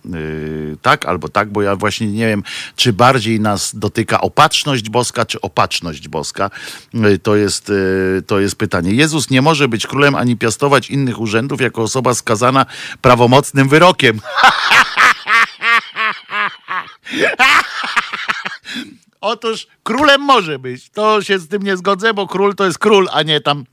tak 0.81 1.05
albo 1.05 1.29
tak, 1.29 1.51
bo 1.51 1.61
ja 1.61 1.75
właśnie 1.75 2.07
nie 2.07 2.27
wiem, 2.27 2.43
czy 2.75 2.93
bardziej 2.93 3.39
nas 3.39 3.75
dotyka 3.75 4.21
opatrzność 4.21 4.89
boska, 4.89 5.25
czy 5.25 5.41
opatrzność 5.41 6.07
boska. 6.07 6.49
E, 6.93 7.17
To 7.17 7.35
jest, 7.35 7.69
e, 7.69 8.21
to 8.21 8.39
jest 8.39 8.55
pytanie. 8.55 8.91
Jezus 8.91 9.29
nie 9.29 9.41
może 9.41 9.67
być 9.67 9.87
królem 9.87 10.15
ani 10.15 10.37
piastować 10.37 10.89
innych 10.89 11.19
urzędów 11.19 11.61
jako 11.61 11.81
osoba 11.81 12.13
skazana 12.13 12.65
prawomocnym 13.01 13.69
wyrokiem. 13.69 14.21
Otóż 19.21 19.67
królem 19.83 20.21
może 20.21 20.59
być. 20.59 20.89
To 20.89 21.21
się 21.21 21.39
z 21.39 21.47
tym 21.47 21.63
nie 21.63 21.77
zgodzę, 21.77 22.13
bo 22.13 22.27
król 22.27 22.55
to 22.55 22.65
jest 22.65 22.79
król, 22.79 23.07
a 23.11 23.23
nie 23.23 23.41
tam 23.41 23.63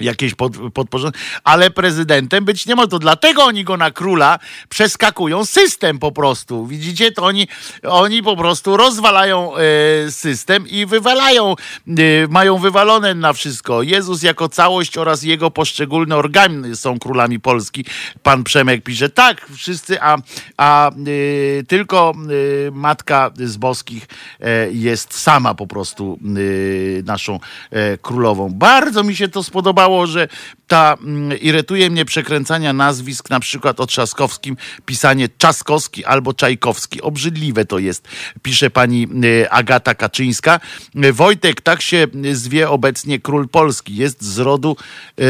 jakieś 0.00 0.34
pod, 0.34 0.52
podporządek, 0.74 1.20
ale 1.44 1.70
prezydentem 1.70 2.44
być 2.44 2.66
nie 2.66 2.74
może. 2.74 2.88
To 2.88 2.98
dlatego 2.98 3.44
oni 3.44 3.64
go 3.64 3.76
na 3.76 3.90
króla 3.90 4.38
przeskakują 4.68 5.44
system 5.44 5.98
po 5.98 6.12
prostu. 6.12 6.66
Widzicie, 6.66 7.12
to 7.12 7.22
oni, 7.22 7.48
oni 7.82 8.22
po 8.22 8.36
prostu 8.36 8.76
rozwalają 8.76 9.56
e, 9.56 10.10
system 10.10 10.68
i 10.68 10.86
wywalają, 10.86 11.54
e, 11.88 11.94
mają 12.28 12.58
wywalone 12.58 13.14
na 13.14 13.32
wszystko. 13.32 13.82
Jezus 13.82 14.22
jako 14.22 14.48
całość 14.48 14.98
oraz 14.98 15.22
jego 15.22 15.50
poszczególne 15.50 16.16
organy 16.16 16.76
są 16.76 16.98
królami 16.98 17.40
Polski. 17.40 17.84
Pan 18.22 18.44
Przemek 18.44 18.82
pisze, 18.82 19.08
tak, 19.08 19.46
wszyscy, 19.56 20.02
a, 20.02 20.18
a 20.56 20.90
e, 20.90 20.92
tylko 21.68 22.14
matka 22.72 23.30
z 23.36 23.56
boskich 23.56 24.06
jest 24.70 25.14
sama 25.14 25.54
po 25.54 25.66
prostu 25.66 26.18
naszą 27.04 27.40
królową. 28.02 28.50
Bardzo 28.50 29.02
mi 29.02 29.16
się 29.16 29.28
to 29.28 29.42
spodobało, 29.42 29.85
że 30.06 30.28
ta 30.66 30.96
mm, 31.00 31.40
irytuje 31.40 31.90
mnie 31.90 32.04
przekręcania 32.04 32.72
nazwisk, 32.72 33.30
na 33.30 33.40
przykład 33.40 33.80
o 33.80 33.86
Trzaskowskim, 33.86 34.56
pisanie 34.86 35.28
Czaskowski 35.38 36.04
albo 36.04 36.34
Czajkowski. 36.34 37.02
Obrzydliwe 37.02 37.64
to 37.64 37.78
jest, 37.78 38.08
pisze 38.42 38.70
pani 38.70 39.08
e, 39.42 39.50
Agata 39.50 39.94
Kaczyńska. 39.94 40.60
Wojtek, 41.12 41.60
tak 41.60 41.82
się 41.82 42.06
zwie 42.32 42.70
obecnie 42.70 43.20
król 43.20 43.48
Polski. 43.48 43.96
Jest 43.96 44.22
z 44.22 44.38
rodu 44.38 44.76
e, 45.18 45.24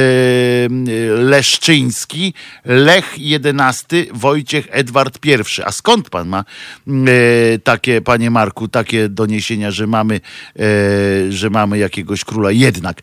Leszczyński, 1.16 2.34
Lech 2.64 3.14
XI, 3.20 3.96
Wojciech 4.12 4.68
Edward 4.70 5.18
I. 5.26 5.36
A 5.64 5.72
skąd 5.72 6.10
pan 6.10 6.28
ma 6.28 6.44
takie, 7.64 8.00
panie 8.00 8.30
Marku, 8.30 8.68
takie 8.68 9.08
doniesienia, 9.08 9.70
że 9.70 9.86
mamy, 9.86 10.20
że 11.28 11.50
mamy 11.50 11.78
jakiegoś 11.78 12.24
króla 12.24 12.52
jednak, 12.52 13.00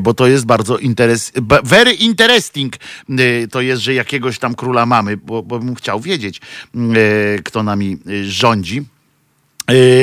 bo 0.00 0.14
to 0.14 0.26
jest 0.26 0.46
bardzo 0.46 0.75
interes, 0.78 1.32
very 1.64 1.92
interesting 1.92 2.74
e, 3.08 3.48
to 3.48 3.60
jest, 3.60 3.82
że 3.82 3.94
jakiegoś 3.94 4.38
tam 4.38 4.54
króla 4.54 4.86
mamy, 4.86 5.16
bo, 5.16 5.42
bo 5.42 5.58
bym 5.58 5.74
chciał 5.74 6.00
wiedzieć, 6.00 6.40
e, 6.40 7.38
kto 7.44 7.62
nami 7.62 7.96
e, 8.06 8.24
rządzi. 8.24 8.82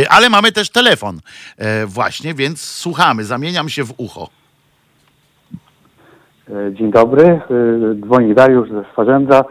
Ale 0.10 0.30
mamy 0.30 0.52
też 0.52 0.70
telefon 0.70 1.20
właśnie, 1.88 2.34
więc 2.34 2.62
słuchamy. 2.62 3.24
Zamieniam 3.24 3.70
się 3.70 3.84
w 3.84 3.94
ucho. 3.98 4.30
E, 6.50 6.74
Dzień 6.74 6.92
dobry, 6.92 7.24
e, 7.24 7.42
dzwoni 8.06 8.36
Dariusz 8.36 8.70
ze 8.70 8.84
Swarzędza. 8.92 9.46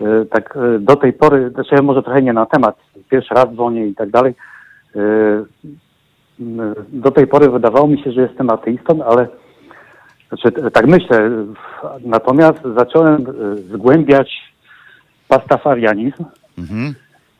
E, 0.00 0.24
Tak 0.24 0.58
do 0.78 0.96
tej 0.96 1.12
pory, 1.12 1.50
znaczy 1.50 1.82
może 1.82 2.02
trochę 2.02 2.22
nie 2.22 2.32
na 2.32 2.46
temat, 2.46 2.76
pierwszy 3.10 3.34
raz 3.34 3.46
dzwonię 3.54 3.86
i 3.86 3.94
tak 3.94 4.10
dalej. 4.10 4.34
Do 6.88 7.10
tej 7.10 7.26
pory 7.26 7.50
wydawało 7.50 7.88
mi 7.88 8.02
się, 8.02 8.12
że 8.12 8.20
jestem 8.20 8.50
ateistą, 8.50 9.04
ale 9.04 9.28
znaczy, 10.32 10.70
tak 10.70 10.86
myślę. 10.86 11.30
Natomiast 12.04 12.58
zacząłem 12.76 13.26
e, 13.26 13.56
zgłębiać 13.56 14.52
pastafarianizm 15.28 16.24
Mhm. 16.58 16.94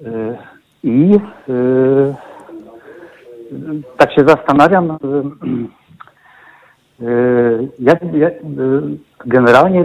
e, 0.07 0.39
i 0.83 1.15
e, 1.15 2.15
tak 3.97 4.13
się 4.13 4.25
zastanawiam, 4.27 4.99
Jak, 7.79 8.15
jak, 8.15 8.35
generalnie 9.27 9.85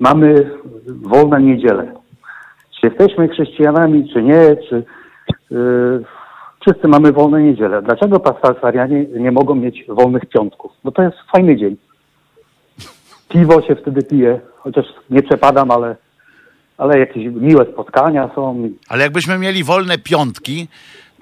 mamy 0.00 0.50
wolne 1.02 1.40
niedzielę. 1.40 1.92
Czy 2.70 2.86
jesteśmy 2.86 3.28
chrześcijanami, 3.28 4.08
czy 4.12 4.22
nie, 4.22 4.56
czy 4.68 4.84
wszyscy 6.60 6.88
mamy 6.88 7.12
wolne 7.12 7.42
niedzielę. 7.42 7.82
Dlaczego 7.82 8.20
pastafarianie 8.20 9.04
nie 9.04 9.32
mogą 9.32 9.54
mieć 9.54 9.84
wolnych 9.88 10.26
piątków? 10.26 10.72
Bo 10.84 10.92
to 10.92 11.02
jest 11.02 11.16
fajny 11.32 11.56
dzień. 11.56 11.76
Piwo 13.32 13.62
się 13.62 13.76
wtedy 13.76 14.02
pije, 14.02 14.40
chociaż 14.56 14.84
nie 15.10 15.22
przepadam, 15.22 15.70
ale, 15.70 15.96
ale 16.78 16.98
jakieś 16.98 17.24
miłe 17.26 17.66
spotkania 17.72 18.30
są. 18.34 18.68
Ale 18.88 19.02
jakbyśmy 19.04 19.38
mieli 19.38 19.64
wolne 19.64 19.98
piątki, 19.98 20.68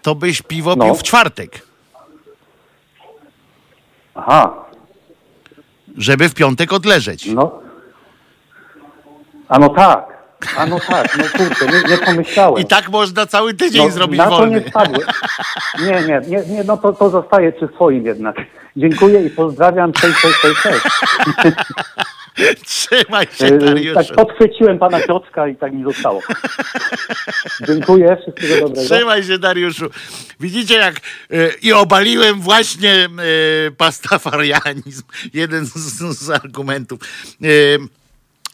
to 0.02 0.14
byś 0.14 0.42
piwo 0.42 0.74
No. 0.76 0.84
pił 0.84 0.94
w 0.94 1.02
czwartek, 1.02 1.62
Aha, 4.14 4.64
żeby 5.96 6.28
w 6.28 6.34
piątek 6.34 6.72
odleżeć. 6.72 7.26
no. 7.26 7.60
A 9.48 9.58
no 9.58 9.68
tak, 9.68 10.17
a 10.56 10.66
no 10.66 10.80
tak, 10.80 11.18
no 11.18 11.24
kurczę, 11.24 11.66
nie, 11.66 11.90
nie 11.90 11.98
pomyślałem. 11.98 12.62
I 12.62 12.66
tak 12.66 12.88
można 12.88 13.26
cały 13.26 13.54
tydzień 13.54 13.90
zrobić 13.90 14.18
No, 14.18 14.24
na 14.24 14.30
wolny. 14.30 14.60
to 14.60 14.64
nie 14.64 14.70
spadły. 14.70 15.04
Nie, 15.80 15.90
nie, 15.90 16.20
nie, 16.28 16.54
nie 16.54 16.64
no 16.64 16.76
to, 16.76 16.92
to 16.92 17.10
zostaje 17.10 17.52
przy 17.52 17.68
swoim 17.74 18.06
jednak. 18.06 18.36
Dziękuję 18.76 19.26
i 19.26 19.30
pozdrawiam. 19.30 19.92
Cześć, 19.92 20.20
cześć, 20.20 20.40
cześć, 20.40 20.62
cześć. 20.62 20.84
Trzymaj 22.66 23.26
się, 23.32 23.46
Yy, 23.46 23.58
Dariuszu. 23.58 23.94
Tak 23.94 24.16
podchwyciłem 24.16 24.78
pana 24.78 25.00
Piotrka 25.00 25.48
i 25.48 25.56
tak 25.56 25.72
mi 25.72 25.84
zostało. 25.84 26.20
Dziękuję, 27.66 28.16
wszystkiego 28.22 28.54
dobrego. 28.68 28.88
Trzymaj 28.88 29.22
się, 29.24 29.38
Dariuszu. 29.38 29.86
Widzicie, 30.40 30.74
jak 30.74 30.94
e, 30.94 31.48
i 31.62 31.72
obaliłem 31.72 32.40
właśnie 32.40 32.92
e, 32.94 33.70
pastafarianizm. 33.70 35.02
Jeden 35.34 35.66
z, 35.66 35.72
z 36.18 36.30
argumentów. 36.30 37.00
E, 37.42 37.46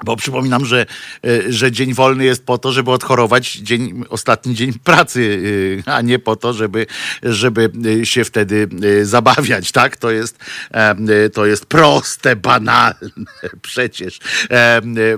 bo 0.02 0.16
przypominam, 0.16 0.64
że, 0.64 0.86
e, 1.26 1.52
że 1.52 1.72
dzień 1.72 1.94
wolny 1.94 2.24
jest 2.24 2.46
po 2.46 2.58
to, 2.58 2.72
żeby 2.72 2.90
odchorować 2.90 3.52
dzień, 3.52 4.04
ostatni 4.08 4.54
dzień 4.54 4.72
pracy, 4.84 5.42
e, 5.86 5.92
a 5.94 6.00
nie 6.00 6.18
po 6.18 6.36
to, 6.36 6.52
żeby, 6.52 6.86
żeby 7.22 7.70
e, 8.02 8.06
się 8.06 8.24
wtedy 8.24 8.68
zabawiać, 9.02 9.72
tak? 9.72 9.96
To 9.96 10.10
jest, 10.10 10.38
to 11.32 11.46
jest 11.46 11.66
proste, 11.66 12.36
banalne 12.36 12.94
przecież. 13.62 14.18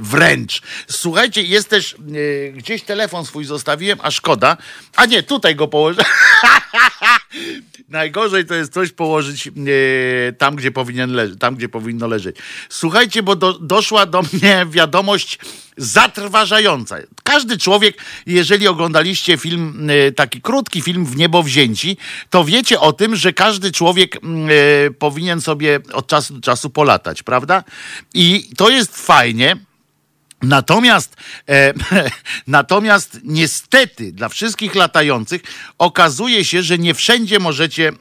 Wręcz. 0.01 0.63
Słuchajcie, 0.89 1.43
jest 1.43 1.69
też 1.69 1.97
gdzieś 2.55 2.83
telefon 2.83 3.27
swój 3.27 3.45
zostawiłem, 3.45 3.99
a 4.03 4.11
szkoda. 4.11 4.57
A 4.97 5.07
nie, 5.07 5.23
tutaj 5.23 5.57
go 5.57 5.69
położę. 5.69 6.03
Najgorzej 7.89 8.47
to 8.47 8.55
jest 8.55 8.73
coś 8.73 8.93
położyć 8.93 9.47
e, 9.49 9.53
tam, 10.33 10.57
gdzie 10.57 10.71
powinien 10.71 11.13
leżeć, 11.13 11.39
tam, 11.39 11.57
gdzie 11.57 11.69
powinno 11.69 12.07
leżeć. 12.07 12.37
Słuchajcie, 12.69 13.23
bo 13.23 13.37
do, 13.37 13.53
doszła 13.53 14.07
do 14.07 14.23
mnie 14.33 14.67
wiadomość 14.71 15.39
zatrważająca. 15.77 16.97
Każdy 17.25 17.59
człowiek, 17.59 17.99
jeżeli 18.27 18.69
oglądaliście 18.69 19.37
film, 19.37 19.91
e, 19.91 20.13
taki 20.13 20.41
krótki 20.41 20.83
film 20.83 21.07
w 21.07 21.17
niebo 21.17 21.43
wzięci, 21.43 21.97
to 22.31 22.45
wiecie 22.45 22.81
o 22.81 22.93
tym, 22.93 23.17
że 23.17 23.33
każdy 23.33 23.73
człowiek 23.73 24.17
e, 24.17 24.21
powinien 24.91 25.41
sobie 25.41 25.81
od 25.93 26.07
czasu 26.07 26.35
do 26.35 26.41
czasu 26.41 26.71
polatać, 26.71 27.23
prawda? 27.23 27.65
I 28.15 28.49
to 28.57 28.71
jest 28.71 28.97
fajnie. 29.07 29.57
Natomiast, 30.43 31.17
e, 31.49 31.73
natomiast 32.47 33.21
niestety 33.25 34.13
dla 34.13 34.29
wszystkich 34.29 34.75
latających 34.75 35.43
okazuje 35.79 36.45
się, 36.45 36.63
że 36.63 36.79
nie 36.79 36.95
wszędzie 36.95 37.39
możecie, 37.39 37.89
e, 37.89 37.95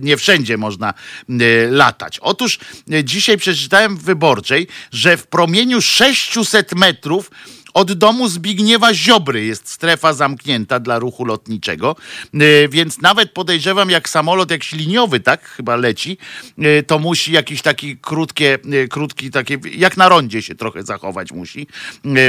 nie 0.00 0.16
wszędzie 0.16 0.56
można 0.56 0.94
e, 1.28 1.34
latać. 1.70 2.18
Otóż 2.18 2.58
e, 2.92 3.04
dzisiaj 3.04 3.38
przeczytałem 3.38 3.96
w 3.96 4.02
Wyborczej, 4.02 4.66
że 4.92 5.16
w 5.16 5.26
promieniu 5.26 5.82
600 5.82 6.74
metrów 6.74 7.30
od 7.74 7.92
domu 7.92 8.28
Zbigniewa 8.28 8.94
Ziobry 8.94 9.44
jest 9.44 9.68
strefa 9.68 10.12
zamknięta 10.12 10.80
dla 10.80 10.98
ruchu 10.98 11.24
lotniczego, 11.24 11.96
e, 12.34 12.68
więc 12.68 13.00
nawet 13.00 13.30
podejrzewam, 13.30 13.90
jak 13.90 14.08
samolot 14.08 14.50
jakiś 14.50 14.72
liniowy, 14.72 15.20
tak, 15.20 15.44
chyba 15.44 15.76
leci, 15.76 16.18
e, 16.58 16.82
to 16.82 16.98
musi 16.98 17.32
jakiś 17.32 17.62
taki 17.62 17.96
krótkie, 17.96 18.58
e, 18.84 18.88
krótki, 18.88 19.30
takie, 19.30 19.58
jak 19.74 19.96
na 19.96 20.08
rondzie 20.08 20.42
się 20.42 20.54
trochę 20.54 20.82
zachować 20.82 21.32
musi 21.32 21.66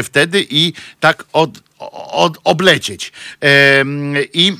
wtedy 0.03 0.47
i 0.49 0.73
tak 0.99 1.25
od, 1.33 1.63
od, 2.11 2.37
oblecieć. 2.43 3.11
I 4.33 4.53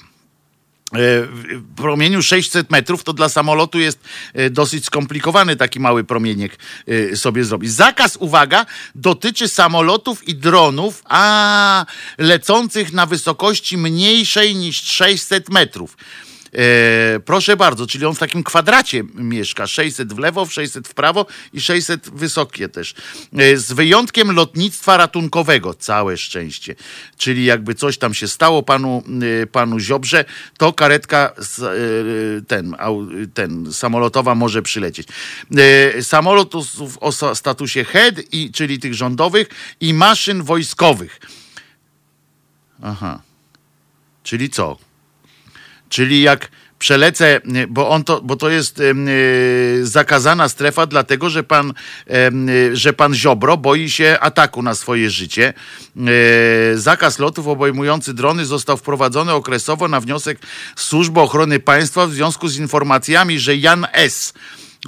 w 0.94 1.76
promieniu 1.76 2.22
600 2.22 2.72
metrów 2.72 3.03
to 3.03 3.14
dla 3.14 3.30
samolotu 3.30 3.80
jest 3.80 3.99
e, 4.34 4.49
dosyć 4.49 4.86
skomplikowany 4.86 5.56
taki 5.56 5.80
mały 5.80 6.03
promieniek 6.03 6.57
e, 6.88 7.15
sobie 7.15 7.44
zrobić. 7.44 7.72
Zakaz, 7.72 8.18
uwaga, 8.18 8.65
dotyczy 8.95 9.48
samolotów 9.48 10.28
i 10.28 10.36
dronów, 10.36 11.03
a 11.06 11.86
lecących 12.18 12.94
na 12.94 13.06
wysokości 13.06 13.78
mniejszej 13.78 14.56
niż 14.56 14.84
600 14.84 15.49
metrów. 15.49 15.98
E, 16.54 17.20
proszę 17.20 17.58
bardzo, 17.58 17.88
czyli 17.88 18.06
on 18.06 18.16
w 18.16 18.20
takim 18.20 18.44
kwadracie 18.44 19.04
mieszka. 19.16 19.68
600 19.68 20.14
w 20.14 20.18
lewo, 20.18 20.46
600 20.46 20.88
w 20.88 20.94
prawo 20.94 21.26
i 21.54 21.62
600 21.62 22.10
wysokie 22.10 22.70
też. 22.70 22.94
E, 23.38 23.58
z 23.58 23.74
wyjątkiem 23.74 24.32
lotnictwa 24.32 24.98
ratunkowego. 24.98 25.74
Całe 25.74 26.18
szczęście. 26.18 26.76
Czyli 27.18 27.46
jakby 27.46 27.76
coś 27.76 27.98
tam 27.98 28.14
się 28.14 28.28
stało 28.28 28.64
panu, 28.64 29.04
e, 29.44 29.48
panu 29.48 29.80
Ziobrze, 29.80 30.26
to 30.58 30.74
karetka 30.74 31.34
ten, 32.48 32.76
ten 33.34 33.74
samolotowa 33.74 34.36
może 34.36 34.62
przylecieć. 34.62 35.08
Samolotów 36.02 36.68
o 37.00 37.36
statusie 37.36 37.84
head, 37.84 38.16
i, 38.32 38.52
czyli 38.52 38.80
tych 38.80 38.94
rządowych 38.94 39.48
i 39.80 39.94
maszyn 39.94 40.44
wojskowych. 40.44 41.20
Aha. 42.84 43.22
Czyli 44.24 44.50
co? 44.50 44.78
Czyli 45.94 46.22
jak 46.22 46.49
przelecę, 46.80 47.41
bo 47.70 47.90
on 47.90 48.03
to, 48.03 48.22
bo 48.22 48.36
to 48.36 48.49
jest 48.49 48.80
y, 48.80 48.94
zakazana 49.84 50.49
strefa, 50.49 50.86
dlatego 50.86 51.30
że 51.30 51.44
pan, 51.44 51.74
y, 52.49 52.76
że 52.76 52.94
pan 52.94 53.14
Ziobro 53.14 53.57
boi 53.57 53.90
się 53.90 54.18
ataku 54.22 54.61
na 54.61 54.76
swoje 54.76 55.10
życie. 55.10 55.53
Y, 56.74 56.80
Zakaz 56.80 57.20
lotów 57.20 57.48
obejmujący 57.48 58.14
drony 58.14 58.45
został 58.45 58.78
wprowadzony 58.78 59.34
okresowo 59.34 59.88
na 59.88 59.99
wniosek 59.99 60.40
Służby 60.76 61.20
Ochrony 61.20 61.60
Państwa 61.60 62.07
w 62.07 62.14
związku 62.14 62.48
z 62.48 62.57
informacjami, 62.57 63.40
że 63.40 63.56
Jan 63.56 63.88
S 63.91 64.34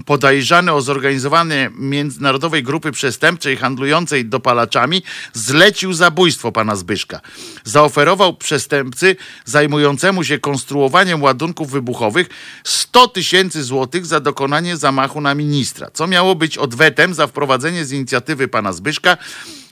podejrzany 0.05 0.73
o 0.73 0.81
zorganizowanie 0.81 1.71
międzynarodowej 1.75 2.63
grupy 2.63 2.91
przestępczej 2.91 3.57
handlującej 3.57 4.25
dopalaczami 4.25 5.03
zlecił 5.33 5.93
zabójstwo 5.93 6.51
pana 6.51 6.75
Zbyszka. 6.75 7.21
Zaoferował 7.63 8.37
przestępcy 8.37 9.15
zajmującemu 9.45 10.23
się 10.23 10.39
konstruowaniem 10.39 11.23
ładunków 11.23 11.71
wybuchowych 11.71 12.29
100 12.63 13.07
tysięcy 13.07 13.63
złotych 13.63 14.05
za 14.05 14.19
dokonanie 14.19 14.77
zamachu 14.77 15.21
na 15.21 15.35
ministra, 15.35 15.87
co 15.93 16.07
miało 16.07 16.35
być 16.35 16.57
odwetem 16.57 17.13
za 17.13 17.27
wprowadzenie 17.27 17.85
z 17.85 17.91
inicjatywy 17.91 18.47
pana 18.47 18.73
Zbyszka 18.73 19.17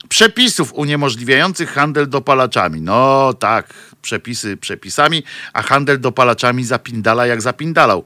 przepisów 0.08 0.72
uniemożliwiających 0.72 1.70
handel 1.70 2.08
dopalaczami. 2.08 2.80
No 2.80 3.32
tak, 3.32 3.74
przepisy 4.02 4.56
przepisami, 4.56 5.22
a 5.52 5.62
handel 5.62 6.00
dopalaczami 6.00 6.64
zapindala 6.64 7.26
jak 7.26 7.42
zapindalał. 7.42 8.04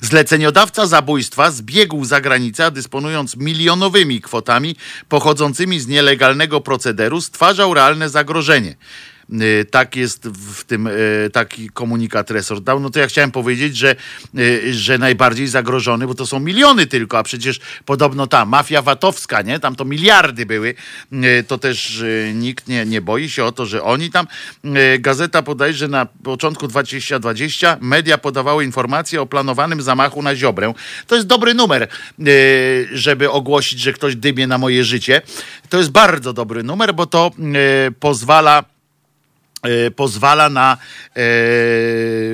Zleceniodawca 0.00 0.86
zabójstwa 0.86 1.50
zbiegł 1.50 2.04
za 2.04 2.20
granicę, 2.20 2.70
dysponując 2.70 3.36
milionowymi 3.36 4.20
kwotami 4.20 4.76
pochodzącymi 5.08 5.80
z 5.80 5.86
nielegalnego 5.86 6.60
procederu, 6.60 7.20
stwarzał 7.20 7.74
realne 7.74 8.08
zagrożenie. 8.08 8.76
Y, 9.32 9.64
tak 9.70 9.96
jest 9.96 10.28
w 10.28 10.64
tym 10.64 10.86
y, 10.86 11.30
taki 11.32 11.68
komunikat 11.68 12.30
resort 12.30 12.64
dał. 12.64 12.80
No 12.80 12.90
to 12.90 13.00
ja 13.00 13.06
chciałem 13.06 13.30
powiedzieć, 13.30 13.76
że, 13.76 13.96
y, 14.38 14.74
że 14.74 14.98
najbardziej 14.98 15.48
zagrożony, 15.48 16.06
bo 16.06 16.14
to 16.14 16.26
są 16.26 16.40
miliony 16.40 16.86
tylko, 16.86 17.18
a 17.18 17.22
przecież 17.22 17.60
podobno 17.84 18.26
ta 18.26 18.44
mafia 18.44 18.82
VAT-owska, 18.82 19.42
nie? 19.42 19.60
Tam 19.60 19.76
to 19.76 19.84
miliardy 19.84 20.46
były. 20.46 20.74
To 21.46 21.58
też 21.58 22.02
nikt 22.34 22.68
nie, 22.68 22.86
nie 22.86 23.00
boi 23.00 23.30
się 23.30 23.44
o 23.44 23.52
to, 23.52 23.66
że 23.66 23.82
oni 23.82 24.10
tam. 24.10 24.26
Gazeta 24.98 25.42
podaje, 25.42 25.72
że 25.72 25.88
na 25.88 26.06
początku 26.06 26.68
2020 26.68 27.78
media 27.80 28.18
podawały 28.18 28.64
informacje 28.64 29.22
o 29.22 29.26
planowanym 29.26 29.82
zamachu 29.82 30.22
na 30.22 30.36
Ziobrę. 30.36 30.74
To 31.06 31.14
jest 31.14 31.26
dobry 31.26 31.54
numer, 31.54 31.88
żeby 32.92 33.30
ogłosić, 33.30 33.80
że 33.80 33.92
ktoś 33.92 34.16
dymie 34.16 34.46
na 34.46 34.58
moje 34.58 34.84
życie. 34.84 35.22
To 35.68 35.78
jest 35.78 35.90
bardzo 35.90 36.32
dobry 36.32 36.62
numer, 36.62 36.94
bo 36.94 37.06
to 37.06 37.30
pozwala 38.00 38.64
pozwala 39.96 40.48
na 40.48 40.76
e, 41.16 41.20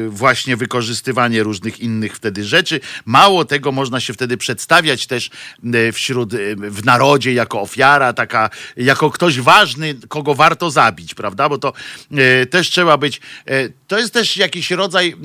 właśnie 0.09 0.57
wykorzystywanie 0.57 1.43
różnych 1.43 1.81
innych 1.81 2.17
wtedy 2.17 2.45
rzeczy. 2.45 2.81
Mało 3.05 3.45
tego, 3.45 3.73
można 3.73 4.01
się 4.01 4.13
wtedy 4.13 4.37
przedstawiać 4.37 5.07
też 5.07 5.31
e, 5.75 5.93
wśród, 5.93 6.35
w 6.57 6.85
narodzie 6.85 7.33
jako 7.33 7.61
ofiara, 7.61 8.13
taka, 8.13 8.51
jako 8.77 9.11
ktoś 9.11 9.41
ważny, 9.41 9.95
kogo 10.09 10.35
warto 10.35 10.71
zabić, 10.71 11.15
prawda? 11.15 11.49
Bo 11.49 11.59
to 11.59 11.73
e, 12.13 12.47
też 12.47 12.71
trzeba 12.71 12.97
być, 12.97 13.21
e, 13.47 13.69
to 13.87 13.99
jest 13.99 14.15
też 14.15 14.37
jakiś 14.37 14.71
rodzaj, 14.71 15.17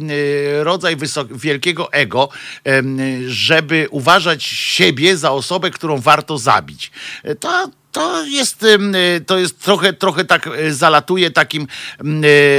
rodzaj 0.61 0.95
wysok, 0.95 1.37
wielkiego 1.37 1.93
ego, 1.93 2.29
żeby 3.27 3.87
uważać 3.91 4.43
siebie 4.43 5.17
za 5.17 5.31
osobę, 5.31 5.71
którą 5.71 5.97
warto 5.97 6.37
zabić. 6.37 6.91
To, 7.39 7.69
to 7.91 8.23
jest, 8.23 8.63
y, 8.63 9.21
to 9.25 9.37
jest 9.37 9.59
trochę, 9.59 9.93
trochę 9.93 10.25
tak 10.25 10.47
y, 10.47 10.73
zalatuje 10.73 11.31
takim 11.31 11.67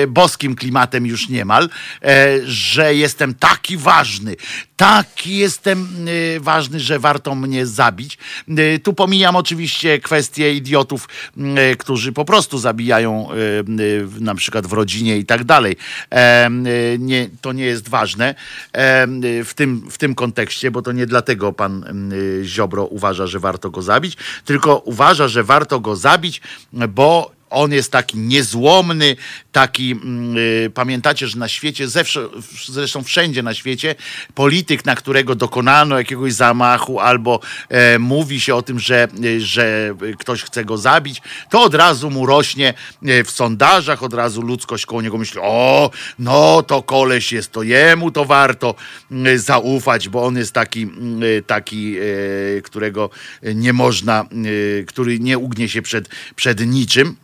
y, 0.02 0.06
boskim 0.06 0.54
klimatem 0.54 1.06
już 1.06 1.28
niemal, 1.28 1.68
e, 2.02 2.38
że 2.44 2.94
jestem 2.94 3.34
taki 3.34 3.76
ważny, 3.76 4.36
taki 4.80 5.36
jestem 5.36 6.08
y, 6.08 6.40
ważny, 6.40 6.80
że 6.80 6.98
warto 6.98 7.34
mnie 7.34 7.66
zabić. 7.66 8.18
Y, 8.48 8.80
Tu 8.82 8.92
pomijam 8.92 9.36
oczywiście 9.36 9.98
kwestie 9.98 10.54
idiotów, 10.54 11.08
y, 11.36 11.76
którzy 11.76 12.12
po 12.12 12.24
prostu 12.24 12.58
zabijają 12.58 13.28
na 14.20 14.34
przykład 14.34 14.66
w 14.66 14.72
rodzinie 14.72 15.18
i 15.18 15.24
tak 15.24 15.44
dalej. 15.44 15.76
Nie, 16.98 17.28
to 17.40 17.52
nie 17.52 17.64
jest 17.64 17.88
ważne 17.88 18.34
w 19.44 19.52
tym, 19.54 19.90
w 19.90 19.98
tym 19.98 20.14
kontekście, 20.14 20.70
bo 20.70 20.82
to 20.82 20.92
nie 20.92 21.06
dlatego 21.06 21.52
pan 21.52 21.84
Ziobro 22.44 22.84
uważa, 22.84 23.26
że 23.26 23.38
warto 23.40 23.70
go 23.70 23.82
zabić, 23.82 24.16
tylko 24.44 24.78
uważa, 24.78 25.28
że 25.28 25.44
warto 25.44 25.80
go 25.80 25.96
zabić, 25.96 26.40
bo 26.72 27.39
on 27.50 27.72
jest 27.72 27.92
taki 27.92 28.18
niezłomny, 28.18 29.16
taki, 29.52 29.92
mm, 29.92 30.36
y, 30.36 30.70
pamiętacie, 30.74 31.26
że 31.26 31.38
na 31.38 31.48
świecie, 31.48 31.86
zresztą 32.68 33.02
wszędzie 33.02 33.42
na 33.42 33.54
świecie, 33.54 33.94
polityk, 34.34 34.84
na 34.84 34.94
którego 34.94 35.34
dokonano 35.34 35.98
jakiegoś 35.98 36.32
zamachu, 36.32 37.00
albo 37.00 37.40
e, 37.68 37.98
mówi 37.98 38.40
się 38.40 38.54
o 38.54 38.62
tym, 38.62 38.78
że, 38.78 39.08
y, 39.24 39.40
że 39.40 39.94
ktoś 40.18 40.42
chce 40.42 40.64
go 40.64 40.78
zabić, 40.78 41.22
to 41.50 41.62
od 41.62 41.74
razu 41.74 42.10
mu 42.10 42.26
rośnie 42.26 42.74
e, 43.02 43.24
w 43.24 43.30
sondażach, 43.30 44.02
od 44.02 44.14
razu 44.14 44.42
ludzkość 44.42 44.86
koło 44.86 45.02
niego 45.02 45.18
myśli, 45.18 45.40
o, 45.42 45.90
no 46.18 46.62
to 46.62 46.82
koleś 46.82 47.32
jest, 47.32 47.52
to 47.52 47.62
jemu 47.62 48.10
to 48.10 48.24
warto 48.24 48.74
mm, 49.10 49.38
zaufać, 49.38 50.08
bo 50.08 50.24
on 50.24 50.36
jest 50.36 50.52
taki, 50.52 50.82
mm, 50.82 51.20
taki 51.46 51.96
e, 51.98 52.62
którego 52.62 53.10
nie 53.54 53.72
można, 53.72 54.24
który 54.86 55.20
nie 55.20 55.38
ugnie 55.38 55.68
się 55.68 55.82
przed, 55.82 56.08
przed 56.36 56.66
niczym. 56.66 57.16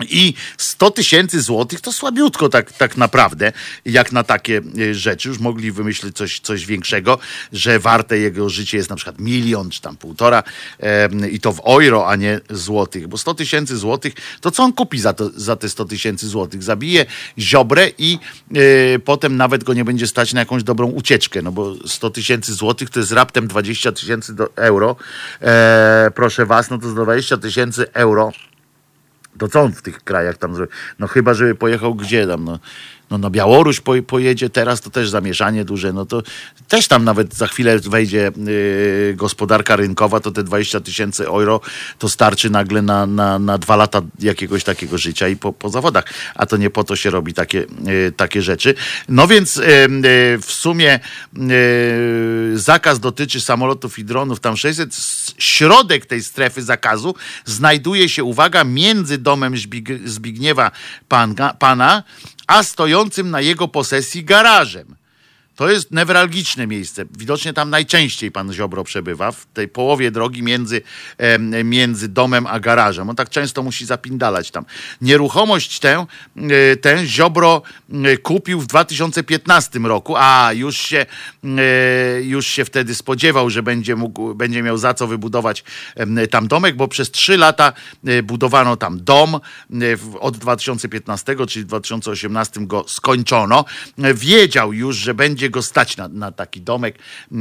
I 0.00 0.34
100 0.58 0.90
tysięcy 0.90 1.40
złotych 1.40 1.80
to 1.80 1.92
słabiutko 1.92 2.48
tak, 2.48 2.72
tak 2.72 2.96
naprawdę, 2.96 3.52
jak 3.84 4.12
na 4.12 4.24
takie 4.24 4.62
e, 4.78 4.94
rzeczy. 4.94 5.28
Już 5.28 5.38
mogli 5.38 5.72
wymyślić 5.72 6.16
coś, 6.16 6.40
coś 6.40 6.66
większego, 6.66 7.18
że 7.52 7.78
warte 7.78 8.18
jego 8.18 8.50
życie 8.50 8.76
jest 8.76 8.90
na 8.90 8.96
przykład 8.96 9.18
milion 9.18 9.70
czy 9.70 9.80
tam 9.80 9.96
półtora 9.96 10.42
em, 10.78 11.30
i 11.30 11.40
to 11.40 11.52
w 11.52 11.60
euro, 11.60 12.08
a 12.08 12.16
nie 12.16 12.40
złotych. 12.50 13.08
Bo 13.08 13.18
100 13.18 13.34
tysięcy 13.34 13.76
złotych, 13.76 14.14
to 14.40 14.50
co 14.50 14.62
on 14.62 14.72
kupi 14.72 14.98
za, 14.98 15.12
to, 15.12 15.30
za 15.34 15.56
te 15.56 15.68
100 15.68 15.84
tysięcy 15.84 16.28
złotych? 16.28 16.62
Zabije 16.62 17.06
ziobrę 17.38 17.90
i 17.98 18.18
e, 18.54 18.98
potem 18.98 19.36
nawet 19.36 19.64
go 19.64 19.74
nie 19.74 19.84
będzie 19.84 20.06
stać 20.06 20.32
na 20.32 20.40
jakąś 20.40 20.62
dobrą 20.62 20.86
ucieczkę, 20.86 21.42
no 21.42 21.52
bo 21.52 21.74
100 21.86 22.10
tysięcy 22.10 22.54
złotych 22.54 22.90
to 22.90 23.00
jest 23.00 23.12
raptem 23.12 23.48
20 23.48 23.92
tysięcy 23.92 24.34
euro. 24.56 24.96
E, 25.42 26.10
proszę 26.14 26.46
was, 26.46 26.70
no 26.70 26.78
to 26.78 26.88
z 26.88 26.94
20 26.94 27.36
tysięcy 27.36 27.92
euro 27.92 28.32
to 29.38 29.48
co 29.48 29.60
on 29.60 29.72
w 29.72 29.82
tych 29.82 30.04
krajach 30.04 30.38
tam 30.38 30.54
zrobi? 30.54 30.72
No 30.98 31.06
chyba, 31.06 31.34
żeby 31.34 31.54
pojechał 31.54 31.94
gdzie 31.94 32.26
tam, 32.26 32.44
no, 32.44 32.58
no 33.10 33.18
na 33.18 33.30
Białoruś 33.30 33.80
po, 33.80 33.92
pojedzie 34.06 34.50
teraz, 34.50 34.80
to 34.80 34.90
też 34.90 35.10
zamieszanie 35.10 35.64
duże, 35.64 35.92
no 35.92 36.06
to 36.06 36.22
też 36.68 36.88
tam 36.88 37.04
nawet 37.04 37.34
za 37.34 37.46
chwilę 37.46 37.78
wejdzie 37.78 38.32
y, 38.48 39.14
gospodarka 39.16 39.76
rynkowa, 39.76 40.20
to 40.20 40.30
te 40.30 40.42
20 40.44 40.80
tysięcy 40.80 41.26
euro 41.26 41.60
to 41.98 42.08
starczy 42.08 42.50
nagle 42.50 42.82
na, 42.82 43.06
na, 43.06 43.38
na 43.38 43.58
dwa 43.58 43.76
lata 43.76 44.02
jakiegoś 44.18 44.64
takiego 44.64 44.98
życia 44.98 45.28
i 45.28 45.36
po, 45.36 45.52
po 45.52 45.68
zawodach, 45.68 46.04
a 46.34 46.46
to 46.46 46.56
nie 46.56 46.70
po 46.70 46.84
to 46.84 46.96
się 46.96 47.10
robi 47.10 47.34
takie, 47.34 47.66
y, 48.08 48.12
takie 48.16 48.42
rzeczy. 48.42 48.74
No 49.08 49.26
więc 49.28 49.56
y, 49.56 49.62
y, 49.62 50.38
w 50.42 50.52
sumie 50.52 51.00
y, 51.50 52.58
zakaz 52.58 53.00
dotyczy 53.00 53.40
samolotów 53.40 53.98
i 53.98 54.04
dronów, 54.04 54.40
tam 54.40 54.56
600, 54.56 54.88
S- 54.94 55.34
środek 55.38 56.06
tej 56.06 56.22
strefy 56.22 56.62
zakazu 56.62 57.14
znajduje 57.44 58.08
się, 58.08 58.24
uwaga, 58.24 58.64
między 58.64 59.18
domem 59.18 59.54
Zbig- 59.54 60.06
Zbigniewa 60.08 60.70
Pana, 61.08 61.54
Pana 61.54 62.02
a 62.46 62.62
stojącym 62.62 63.30
na 63.30 63.40
jego 63.40 63.68
posesji 63.68 64.24
garażem. 64.24 64.96
To 65.56 65.70
jest 65.70 65.90
newralgiczne 65.90 66.66
miejsce. 66.66 67.04
Widocznie 67.18 67.52
tam 67.52 67.70
najczęściej 67.70 68.30
pan 68.32 68.52
Ziobro 68.52 68.84
przebywa, 68.84 69.32
w 69.32 69.46
tej 69.46 69.68
połowie 69.68 70.10
drogi 70.10 70.42
między, 70.42 70.82
między 71.64 72.08
domem 72.08 72.46
a 72.46 72.60
garażem. 72.60 73.10
On 73.10 73.16
tak 73.16 73.30
często 73.30 73.62
musi 73.62 73.86
zapindalać 73.86 74.50
tam. 74.50 74.64
Nieruchomość 75.00 75.78
tę, 75.78 76.06
e, 76.36 76.76
tę 76.76 77.06
Ziobro 77.06 77.62
e, 78.04 78.16
kupił 78.16 78.60
w 78.60 78.66
2015 78.66 79.78
roku, 79.78 80.14
a 80.16 80.52
już 80.52 80.76
się, 80.76 81.06
e, 81.44 82.22
już 82.22 82.46
się 82.46 82.64
wtedy 82.64 82.94
spodziewał, 82.94 83.50
że 83.50 83.62
będzie, 83.62 83.96
mógł, 83.96 84.34
będzie 84.34 84.62
miał 84.62 84.78
za 84.78 84.94
co 84.94 85.06
wybudować 85.06 85.64
tam 86.30 86.48
domek, 86.48 86.76
bo 86.76 86.88
przez 86.88 87.10
trzy 87.10 87.36
lata 87.36 87.72
budowano 88.22 88.76
tam 88.76 89.04
dom. 89.04 89.40
Od 90.20 90.36
2015, 90.36 91.46
czyli 91.46 91.64
w 91.64 91.66
2018 91.68 92.66
go 92.66 92.84
skończono. 92.88 93.64
Wiedział 93.98 94.72
już, 94.72 94.96
że 94.96 95.14
będzie 95.14 95.45
go 95.50 95.62
stać 95.62 95.96
na, 95.96 96.08
na 96.08 96.32
taki 96.32 96.60
domek 96.60 96.98
e, 96.98 97.38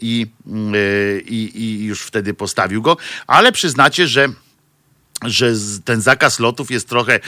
i, 0.00 0.26
e, 0.46 1.20
i, 1.20 1.62
i 1.62 1.84
już 1.84 2.02
wtedy 2.02 2.34
postawił 2.34 2.82
go, 2.82 2.96
ale 3.26 3.52
przyznacie, 3.52 4.06
że 4.06 4.28
że 5.26 5.52
ten 5.84 6.00
zakaz 6.00 6.38
lotów 6.38 6.70
jest 6.70 6.88
trochę, 6.88 7.20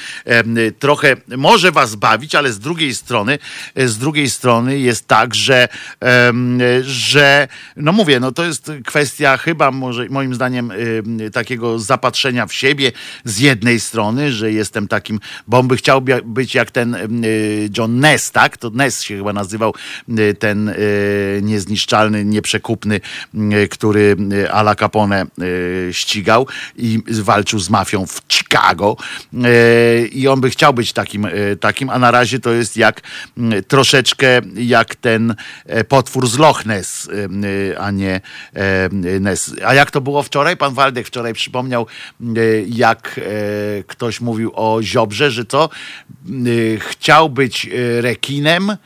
trochę 0.79 1.17
może 1.37 1.73
was 1.73 1.95
bawić, 1.95 2.35
ale 2.35 2.53
z 2.53 2.59
drugiej 2.59 2.95
strony, 2.95 3.39
e, 3.75 3.89
z 3.89 3.99
drugiej 3.99 4.31
strony 4.31 4.79
jest 4.79 5.07
tak, 5.07 5.35
że, 5.35 5.69
że 6.83 7.49
no 7.77 7.93
mówię, 7.93 8.21
no 8.21 8.33
to 8.33 8.45
jest 8.45 8.73
kwestia 8.87 9.37
chyba 9.37 9.71
może 9.71 10.07
moim 10.09 10.35
zdaniem 10.35 10.71
em, 10.71 10.79
takiego 11.33 11.79
zapatrzenia 11.79 12.47
w 12.47 12.55
siebie 12.55 12.93
z 13.25 13.39
jednej 13.39 13.81
strony, 13.81 14.33
że 14.33 14.53
jestem 14.53 14.89
takim, 14.89 15.21
bo 15.47 15.59
on 15.59 15.69
by 15.69 15.77
chciał 15.77 16.03
być 16.25 16.55
jak 16.55 16.71
ten 16.71 16.95
em, 16.95 17.23
John 17.79 18.01
Ness, 18.01 18.31
tak? 18.31 18.57
To 18.57 18.71
Ness 18.71 19.03
się 19.03 19.17
chyba 19.17 19.33
nazywał 19.33 19.75
e, 20.09 20.35
ten 20.35 20.69
e, 20.69 20.75
niezniszczalny, 21.43 22.25
nieprzekupny, 22.25 23.01
który 23.71 24.17
e, 24.45 24.53
Ala 24.53 24.75
Capone 24.75 25.23
e, 25.23 25.27
ścigał 25.93 26.47
i 26.77 27.03
walczył 27.23 27.59
z 27.59 27.71
mafią 27.71 27.80
w 27.85 28.20
Chicago 28.28 28.97
E, 29.44 30.07
i 30.07 30.28
on 30.28 30.40
by 30.40 30.51
chciał 30.51 30.74
być 30.74 30.93
takim, 30.93 31.24
e, 31.24 31.31
takim 31.61 31.90
a 31.90 31.98
na 31.98 32.11
razie 32.11 32.40
to 32.40 32.52
jest 32.52 32.77
jak 32.77 33.01
m, 33.39 33.52
troszeczkę 33.69 34.40
jak 34.55 34.94
ten 34.94 35.35
e, 35.66 35.85
potwór 35.85 36.28
z 36.28 36.39
Loch 36.39 36.66
Ness, 36.66 37.09
a 37.78 37.90
nie 37.90 38.20
Ness. 39.20 39.55
A 39.65 39.74
jak 39.74 39.90
to 39.90 40.01
było 40.01 40.23
wczoraj? 40.23 40.57
Pan 40.57 40.74
Waldek 40.74 41.07
wczoraj 41.07 41.35
przypomniał, 41.35 41.86
jak 42.66 43.20
ktoś 43.86 44.20
mówił 44.20 44.52
o 44.55 44.82
Ziobrze, 44.82 45.31
że 45.31 45.44
to 45.44 45.70
m, 46.28 46.44
e, 46.47 46.78
chciał 46.78 47.28
być 47.28 47.69
rekinem, 48.01 48.77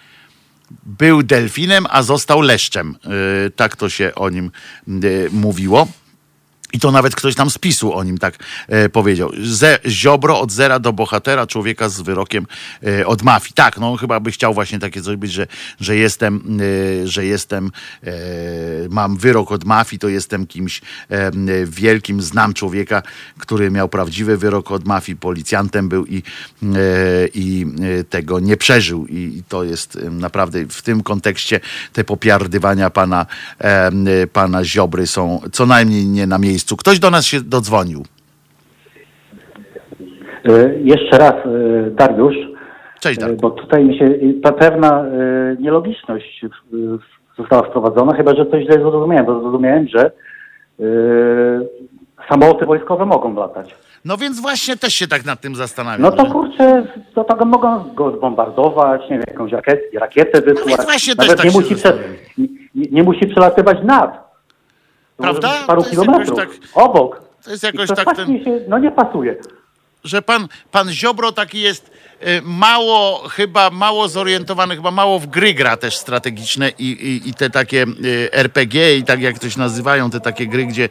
był 0.86 1.22
delfinem, 1.22 1.86
a 1.90 2.02
został 2.02 2.40
leszczem. 2.40 2.96
Tak 3.56 3.76
to 3.76 3.88
się 3.88 4.14
o 4.14 4.30
nim 4.30 4.50
mówiło. 5.30 5.88
I 6.74 6.78
to 6.78 6.92
nawet 6.92 7.14
ktoś 7.14 7.34
tam 7.34 7.50
z 7.50 7.58
PiSu 7.58 7.94
o 7.94 8.04
nim 8.04 8.18
tak 8.18 8.34
e, 8.68 8.88
powiedział. 8.88 9.30
Ze, 9.42 9.78
ziobro 9.86 10.40
od 10.40 10.52
zera 10.52 10.78
do 10.78 10.92
bohatera, 10.92 11.46
człowieka 11.46 11.88
z 11.88 12.00
wyrokiem 12.00 12.46
e, 12.86 13.06
od 13.06 13.22
mafii. 13.22 13.52
Tak, 13.54 13.78
no 13.78 13.96
chyba 13.96 14.20
by 14.20 14.32
chciał 14.32 14.54
właśnie 14.54 14.78
takie 14.78 15.02
coś 15.02 15.16
być, 15.16 15.32
że, 15.32 15.46
że 15.80 15.96
jestem, 15.96 16.60
e, 17.02 17.08
że 17.08 17.24
jestem, 17.26 17.70
e, 18.04 18.12
mam 18.90 19.16
wyrok 19.16 19.52
od 19.52 19.64
mafii, 19.64 20.00
to 20.00 20.08
jestem 20.08 20.46
kimś 20.46 20.80
e, 21.10 21.30
wielkim, 21.66 22.22
znam 22.22 22.54
człowieka, 22.54 23.02
który 23.38 23.70
miał 23.70 23.88
prawdziwy 23.88 24.36
wyrok 24.36 24.70
od 24.70 24.84
mafii, 24.84 25.16
policjantem 25.16 25.88
był 25.88 26.06
i, 26.06 26.22
e, 26.62 26.68
i 27.34 27.66
tego 28.10 28.40
nie 28.40 28.56
przeżył. 28.56 29.06
I, 29.06 29.14
I 29.14 29.42
to 29.48 29.64
jest 29.64 29.98
naprawdę 30.10 30.66
w 30.68 30.82
tym 30.82 31.02
kontekście 31.02 31.60
te 31.92 32.04
popiardywania 32.04 32.90
pana, 32.90 33.26
pana 34.32 34.64
Ziobry 34.64 35.06
są 35.06 35.40
co 35.52 35.66
najmniej 35.66 36.06
nie 36.06 36.26
na 36.26 36.38
miejscu. 36.38 36.63
Ktoś 36.78 36.98
do 36.98 37.10
nas 37.10 37.24
się 37.26 37.40
dodzwonił. 37.40 38.02
E, 40.44 40.74
Jeszcze 40.78 41.18
raz, 41.18 41.32
e, 41.34 41.90
Dariusz, 41.90 42.36
Cześć, 43.00 43.18
e, 43.18 43.20
Darku. 43.20 43.36
bo 43.40 43.50
tutaj 43.50 43.84
mi 43.84 43.98
się 43.98 44.04
pe- 44.44 44.52
pewna 44.52 45.04
nielogiczność 45.60 46.44
została 47.38 47.62
wprowadzona, 47.62 48.14
chyba 48.16 48.34
że 48.34 48.46
coś 48.46 48.64
źle 48.64 48.74
zrozumiałem, 48.78 49.26
bo 49.26 49.40
zrozumiałem, 49.40 49.86
że 49.88 50.10
samoloty 52.28 52.66
wojskowe 52.66 53.06
mogą 53.06 53.34
latać. 53.34 53.74
No 54.04 54.16
więc 54.16 54.40
właśnie 54.40 54.76
też 54.76 54.94
się 54.94 55.06
tak 55.06 55.24
nad 55.24 55.40
tym 55.40 55.54
zastanawiam. 55.54 56.02
No 56.02 56.12
to 56.12 56.24
że- 56.26 56.30
kurczę, 56.32 56.86
to 57.14 57.24
tego 57.24 57.44
mogą 57.44 57.94
go 57.94 58.16
zbombardować, 58.16 59.02
nie 59.02 59.08
wiem, 59.16 59.24
jakąś 59.28 59.52
rakietę, 59.52 59.80
rakietę 59.98 60.40
wysłać. 60.40 60.66
więc 60.68 60.84
właśnie 60.84 61.16
też 61.16 61.26
Nawet 61.28 61.36
tak 61.36 61.46
nie, 61.46 61.52
się 61.52 61.58
musi 61.60 61.74
prze, 61.74 61.92
nie, 62.38 62.46
nie 62.90 63.02
musi 63.02 63.26
przelatywać 63.26 63.78
nad. 63.84 64.23
Prawda? 65.16 65.52
Paru 65.66 65.82
To 65.82 65.88
jest 65.88 66.00
kilometrów. 66.00 66.38
jakoś 66.38 66.58
tak- 66.58 66.68
Obok. 66.74 67.20
To 67.44 67.50
jest 67.50 67.62
I 67.62 67.66
jakoś 67.66 67.88
to 67.88 67.94
tak 67.96 68.16
ten, 68.16 68.44
się, 68.44 68.60
no 68.68 68.78
nie 68.78 68.90
pasuje. 68.90 69.36
że 70.04 70.22
pan, 70.22 70.48
pan 70.70 70.88
Ziobro 70.92 71.32
taki 71.32 71.60
jest 71.60 71.90
mało, 72.44 73.28
chyba 73.28 73.70
mało 73.70 74.08
zorientowany, 74.08 74.76
chyba 74.76 74.90
mało 74.90 75.18
w 75.18 75.26
gry 75.26 75.54
gra 75.54 75.76
też 75.76 75.96
strategiczne 75.96 76.70
i, 76.78 76.84
i, 76.84 77.28
i 77.28 77.34
te 77.34 77.50
takie 77.50 77.82
y, 78.04 78.32
RPG 78.32 78.96
i 78.96 79.04
tak 79.04 79.20
jak 79.20 79.38
to 79.38 79.50
się 79.50 79.58
nazywają, 79.60 80.10
te 80.10 80.20
takie 80.20 80.46
gry, 80.46 80.66
gdzie, 80.66 80.88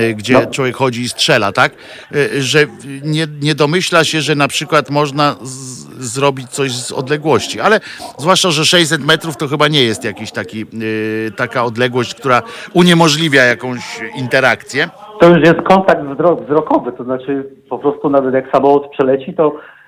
y, 0.00 0.14
gdzie 0.14 0.32
No. 0.34 0.46
człowiek 0.46 0.76
chodzi 0.76 1.02
i 1.02 1.08
strzela, 1.08 1.52
tak? 1.52 1.72
Y, 2.14 2.42
że 2.42 2.66
nie, 3.02 3.26
nie 3.42 3.54
domyśla 3.54 4.04
się, 4.04 4.20
że 4.20 4.34
na 4.34 4.48
przykład 4.48 4.90
można 4.90 5.36
z, 5.42 5.80
zrobić 6.04 6.48
coś 6.50 6.72
z 6.72 6.92
odległości, 6.92 7.60
ale 7.60 7.80
zwłaszcza, 8.18 8.50
że 8.50 8.64
600 8.64 9.04
metrów 9.04 9.36
to 9.36 9.48
chyba 9.48 9.68
nie 9.68 9.82
jest 9.84 10.04
jakiś 10.04 10.32
taki, 10.32 10.66
y, 10.82 11.32
taka 11.36 11.64
odległość, 11.64 12.14
która 12.14 12.42
uniemożliwia 12.72 13.42
jakąś 13.44 13.80
interakcję. 14.16 14.88
To 15.20 15.28
już 15.28 15.38
jest 15.46 15.60
kontakt 15.68 16.00
wzrok, 16.14 16.44
wzrokowy, 16.44 16.92
to 16.92 17.04
znaczy 17.04 17.44
po 17.70 17.78
prostu 17.78 18.10
nawet 18.10 18.34
jak 18.34 18.50
samolot 18.52 18.90
przeleci, 18.90 19.34
to 19.34 19.48
y, 19.48 19.79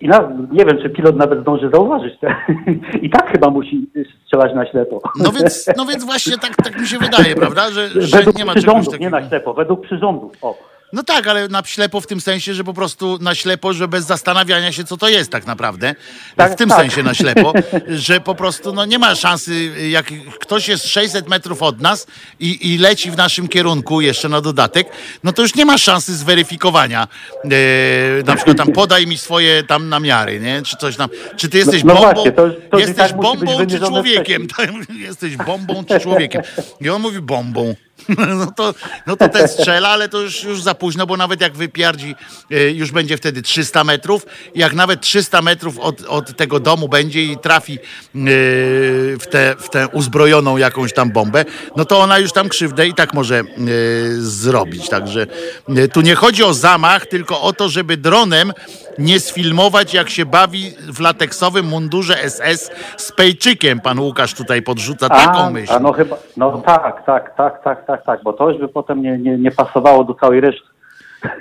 i 0.00 0.08
na, 0.08 0.32
nie 0.52 0.64
wiem, 0.64 0.78
czy 0.82 0.90
pilot 0.90 1.16
nawet 1.16 1.40
zdąży 1.40 1.70
zauważyć. 1.74 2.14
I 3.02 3.10
tak 3.10 3.32
chyba 3.32 3.50
musi 3.50 3.86
strzelać 4.24 4.54
na 4.54 4.66
ślepo. 4.66 5.00
No 5.20 5.32
więc, 5.32 5.70
no 5.76 5.86
więc 5.86 6.04
właśnie 6.04 6.38
tak, 6.38 6.56
tak 6.56 6.80
mi 6.80 6.86
się 6.86 6.98
wydaje, 6.98 7.34
prawda? 7.42 7.70
Że, 7.70 7.88
że 7.88 8.16
według 8.16 8.38
nie 8.38 8.44
ma 8.44 8.54
przyrządów, 8.54 9.00
nie 9.00 9.10
na 9.10 9.28
ślepo, 9.28 9.54
według 9.54 9.80
przyrządów. 9.80 10.32
O. 10.42 10.77
No 10.92 11.02
tak, 11.02 11.26
ale 11.26 11.48
na 11.48 11.62
ślepo 11.64 12.00
w 12.00 12.06
tym 12.06 12.20
sensie, 12.20 12.54
że 12.54 12.64
po 12.64 12.74
prostu 12.74 13.18
na 13.20 13.34
ślepo, 13.34 13.72
że 13.72 13.88
bez 13.88 14.04
zastanawiania 14.04 14.72
się, 14.72 14.84
co 14.84 14.96
to 14.96 15.08
jest 15.08 15.30
tak 15.30 15.46
naprawdę. 15.46 15.94
Tak, 16.36 16.52
w 16.52 16.56
tym 16.56 16.68
tak. 16.68 16.78
sensie 16.78 17.02
na 17.02 17.14
ślepo, 17.14 17.52
że 17.88 18.20
po 18.20 18.34
prostu 18.34 18.72
no, 18.72 18.84
nie 18.84 18.98
ma 18.98 19.14
szansy, 19.14 19.72
jak 19.90 20.06
ktoś 20.40 20.68
jest 20.68 20.86
600 20.86 21.28
metrów 21.28 21.62
od 21.62 21.80
nas 21.80 22.06
i, 22.40 22.74
i 22.74 22.78
leci 22.78 23.10
w 23.10 23.16
naszym 23.16 23.48
kierunku 23.48 24.00
jeszcze 24.00 24.28
na 24.28 24.40
dodatek, 24.40 24.88
no 25.24 25.32
to 25.32 25.42
już 25.42 25.54
nie 25.54 25.64
ma 25.64 25.78
szansy 25.78 26.16
zweryfikowania. 26.16 27.08
E, 27.44 27.48
na 28.26 28.36
przykład 28.36 28.56
tam 28.56 28.72
podaj 28.72 29.06
mi 29.06 29.18
swoje 29.18 29.62
tam 29.62 29.88
namiary, 29.88 30.40
nie? 30.40 30.62
Czy 30.62 30.76
coś 30.76 30.96
tam. 30.96 31.10
Czy 31.36 31.48
ty 31.48 31.58
jesteś 31.58 31.84
no 31.84 31.94
bombą? 31.94 32.12
właśnie, 32.12 32.32
to 32.32 32.50
to 32.70 32.78
i 32.78 32.80
jesteś 32.80 32.96
tak 32.96 33.20
bombą 33.20 33.66
czy 33.66 33.78
człowiekiem? 33.78 34.46
jesteś 35.08 35.36
bombą 35.36 35.84
czy 35.84 36.00
człowiekiem? 36.00 36.42
I 36.80 36.90
on 36.90 37.02
mówi 37.02 37.20
bombą. 37.20 37.74
No 38.38 38.52
to, 38.56 38.74
no 39.06 39.16
to 39.16 39.28
ten 39.28 39.48
strzela, 39.48 39.88
ale 39.88 40.08
to 40.08 40.20
już, 40.20 40.44
już 40.44 40.62
za 40.62 40.74
późno, 40.74 41.06
bo 41.06 41.16
nawet 41.16 41.40
jak 41.40 41.56
wypiardzi, 41.56 42.14
y, 42.52 42.72
już 42.72 42.90
będzie 42.90 43.16
wtedy 43.16 43.42
300 43.42 43.84
metrów. 43.84 44.26
Jak 44.54 44.74
nawet 44.74 45.00
300 45.00 45.42
metrów 45.42 45.78
od, 45.78 46.02
od 46.02 46.36
tego 46.36 46.60
domu 46.60 46.88
będzie 46.88 47.24
i 47.24 47.36
trafi 47.36 47.72
y, 47.74 47.78
w, 49.20 49.24
tę, 49.30 49.54
w 49.58 49.70
tę 49.70 49.88
uzbrojoną 49.88 50.56
jakąś 50.56 50.92
tam 50.92 51.10
bombę, 51.10 51.44
no 51.76 51.84
to 51.84 51.98
ona 51.98 52.18
już 52.18 52.32
tam 52.32 52.48
krzywdę 52.48 52.86
i 52.86 52.94
tak 52.94 53.14
może 53.14 53.40
y, 53.40 54.22
zrobić. 54.22 54.88
Także 54.88 55.26
tu 55.92 56.00
nie 56.00 56.14
chodzi 56.14 56.44
o 56.44 56.54
zamach, 56.54 57.06
tylko 57.06 57.42
o 57.42 57.52
to, 57.52 57.68
żeby 57.68 57.96
dronem 57.96 58.52
nie 58.98 59.20
sfilmować, 59.20 59.94
jak 59.94 60.10
się 60.10 60.26
bawi 60.26 60.70
w 60.92 61.00
lateksowym 61.00 61.66
mundurze 61.66 62.14
SS 62.14 62.70
z 62.96 63.12
Pejczykiem. 63.12 63.80
Pan 63.80 63.98
Łukasz 63.98 64.34
tutaj 64.34 64.62
podrzuca 64.62 65.08
taką 65.08 65.38
a, 65.38 65.50
myśl. 65.50 65.72
a 65.72 65.78
no 65.78 65.92
chyba, 65.92 66.16
no 66.36 66.62
tak, 66.66 67.06
tak, 67.06 67.36
tak, 67.36 67.62
tak, 67.64 67.86
tak, 67.86 68.04
tak, 68.04 68.22
bo 68.22 68.32
to 68.32 68.50
już 68.50 68.60
by 68.60 68.68
potem 68.68 69.02
nie, 69.02 69.18
nie, 69.18 69.38
nie 69.38 69.50
pasowało 69.50 70.04
do 70.04 70.14
całej 70.14 70.40
reszty. 70.40 70.68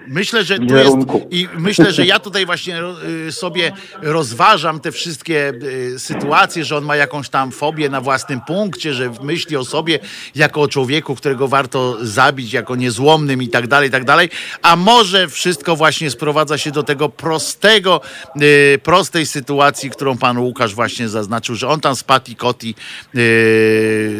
Myślę, 0.07 0.43
że 0.43 0.57
tu 0.57 0.75
jest 0.75 0.97
i 1.31 1.47
myślę, 1.57 1.91
że 1.91 2.05
ja 2.05 2.19
tutaj 2.19 2.45
właśnie 2.45 2.81
y, 3.27 3.31
sobie 3.31 3.71
rozważam 4.01 4.79
te 4.79 4.91
wszystkie 4.91 5.53
y, 5.95 5.99
sytuacje, 5.99 6.65
że 6.65 6.77
on 6.77 6.85
ma 6.85 6.95
jakąś 6.95 7.29
tam 7.29 7.51
fobię 7.51 7.89
na 7.89 8.01
własnym 8.01 8.41
punkcie, 8.41 8.93
że 8.93 9.11
myśli 9.21 9.57
o 9.57 9.65
sobie 9.65 9.99
jako 10.35 10.61
o 10.61 10.67
człowieku, 10.67 11.15
którego 11.15 11.47
warto 11.47 11.97
zabić, 12.01 12.53
jako 12.53 12.75
niezłomnym 12.75 13.43
i 13.43 13.47
tak 13.47 13.67
dalej, 13.67 13.89
i 13.89 13.91
tak 13.91 14.05
dalej. 14.05 14.29
A 14.61 14.75
może 14.75 15.27
wszystko 15.27 15.75
właśnie 15.75 16.11
sprowadza 16.11 16.57
się 16.57 16.71
do 16.71 16.83
tego 16.83 17.09
prostego, 17.09 18.01
y, 18.41 18.79
prostej 18.83 19.25
sytuacji, 19.25 19.89
którą 19.89 20.17
pan 20.17 20.37
Łukasz 20.37 20.75
właśnie 20.75 21.09
zaznaczył, 21.09 21.55
że 21.55 21.67
on 21.67 21.81
tam 21.81 21.95
z 21.95 22.03
Pati 22.03 22.35
Koti 22.35 22.75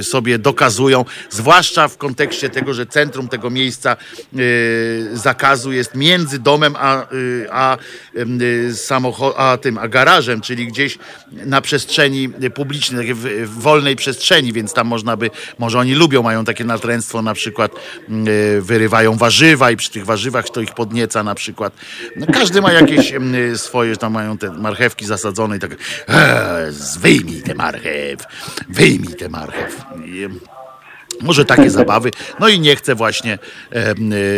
sobie 0.02 0.40
dokazują, 0.40 1.06
zwłaszcza 1.30 1.88
w 1.88 1.98
kontekście 1.98 2.50
tego, 2.50 2.74
że 2.74 2.86
centrum 2.86 3.28
tego 3.28 3.50
miejsca 3.50 3.98
y, 4.40 5.10
zakazu 5.48 5.72
jest 5.72 5.96
między 5.96 6.40
domem 6.40 6.76
a, 6.80 7.14
y, 7.14 7.48
a, 7.52 7.78
y, 8.16 8.70
samocho- 8.74 9.34
a 9.38 9.58
tym, 9.58 9.78
a 9.78 9.88
garażem, 9.88 10.42
czyli 10.42 10.68
gdzieś 10.68 10.98
na 11.32 11.62
przestrzeni 11.62 12.30
publicznej, 12.56 13.14
w, 13.14 13.50
wolnej 13.50 13.96
przestrzeni, 13.96 14.54
więc 14.54 14.74
tam 14.74 14.88
można 14.88 15.18
by, 15.18 15.30
może 15.60 15.80
oni 15.80 15.96
lubią, 15.96 16.24
mają 16.24 16.46
takie 16.46 16.64
natręctwo, 16.64 17.22
na 17.22 17.34
przykład 17.34 17.72
y, 18.28 18.62
wyrywają 18.62 19.18
warzywa 19.18 19.72
i 19.72 19.76
przy 19.76 19.92
tych 19.92 20.06
warzywach 20.06 20.50
to 20.50 20.62
ich 20.62 20.74
podnieca 20.74 21.24
na 21.24 21.36
przykład. 21.36 21.74
No, 22.16 22.26
każdy 22.34 22.62
ma 22.62 22.74
jakieś 22.74 23.14
swoje, 23.56 23.98
tam 23.98 24.14
mają 24.14 24.38
te 24.38 24.52
marchewki 24.52 25.06
zasadzone 25.06 25.58
i 25.58 25.60
tak, 25.60 25.72
eee, 25.72 25.78
wyjmij 27.00 27.42
tę 27.42 27.56
marchew, 27.56 28.20
wyjmij 28.70 29.16
tę 29.16 29.30
marchew. 29.30 29.86
Może 31.22 31.46
takie 31.46 31.70
zabawy. 31.70 32.12
No 32.40 32.48
i 32.48 32.60
nie 32.60 32.76
chcę 32.76 32.96
właśnie, 32.96 33.40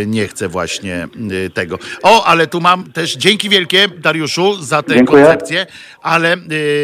y, 0.01 0.05
nie 0.07 0.27
chcę 0.27 0.49
właśnie 0.49 1.07
y, 1.31 1.49
tego. 1.49 1.79
O, 2.03 2.25
ale 2.25 2.47
tu 2.47 2.61
mam 2.61 2.91
też, 2.91 3.15
dzięki 3.15 3.49
wielkie 3.49 3.87
Dariuszu 3.97 4.63
za 4.63 4.83
tę 4.83 4.95
Dziękuję. 4.95 5.23
koncepcję, 5.23 5.65
ale 6.01 6.37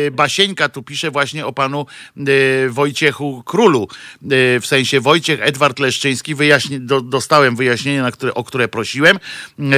y, 0.07 0.11
Basieńka 0.11 0.69
tu 0.69 0.83
pisze 0.83 1.11
właśnie 1.11 1.45
o 1.45 1.53
panu 1.53 1.85
Wojciechu 2.69 3.43
Królu. 3.45 3.87
W 4.61 4.63
sensie 4.65 4.99
Wojciech 4.99 5.39
Edward 5.41 5.79
Leszczyński, 5.79 6.35
wyjaśni, 6.35 6.79
do, 6.79 7.01
dostałem 7.01 7.55
wyjaśnienie, 7.55 8.01
na 8.01 8.11
które, 8.11 8.33
o 8.33 8.43
które 8.43 8.67
prosiłem. 8.67 9.19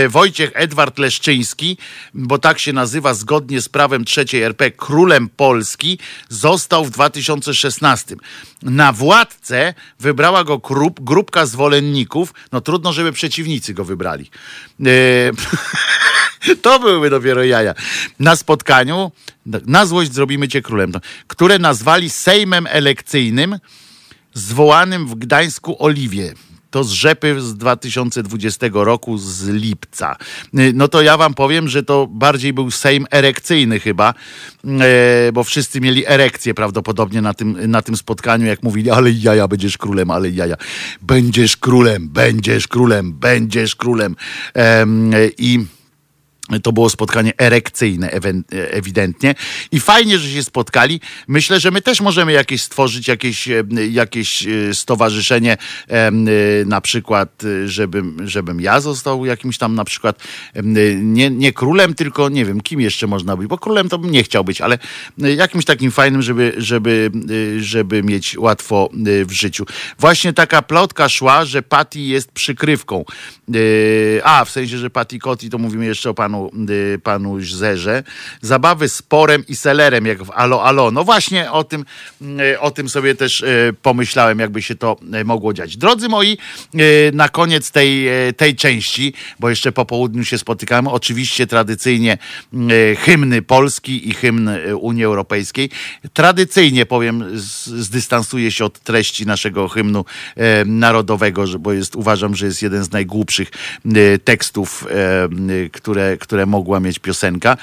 Wojciech 0.10 0.52
Edward 0.54 0.98
Leszczyński, 0.98 1.78
bo 2.14 2.38
tak 2.38 2.60
się 2.60 2.74
nazywa 2.74 3.14
zgodnie 3.14 3.62
z 3.62 3.70
prawem 3.70 4.06
trzeciej 4.06 4.44
RP, 4.44 4.72
królem 4.72 5.30
Polski, 5.30 6.00
został 6.30 6.86
w 6.86 6.90
2016. 6.90 8.16
Na 8.64 8.94
władcę 8.94 9.74
wybrała 10.08 10.44
go 10.44 10.58
grup, 10.58 11.00
grupka 11.02 11.46
zwolenników. 11.46 12.34
No 12.52 12.62
trudno, 12.62 12.94
żeby 12.94 13.12
przeciwnicy 13.12 13.74
go 13.74 13.86
wybrali. 13.86 14.30
E, 14.86 16.56
to 16.64 16.80
byłyby 16.80 17.10
dopiero 17.10 17.44
jaja. 17.44 17.74
Na 18.20 18.36
spotkaniu, 18.36 19.12
na 19.66 19.86
złość 19.86 20.14
zrobimy 20.14 20.48
cię 20.48 20.62
królem, 20.62 20.92
które 21.28 21.60
nazwali 21.60 22.10
Sejmem 22.10 22.68
Elekcyjnym 22.70 23.60
zwołanym 24.34 25.08
w 25.08 25.16
Gdańsku 25.16 25.84
Oliwie. 25.86 26.34
To 26.72 26.84
z 26.84 26.92
rzepy 26.92 27.42
z 27.42 27.56
2020 27.56 28.68
roku, 28.74 29.18
z 29.18 29.48
lipca. 29.48 30.16
Y, 30.60 30.72
No 30.74 30.88
to 30.88 31.02
ja 31.02 31.18
wam 31.18 31.34
powiem, 31.34 31.68
że 31.68 31.84
to 31.84 32.08
bardziej 32.08 32.54
był 32.54 32.72
Sejm 32.72 33.06
erekcyjny 33.12 33.80
chyba, 33.80 34.14
e, 34.66 35.32
bo 35.32 35.44
wszyscy 35.44 35.82
mieli 35.82 36.08
erekcję 36.08 36.54
prawdopodobnie 36.54 37.22
na 37.22 37.34
tym, 37.34 37.72
na 37.72 37.82
tym 37.82 37.98
spotkaniu, 37.98 38.46
jak 38.46 38.64
mówili, 38.64 38.90
ale 38.90 39.12
jaja, 39.12 39.48
będziesz 39.48 39.78
królem, 39.78 40.12
ale 40.12 40.30
jaja. 40.30 40.56
Będziesz 41.02 41.58
królem, 41.58 42.10
będziesz 42.10 42.68
królem, 42.68 43.14
będziesz 43.14 43.76
królem. 43.76 44.16
Em, 44.54 45.12
I... 45.38 45.77
To 46.64 46.72
było 46.72 46.90
spotkanie 46.90 47.34
erekcyjne 47.38 48.10
ewidentnie 48.52 49.36
i 49.72 49.80
fajnie, 49.80 50.20
że 50.20 50.30
się 50.30 50.44
spotkali. 50.44 51.02
Myślę, 51.28 51.60
że 51.60 51.72
my 51.72 51.82
też 51.82 52.02
możemy 52.02 52.32
jakieś 52.32 52.62
stworzyć 52.62 53.08
jakieś, 53.08 53.48
e, 53.48 53.64
jakieś 53.90 54.48
e, 54.48 54.74
stowarzyszenie, 54.74 55.58
e, 55.88 56.12
na 56.66 56.82
przykład, 56.82 57.44
żebym, 57.66 58.28
żebym 58.28 58.62
ja 58.62 58.82
został 58.82 59.26
jakimś 59.26 59.58
tam 59.58 59.76
na 59.76 59.86
przykład 59.86 60.24
nie, 60.64 61.30
nie 61.30 61.54
królem, 61.54 61.94
tylko 61.94 62.30
nie 62.30 62.46
wiem, 62.46 62.62
kim 62.62 62.82
jeszcze 62.82 63.08
można 63.08 63.38
być, 63.38 63.48
bo 63.48 63.58
królem 63.58 63.90
to 63.90 63.98
bym 63.98 64.12
nie 64.12 64.24
chciał 64.24 64.44
być, 64.44 64.62
ale 64.62 64.78
jakimś 65.18 65.66
takim 65.66 65.92
fajnym, 65.92 66.22
żeby, 66.22 66.54
żeby, 66.58 67.12
żeby 67.60 68.04
mieć 68.04 68.38
łatwo 68.38 68.90
w 69.26 69.32
życiu. 69.32 69.66
Właśnie 70.00 70.34
taka 70.34 70.62
plotka 70.62 71.10
szła, 71.10 71.46
że 71.46 71.62
Patty 71.62 72.00
jest 72.00 72.32
przykrywką. 72.32 73.06
A, 74.24 74.46
w 74.46 74.50
sensie, 74.50 74.78
że 74.78 74.90
Patty 74.90 75.20
Kotti, 75.20 75.50
to 75.50 75.58
mówimy 75.58 75.86
jeszcze 75.86 76.10
o 76.10 76.14
panu 76.14 76.37
panu, 76.38 76.52
y, 76.70 77.00
panu 77.04 77.42
Zerze. 77.42 78.04
Zabawy 78.42 78.90
z 78.90 79.02
porem 79.02 79.44
i 79.48 79.56
selerem, 79.56 80.06
jak 80.06 80.24
w 80.24 80.32
Alo 80.32 80.64
Alo. 80.64 80.92
No 80.92 81.04
właśnie 81.04 81.52
o 81.52 81.64
tym, 81.64 81.86
y, 82.22 82.60
o 82.60 82.72
tym 82.72 82.90
sobie 82.90 83.16
też 83.16 83.42
y, 83.42 83.76
pomyślałem, 83.82 84.40
jakby 84.40 84.62
się 84.62 84.76
to 84.76 84.98
mogło 85.26 85.54
dziać. 85.54 85.78
Drodzy 85.78 86.10
moi, 86.10 86.38
na 87.14 87.30
koniec 87.30 87.72
tej, 87.72 88.08
tej 88.38 88.56
części, 88.56 89.14
bo 89.40 89.50
jeszcze 89.50 89.72
po 89.72 89.86
południu 89.86 90.24
się 90.24 90.38
spotykamy, 90.38 90.90
oczywiście 90.90 91.48
tradycyjnie 91.48 92.18
hymny 93.00 93.42
Polski 93.42 94.10
i 94.10 94.14
hymn 94.14 94.50
Unii 94.80 95.04
Europejskiej. 95.04 95.70
Tradycyjnie 96.14 96.86
powiem, 96.86 97.24
zdystansuję 97.34 98.52
się 98.52 98.66
od 98.66 98.80
treści 98.80 99.26
naszego 99.26 99.68
hymnu 99.68 100.06
narodowego, 100.66 101.46
bo 101.60 101.74
jest, 101.74 101.96
uważam, 101.96 102.36
że 102.36 102.46
jest 102.46 102.62
jeden 102.62 102.84
z 102.84 102.92
najgłupszych 102.92 103.52
tekstów, 104.24 104.86
które, 105.72 106.18
które 106.28 106.46
mogła 106.46 106.80
mieć 106.80 107.00
piosenka. 107.00 107.58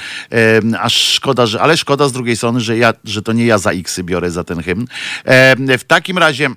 A 0.80 0.88
szkoda, 0.88 1.46
że, 1.46 1.60
ale 1.60 1.76
szkoda 1.76 2.08
z 2.08 2.12
drugiej 2.12 2.36
strony, 2.36 2.60
że, 2.60 2.78
ja, 2.78 2.92
że 3.04 3.22
to 3.22 3.32
nie 3.32 3.46
ja 3.46 3.58
za 3.58 3.70
X 3.70 4.00
biorę 4.00 4.30
za 4.30 4.44
ten 4.44 4.62
hymn. 4.62 4.86
W 5.78 5.84
takim 5.86 6.18
razie. 6.18 6.50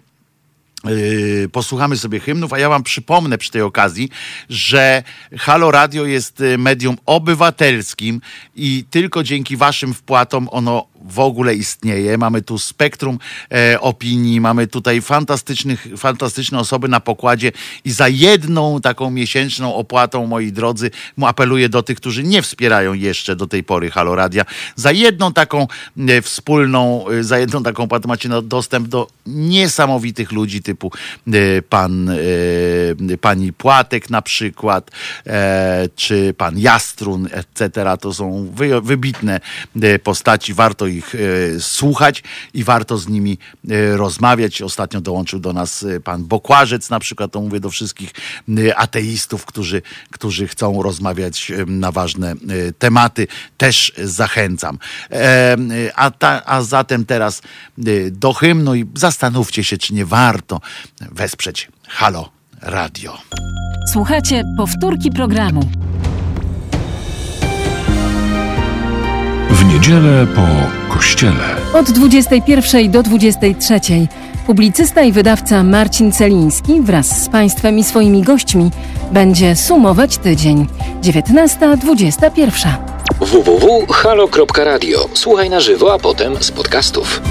Yy, 0.85 1.49
posłuchamy 1.49 1.97
sobie 1.97 2.19
hymnów, 2.19 2.53
a 2.53 2.59
ja 2.59 2.69
wam 2.69 2.83
przypomnę 2.83 3.37
przy 3.37 3.51
tej 3.51 3.61
okazji, 3.61 4.09
że 4.49 5.03
Halo 5.37 5.71
Radio 5.71 6.05
jest 6.05 6.41
y, 6.41 6.57
medium 6.57 6.97
obywatelskim 7.05 8.21
i 8.55 8.85
tylko 8.89 9.23
dzięki 9.23 9.57
waszym 9.57 9.93
wpłatom 9.93 10.47
ono 10.51 10.87
w 11.01 11.19
ogóle 11.19 11.55
istnieje. 11.55 12.17
Mamy 12.17 12.41
tu 12.41 12.57
spektrum 12.57 13.19
e, 13.51 13.81
opinii, 13.81 14.41
mamy 14.41 14.67
tutaj 14.67 15.01
fantastycznych, 15.01 15.87
fantastyczne 15.97 16.59
osoby 16.59 16.87
na 16.87 16.99
pokładzie 16.99 17.51
i 17.85 17.91
za 17.91 18.07
jedną 18.07 18.81
taką 18.81 19.09
miesięczną 19.09 19.75
opłatą, 19.75 20.27
moi 20.27 20.51
drodzy, 20.51 20.91
apeluję 21.21 21.69
do 21.69 21.83
tych, 21.83 21.97
którzy 21.97 22.23
nie 22.23 22.41
wspierają 22.41 22.93
jeszcze 22.93 23.35
do 23.35 23.47
tej 23.47 23.63
pory 23.63 23.91
Halo 23.91 24.15
Radia, 24.15 24.45
za 24.75 24.91
jedną 24.91 25.33
taką 25.33 25.67
e, 25.97 26.21
wspólną, 26.21 27.07
e, 27.07 27.23
za 27.23 27.39
jedną 27.39 27.63
taką 27.63 27.83
opłatę 27.83 28.07
macie 28.07 28.29
dostęp 28.41 28.87
do 28.87 29.07
niesamowitych 29.25 30.31
ludzi 30.31 30.61
typu 30.61 30.76
e, 30.85 31.61
pan, 31.61 32.09
e, 32.09 33.17
pani 33.21 33.53
Płatek 33.53 34.09
na 34.09 34.21
przykład, 34.21 34.91
e, 35.27 35.89
czy 35.95 36.33
pan 36.37 36.59
Jastrun, 36.59 37.27
etc. 37.31 37.97
To 38.01 38.13
są 38.13 38.51
wy, 38.53 38.81
wybitne 38.81 39.39
postaci, 40.03 40.53
warto 40.53 40.87
ich 40.87 41.15
słuchać 41.59 42.23
i 42.53 42.63
warto 42.63 42.97
z 42.97 43.07
nimi 43.07 43.37
rozmawiać. 43.91 44.61
Ostatnio 44.61 45.01
dołączył 45.01 45.39
do 45.39 45.53
nas 45.53 45.85
pan 46.03 46.25
Bokłażec, 46.25 46.89
na 46.89 46.99
przykład, 46.99 47.31
to 47.31 47.41
mówię 47.41 47.59
do 47.59 47.69
wszystkich 47.69 48.11
ateistów, 48.75 49.45
którzy, 49.45 49.81
którzy 50.11 50.47
chcą 50.47 50.81
rozmawiać 50.81 51.51
na 51.67 51.91
ważne 51.91 52.33
tematy. 52.79 53.27
Też 53.57 53.93
zachęcam. 53.97 54.79
A, 55.95 56.11
ta, 56.11 56.45
a 56.45 56.61
zatem 56.61 57.05
teraz 57.05 57.41
do 58.11 58.33
hymnu 58.33 58.75
i 58.75 58.85
zastanówcie 58.95 59.63
się, 59.63 59.77
czy 59.77 59.93
nie 59.93 60.05
warto 60.05 60.56
wesprzeć 61.11 61.67
Halo 61.87 62.29
Radio. 62.61 63.17
Słuchajcie 63.93 64.43
powtórki 64.57 65.11
programu. 65.11 65.61
W 69.49 69.65
niedzielę 69.65 70.27
po 70.35 70.47
kościele. 70.93 71.55
Od 71.73 71.91
21 71.91 72.91
do 72.91 73.03
23 73.03 73.79
publicysta 74.47 75.03
i 75.03 75.11
wydawca 75.11 75.63
Marcin 75.63 76.11
Celiński 76.11 76.81
wraz 76.81 77.23
z 77.23 77.29
Państwem 77.29 77.79
i 77.79 77.83
swoimi 77.83 78.21
gośćmi 78.21 78.71
będzie 79.11 79.55
sumować 79.55 80.17
tydzień 80.17 80.67
19-21. 81.01 82.69
www.halo.radio. 83.19 85.09
Słuchaj 85.13 85.49
na 85.49 85.59
żywo, 85.59 85.93
a 85.93 85.99
potem 85.99 86.43
z 86.43 86.51
podcastów. 86.51 87.21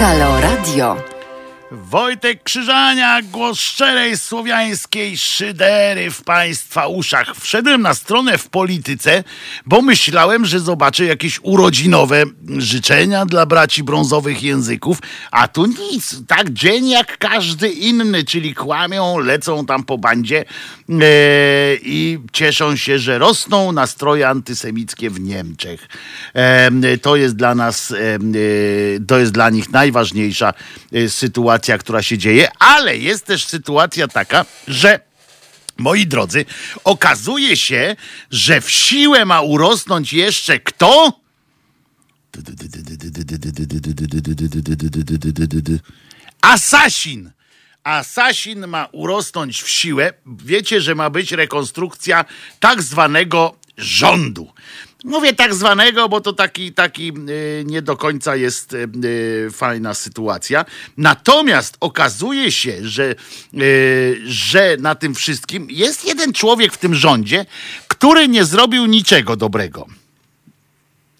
Halo 0.00 0.40
Radio. 0.40 1.17
Wojtek 1.70 2.42
Krzyżania, 2.42 3.22
głos 3.22 3.60
szczerej 3.60 4.18
słowiańskiej 4.18 5.18
szydery 5.18 6.10
w 6.10 6.22
Państwa 6.22 6.86
uszach. 6.86 7.36
Wszedłem 7.36 7.82
na 7.82 7.94
stronę 7.94 8.38
w 8.38 8.48
polityce, 8.48 9.24
bo 9.66 9.82
myślałem, 9.82 10.46
że 10.46 10.60
zobaczę 10.60 11.04
jakieś 11.04 11.40
urodzinowe 11.42 12.24
życzenia 12.58 13.26
dla 13.26 13.46
braci 13.46 13.82
brązowych 13.82 14.42
języków, 14.42 14.98
a 15.30 15.48
tu 15.48 15.66
nic. 15.66 16.26
Tak 16.26 16.52
dzień 16.52 16.88
jak 16.88 17.18
każdy 17.18 17.68
inny, 17.68 18.24
czyli 18.24 18.54
kłamią, 18.54 19.18
lecą 19.18 19.66
tam 19.66 19.84
po 19.84 19.98
bandzie 19.98 20.40
e, 20.40 20.94
i 21.82 22.18
cieszą 22.32 22.76
się, 22.76 22.98
że 22.98 23.18
rosną 23.18 23.72
nastroje 23.72 24.28
antysemickie 24.28 25.10
w 25.10 25.20
Niemczech. 25.20 25.88
E, 26.34 26.98
to 27.02 27.16
jest 27.16 27.36
dla 27.36 27.54
nas, 27.54 27.90
e, 27.90 27.96
to 29.06 29.18
jest 29.18 29.32
dla 29.32 29.50
nich 29.50 29.70
najważniejsza 29.70 30.54
sytuacja 31.08 31.57
sytuacja, 31.58 31.78
która 31.78 32.02
się 32.02 32.18
dzieje, 32.18 32.48
ale 32.58 32.96
jest 32.96 33.26
też 33.26 33.44
sytuacja 33.46 34.08
taka, 34.08 34.44
że 34.68 35.00
Moi 35.76 36.06
drodzy, 36.06 36.44
okazuje 36.84 37.56
się, 37.56 37.96
że 38.30 38.60
w 38.60 38.70
siłę 38.70 39.24
ma 39.24 39.40
urosnąć 39.40 40.12
jeszcze 40.12 40.60
kto? 40.60 41.20
Asasin. 46.42 47.30
Asasin 47.84 48.66
ma 48.66 48.88
urosnąć 48.92 49.62
w 49.62 49.68
siłę. 49.68 50.12
Wiecie, 50.26 50.80
że 50.80 50.94
ma 50.94 51.10
być 51.10 51.32
rekonstrukcja 51.32 52.24
tak 52.60 52.82
zwanego 52.82 53.56
rządu. 53.76 54.52
Mówię 55.04 55.34
tak 55.34 55.54
zwanego, 55.54 56.08
bo 56.08 56.20
to 56.20 56.32
taki, 56.32 56.72
taki 56.72 57.12
y, 57.28 57.64
nie 57.66 57.82
do 57.82 57.96
końca 57.96 58.36
jest 58.36 58.72
y, 58.72 58.88
y, 59.04 59.50
fajna 59.52 59.94
sytuacja. 59.94 60.64
Natomiast 60.96 61.76
okazuje 61.80 62.52
się, 62.52 62.76
że, 62.82 63.14
że 64.24 64.76
na 64.80 64.94
tym 64.94 65.14
wszystkim 65.14 65.66
jest 65.70 66.04
jeden 66.04 66.32
człowiek 66.32 66.72
w 66.72 66.78
tym 66.78 66.94
rządzie, 66.94 67.46
który 67.88 68.28
nie 68.28 68.44
zrobił 68.44 68.86
niczego 68.86 69.36
dobrego. 69.36 69.86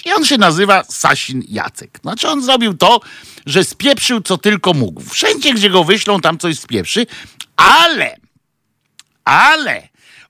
I 0.04 0.12
on 0.12 0.24
się 0.24 0.38
nazywa 0.38 0.84
Sasin 0.84 1.42
Jacek. 1.48 1.98
Znaczy 2.02 2.28
on 2.28 2.42
zrobił 2.42 2.74
to, 2.74 3.00
że 3.46 3.64
spieprzył 3.64 4.20
co 4.20 4.38
tylko 4.38 4.74
mógł. 4.74 5.02
Wszędzie, 5.02 5.54
gdzie 5.54 5.70
go 5.70 5.84
wyślą, 5.84 6.20
tam 6.20 6.38
coś 6.38 6.58
spieprzy, 6.58 7.06
ale, 7.56 8.16
ale 9.24 9.88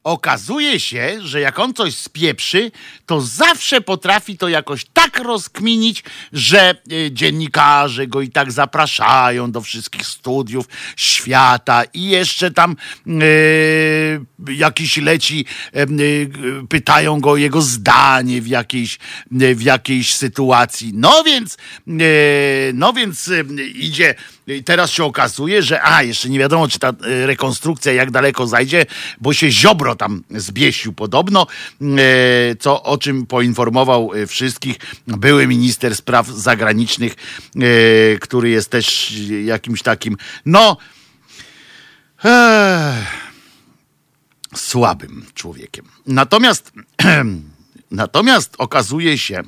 okazuje 0.09 0.81
się, 0.81 1.19
że 1.21 1.41
jak 1.41 1.59
on 1.59 1.75
coś 1.75 1.95
spieprzy, 1.95 2.71
to 3.07 3.21
zawsze 3.21 3.81
potrafi 3.81 4.39
to 4.39 4.49
jakoś 4.49 4.85
tak 4.93 5.19
rozkminić, 5.19 6.05
że 6.33 6.75
y, 6.93 7.11
dziennikarze 7.13 8.07
go 8.07 8.21
i 8.21 8.31
tak 8.31 8.53
zapraszają 8.53 9.53
do 9.53 9.61
wszystkich 9.61 10.07
studiów 10.07 10.69
świata 10.97 11.85
i 11.95 12.05
jeszcze 12.05 12.51
tam 12.51 12.77
y, 13.07 14.21
jakiś 14.49 14.97
leci, 14.97 15.45
y, 15.77 16.67
pytają 16.69 17.21
go 17.21 17.31
o 17.31 17.37
jego 17.37 17.63
zdanie 17.63 18.43
w 18.43 18.47
jakiejś, 18.47 18.99
w 19.31 19.63
jakiejś 19.63 20.15
sytuacji. 20.15 20.91
No 20.95 21.25
więc, 21.25 21.57
no 22.75 22.93
więc 22.93 23.31
idzie 23.75 24.15
i 24.57 24.65
teraz 24.65 24.91
się 24.91 25.05
okazuje, 25.05 25.63
że 25.63 25.83
a, 25.83 26.03
jeszcze 26.03 26.29
nie 26.29 26.39
wiadomo, 26.39 26.69
czy 26.69 26.79
ta 26.79 26.93
rekonstrukcja 27.01 27.93
jak 27.93 28.11
daleko 28.11 28.47
zajdzie, 28.47 28.87
bo 29.21 29.33
się 29.33 29.51
Ziobro 29.51 29.97
tam 29.97 30.25
zbiesił 30.31 30.93
podobno, 30.93 31.47
co, 32.61 32.83
o 32.83 32.99
czym 32.99 33.27
poinformował 33.27 34.11
wszystkich 34.27 34.77
były 35.07 35.47
minister 35.47 35.97
spraw 35.97 36.27
zagranicznych, 36.27 37.15
który 38.21 38.51
jest 38.51 38.71
też 38.71 39.13
jakimś 39.45 39.83
takim, 39.83 40.17
no, 40.47 40.77
słabym 44.57 45.27
człowiekiem. 45.35 45.85
Natomiast, 46.07 46.73
natomiast 47.91 48.55
okazuje 48.59 49.19
się, 49.19 49.43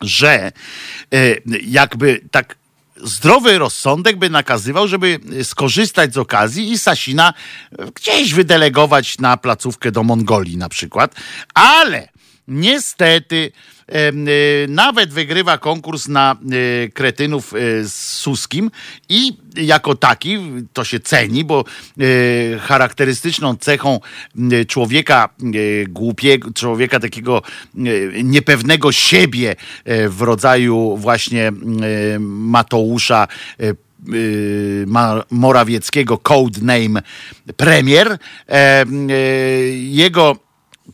że 0.00 0.52
jakby 1.62 2.20
tak 2.30 2.61
zdrowy 3.02 3.58
rozsądek 3.58 4.18
by 4.18 4.30
nakazywał, 4.30 4.88
żeby 4.88 5.20
skorzystać 5.42 6.14
z 6.14 6.18
okazji 6.18 6.72
i 6.72 6.78
Sasina 6.78 7.34
gdzieś 7.94 8.34
wydelegować 8.34 9.18
na 9.18 9.36
placówkę 9.36 9.92
do 9.92 10.02
Mongolii 10.02 10.56
na 10.56 10.68
przykład, 10.68 11.14
ale 11.54 12.08
niestety 12.48 13.36
y, 13.36 13.52
nawet 14.68 15.12
wygrywa 15.12 15.58
konkurs 15.58 16.08
na 16.08 16.36
y, 16.52 16.90
kretynów 16.94 17.54
y, 17.54 17.88
z 17.88 17.94
Suskim 17.94 18.70
i 19.08 19.36
jako 19.56 19.94
taki 19.94 20.38
to 20.72 20.84
się 20.84 21.00
ceni, 21.00 21.44
bo 21.44 21.64
charakterystyczną 22.60 23.56
cechą 23.56 24.00
człowieka 24.68 25.28
głupiego, 25.88 26.50
człowieka 26.54 27.00
takiego 27.00 27.42
niepewnego 28.24 28.92
siebie 28.92 29.56
w 30.08 30.20
rodzaju 30.20 30.96
właśnie 30.96 31.52
Mateusza 32.20 33.28
Morawieckiego, 35.30 36.18
codename 36.18 37.02
premier, 37.56 38.18
jego 39.72 40.36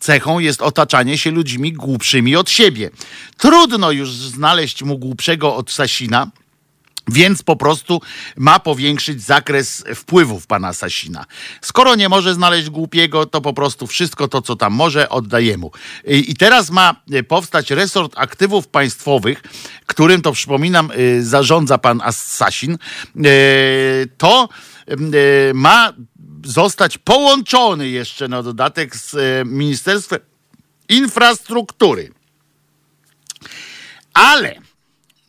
cechą 0.01 0.39
jest 0.39 0.63
otaczanie 0.63 1.19
się 1.19 1.31
ludźmi 1.31 1.73
głupszymi 1.73 2.37
od 2.37 2.51
siebie. 2.51 2.91
Trudno 3.37 3.91
już 3.91 4.11
znaleźć 4.11 4.83
mu 4.83 4.99
głupszego 4.99 5.57
od 5.57 5.73
Sasina. 5.73 6.31
Więc 7.09 7.43
po 7.43 7.57
prostu 7.57 8.01
ma 8.37 8.61
powiększyć 8.61 9.23
zakres 9.23 9.85
wpływów 9.95 10.47
pana 10.47 10.73
Sasina. 10.73 11.25
Skoro 11.61 11.95
nie 11.95 12.09
może 12.09 12.35
znaleźć 12.35 12.71
głupiego, 12.71 13.27
to 13.27 13.41
po 13.41 13.53
prostu 13.53 13.87
wszystko 13.87 14.29
to, 14.29 14.43
co 14.43 14.57
tam 14.57 14.73
może, 14.73 15.09
oddaje 15.09 15.59
mu. 15.59 15.71
I 16.05 16.37
teraz 16.37 16.71
ma 16.71 16.95
powstać 17.29 17.71
resort 17.71 18.13
aktywów 18.17 18.69
państwowych, 18.69 19.43
którym 19.87 20.23
to 20.23 20.33
przypominam, 20.33 20.91
y, 20.99 21.25
zarządza 21.25 21.79
pan 21.79 22.03
Sasin. 22.13 22.79
Y, 23.17 24.09
to 24.19 24.49
ma 25.55 25.93
zostać 26.49 26.99
połączony 26.99 27.89
jeszcze 27.89 28.29
na 28.29 28.43
dodatek 28.43 28.97
z 28.97 29.15
e, 29.15 29.45
Ministerstwem 29.45 30.21
Infrastruktury. 30.89 32.13
Ale 34.15 34.55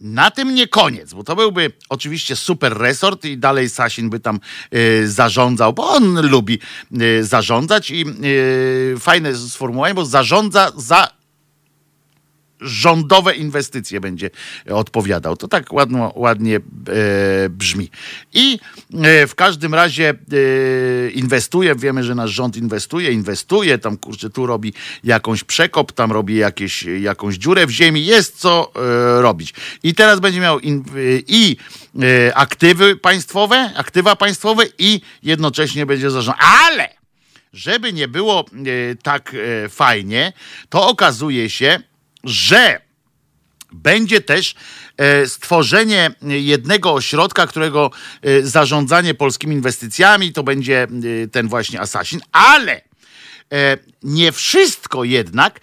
na 0.01 0.31
tym 0.31 0.55
nie 0.55 0.67
koniec, 0.67 1.13
bo 1.13 1.23
to 1.23 1.35
byłby 1.35 1.71
oczywiście 1.89 2.35
super 2.35 2.77
resort 2.77 3.25
i 3.25 3.37
dalej 3.37 3.69
Sasin 3.69 4.09
by 4.09 4.19
tam 4.19 4.39
y, 4.73 5.09
zarządzał, 5.11 5.73
bo 5.73 5.89
on 5.89 6.27
lubi 6.27 6.59
y, 7.01 7.23
zarządzać 7.23 7.91
i 7.91 8.05
y, 8.23 8.99
fajne 8.99 9.35
sformułowanie, 9.35 9.95
bo 9.95 10.05
zarządza 10.05 10.71
za 10.77 11.18
rządowe 12.61 13.35
inwestycje 13.35 14.01
będzie 14.01 14.29
odpowiadał. 14.69 15.37
To 15.37 15.47
tak 15.47 15.73
ładno, 15.73 16.13
ładnie 16.15 16.55
e, 16.55 16.61
brzmi. 17.49 17.89
I 18.33 18.59
e, 18.93 19.27
w 19.27 19.35
każdym 19.35 19.73
razie 19.73 20.09
e, 20.09 21.09
inwestuje, 21.09 21.75
wiemy, 21.75 22.03
że 22.03 22.15
nasz 22.15 22.31
rząd 22.31 22.57
inwestuje, 22.57 23.11
inwestuje, 23.11 23.77
tam 23.77 23.97
kurczę, 23.97 24.29
tu 24.29 24.45
robi 24.45 24.73
jakąś 25.03 25.43
przekop, 25.43 25.91
tam 25.91 26.11
robi 26.11 26.35
jakieś, 26.35 26.83
jakąś 26.83 27.35
dziurę 27.35 27.67
w 27.67 27.69
ziemi, 27.69 28.05
jest 28.05 28.39
co 28.39 28.71
e, 28.75 29.21
robić. 29.21 29.53
I 29.83 29.93
teraz 29.93 30.19
będzie 30.19 30.39
miał 30.39 30.59
in, 30.59 30.79
e, 30.79 30.83
i 31.27 31.57
e, 32.01 32.35
aktywy 32.35 32.95
państwowe, 32.95 33.71
aktywa 33.75 34.15
państwowe 34.15 34.63
i 34.77 35.01
jednocześnie 35.23 35.85
będzie 35.85 36.11
zarządzał. 36.11 36.47
Ale 36.67 36.89
żeby 37.53 37.93
nie 37.93 38.07
było 38.07 38.45
tak 39.03 39.35
fajnie, 39.69 40.33
to 40.69 40.87
okazuje 40.87 41.49
się, 41.49 41.79
że 42.23 42.81
będzie 43.71 44.21
też 44.21 44.55
e, 44.97 45.27
stworzenie 45.27 46.11
jednego 46.21 46.93
ośrodka, 46.93 47.47
którego 47.47 47.91
e, 48.21 48.41
zarządzanie 48.41 49.13
polskimi 49.13 49.55
inwestycjami 49.55 50.33
to 50.33 50.43
będzie 50.43 50.83
e, 50.83 50.87
ten 51.27 51.47
właśnie 51.47 51.81
Assassin, 51.81 52.19
ale 52.31 52.89
nie 54.03 54.31
wszystko 54.31 55.03
jednak 55.03 55.59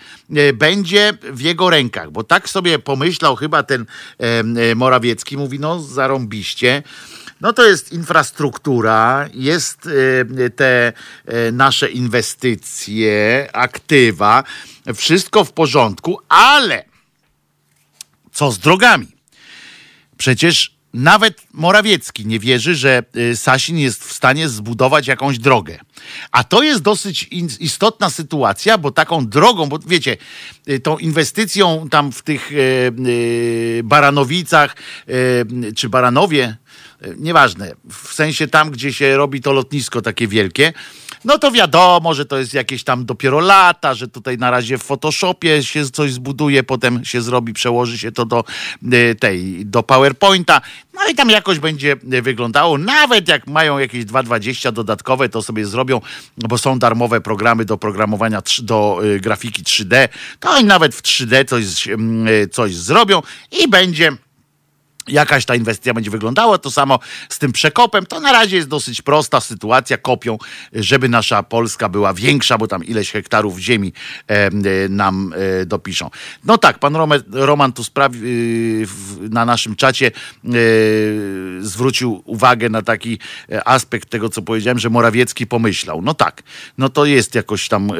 będzie 0.55 1.13
w 1.23 1.41
jego 1.41 1.71
rękach, 1.71 2.11
bo 2.11 2.25
tak 2.25 2.49
sobie 2.49 2.79
pomyślał 2.79 3.37
chyba 3.37 3.63
ten 3.63 3.87
Morawiecki, 4.77 5.37
mówi 5.37 5.61
no 5.61 5.81
zarąbiście, 5.81 6.83
no 7.41 7.53
to 7.53 7.67
jest 7.67 7.93
infrastruktura, 7.93 9.29
jest 9.35 9.89
te 10.57 10.93
nasze 11.53 11.91
inwestycje, 11.91 13.49
aktywa, 13.53 14.45
wszystko 14.95 15.45
w 15.45 15.53
porządku, 15.53 16.19
ale 16.29 16.85
co 18.33 18.53
z 18.53 18.59
drogami? 18.59 19.07
Przecież 20.17 20.77
nawet 20.97 21.43
Morawiecki 21.53 22.27
nie 22.27 22.39
wierzy, 22.39 22.75
że 22.75 23.03
y, 23.17 23.37
Sasin 23.37 23.79
jest 23.79 24.05
w 24.05 24.13
stanie 24.13 24.49
zbudować 24.49 25.07
jakąś 25.07 25.39
drogę. 25.39 25.79
A 26.31 26.45
to 26.45 26.63
jest 26.63 26.83
dosyć 26.83 27.29
istotna 27.61 28.11
sytuacja, 28.11 28.79
bo 28.79 28.91
taką 28.91 29.27
drogą, 29.27 29.69
bo 29.69 29.79
wiecie, 29.79 30.17
y, 30.69 30.81
tą 30.81 30.99
inwestycją 30.99 31.89
tam 31.91 32.13
w 32.13 32.23
tych 32.23 32.53
y, 32.53 33.81
Baranowicach, 33.85 34.77
czy 35.77 35.89
Baranowie, 35.89 36.57
nieważne, 37.17 37.73
w 37.91 38.13
sensie 38.13 38.49
tam, 38.49 38.71
gdzie 38.71 38.93
się 38.93 39.17
robi 39.17 39.41
to 39.41 39.53
lotnisko 39.53 40.03
takie 40.03 40.29
wielkie, 40.29 40.73
no 41.25 41.39
to 41.39 41.51
wiadomo, 41.51 42.15
że 42.15 42.25
to 42.25 42.39
jest 42.39 42.55
jakieś 42.55 42.85
tam 42.85 43.05
dopiero 43.05 43.41
lata, 43.41 43.95
że 43.95 44.09
tutaj 44.09 44.39
na 44.39 44.51
razie 44.51 44.79
w 44.79 44.83
Photoshopie 44.83 45.63
się 45.63 45.85
coś 45.91 46.13
zbuduje, 46.13 46.63
potem 46.63 47.05
się 47.05 47.23
zrobi, 47.23 47.53
przełoży 47.53 47.99
się 47.99 48.13
to 48.13 48.25
do 48.25 48.45
y, 48.93 49.15
tej, 49.15 49.67
do 49.67 49.83
PowerPointa, 49.83 50.61
no 50.95 51.01
i 51.13 51.15
tam 51.15 51.31
jakoś 51.31 51.59
będzie 51.59 51.97
wyglądało. 52.03 52.79
Nawet 52.79 53.29
jak 53.29 53.47
mają 53.47 53.79
jakieś 53.79 54.05
2,20 54.05 54.73
dodatkowe, 54.73 55.29
to 55.29 55.43
sobie 55.43 55.67
zrobią, 55.67 56.01
bo 56.39 56.59
są 56.59 56.79
darmowe 56.79 57.21
programy 57.21 57.65
do 57.65 57.79
programowania, 57.79 58.43
do 58.63 59.01
grafiki 59.21 59.63
3D, 59.63 60.09
to 60.41 60.51
oni 60.51 60.65
nawet 60.65 60.95
w 60.95 61.03
3D 61.03 61.45
coś, 61.45 61.89
mm, 61.89 62.51
coś 62.51 62.75
zrobią 62.75 63.23
i 63.53 63.69
będzie 63.69 64.17
jakaś 65.09 65.45
ta 65.45 65.55
inwestycja 65.55 65.95
będzie 65.95 66.11
wyglądała. 66.11 66.59
To 66.59 66.71
samo 66.71 66.99
z 67.29 67.39
tym 67.39 67.53
przekopem. 67.53 68.07
To 68.07 68.21
na 68.21 68.33
razie 68.33 68.57
jest 68.57 68.69
dosyć 68.69 69.03
prosta 69.03 69.41
sytuacja. 69.41 69.97
Kopią, 69.97 70.39
żeby 70.73 71.09
nasza 71.09 71.43
Polska 71.43 71.89
była 71.89 72.15
większa, 72.15 72.59
bo 72.59 72.69
tam 72.69 72.85
ileś 72.85 73.11
hektarów 73.11 73.59
ziemi 73.59 73.93
e, 74.29 74.89
nam 74.89 75.35
e, 75.63 75.67
dopiszą. 75.67 76.11
No 76.45 76.59
tak, 76.59 76.79
pan 76.79 76.97
Roman, 76.97 77.23
Roman 77.33 77.73
tu 77.73 77.85
sprawi, 77.85 78.19
e, 78.19 79.29
na 79.29 79.45
naszym 79.45 79.77
czacie 79.77 80.07
e, 80.07 80.51
zwrócił 81.61 82.23
uwagę 82.25 82.69
na 82.69 82.83
taki 82.83 83.19
e, 83.53 83.69
aspekt 83.69 84.11
tego, 84.11 84.29
co 84.29 84.43
powiedziałem, 84.43 84.79
że 84.79 84.91
Morawiecki 84.91 85.47
pomyślał. 85.47 86.03
No 86.03 86.15
tak, 86.15 86.43
no 86.79 86.89
to 86.89 87.05
jest 87.05 87.35
jakoś 87.35 87.69
tam, 87.69 87.91
e, 87.91 87.95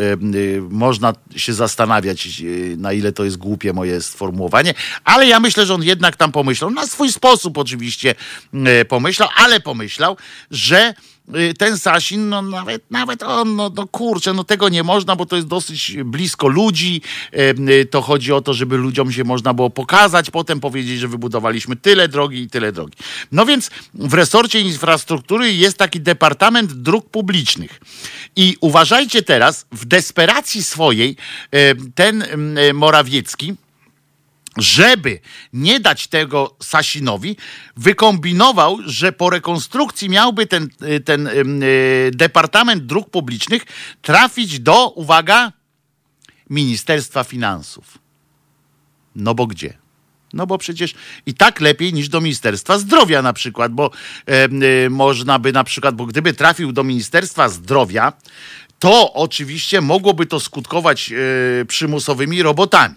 można 0.71 1.13
się 1.37 1.53
zastanawiać, 1.53 2.43
na 2.77 2.93
ile 2.93 3.13
to 3.13 3.25
jest 3.25 3.37
głupie 3.37 3.73
moje 3.73 4.03
sformułowanie, 4.03 4.75
ale 5.05 5.27
ja 5.27 5.41
myślę, 5.41 5.67
że 5.67 5.75
on 5.75 5.83
jednak 5.83 6.17
tam 6.17 6.33
pomyślał. 6.33 6.71
Na 6.71 6.87
swój 6.97 7.13
sposób 7.13 7.59
oczywiście 7.59 8.15
e, 8.55 8.85
pomyślał, 8.85 9.29
ale 9.37 9.61
pomyślał, 9.61 10.17
że 10.51 10.95
e, 11.35 11.55
ten 11.55 11.79
Sasin, 11.79 12.29
no 12.29 12.43
nawet, 12.43 12.91
nawet 12.91 13.23
on, 13.23 13.57
no, 13.57 13.71
no 13.75 13.87
kurczę, 13.87 14.33
no 14.33 14.45
tego 14.45 14.69
nie 14.69 14.83
można, 14.83 15.17
bo 15.17 15.27
to 15.27 15.37
jest 15.37 15.49
dosyć 15.49 15.97
blisko 16.05 16.49
ludzi. 16.49 17.03
E, 17.33 17.85
to 17.85 18.03
chodzi 18.03 18.33
o 18.33 18.41
to, 18.41 18.55
żeby 18.55 18.77
ludziom 18.77 19.13
się 19.13 19.25
można 19.25 19.55
było 19.55 19.71
pokazać, 19.71 20.31
potem 20.31 20.61
powiedzieć, 20.61 20.99
że 20.99 21.09
wybudowaliśmy 21.09 21.77
tyle 21.77 22.09
drogi 22.09 22.43
i 22.43 22.51
tyle 22.51 22.73
drogi. 22.73 22.99
No 23.33 23.47
więc 23.47 23.71
w 23.95 24.15
resorcie 24.15 24.61
infrastruktury 24.61 25.53
jest 25.53 25.79
taki 25.79 26.01
Departament 26.01 26.73
Dróg 26.73 27.11
Publicznych. 27.11 27.81
I 28.37 28.57
uważajcie 28.61 29.23
teraz, 29.23 29.67
w 29.73 29.85
desperacji 29.85 30.63
swojej 30.63 31.17
ten 31.95 32.25
Morawiecki, 32.75 33.55
żeby 34.57 35.21
nie 35.53 35.81
dać 35.81 36.07
tego 36.07 36.57
Sasinowi, 36.63 37.37
wykombinował, 37.77 38.79
że 38.87 39.13
po 39.13 39.31
rekonstrukcji 39.31 40.09
miałby 40.09 40.47
ten, 40.47 40.69
y, 40.83 41.01
ten 41.01 41.25
yy, 41.61 42.11
Departament 42.15 42.87
Dróg 42.87 43.11
Publicznych 43.11 43.63
trafić 44.03 44.61
do, 44.61 44.89
uwaga, 44.89 45.53
Ministerstwa 46.51 47.25
Finansów. 47.25 47.99
No 49.17 49.35
bo 49.35 49.47
gdzie? 49.47 49.79
No 50.33 50.47
bo 50.47 50.59
przecież 50.59 50.95
i 51.27 51.35
tak 51.35 51.61
lepiej 51.61 51.93
niż 51.93 52.09
do 52.09 52.21
Ministerstwa 52.21 52.79
Zdrowia 52.79 53.23
na 53.23 53.33
przykład, 53.33 53.73
bo 53.73 53.91
można 54.91 55.39
by 55.39 55.53
na 55.53 55.65
przykład, 55.65 55.95
bo 55.95 56.07
gdyby 56.07 56.33
trafił 56.33 56.73
do 56.73 56.85
Ministerstwa 56.85 57.49
Zdrowia, 57.49 58.13
to 58.79 59.13
oczywiście 59.13 59.81
mogłoby 59.81 60.27
to 60.27 60.41
skutkować 60.41 61.13
e, 61.13 61.65
przymusowymi 61.65 62.43
robotami. 62.43 62.95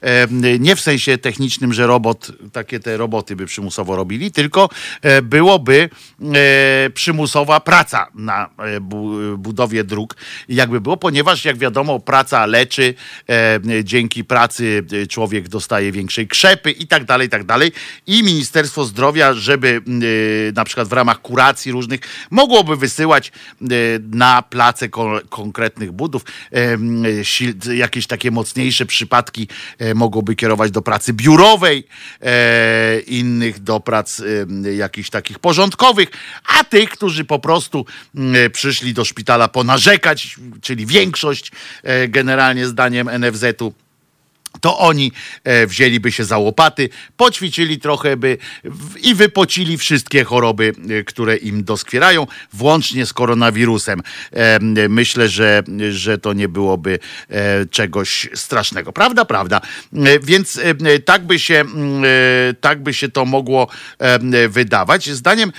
E, 0.00 0.58
nie 0.58 0.76
w 0.76 0.80
sensie 0.80 1.18
technicznym, 1.18 1.72
że 1.72 1.86
robot, 1.86 2.32
takie 2.52 2.80
te 2.80 2.96
roboty 2.96 3.36
by 3.36 3.46
przymusowo 3.46 3.96
robili, 3.96 4.32
tylko 4.32 4.68
e, 5.02 5.22
byłoby 5.22 5.90
przymusowa 6.94 7.60
praca 7.60 8.06
na 8.14 8.48
bu- 8.80 9.38
budowie 9.38 9.84
dróg. 9.84 10.16
Jakby 10.48 10.80
było, 10.80 10.96
ponieważ 10.96 11.44
jak 11.44 11.58
wiadomo, 11.58 12.00
praca 12.00 12.46
leczy, 12.46 12.94
dzięki 13.84 14.24
pracy 14.24 14.86
człowiek 15.08 15.48
dostaje 15.48 15.92
większej 15.92 16.28
krzepy 16.28 16.70
i 16.70 16.86
tak 16.86 17.04
dalej, 17.04 17.26
i 17.26 17.30
tak 17.30 17.44
dalej. 17.44 17.72
I 18.06 18.22
Ministerstwo 18.22 18.84
Zdrowia, 18.84 19.34
żeby 19.34 19.82
na 20.54 20.64
przykład 20.64 20.88
w 20.88 20.92
ramach 20.92 21.20
kuracji 21.20 21.72
różnych 21.72 22.00
mogłoby 22.30 22.76
wysyłać 22.76 23.32
na 24.12 24.42
place 24.42 24.88
ko- 24.88 25.21
konkretnych 25.28 25.92
budów. 25.92 26.24
Jakieś 27.74 28.06
takie 28.06 28.30
mocniejsze 28.30 28.86
przypadki 28.86 29.48
e, 29.78 29.94
mogłoby 29.94 30.34
kierować 30.34 30.70
do 30.70 30.82
pracy 30.82 31.12
biurowej, 31.12 31.86
e, 32.20 33.00
innych 33.00 33.58
do 33.58 33.80
prac 33.80 34.22
jakichś 34.76 35.10
takich 35.10 35.38
porządkowych, 35.38 36.08
a 36.58 36.64
tych, 36.64 36.90
którzy 36.90 37.24
po 37.24 37.38
prostu 37.38 37.86
mm, 38.14 38.50
przyszli 38.50 38.94
do 38.94 39.04
szpitala 39.04 39.48
ponarzekać, 39.48 40.36
czyli 40.60 40.86
większość 40.86 41.52
e, 41.82 42.08
generalnie 42.08 42.66
zdaniem 42.66 43.10
NFZ-u, 43.18 43.72
to 44.60 44.78
oni 44.78 45.12
e, 45.44 45.66
wzięliby 45.66 46.12
się 46.12 46.24
za 46.24 46.38
łopaty, 46.38 46.88
poćwiczyli 47.16 47.78
trochę 47.78 48.16
by 48.16 48.38
i 49.02 49.14
wypocili 49.14 49.78
wszystkie 49.78 50.24
choroby, 50.24 50.72
e, 50.90 51.04
które 51.04 51.36
im 51.36 51.64
doskwierają, 51.64 52.26
włącznie 52.52 53.06
z 53.06 53.12
koronawirusem. 53.12 54.02
E, 54.32 54.58
myślę, 54.88 55.28
że, 55.28 55.62
że 55.90 56.18
to 56.18 56.32
nie 56.32 56.48
byłoby 56.48 56.98
czegoś 57.70 58.28
strasznego. 58.34 58.92
Prawda, 58.92 59.24
prawda. 59.24 59.60
Więc 60.22 60.60
tak, 61.04 61.26
by 61.26 61.38
się, 61.38 61.54
mm, 61.54 62.04
tak 62.60 62.82
by 62.82 62.94
się 62.94 63.08
to 63.08 63.24
mogło 63.24 63.68
wydawać. 64.48 65.10
Zdaniem, 65.10 65.52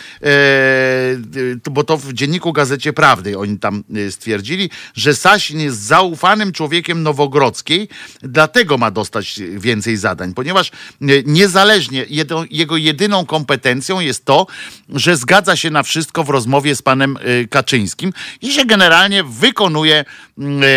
bo 1.71 1.83
to 1.83 1.97
w 1.97 2.13
dzienniku 2.13 2.53
Gazecie 2.53 2.93
Prawdy 2.93 3.37
oni 3.37 3.59
tam 3.59 3.83
stwierdzili, 4.09 4.69
że 4.95 5.15
Sasin 5.15 5.59
jest 5.59 5.81
zaufanym 5.81 6.51
człowiekiem 6.51 7.03
Nowogrodzkiej, 7.03 7.89
dlatego 8.21 8.77
ma 8.77 8.82
dostać 8.91 9.39
więcej 9.57 9.97
zadań, 9.97 10.33
ponieważ 10.33 10.67
e, 10.69 11.05
niezależnie, 11.25 12.05
jedo, 12.09 12.45
jego 12.51 12.77
jedyną 12.77 13.25
kompetencją 13.25 13.99
jest 13.99 14.25
to, 14.25 14.47
że 14.89 15.17
zgadza 15.17 15.55
się 15.55 15.69
na 15.69 15.83
wszystko 15.83 16.23
w 16.23 16.29
rozmowie 16.29 16.75
z 16.75 16.81
panem 16.81 17.17
e, 17.17 17.47
Kaczyńskim 17.47 18.13
i 18.41 18.51
że 18.51 18.65
generalnie 18.65 19.23
wykonuje 19.23 20.05
mm, 20.37 20.61
e, 20.63 20.67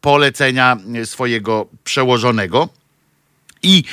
polecenia 0.00 0.76
swojego 1.04 1.66
przełożonego. 1.84 2.68
I 3.64 3.84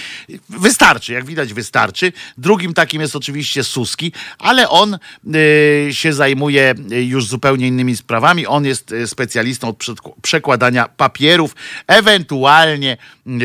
wystarczy, 0.49 1.13
jak 1.13 1.25
widać, 1.25 1.53
wystarczy. 1.53 2.13
Drugim 2.37 2.73
takim 2.73 3.01
jest 3.01 3.15
oczywiście 3.15 3.63
Suski, 3.63 4.11
ale 4.39 4.69
on 4.69 4.97
y, 5.35 5.89
się 5.91 6.13
zajmuje 6.13 6.75
y, 6.91 7.03
już 7.03 7.27
zupełnie 7.27 7.67
innymi 7.67 7.97
sprawami. 7.97 8.47
On 8.47 8.65
jest 8.65 8.91
y, 8.91 9.07
specjalistą 9.07 9.67
od 9.67 9.77
przekładania 10.21 10.87
papierów, 10.87 11.55
ewentualnie 11.87 12.97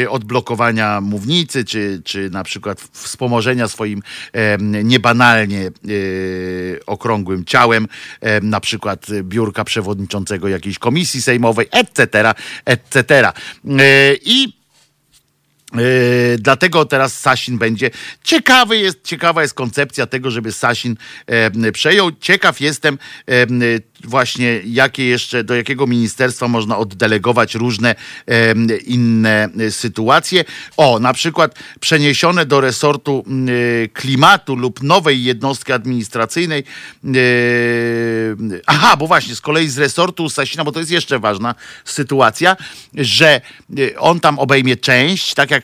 odblokowania 0.09 1.01
mównicy, 1.01 1.65
czy, 1.65 2.03
czy 2.05 2.31
na 2.31 2.45
przykład 2.45 2.81
wspomożenia 2.93 3.69
swoim 3.69 4.03
niebanalnie 4.85 5.71
okrągłym 6.87 7.45
ciałem, 7.45 7.87
em, 8.21 8.51
na 8.51 8.61
przykład 8.61 9.07
biurka 9.23 9.65
przewodniczącego 9.65 10.49
jakiejś 10.49 10.79
komisji 10.79 11.23
sejmowej, 11.23 11.67
etc., 11.71 12.35
etc. 12.65 13.33
I 14.25 14.56
Yy, 15.75 16.39
dlatego 16.39 16.85
teraz 16.85 17.21
Sasin 17.21 17.59
będzie. 17.59 17.91
Ciekawy 18.25 18.79
jest, 18.79 18.99
ciekawa 19.05 19.43
jest 19.43 19.55
koncepcja 19.55 20.07
tego, 20.07 20.31
żeby 20.31 20.53
Sasin 20.53 20.97
e, 21.27 21.73
przejął. 21.73 22.13
Ciekaw 22.21 22.61
jestem 22.61 22.99
e, 23.29 23.47
właśnie, 24.05 24.61
jakie 24.65 25.05
jeszcze, 25.05 25.45
do 25.45 25.55
jakiego 25.55 25.87
ministerstwa 25.87 26.49
można 26.49 26.79
oddelegować 26.79 27.55
różne 27.55 27.95
e, 28.27 28.55
inne 28.77 29.49
e, 29.59 29.71
sytuacje. 29.71 30.45
O, 30.77 30.99
na 30.99 31.13
przykład 31.13 31.59
przeniesione 31.81 32.47
do 32.47 32.61
resortu 32.61 33.25
e, 33.85 33.89
klimatu 33.89 34.57
lub 34.57 34.83
nowej 34.83 35.25
jednostki 35.25 35.73
administracyjnej. 35.73 36.65
E, 37.05 37.11
aha, 38.67 38.97
bo 38.97 39.07
właśnie, 39.07 39.35
z 39.35 39.41
kolei 39.41 39.69
z 39.69 39.79
resortu 39.79 40.31
Sasina, 40.31 40.65
bo 40.65 40.73
to 40.73 40.79
jest 40.79 40.91
jeszcze 40.91 41.19
ważna 41.19 41.55
sytuacja, 41.85 42.57
że 42.95 43.41
e, 43.79 43.99
on 43.99 44.21
tam 44.21 44.39
obejmie 44.39 44.77
część, 44.77 45.35
tak 45.35 45.51
jak, 45.51 45.56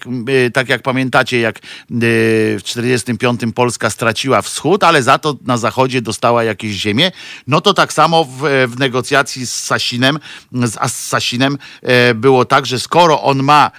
e, 0.47 0.51
tak 0.51 0.69
jak 0.69 0.83
pamiętacie, 0.83 1.41
jak 1.41 1.57
e, 1.59 1.61
w 1.91 2.61
45 2.65 3.41
Polska 3.55 3.91
straciła 3.91 4.43
wschód, 4.43 4.85
ale 4.85 5.03
za 5.03 5.19
to 5.19 5.37
na 5.47 5.57
zachodzie 5.57 6.03
dostała 6.03 6.45
jakieś 6.45 6.73
ziemię, 6.73 7.13
no 7.47 7.61
to 7.61 7.75
tak 7.75 7.93
samo 7.93 8.25
w, 8.25 8.69
w 8.69 8.79
negocjacji 8.79 9.47
z 9.47 9.53
Sasinem, 9.53 10.19
z 10.53 10.77
Assasinem 10.77 11.59
e, 11.83 12.15
było 12.15 12.45
tak, 12.45 12.67
że 12.67 12.81
skoro 12.81 13.23
on 13.23 13.43
ma, 13.43 13.71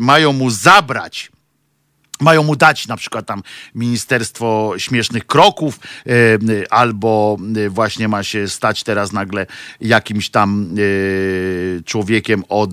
mają 0.00 0.32
mu 0.32 0.50
zabrać 0.50 1.30
mają 2.20 2.42
mu 2.42 2.56
dać 2.56 2.86
na 2.86 2.96
przykład 2.96 3.26
tam 3.26 3.42
Ministerstwo 3.74 4.72
Śmiesznych 4.76 5.26
Kroków, 5.26 5.80
e, 6.06 6.12
albo 6.72 7.36
y, 7.56 7.70
właśnie 7.70 8.08
ma 8.08 8.22
się 8.22 8.48
stać 8.48 8.84
teraz 8.84 9.12
nagle 9.12 9.46
jakimś 9.80 10.30
tam 10.30 10.68
y, 10.78 11.82
człowiekiem 11.84 12.44
od 12.48 12.70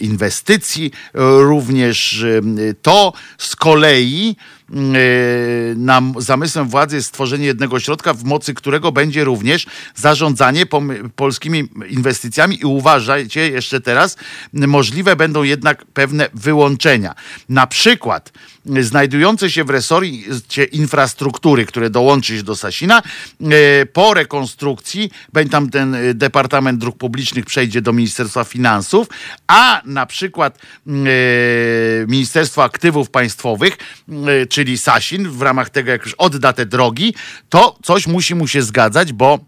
inwestycji. 0.00 0.90
Również 1.14 2.24
to 2.82 3.12
z 3.38 3.56
kolei 3.56 4.36
nam 5.76 6.14
zamysłem 6.18 6.68
władzy 6.68 6.96
jest 6.96 7.08
stworzenie 7.08 7.46
jednego 7.46 7.76
ośrodka, 7.76 8.14
w 8.14 8.24
mocy 8.24 8.54
którego 8.54 8.92
będzie 8.92 9.24
również 9.24 9.66
zarządzanie 9.94 10.66
polskimi 11.16 11.68
inwestycjami 11.88 12.60
i 12.60 12.64
uważajcie 12.64 13.50
jeszcze 13.50 13.80
teraz, 13.80 14.16
możliwe 14.52 15.16
będą 15.16 15.42
jednak 15.42 15.84
pewne 15.84 16.28
wyłączenia. 16.34 17.14
Na 17.48 17.66
przykład 17.66 18.32
y, 18.76 18.84
znajdujące 18.84 19.50
się 19.50 19.64
w 19.64 19.70
resorcie 19.70 20.64
infrastruktury, 20.64 21.66
które 21.66 21.90
dołączy 21.90 22.36
się 22.36 22.42
do 22.42 22.56
Sasina, 22.56 23.02
y, 23.82 23.86
po 23.86 24.14
rekonstrukcji 24.14 25.10
będzie 25.32 25.50
tam 25.50 25.70
ten 25.70 25.94
y, 25.94 26.14
Departament 26.14 26.78
Dróg 26.78 26.96
Publicznych 26.96 27.44
przejdzie 27.44 27.80
do 27.80 27.92
Ministerstwa 27.92 28.44
Finansów, 28.44 29.08
a 29.46 29.82
na 29.84 30.06
przykład 30.06 30.58
y, 30.86 30.90
Ministerstwo 32.08 32.64
Aktywów 32.64 33.10
Państwowych, 33.10 33.78
y, 34.42 34.46
czyli 34.60 34.78
Sasin, 34.78 35.28
w 35.28 35.42
ramach 35.42 35.70
tego 35.70 35.90
jak 35.90 36.04
już 36.04 36.14
odda 36.14 36.52
te 36.52 36.66
drogi, 36.66 37.14
to 37.48 37.78
coś 37.82 38.06
musi 38.06 38.34
mu 38.34 38.48
się 38.48 38.62
zgadzać, 38.62 39.12
bo 39.12 39.38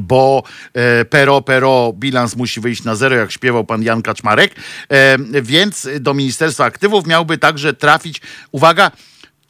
bo 0.00 0.42
e, 0.74 1.04
pero, 1.04 1.42
pero, 1.42 1.92
bilans 1.92 2.36
musi 2.36 2.60
wyjść 2.60 2.84
na 2.84 2.96
zero, 2.96 3.16
jak 3.16 3.32
śpiewał 3.32 3.64
pan 3.64 3.82
Jan 3.82 4.02
Kaczmarek, 4.02 4.54
e, 4.88 5.18
więc 5.42 5.88
do 6.00 6.14
Ministerstwa 6.14 6.64
Aktywów 6.64 7.06
miałby 7.06 7.38
także 7.38 7.74
trafić, 7.74 8.20
uwaga, 8.52 8.90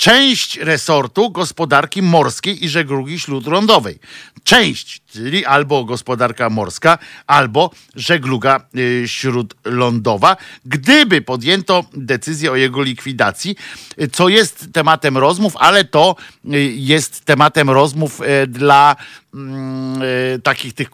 część 0.02 0.56
resortu 0.56 1.30
gospodarki 1.30 2.02
morskiej 2.02 2.64
i 2.64 2.68
żeglugi 2.68 3.20
śródlądowej. 3.20 3.98
Część, 4.44 5.02
czyli 5.12 5.44
albo 5.44 5.84
gospodarka 5.84 6.50
morska, 6.50 6.98
albo 7.26 7.70
żegluga 7.94 8.60
y, 8.76 9.04
śródlądowa, 9.06 10.36
gdyby 10.64 11.20
podjęto 11.20 11.84
decyzję 11.94 12.52
o 12.52 12.56
jego 12.56 12.82
likwidacji, 12.82 13.56
y, 14.02 14.08
co 14.08 14.28
jest 14.28 14.66
tematem 14.72 15.18
rozmów, 15.18 15.56
ale 15.56 15.84
to 15.84 16.16
y, 16.44 16.58
jest 16.76 17.24
tematem 17.24 17.70
rozmów 17.70 18.20
dla 18.48 18.96
mm, 19.34 20.02
takich 20.42 20.74
tych 20.74 20.90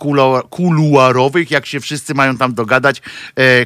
kuluarowych, 0.51 1.51
jak 1.51 1.67
się 1.67 1.81
wszyscy 1.81 2.15
mają 2.15 2.37
tam 2.37 2.55
dogadać, 2.55 3.03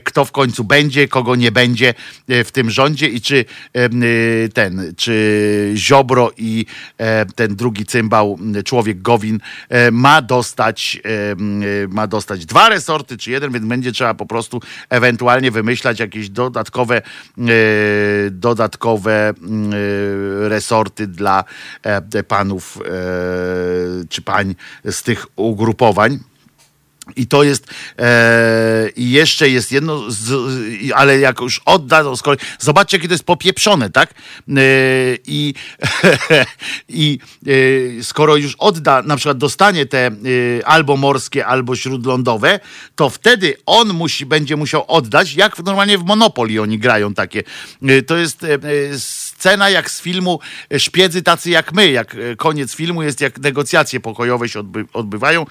kto 0.05 0.25
w 0.25 0.33
końcu 0.33 0.65
będzie, 0.65 1.09
kogo 1.09 1.37
nie 1.37 1.53
będzie 1.53 1.95
w 2.29 2.49
tym 2.53 2.71
rządzie 2.71 3.09
i 3.09 3.21
czy 3.21 3.45
ten, 4.55 4.95
czy 4.97 5.32
Ziobro 5.75 6.31
i 6.37 6.67
e, 6.99 7.27
ten 7.27 7.57
drugi 7.57 7.87
cymbał, 7.87 8.39
człowiek 8.65 9.03
Gowin, 9.03 9.39
e, 9.69 9.91
ma 9.91 10.23
dostać, 10.23 11.01
y, 11.07 11.89
ma 11.89 12.07
dostać 12.07 12.47
dwa 12.47 12.69
resorty, 12.69 13.17
czy 13.17 13.31
jeden, 13.31 13.53
więc 13.53 13.67
będzie 13.67 13.93
trzeba 13.93 14.15
po 14.15 14.27
prostu 14.27 14.61
ewentualnie 14.91 15.51
wymyślać 15.51 16.01
jakieś 16.01 16.29
dodatkowe, 16.29 16.97
e, 16.97 17.03
dodatkowe 18.31 19.13
e, 19.13 19.33
resorty 20.49 21.07
dla 21.07 21.45
e, 21.83 22.23
panów 22.23 22.79
e, 22.79 22.83
czy 24.09 24.23
pań 24.23 24.55
z 24.85 25.03
tych 25.03 25.27
ugrupowań. 25.37 26.19
I 27.17 27.27
to 27.27 27.43
jest, 27.43 27.67
e, 27.99 28.89
i 28.97 29.11
jeszcze 29.11 29.49
jest 29.49 29.73
jedno, 29.73 30.11
z, 30.11 30.33
ale 30.95 31.19
jak 31.19 31.41
już 31.41 31.61
odda, 31.65 32.03
to 32.03 32.17
z 32.17 32.23
kolei, 32.23 32.39
zobaczcie, 32.59 32.97
jakie 32.97 33.09
to 33.09 33.15
jest 33.15 33.25
popieprzone, 33.25 33.91
tak? 33.91 34.11
E, 34.11 34.15
I, 35.27 35.55
i 36.89 37.19
e, 38.01 38.03
skoro 38.05 38.37
już 38.37 38.55
odda, 38.59 39.03
na 39.03 39.17
przykład 39.17 39.39
dostanie 39.39 39.87
te 39.87 40.07
e, 40.07 40.11
albo 40.65 40.97
morskie, 40.97 41.47
albo 41.47 41.77
śródlądowe, 41.77 42.61
to 42.97 43.11
wtedy 43.11 43.55
on 43.67 43.89
musi, 43.89 44.27
będzie 44.27 44.57
musiał 44.57 44.85
oddać, 44.89 45.35
jak 45.35 45.59
normalnie 45.59 45.99
w 45.99 46.05
Monopoly 46.05 46.61
oni 46.61 46.79
grają 46.79 47.15
takie. 47.15 47.43
E, 47.83 48.03
to 48.03 48.17
jest 48.17 48.45
e, 48.45 48.49
scena 49.43 49.71
jak 49.71 49.91
z 49.91 50.01
filmu 50.01 50.41
Szpiedzy 50.79 51.23
tacy 51.23 51.51
jak 51.51 51.73
my, 51.73 51.91
jak 51.91 52.17
koniec 52.37 52.75
filmu 52.75 53.03
jest, 53.03 53.21
jak 53.21 53.39
negocjacje 53.39 54.01
pokojowe 54.01 54.49
się 54.49 54.61
odby 54.61 54.85
odbywają 54.93 55.47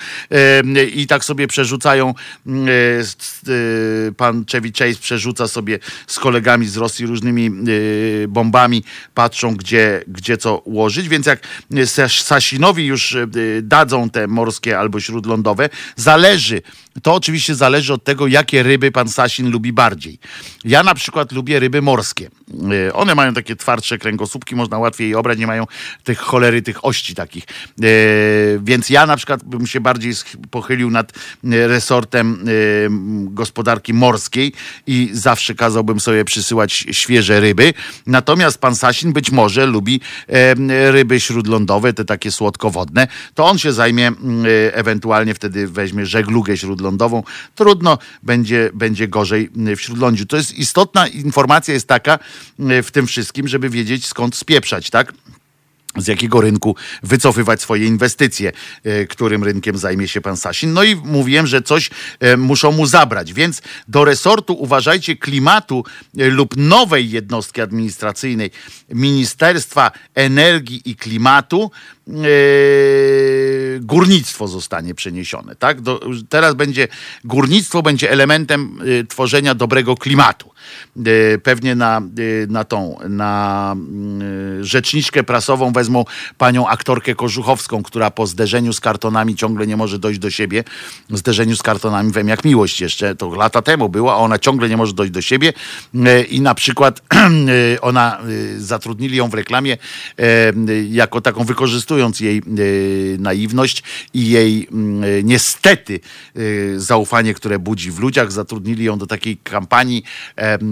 i 0.94 1.08
tak 1.08 1.26
sobie 1.26 1.48
przerzucają, 1.48 2.14
e, 2.48 4.12
pan 4.18 4.46
Chevy 4.52 4.72
Chase 4.80 5.00
przerzuca 5.02 5.48
sobie 5.48 5.80
z 6.08 6.20
kolegami 6.20 6.68
z 6.68 6.78
Rosji 6.78 7.06
różnymi 7.06 7.46
e, 7.48 8.28
bombami, 8.28 8.84
patrzą 9.14 9.56
gdzie, 9.56 10.04
gdzie 10.08 10.38
co 10.38 10.58
ułożyć, 10.58 11.10
więc 11.10 11.26
jak 11.26 11.48
Sasinowi 12.08 12.86
już 12.86 13.16
e, 13.16 13.28
dadzą 13.62 14.10
te 14.10 14.28
morskie 14.28 14.80
albo 14.80 15.00
śródlądowe, 15.00 15.70
zależy, 15.96 16.62
to 17.04 17.14
oczywiście 17.14 17.56
zależy 17.56 17.94
od 17.94 18.04
tego, 18.04 18.28
jakie 18.28 18.64
ryby 18.64 18.92
pan 18.92 19.10
Sasin 19.10 19.50
lubi 19.50 19.74
bardziej. 19.74 20.20
Ja 20.64 20.84
na 20.84 20.96
przykład 20.96 21.32
lubię 21.32 21.60
ryby 21.60 21.82
morskie. 21.82 22.30
One 22.94 23.16
mają 23.16 23.34
takie 23.34 23.56
twardsze 23.56 23.98
kręgosłupki, 23.98 24.56
można 24.56 24.78
łatwiej 24.78 25.10
je 25.10 25.20
obrać, 25.20 25.40
nie 25.40 25.48
mają 25.48 25.68
tych 26.04 26.20
cholery, 26.20 26.62
tych 26.62 26.86
ości 26.86 27.16
takich. 27.16 27.44
Więc 28.60 28.90
ja 28.90 29.06
na 29.06 29.18
przykład 29.18 29.44
bym 29.44 29.68
się 29.68 29.82
bardziej 29.82 30.14
pochylił 30.52 30.90
nad 30.90 31.12
resortem 31.44 32.48
y, 32.48 32.88
gospodarki 33.26 33.94
morskiej 33.94 34.54
i 34.88 35.10
zawsze 35.14 35.56
kazałbym 35.56 36.00
sobie 36.00 36.26
przysyłać 36.26 36.74
świeże 36.92 37.40
ryby. 37.40 37.74
Natomiast 38.08 38.58
pan 38.58 38.76
Sasin 38.76 39.14
być 39.14 39.32
może 39.32 39.66
lubi 39.66 40.02
ryby 40.68 41.20
śródlądowe, 41.20 41.94
te 41.94 42.06
takie 42.06 42.32
słodkowodne, 42.32 43.08
to 43.34 43.46
on 43.46 43.58
się 43.58 43.74
zajmie, 43.74 44.12
ewentualnie 44.72 45.34
wtedy 45.34 45.68
weźmie 45.68 46.06
żeglugę 46.06 46.58
śródlądową. 46.58 46.81
Trudno, 47.56 47.98
będzie, 48.24 48.70
będzie 48.74 49.08
gorzej 49.08 49.50
w 49.56 49.80
śródlądziu. 49.80 50.26
To 50.26 50.38
jest 50.38 50.54
istotna 50.58 51.08
informacja 51.08 51.74
jest 51.74 51.88
taka 51.88 52.20
w 52.60 52.88
tym 52.92 53.08
wszystkim, 53.08 53.48
żeby 53.48 53.70
wiedzieć 53.70 54.06
skąd 54.06 54.36
spieprzać, 54.36 54.90
tak? 54.90 55.14
z 55.98 56.08
jakiego 56.08 56.42
rynku 56.42 56.76
wycofywać 57.04 57.62
swoje 57.62 57.86
inwestycje, 57.86 58.52
e, 58.84 59.06
którym 59.06 59.44
rynkiem 59.44 59.78
zajmie 59.78 60.08
się 60.08 60.22
pan 60.22 60.38
Sasin. 60.38 60.74
No 60.74 60.84
i 60.84 60.96
mówiłem, 60.96 61.48
że 61.48 61.62
coś 61.62 61.90
e, 62.20 62.38
muszą 62.38 62.72
mu 62.72 62.86
zabrać, 62.86 63.34
więc 63.34 63.62
do 63.88 64.06
resortu 64.06 64.54
uważajcie 64.54 65.16
klimatu 65.16 65.86
e, 66.18 66.30
lub 66.30 66.58
nowej 66.58 67.10
jednostki 67.10 67.62
administracyjnej 67.62 68.52
Ministerstwa 68.90 69.92
Energii 70.16 70.82
i 70.86 70.96
Klimatu 70.96 71.72
górnictwo 73.80 74.48
zostanie 74.48 74.96
przeniesione. 74.96 75.56
Tak? 75.56 75.82
Do, 75.82 76.00
teraz 76.30 76.56
będzie 76.56 76.88
górnictwo 77.24 77.82
będzie 77.82 78.12
elementem 78.12 78.80
tworzenia 79.10 79.56
dobrego 79.56 79.96
klimatu. 79.96 80.52
E, 80.98 81.38
pewnie 81.38 81.76
na, 81.76 81.98
e, 81.98 82.02
na 82.48 82.64
tą, 82.64 82.98
na 83.10 83.72
mm, 83.72 84.64
rzeczniczkę 84.64 85.24
prasową 85.24 85.72
wezmą 85.72 86.06
panią 86.38 86.68
aktorkę 86.68 87.16
Kożuchowską, 87.16 87.84
która 87.84 88.12
po 88.12 88.28
zderzeniu 88.28 88.74
z 88.74 88.80
kartonami 88.80 89.36
ciągle 89.36 89.68
nie 89.68 89.78
może 89.78 90.00
dojść 90.00 90.20
do 90.20 90.30
siebie. 90.30 90.64
Zderzeniu 91.10 91.56
z 91.56 91.64
kartonami 91.64 92.12
wiem 92.12 92.28
jak 92.28 92.46
miłość 92.46 92.82
jeszcze, 92.82 93.16
to 93.16 93.36
lata 93.36 93.62
temu 93.62 93.90
była, 93.90 94.14
a 94.14 94.16
ona 94.16 94.40
ciągle 94.40 94.70
nie 94.70 94.78
może 94.78 94.94
dojść 94.94 95.14
do 95.14 95.22
siebie 95.22 95.54
e, 95.96 96.22
i 96.22 96.42
na 96.42 96.56
przykład 96.56 97.02
ona, 97.82 98.18
zatrudnili 98.58 99.18
ją 99.18 99.30
w 99.30 99.34
reklamie 99.34 99.78
jako 100.90 101.22
taką 101.22 101.44
wykorzystując 102.02 102.20
jej 102.20 102.42
naiwność 103.20 103.84
i 104.14 104.30
jej 104.30 104.68
mm, 104.72 105.04
niestety 105.24 106.00
zaufanie, 106.78 107.34
które 107.34 107.60
budzi 107.60 107.92
w 107.92 108.00
ludziach, 108.00 108.32
zatrudnili 108.32 108.84
ją 108.84 108.98
do 108.98 109.08
takiej 109.08 109.38
kampanii 109.38 110.04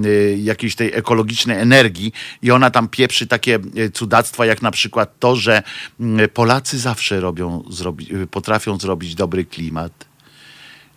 Y, 0.05 0.37
jakiejś 0.41 0.75
tej 0.75 0.93
ekologicznej 0.93 1.59
energii 1.59 2.13
i 2.41 2.51
ona 2.51 2.71
tam 2.71 2.87
pieprzy 2.87 3.27
takie 3.27 3.59
y, 3.77 3.91
cudactwa, 3.91 4.45
jak 4.45 4.61
na 4.61 4.71
przykład 4.71 5.19
to, 5.19 5.35
że 5.35 5.63
mm, 5.99 6.29
Polacy 6.29 6.79
zawsze 6.79 7.19
robią, 7.19 7.63
y, 8.23 8.27
potrafią 8.27 8.77
zrobić 8.77 9.15
dobry 9.15 9.45
klimat 9.45 10.08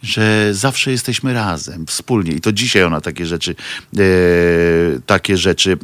że 0.03 0.55
zawsze 0.55 0.91
jesteśmy 0.91 1.33
razem, 1.35 1.87
wspólnie. 1.87 2.33
I 2.33 2.41
to 2.41 2.53
dzisiaj 2.53 2.85
ona 2.85 3.01
takie 3.01 3.27
rzeczy, 3.27 3.55
e, 3.99 4.03
takie 5.07 5.37
rzeczy 5.37 5.73
e, 5.73 5.77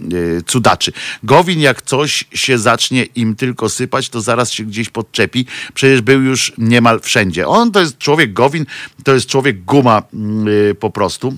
cudaczy. 0.42 0.92
Gowin, 1.22 1.60
jak 1.60 1.82
coś 1.82 2.24
się 2.34 2.58
zacznie 2.58 3.04
im 3.04 3.36
tylko 3.36 3.68
sypać, 3.68 4.08
to 4.08 4.20
zaraz 4.20 4.52
się 4.52 4.64
gdzieś 4.64 4.88
podczepi. 4.88 5.46
Przecież 5.74 6.00
był 6.00 6.22
już 6.22 6.52
niemal 6.58 7.00
wszędzie. 7.00 7.46
On 7.46 7.72
to 7.72 7.80
jest 7.80 7.98
człowiek 7.98 8.32
Gowin, 8.32 8.66
to 9.04 9.14
jest 9.14 9.26
człowiek 9.26 9.64
guma 9.64 10.02
e, 10.70 10.74
po 10.74 10.90
prostu 10.90 11.36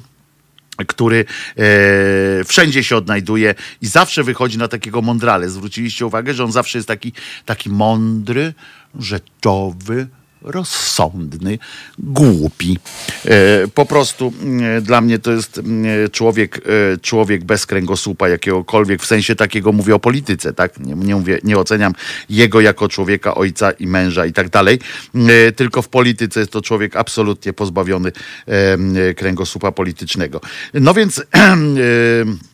który 0.87 1.25
e, 1.57 2.45
wszędzie 2.45 2.85
się 2.85 2.97
odnajduje 2.97 3.55
i 3.83 3.87
zawsze 3.87 4.25
wychodzi 4.25 4.59
na 4.59 4.69
takiego 4.69 5.03
mądrale. 5.03 5.51
Zwróciliście 5.51 6.07
uwagę, 6.07 6.35
że 6.35 6.45
on 6.45 6.53
zawsze 6.53 6.79
jest 6.79 6.89
taki, 6.89 7.13
taki 7.45 7.71
mądry, 7.71 8.55
rzeczowy, 8.99 10.07
rozsądny, 10.43 11.59
głupi. 11.99 12.79
E, 13.25 13.69
po 13.69 13.87
prostu 13.87 14.33
e, 14.77 14.81
dla 14.81 15.01
mnie 15.01 15.19
to 15.19 15.33
jest 15.33 15.59
e, 15.59 16.09
człowiek, 16.09 16.61
człowiek 17.03 17.45
bez 17.45 17.67
kręgosłupa 17.67 18.29
jakiegokolwiek, 18.29 19.03
w 19.03 19.07
sensie 19.07 19.35
takiego 19.35 19.73
mówię 19.73 19.95
o 19.95 19.99
polityce, 19.99 20.53
tak? 20.53 20.81
Nie, 20.81 20.95
nie, 20.95 21.15
mówię, 21.15 21.39
nie 21.45 21.59
oceniam 21.59 21.93
jego 22.31 22.61
jako 22.61 22.89
człowieka, 22.89 23.35
ojca 23.35 23.71
i 23.71 23.87
męża 23.87 24.27
i 24.27 24.33
tak 24.33 24.49
dalej, 24.49 24.79
tylko 25.57 25.83
w 25.83 25.89
polityce 25.89 26.41
jest 26.41 26.53
to 26.53 26.63
człowiek 26.63 26.97
absolutnie 26.97 27.53
pozbawiony 27.53 28.13
kręgosłupa 29.17 29.73
politycznego. 29.73 30.41
No 30.75 30.95
więc 30.95 31.23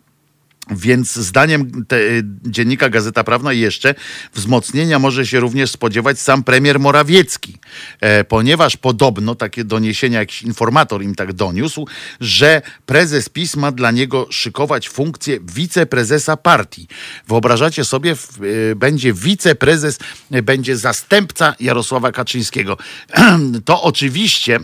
Więc 0.70 1.12
zdaniem 1.12 1.84
te, 1.84 1.98
dziennika 2.44 2.88
Gazeta 2.88 3.24
Prawna 3.24 3.52
jeszcze 3.52 3.94
wzmocnienia 4.34 4.98
może 4.98 5.26
się 5.26 5.40
również 5.40 5.70
spodziewać 5.70 6.20
sam 6.20 6.44
premier 6.44 6.80
Morawiecki, 6.80 7.58
e, 8.00 8.24
ponieważ 8.24 8.76
podobno 8.76 9.34
takie 9.34 9.64
doniesienia, 9.64 10.18
jakiś 10.18 10.42
informator 10.42 11.02
im 11.02 11.14
tak 11.14 11.32
doniósł, 11.32 11.86
że 12.20 12.62
prezes 12.86 13.28
PiS 13.28 13.56
ma 13.56 13.72
dla 13.72 13.90
niego 13.90 14.26
szykować 14.30 14.88
funkcję 14.88 15.38
wiceprezesa 15.40 16.36
partii. 16.36 16.88
Wyobrażacie 17.28 17.84
sobie, 17.84 18.16
w, 18.16 18.28
e, 18.72 18.76
będzie 18.76 19.12
wiceprezes, 19.12 19.98
e, 20.30 20.42
będzie 20.42 20.76
zastępca 20.76 21.54
Jarosława 21.60 22.12
Kaczyńskiego. 22.12 22.76
to 23.64 23.82
oczywiście 23.82 24.60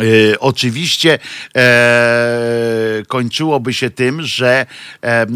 E, 0.00 0.40
oczywiście 0.40 1.18
e, 1.56 3.02
kończyłoby 3.08 3.74
się 3.74 3.90
tym, 3.90 4.22
że 4.22 4.66
e, 5.02 5.26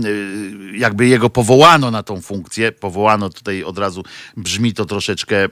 jakby 0.75 1.07
jego 1.07 1.31
powołano 1.31 1.91
na 1.91 2.03
tą 2.03 2.21
funkcję, 2.21 2.73
powołano 2.73 3.31
tutaj 3.31 3.65
od 3.65 3.79
razu 3.79 4.05
brzmi 4.37 4.75
to 4.75 4.85
troszeczkę 4.85 5.45
e, 5.45 5.49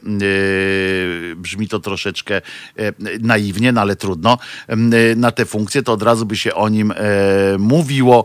brzmi 1.37 1.69
to 1.69 1.79
troszeczkę 1.79 2.37
e, 2.37 2.43
naiwnie, 3.21 3.73
no 3.73 3.81
ale 3.81 3.97
trudno, 3.97 4.39
e, 4.69 4.77
na 5.17 5.31
tę 5.31 5.45
funkcję, 5.47 5.83
to 5.83 5.93
od 5.93 6.03
razu 6.03 6.27
by 6.27 6.37
się 6.37 6.55
o 6.55 6.69
nim 6.69 6.93
mówiło 7.59 8.25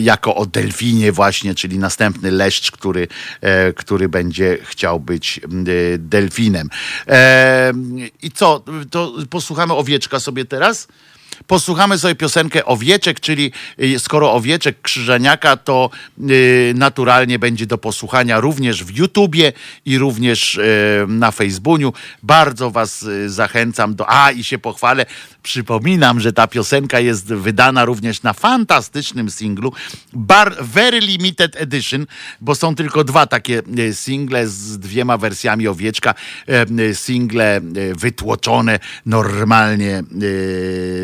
jako 0.00 0.34
o 0.34 0.46
delfinie 0.46 1.12
właśnie, 1.12 1.54
czyli 1.54 1.78
następny 1.78 2.30
leszcz, 2.30 2.70
który, 2.70 3.08
który 3.76 4.08
będzie 4.08 4.58
chciał 4.62 5.00
być 5.00 5.40
delfinem. 5.98 6.68
I 8.22 8.30
co, 8.30 8.64
to 8.90 9.12
posłuchamy 9.30 9.74
o 9.74 9.84
wieczorze 9.84 10.01
Owieczka 10.02 10.20
sobie 10.20 10.44
teraz? 10.44 10.88
Posłuchamy 11.46 11.98
sobie 11.98 12.14
piosenkę 12.14 12.64
Owieczek, 12.64 13.20
czyli 13.20 13.52
y, 13.82 13.98
skoro 13.98 14.32
Owieczek 14.32 14.82
Krzyżaniaka, 14.82 15.56
to 15.56 15.90
y, 16.30 16.72
naturalnie 16.76 17.38
będzie 17.38 17.66
do 17.66 17.78
posłuchania 17.78 18.40
również 18.40 18.84
w 18.84 18.96
YouTubie 18.96 19.52
i 19.84 19.98
również 19.98 20.54
y, 20.54 21.04
na 21.08 21.30
Facebooku. 21.30 21.92
Bardzo 22.22 22.70
was 22.70 23.06
zachęcam 23.26 23.94
do... 23.94 24.10
A, 24.10 24.30
i 24.30 24.44
się 24.44 24.58
pochwalę, 24.58 25.06
przypominam, 25.42 26.20
że 26.20 26.32
ta 26.32 26.46
piosenka 26.46 27.00
jest 27.00 27.26
wydana 27.26 27.84
również 27.84 28.22
na 28.22 28.32
fantastycznym 28.32 29.30
singlu 29.30 29.72
Bar 30.12 30.56
Very 30.60 31.00
Limited 31.00 31.56
Edition, 31.56 32.06
bo 32.40 32.54
są 32.54 32.74
tylko 32.74 33.04
dwa 33.04 33.26
takie 33.26 33.62
single 33.92 34.48
z 34.48 34.78
dwiema 34.78 35.18
wersjami 35.18 35.68
Owieczka. 35.68 36.14
Single 36.92 37.60
wytłoczone 37.98 38.78
normalnie 39.06 40.02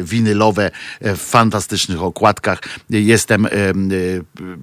winylowe 0.02 0.70
w 1.00 1.18
fantastycznych 1.18 2.02
okładkach. 2.02 2.60
Jestem 2.90 3.48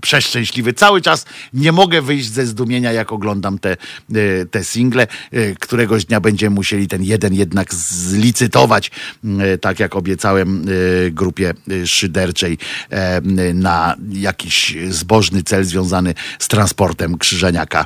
przeszczęśliwy. 0.01 0.73
Cały 0.73 1.01
czas 1.01 1.25
nie 1.53 1.71
mogę 1.71 2.01
wyjść 2.01 2.31
ze 2.31 2.45
zdumienia, 2.45 2.91
jak 2.91 3.11
oglądam 3.11 3.59
te, 3.59 3.77
te 4.51 4.63
single. 4.63 5.07
Któregoś 5.59 6.05
dnia 6.05 6.19
będziemy 6.19 6.55
musieli 6.55 6.87
ten 6.87 7.03
jeden 7.03 7.33
jednak 7.33 7.73
zlicytować, 7.73 8.91
tak 9.65 9.79
jak 9.79 9.95
obiecałem 9.95 10.65
grupie 11.11 11.53
szyderczej 11.85 12.57
na 13.53 13.95
jakiś 14.11 14.75
zbożny 14.89 15.43
cel 15.43 15.65
związany 15.65 16.13
z 16.39 16.47
transportem 16.47 17.17
krzyżeniaka, 17.17 17.85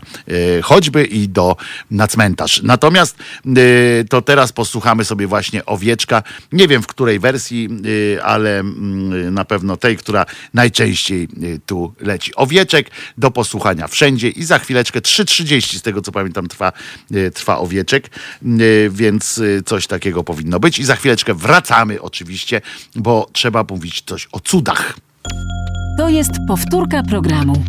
choćby 0.63 1.03
i 1.03 1.29
do 1.29 1.55
na 1.91 2.07
cmentarz. 2.07 2.61
Natomiast 2.63 3.17
to 4.09 4.21
teraz 4.21 4.51
posłuchamy 4.51 5.05
sobie 5.05 5.27
właśnie 5.27 5.65
owieczka. 5.65 6.23
Nie 6.51 6.67
wiem 6.67 6.83
w 6.83 6.87
której 6.87 7.19
wersji, 7.19 7.69
ale 8.23 8.59
mm, 8.59 9.33
na 9.33 9.45
pewno 9.45 9.77
tej, 9.77 9.97
która 9.97 10.25
najczęściej 10.53 11.27
tu 11.65 11.93
leci. 11.99 12.35
Owieczek 12.35 12.91
do 13.17 13.31
posłuchania 13.31 13.87
wszędzie 13.87 14.29
i 14.29 14.43
za 14.43 14.59
chwileczkę 14.59 14.99
3.30 14.99 15.77
z 15.77 15.81
tego 15.81 16.01
co 16.01 16.11
pamiętam 16.11 16.47
trwa, 16.47 16.71
trwa 17.33 17.57
owieczek, 17.57 18.09
więc 18.89 19.41
coś 19.65 19.87
takiego 19.87 20.23
powinno 20.23 20.59
być 20.59 20.79
i 20.79 20.83
za 20.83 20.95
chwileczkę 20.95 21.33
wracamy 21.33 21.68
oczywiście, 22.01 22.61
bo 22.95 23.29
trzeba 23.33 23.65
mówić 23.69 24.03
coś 24.05 24.27
o 24.31 24.39
cudach. 24.39 24.97
To 25.97 26.09
jest 26.09 26.31
powtórka 26.47 27.03
programu. 27.03 27.63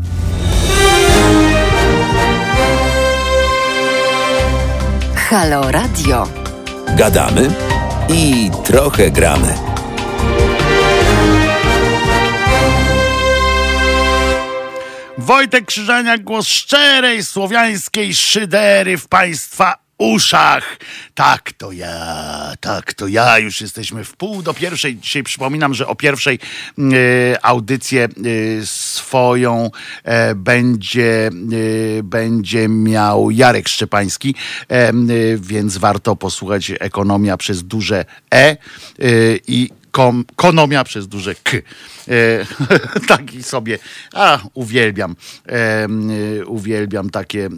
Halo 5.14 5.72
Radio. 5.72 6.28
Gadamy 6.96 7.50
i 8.08 8.50
trochę 8.64 9.10
gramy. 9.10 9.54
Wojtek 15.18 15.66
Krzyżaniak, 15.66 16.24
głos 16.24 16.46
szczerej 16.46 17.24
słowiańskiej 17.24 18.14
szydery 18.14 18.98
w 18.98 19.08
Państwa 19.08 19.89
uszach. 20.00 20.78
Tak, 21.14 21.52
to 21.52 21.72
ja, 21.72 22.52
tak, 22.60 22.94
to 22.94 23.06
ja. 23.06 23.38
Już 23.38 23.60
jesteśmy 23.60 24.04
w 24.04 24.16
pół 24.16 24.42
do 24.42 24.54
pierwszej. 24.54 24.96
Dzisiaj 24.96 25.22
przypominam, 25.22 25.74
że 25.74 25.86
o 25.86 25.94
pierwszej 25.94 26.38
y, 26.78 27.36
audycję 27.42 28.08
y, 28.26 28.60
swoją 28.66 29.70
y, 30.30 30.34
będzie, 30.34 31.30
będzie 32.02 32.68
miał 32.68 33.30
Jarek 33.30 33.68
Szczepański, 33.68 34.34
więc 35.36 35.76
warto 35.76 36.16
posłuchać 36.16 36.72
Ekonomia 36.80 37.36
przez 37.36 37.62
duże 37.62 38.04
E 38.34 38.56
i 39.46 39.70
kom, 39.90 40.24
konomia 40.36 40.84
przez 40.84 41.08
duże 41.08 41.34
K. 41.34 41.56
E, 41.56 41.60
taki 43.08 43.42
sobie, 43.42 43.78
a 44.14 44.38
uwielbiam, 44.54 45.16
e, 45.48 45.88
uwielbiam 46.46 47.10
takie 47.10 47.48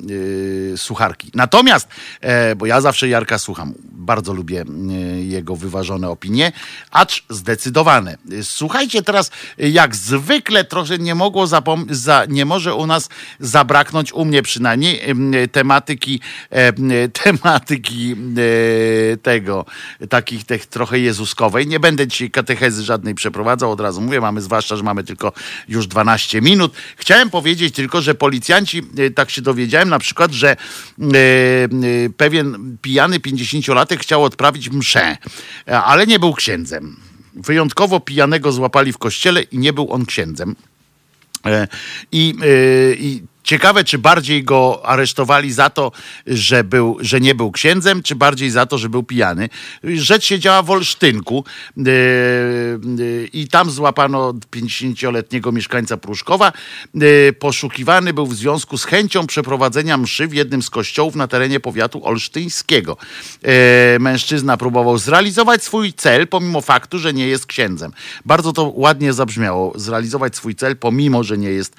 e, 0.72 0.76
sucharki. 0.76 1.30
Natomiast, 1.34 1.88
e, 2.20 2.56
bo 2.56 2.66
ja 2.66 2.80
zawsze 2.80 3.08
Jarka 3.08 3.38
słucham, 3.38 3.74
bardzo 3.92 4.32
lubię 4.32 4.64
e, 4.90 4.92
jego 5.22 5.56
wyważone 5.56 6.08
opinie, 6.08 6.52
acz 6.90 7.22
zdecydowane. 7.28 8.16
Słuchajcie 8.42 9.02
teraz, 9.02 9.30
jak 9.58 9.96
zwykle 9.96 10.64
trochę 10.64 10.98
nie 10.98 11.14
mogło 11.14 11.44
zapom- 11.44 11.94
za, 11.94 12.24
nie 12.28 12.44
może 12.44 12.74
u 12.74 12.86
nas 12.86 13.08
zabraknąć, 13.40 14.12
u 14.12 14.24
mnie 14.24 14.42
przynajmniej, 14.42 15.00
e, 15.10 15.48
tematyki, 15.48 16.20
tematyki 17.12 18.16
tego, 19.22 19.64
takich 20.08 20.44
tych 20.44 20.66
trochę 20.66 20.98
jezuskowej. 20.98 21.66
Nie 21.66 21.80
będę 21.80 22.06
dzisiaj 22.22 22.30
katechezy 22.30 22.82
żadnej 22.82 23.14
przeprowadzał, 23.14 23.70
od 23.70 23.80
razu 23.80 24.00
mówię, 24.00 24.20
mamy 24.20 24.40
zwłaszcza, 24.40 24.76
że 24.76 24.82
mamy 24.82 25.04
tylko 25.04 25.32
już 25.68 25.86
12 25.86 26.40
minut. 26.40 26.72
Chciałem 26.96 27.30
powiedzieć 27.30 27.74
tylko, 27.74 28.02
że 28.02 28.14
policjanci, 28.14 28.82
tak 29.14 29.30
się 29.30 29.42
dowiedziałem 29.42 29.88
na 29.88 29.98
przykład, 29.98 30.32
że 30.32 30.56
pewien 32.16 32.76
pijany 32.82 33.18
50-latek 33.18 33.98
chciał 33.98 34.24
odprawić 34.24 34.70
mszę, 34.70 35.16
ale 35.66 36.06
nie 36.06 36.18
był 36.18 36.34
księdzem. 36.34 36.96
Wyjątkowo 37.34 38.00
pijanego 38.00 38.52
złapali 38.52 38.92
w 38.92 38.98
kościele 38.98 39.42
i 39.42 39.58
nie 39.58 39.72
był 39.72 39.92
on 39.92 40.06
księdzem. 40.06 40.56
I, 42.12 42.34
i 42.98 43.22
Ciekawe, 43.52 43.84
czy 43.84 43.98
bardziej 43.98 44.44
go 44.44 44.80
aresztowali 44.84 45.52
za 45.52 45.70
to, 45.70 45.92
że, 46.26 46.64
był, 46.64 46.96
że 47.00 47.20
nie 47.20 47.34
był 47.34 47.50
księdzem, 47.50 48.02
czy 48.02 48.14
bardziej 48.14 48.50
za 48.50 48.66
to, 48.66 48.78
że 48.78 48.88
był 48.88 49.02
pijany. 49.02 49.48
Rzecz 49.84 50.24
się 50.24 50.38
działa 50.38 50.62
w 50.62 50.70
Olsztynku 50.70 51.44
yy, 51.76 51.84
yy, 52.98 53.28
i 53.32 53.48
tam 53.48 53.70
złapano 53.70 54.32
50-letniego 54.32 55.52
mieszkańca 55.52 55.96
Pruszkowa. 55.96 56.52
Yy, 56.94 57.32
poszukiwany 57.38 58.12
był 58.12 58.26
w 58.26 58.34
związku 58.34 58.78
z 58.78 58.84
chęcią 58.84 59.26
przeprowadzenia 59.26 59.96
mszy 59.96 60.28
w 60.28 60.34
jednym 60.34 60.62
z 60.62 60.70
kościołów 60.70 61.14
na 61.14 61.28
terenie 61.28 61.60
powiatu 61.60 62.06
olsztyńskiego. 62.06 62.96
Mężczyzna 64.00 64.56
próbował 64.56 64.98
zrealizować 64.98 65.64
swój 65.64 65.92
cel, 65.92 66.28
pomimo 66.28 66.60
faktu, 66.60 66.98
że 66.98 67.12
nie 67.12 67.26
jest 67.26 67.46
księdzem. 67.46 67.92
Bardzo 68.24 68.52
to 68.52 68.72
ładnie 68.74 69.12
zabrzmiało. 69.12 69.72
Zrealizować 69.76 70.36
swój 70.36 70.54
cel, 70.54 70.76
pomimo, 70.76 71.24
że 71.24 71.38
nie 71.38 71.50
jest, 71.50 71.76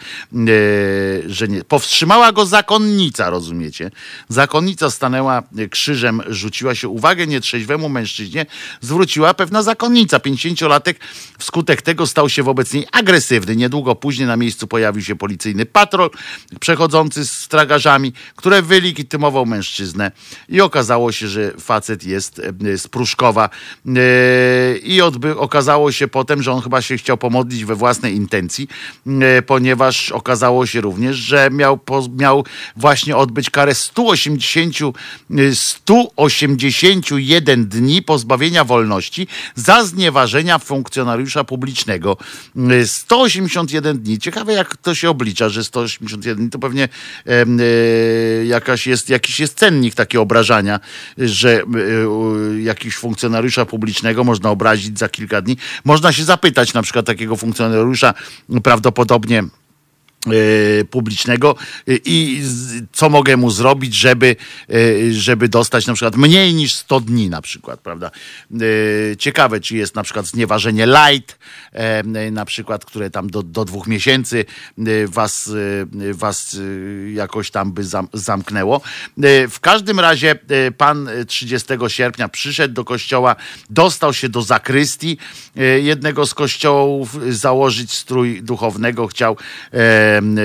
że 1.28 1.48
nie 1.48 1.63
Powstrzymała 1.68 2.32
go 2.32 2.46
zakonnica, 2.46 3.30
rozumiecie? 3.30 3.92
Zakonnica 4.30 4.92
stanęła 4.92 5.44
krzyżem, 5.70 6.22
rzuciła 6.28 6.76
się 6.76 6.88
uwagę 6.88 7.28
nietrzeźwemu 7.28 7.90
mężczyźnie, 7.90 8.46
zwróciła 8.82 9.34
pewna 9.34 9.64
zakonnica. 9.64 10.18
50-latek 10.18 10.94
wskutek 11.38 11.82
tego 11.82 12.08
stał 12.08 12.30
się 12.30 12.44
wobec 12.44 12.74
niej 12.74 12.88
agresywny. 12.92 13.56
Niedługo 13.56 13.96
później 13.96 14.28
na 14.28 14.38
miejscu 14.38 14.68
pojawił 14.68 15.04
się 15.04 15.16
policyjny 15.16 15.66
patrol 15.66 16.10
przechodzący 16.60 17.28
z 17.28 17.48
tragarzami, 17.48 18.14
które 18.36 18.62
wylegitymował 18.62 19.46
mężczyznę 19.46 20.12
i 20.50 20.62
okazało 20.62 21.12
się, 21.12 21.28
że 21.28 21.52
facet 21.60 22.04
jest 22.04 22.40
e, 22.40 22.78
z 22.78 22.88
Pruszkowa 22.88 23.50
e, 23.86 23.90
i 24.78 25.02
odby- 25.02 25.38
okazało 25.38 25.92
się 25.92 26.08
potem, 26.08 26.44
że 26.44 26.52
on 26.52 26.62
chyba 26.62 26.82
się 26.82 26.98
chciał 26.98 27.18
pomodlić 27.18 27.66
we 27.66 27.76
własnej 27.76 28.16
intencji, 28.16 28.68
e, 29.08 29.42
ponieważ 29.42 30.12
okazało 30.12 30.66
się 30.66 30.82
również, 30.82 31.16
że 31.16 31.43
miał, 31.52 31.80
miał 32.18 32.46
właśnie 32.76 33.18
odbyć 33.18 33.50
karę 33.50 33.76
180, 33.76 34.76
181 35.54 37.68
dni 37.68 38.02
pozbawienia 38.02 38.64
wolności 38.64 39.28
za 39.56 39.86
znieważenia 39.86 40.60
funkcjonariusza 40.60 41.44
publicznego. 41.44 42.18
181 42.86 44.00
dni. 44.00 44.20
Ciekawe, 44.20 44.54
jak 44.54 44.78
to 44.78 44.96
się 44.96 45.10
oblicza, 45.10 45.50
że 45.50 45.64
181 45.64 46.38
dni 46.38 46.50
to 46.50 46.60
pewnie 46.60 46.90
e, 47.26 47.46
jakaś 48.46 48.88
jest, 48.88 49.10
jakiś 49.10 49.40
jest 49.40 49.58
cennik 49.58 49.96
takiego 49.96 50.22
obrażania, 50.22 50.80
że 51.18 51.62
e, 51.62 51.64
jakiś 52.62 52.96
funkcjonariusza 52.96 53.66
publicznego 53.66 54.24
można 54.24 54.50
obrazić 54.50 55.00
za 55.00 55.10
kilka 55.10 55.42
dni. 55.42 55.58
Można 55.84 56.14
się 56.14 56.24
zapytać 56.24 56.74
na 56.74 56.82
przykład 56.82 57.06
takiego 57.06 57.36
funkcjonariusza 57.36 58.14
prawdopodobnie 58.64 59.44
publicznego 60.90 61.56
e, 61.88 61.94
i 62.06 62.44
co 62.92 63.10
mogę 63.10 63.38
mu 63.38 63.52
zrobić, 63.52 63.96
żeby, 63.96 64.36
e, 64.70 64.74
żeby 65.12 65.50
dostać 65.50 65.88
na 65.88 65.94
przykład 65.94 66.16
mniej 66.16 66.54
niż 66.54 66.74
100 66.74 67.00
dni 67.00 67.30
na 67.30 67.42
przykład, 67.42 67.80
prawda? 67.80 68.12
Ciekawe, 69.20 69.60
czy 69.60 69.76
jest 69.76 69.96
na 69.96 70.04
przykład 70.04 70.26
znieważenie 70.26 70.86
light, 70.86 71.40
na 72.32 72.46
przykład, 72.46 72.86
które 72.86 73.10
tam 73.10 73.30
do, 73.30 73.44
do 73.44 73.66
dwóch 73.66 73.88
miesięcy 73.88 74.46
was, 75.08 75.52
was 76.14 76.58
jakoś 77.14 77.52
tam 77.52 77.72
by 77.72 77.84
zamknęło. 78.14 78.82
W 79.50 79.60
każdym 79.62 80.00
razie 80.00 80.36
pan 80.78 81.10
30 81.28 81.68
sierpnia 81.88 82.30
przyszedł 82.30 82.74
do 82.74 82.86
kościoła, 82.86 83.36
dostał 83.70 84.14
się 84.14 84.30
do 84.30 84.42
zakrystii 84.42 85.18
jednego 85.82 86.26
z 86.26 86.34
kościołów, 86.34 87.18
założyć 87.30 87.94
strój 87.94 88.44
duchownego, 88.44 89.08
chciał 89.08 89.38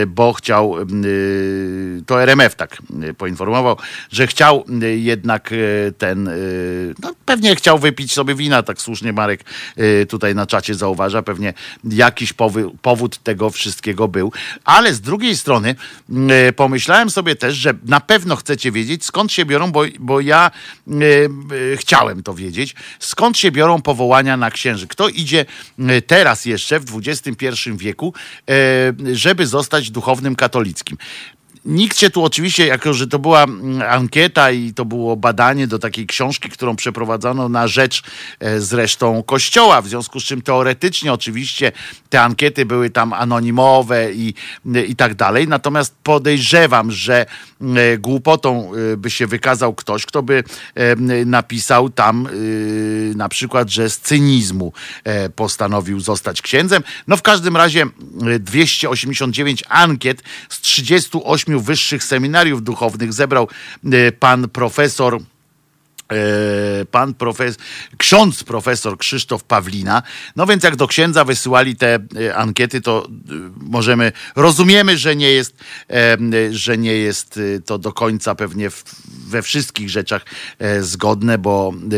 bo 0.06 0.32
chciał, 0.32 0.74
y, 1.04 2.02
to 2.06 2.22
RMF 2.22 2.54
tak 2.54 2.78
y, 3.10 3.14
poinformował, 3.14 3.76
że 4.10 4.26
chciał 4.26 4.64
y, 4.82 4.98
jednak 4.98 5.54
ten, 5.98 6.30
no 7.02 7.14
pewnie 7.24 7.56
chciał 7.56 7.78
wypić 7.78 8.12
sobie 8.12 8.34
wina, 8.34 8.62
tak 8.62 8.80
słusznie 8.80 9.12
Marek 9.12 9.44
tutaj 10.08 10.34
na 10.34 10.46
czacie 10.46 10.74
zauważa, 10.74 11.22
pewnie 11.22 11.54
jakiś 11.84 12.32
powód 12.82 13.18
tego 13.18 13.50
wszystkiego 13.50 14.08
był, 14.08 14.32
ale 14.64 14.94
z 14.94 15.00
drugiej 15.00 15.36
strony 15.36 15.74
pomyślałem 16.56 17.10
sobie 17.10 17.36
też, 17.36 17.54
że 17.54 17.74
na 17.84 18.00
pewno 18.00 18.36
chcecie 18.36 18.72
wiedzieć, 18.72 19.04
skąd 19.04 19.32
się 19.32 19.44
biorą, 19.44 19.72
bo, 19.72 19.82
bo 19.98 20.20
ja 20.20 20.50
chciałem 21.76 22.22
to 22.22 22.34
wiedzieć, 22.34 22.74
skąd 22.98 23.38
się 23.38 23.50
biorą 23.50 23.82
powołania 23.82 24.36
na 24.36 24.50
księży. 24.50 24.86
Kto 24.86 25.08
idzie 25.08 25.44
teraz 26.06 26.44
jeszcze 26.44 26.80
w 26.80 27.00
XXI 27.06 27.46
wieku, 27.76 28.14
żeby 29.12 29.46
zostać 29.46 29.57
zostać 29.58 29.90
duchownym 29.90 30.36
katolickim. 30.36 30.98
nikt 31.64 31.98
się 31.98 32.10
tu 32.10 32.24
oczywiście, 32.24 32.66
jako 32.66 32.94
że 32.94 33.06
to 33.06 33.18
była 33.18 33.44
mm, 33.44 33.82
ankieta 33.82 34.50
i 34.50 34.72
to 34.74 34.84
było 34.84 35.16
badanie 35.16 35.66
do 35.66 35.78
takiej 35.78 36.06
książki, 36.06 36.48
którą 36.48 36.76
przeprowadzono 36.76 37.48
na 37.48 37.68
rzecz 37.68 38.02
e, 38.40 38.60
zresztą 38.60 39.22
Kościoła, 39.22 39.82
w 39.82 39.88
związku 39.88 40.20
z 40.20 40.24
czym 40.24 40.42
teoretycznie 40.42 41.12
oczywiście 41.12 41.72
te 42.08 42.22
ankiety 42.22 42.66
były 42.66 42.90
tam 42.90 43.12
anonimowe 43.12 44.12
i, 44.12 44.34
i 44.88 44.96
tak 44.96 45.14
dalej, 45.14 45.48
natomiast 45.48 45.94
podejrzewam, 46.02 46.90
że 46.90 47.26
głupotą 47.98 48.72
e, 48.92 48.96
by 48.96 49.10
się 49.10 49.26
wykazał 49.26 49.74
ktoś, 49.74 50.06
kto 50.06 50.22
by 50.22 50.44
e, 50.74 50.96
napisał 51.26 51.90
tam 51.90 52.26
e, 52.26 52.30
na 53.14 53.28
przykład, 53.28 53.70
że 53.70 53.90
z 53.90 53.98
cynizmu 53.98 54.72
e, 55.04 55.30
postanowił 55.30 56.00
zostać 56.00 56.42
księdzem. 56.42 56.82
No 57.06 57.16
w 57.16 57.22
każdym 57.22 57.56
razie 57.56 57.82
e, 57.82 58.38
289 58.38 59.64
ankiet 59.68 60.22
z 60.48 60.60
38 60.60 61.60
wyższych 61.60 62.04
seminariów 62.04 62.62
duchownych 62.62 63.12
zebrał 63.12 63.48
e, 63.84 64.12
pan 64.12 64.48
profesor 64.48 65.14
e, 65.14 65.37
pan 66.90 67.14
profesor, 67.14 67.62
ksiądz 67.96 68.44
profesor 68.44 68.98
Krzysztof 68.98 69.44
Pawlina. 69.44 70.02
No 70.36 70.46
więc 70.46 70.64
jak 70.64 70.76
do 70.76 70.86
księdza 70.86 71.24
wysyłali 71.24 71.76
te 71.76 71.98
e, 72.16 72.36
ankiety, 72.36 72.80
to 72.80 73.06
e, 73.06 73.32
możemy, 73.56 74.12
rozumiemy, 74.36 74.98
że 74.98 75.16
nie 75.16 75.30
jest, 75.30 75.54
e, 75.90 76.16
że 76.50 76.78
nie 76.78 76.92
jest 76.92 77.40
e, 77.56 77.60
to 77.60 77.78
do 77.78 77.92
końca 77.92 78.34
pewnie 78.34 78.68
we 79.28 79.42
wszystkich 79.42 79.90
rzeczach 79.90 80.24
e, 80.58 80.82
zgodne, 80.82 81.38
bo 81.38 81.72
e, 81.92 81.96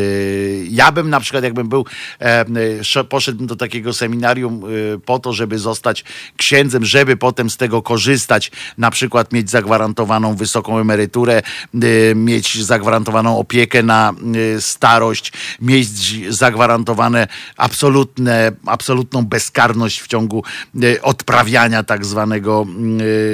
ja 0.70 0.92
bym 0.92 1.10
na 1.10 1.20
przykład, 1.20 1.44
jakbym 1.44 1.68
był, 1.68 1.86
e, 2.20 2.44
sz- 2.80 3.08
poszedłbym 3.08 3.46
do 3.46 3.56
takiego 3.56 3.92
seminarium 3.92 4.62
e, 4.64 4.98
po 4.98 5.18
to, 5.18 5.32
żeby 5.32 5.58
zostać 5.58 6.04
księdzem, 6.36 6.84
żeby 6.84 7.16
potem 7.16 7.50
z 7.50 7.56
tego 7.56 7.82
korzystać, 7.82 8.50
na 8.78 8.90
przykład 8.90 9.32
mieć 9.32 9.50
zagwarantowaną 9.50 10.36
wysoką 10.36 10.78
emeryturę, 10.78 11.42
e, 11.74 12.14
mieć 12.14 12.64
zagwarantowaną 12.64 13.38
opiekę 13.38 13.82
na 13.82 13.99
e, 14.08 14.60
starość, 14.60 15.32
mieć 15.60 15.88
zagwarantowane 16.34 17.28
absolutne, 17.56 18.52
absolutną 18.66 19.26
bezkarność 19.26 20.00
w 20.00 20.06
ciągu 20.06 20.44
e, 20.82 21.02
odprawiania 21.02 21.82
tak 21.82 22.06
zwanego 22.06 22.66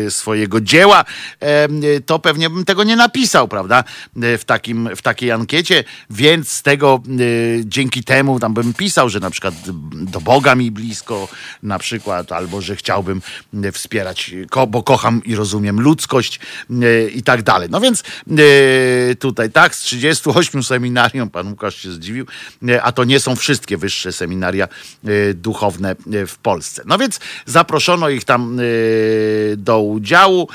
e, 0.06 0.10
swojego 0.10 0.60
dzieła, 0.60 1.04
to 2.06 2.18
pewnie 2.18 2.50
bym 2.50 2.64
tego 2.64 2.84
nie 2.84 2.96
napisał, 2.96 3.48
prawda, 3.48 3.84
w, 4.16 4.42
takim, 4.46 4.88
w 4.96 5.02
takiej 5.02 5.30
ankiecie, 5.32 5.84
więc 6.10 6.52
z 6.52 6.62
tego 6.62 7.02
dzięki 7.64 8.04
temu 8.04 8.40
tam 8.40 8.54
bym 8.54 8.74
pisał, 8.74 9.08
że 9.08 9.20
na 9.20 9.30
przykład 9.30 9.54
do 9.92 10.20
Boga 10.20 10.54
mi 10.54 10.70
blisko, 10.70 11.28
na 11.62 11.78
przykład, 11.78 12.32
albo 12.32 12.60
że 12.60 12.76
chciałbym 12.76 13.22
wspierać, 13.72 14.34
bo 14.68 14.82
kocham 14.82 15.24
i 15.24 15.34
rozumiem 15.34 15.80
ludzkość 15.80 16.40
i 17.14 17.22
tak 17.22 17.42
dalej. 17.42 17.68
No 17.70 17.80
więc 17.80 18.02
tutaj 19.18 19.50
tak, 19.50 19.74
z 19.74 19.80
38 19.80 20.55
seminarium, 20.62 21.30
pan 21.30 21.48
Łukasz 21.48 21.76
się 21.76 21.92
zdziwił, 21.92 22.26
e, 22.68 22.82
a 22.82 22.92
to 22.92 23.04
nie 23.04 23.20
są 23.20 23.36
wszystkie 23.36 23.76
wyższe 23.76 24.12
seminaria 24.12 24.64
e, 24.64 25.34
duchowne 25.34 25.90
e, 25.90 26.26
w 26.26 26.38
Polsce. 26.38 26.82
No 26.86 26.98
więc 26.98 27.20
zaproszono 27.46 28.08
ich 28.08 28.24
tam 28.24 28.58
do 29.56 29.80
udziału. 29.80 30.48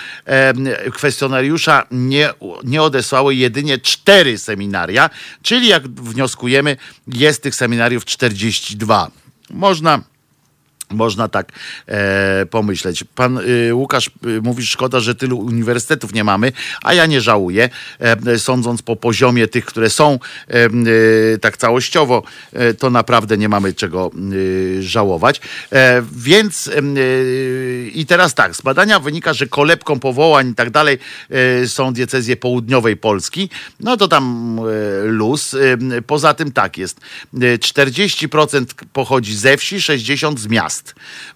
Kwestionariusza 0.93 1.87
nie, 1.91 2.29
nie 2.63 2.81
odesłały 2.81 3.35
jedynie 3.35 3.77
cztery 3.77 4.37
seminaria, 4.37 5.09
czyli 5.41 5.67
jak 5.67 5.87
wnioskujemy, 5.87 6.77
jest 7.07 7.43
tych 7.43 7.55
seminariów 7.55 8.05
42. 8.05 9.11
Można 9.49 10.01
można 10.91 11.27
tak 11.27 11.51
e, 11.88 12.45
pomyśleć. 12.45 13.03
Pan 13.03 13.38
y, 13.38 13.76
Łukasz 13.76 14.07
y, 14.07 14.41
mówi, 14.41 14.65
szkoda, 14.65 14.99
że 14.99 15.15
tylu 15.15 15.38
uniwersytetów 15.38 16.13
nie 16.13 16.23
mamy, 16.23 16.51
a 16.84 16.93
ja 16.93 17.05
nie 17.05 17.22
żałuję, 17.22 17.69
e, 17.99 18.39
sądząc 18.39 18.81
po 18.81 18.95
poziomie 18.95 19.47
tych, 19.47 19.65
które 19.65 19.89
są 19.89 20.19
e, 20.49 20.65
y, 20.65 21.39
tak 21.41 21.57
całościowo, 21.57 22.23
e, 22.53 22.73
to 22.73 22.89
naprawdę 22.89 23.38
nie 23.38 23.49
mamy 23.49 23.73
czego 23.73 24.11
żałować. 24.80 25.41
E, 25.72 26.03
więc 26.11 26.69
i 27.93 28.05
teraz 28.05 28.34
tak, 28.34 28.55
z 28.55 28.61
badania 28.61 28.99
wynika, 28.99 29.34
że 29.34 29.47
kolebką 29.47 29.99
powołań 29.99 30.49
i 30.49 30.55
tak 30.55 30.69
dalej 30.69 30.97
e, 31.30 31.68
są 31.68 31.93
diecezje 31.93 32.35
południowej 32.35 32.97
Polski, 32.97 33.49
no 33.80 33.97
to 33.97 34.07
tam 34.07 34.57
e, 34.59 35.05
luz. 35.05 35.53
E, 35.53 36.01
Poza 36.01 36.34
tym 36.34 36.51
tak 36.51 36.77
jest, 36.77 36.99
e, 37.34 37.38
40% 37.57 38.65
pochodzi 38.93 39.35
ze 39.35 39.57
wsi, 39.57 39.77
60% 39.77 40.39
z 40.39 40.47
miast. 40.47 40.80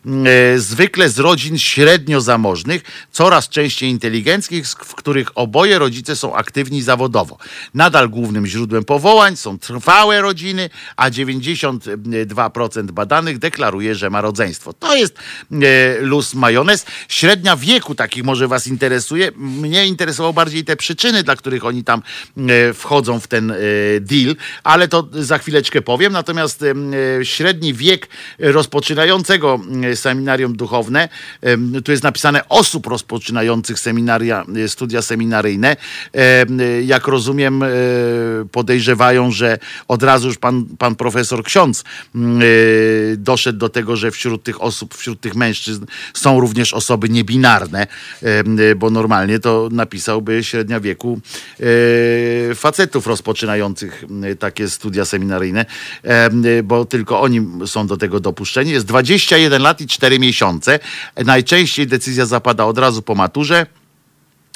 E, 0.05 0.59
Zwykle 0.59 1.09
z 1.09 1.19
rodzin 1.19 1.59
średnio 1.59 2.21
zamożnych, 2.21 2.81
coraz 3.11 3.49
częściej 3.49 3.89
inteligenckich, 3.89 4.67
w 4.67 4.95
których 4.95 5.37
oboje 5.37 5.79
rodzice 5.79 6.15
są 6.15 6.35
aktywni 6.35 6.81
zawodowo. 6.81 7.37
Nadal 7.73 8.09
głównym 8.09 8.47
źródłem 8.47 8.83
powołań 8.83 9.35
są 9.35 9.59
trwałe 9.59 10.21
rodziny, 10.21 10.69
a 10.95 11.09
92% 11.09 12.91
badanych 12.91 13.39
deklaruje, 13.39 13.95
że 13.95 14.09
ma 14.09 14.21
rodzeństwo. 14.21 14.73
To 14.73 14.95
jest 14.95 15.17
e, 15.51 16.01
luz 16.01 16.33
majonez. 16.33 16.85
Średnia 17.09 17.55
wieku 17.57 17.95
takich 17.95 18.23
może 18.23 18.47
was 18.47 18.67
interesuje. 18.67 19.31
Mnie 19.35 19.87
interesowało 19.87 20.33
bardziej 20.33 20.63
te 20.63 20.75
przyczyny, 20.75 21.23
dla 21.23 21.35
których 21.35 21.65
oni 21.65 21.83
tam 21.83 22.01
e, 22.37 22.73
wchodzą 22.73 23.19
w 23.19 23.27
ten 23.27 23.53
deal, 24.01 24.35
ale 24.63 24.87
to 24.87 25.07
za 25.11 25.37
chwileczkę 25.37 25.81
powiem. 25.81 26.13
Natomiast 26.13 26.63
średni 27.23 27.73
wiek 27.73 28.07
rozpoczynającego 29.35 29.59
e, 29.91 29.95
seminarium 29.95 30.55
duchowne, 30.55 31.09
tu 31.85 31.91
jest 31.91 32.03
napisane 32.03 32.49
osób 32.49 32.87
rozpoczynających 32.87 33.79
seminaria, 33.79 34.45
e, 34.55 34.67
studia 34.67 35.01
seminaryjne. 35.01 35.77
E, 36.13 36.45
Jak 36.83 37.07
rozumiem, 37.07 37.63
podejrzewają, 38.51 39.31
że 39.31 39.57
od 39.87 40.03
razu 40.03 40.27
już 40.27 40.37
pan, 40.37 40.65
pan 40.77 40.95
profesor 40.95 41.43
ksiądz 41.43 41.83
doszedł 43.17 43.59
do 43.59 43.69
tego, 43.69 43.95
że 43.95 44.11
wśród 44.11 44.43
tych 44.43 44.61
osób, 44.61 44.95
wśród 44.95 45.21
tych 45.21 45.35
mężczyzn 45.35 45.85
są 46.13 46.39
również 46.39 46.73
osoby 46.73 47.09
niebinarne, 47.09 47.87
bo 48.75 48.89
normalnie 48.89 49.39
to 49.39 49.69
napisałby 49.71 50.43
średnia 50.43 50.79
wieku 50.79 51.19
facetów 52.55 53.07
rozpoczynających 53.07 54.05
takie 54.39 54.69
studia 54.69 55.05
seminaryjne, 55.05 55.65
bo 56.63 56.85
tylko 56.85 57.21
oni 57.21 57.47
są 57.65 57.87
do 57.87 57.97
tego 57.97 58.19
dopuszczeni. 58.19 58.71
Jest 58.71 58.85
21 59.25 59.61
lat 59.61 59.81
i 59.81 59.87
4 59.87 60.19
miesiące. 60.19 60.79
Najczęściej 61.25 61.87
decyzja 61.87 62.25
zapada 62.25 62.65
od 62.65 62.77
razu 62.77 63.01
po 63.01 63.15
maturze 63.15 63.65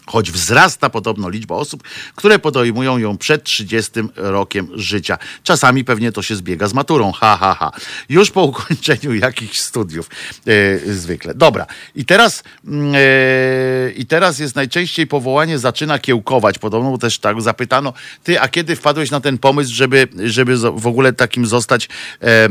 choć 0.10 0.32
wzrasta 0.32 0.90
podobno 0.90 1.30
liczba 1.30 1.56
osób, 1.56 1.84
które 2.16 2.40
podejmują 2.40 2.98
ją 2.98 3.18
przed 3.18 3.44
30 3.44 3.92
rokiem 4.16 4.68
życia. 4.74 5.18
Czasami 5.44 5.84
pewnie 5.84 6.12
to 6.12 6.22
się 6.22 6.36
zbiega 6.36 6.68
z 6.68 6.74
maturą, 6.74 7.12
ha, 7.12 7.38
ha, 7.38 7.56
ha. 7.60 7.72
Już 8.10 8.32
po 8.32 8.44
ukończeniu 8.44 9.14
jakichś 9.14 9.60
studiów 9.60 10.10
e, 10.48 10.94
zwykle. 10.94 11.34
Dobra, 11.36 11.66
i 11.96 12.06
teraz, 12.06 12.44
mm, 12.68 12.94
e, 12.96 13.92
i 13.92 14.06
teraz 14.06 14.40
jest 14.40 14.56
najczęściej 14.56 15.08
powołanie 15.08 15.60
zaczyna 15.60 16.00
kiełkować, 16.00 16.60
podobno 16.60 16.98
też 16.98 17.20
tak 17.20 17.42
zapytano, 17.42 17.94
ty, 18.24 18.42
a 18.42 18.48
kiedy 18.48 18.76
wpadłeś 18.76 19.12
na 19.12 19.22
ten 19.22 19.38
pomysł, 19.38 19.74
żeby, 19.74 20.08
żeby 20.24 20.58
w 20.58 20.88
ogóle 20.88 21.14
takim 21.14 21.46
zostać, 21.46 21.90
e, 22.22 22.50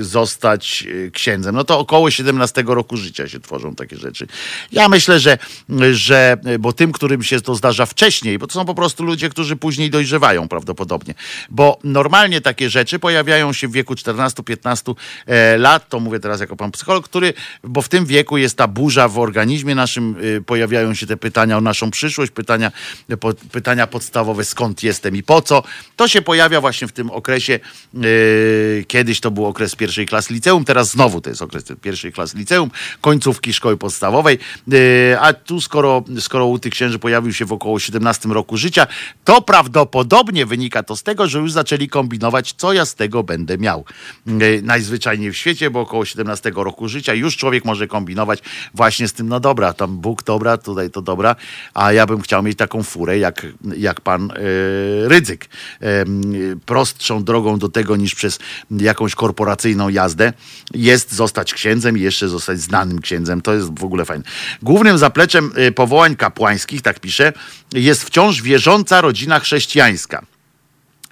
zostać 0.00 0.86
księdzem? 1.12 1.54
No 1.54 1.64
to 1.64 1.78
około 1.78 2.10
17 2.10 2.64
roku 2.66 2.96
życia 2.96 3.28
się 3.28 3.40
tworzą 3.40 3.74
takie 3.74 3.96
rzeczy. 3.96 4.26
Ja 4.72 4.88
myślę, 4.88 5.20
że, 5.20 5.38
że 5.92 6.15
bo 6.58 6.72
tym, 6.72 6.92
którym 6.92 7.22
się 7.22 7.40
to 7.40 7.54
zdarza 7.54 7.86
wcześniej, 7.86 8.38
bo 8.38 8.46
to 8.46 8.54
są 8.54 8.64
po 8.64 8.74
prostu 8.74 9.04
ludzie, 9.04 9.28
którzy 9.28 9.56
później 9.56 9.90
dojrzewają 9.90 10.48
prawdopodobnie, 10.48 11.14
bo 11.50 11.78
normalnie 11.84 12.40
takie 12.40 12.70
rzeczy 12.70 12.98
pojawiają 12.98 13.52
się 13.52 13.68
w 13.68 13.72
wieku 13.72 13.94
14-15 13.94 14.94
e, 15.26 15.58
lat, 15.58 15.88
to 15.88 16.00
mówię 16.00 16.20
teraz 16.20 16.40
jako 16.40 16.56
pan 16.56 16.70
psycholog, 16.70 17.04
który, 17.04 17.34
bo 17.64 17.82
w 17.82 17.88
tym 17.88 18.06
wieku 18.06 18.36
jest 18.36 18.56
ta 18.56 18.68
burza 18.68 19.08
w 19.08 19.18
organizmie 19.18 19.74
naszym, 19.74 20.16
y, 20.24 20.42
pojawiają 20.42 20.94
się 20.94 21.06
te 21.06 21.16
pytania 21.16 21.58
o 21.58 21.60
naszą 21.60 21.90
przyszłość, 21.90 22.32
pytania, 22.32 22.72
pytania 23.52 23.86
podstawowe, 23.86 24.44
skąd 24.44 24.82
jestem 24.82 25.16
i 25.16 25.22
po 25.22 25.42
co. 25.42 25.62
To 25.96 26.08
się 26.08 26.22
pojawia 26.22 26.60
właśnie 26.60 26.88
w 26.88 26.92
tym 26.92 27.10
okresie, 27.10 27.60
kiedyś 28.88 29.20
to 29.20 29.30
był 29.30 29.46
okres 29.46 29.76
pierwszej 29.76 30.06
klasy 30.06 30.34
liceum, 30.34 30.64
teraz 30.64 30.90
znowu 30.90 31.20
to 31.20 31.30
jest 31.30 31.42
okres 31.42 31.64
pierwszej 31.82 32.12
klasy 32.12 32.38
liceum, 32.38 32.70
końcówki 33.00 33.52
szkoły 33.52 33.76
podstawowej, 33.76 34.38
a 35.20 35.32
tu 35.32 35.60
skoro, 35.60 36.04
skoro 36.20 36.46
u 36.46 36.58
tych 36.58 36.72
księży 36.72 36.98
pojawił 36.98 37.32
się 37.32 37.44
w 37.44 37.52
około 37.52 37.78
17 37.78 38.28
roku 38.28 38.56
życia, 38.56 38.86
to 39.24 39.42
prawdopodobnie 39.42 40.46
wynika 40.46 40.82
to 40.82 40.96
z 40.96 41.02
tego, 41.02 41.28
że 41.28 41.38
już 41.38 41.52
zaczęli 41.52 41.88
kombinować, 41.88 42.54
co 42.56 42.72
ja 42.72 42.84
z 42.84 42.94
tego 42.94 43.22
będę 43.22 43.58
miał. 43.58 43.84
Y, 44.28 44.62
Najzwyczajniej 44.62 45.30
w 45.30 45.36
świecie, 45.36 45.70
bo 45.70 45.80
około 45.80 46.04
17 46.04 46.52
roku 46.54 46.88
życia 46.88 47.14
już 47.14 47.36
człowiek 47.36 47.64
może 47.64 47.88
kombinować 47.88 48.42
właśnie 48.74 49.08
z 49.08 49.12
tym, 49.12 49.28
no 49.28 49.40
dobra, 49.40 49.72
tam 49.72 49.98
Bóg 49.98 50.22
dobra, 50.22 50.56
tutaj 50.56 50.90
to 50.90 51.02
dobra, 51.02 51.36
a 51.74 51.92
ja 51.92 52.06
bym 52.06 52.20
chciał 52.20 52.42
mieć 52.42 52.58
taką 52.58 52.82
furę 52.82 53.18
jak, 53.18 53.46
jak 53.76 54.00
pan 54.00 54.30
e, 54.30 54.34
Rydzyk. 55.08 55.48
E, 55.82 56.04
prostszą 56.66 57.24
drogą 57.24 57.58
do 57.58 57.68
tego 57.68 57.96
niż 57.96 58.14
przez 58.14 58.38
jakąś 58.70 59.14
korporacyjną 59.14 59.88
jazdę 59.88 60.32
jest 60.74 61.12
zostać 61.14 61.54
księdzem 61.54 61.98
i 61.98 62.00
jeszcze 62.00 62.28
zostać 62.28 62.60
znanym 62.60 63.00
księdzem. 63.00 63.42
To 63.42 63.54
jest 63.54 63.78
w 63.78 63.84
ogóle 63.84 64.04
fajne. 64.04 64.24
Głównym 64.62 64.98
zapleczem 64.98 65.52
e, 65.54 65.72
po 65.72 65.85
powołań 65.86 66.16
kapłańskich, 66.16 66.82
tak 66.82 67.00
pisze, 67.00 67.32
jest 67.74 68.04
wciąż 68.04 68.42
wierząca 68.42 69.00
rodzina 69.00 69.40
chrześcijańska. 69.40 70.26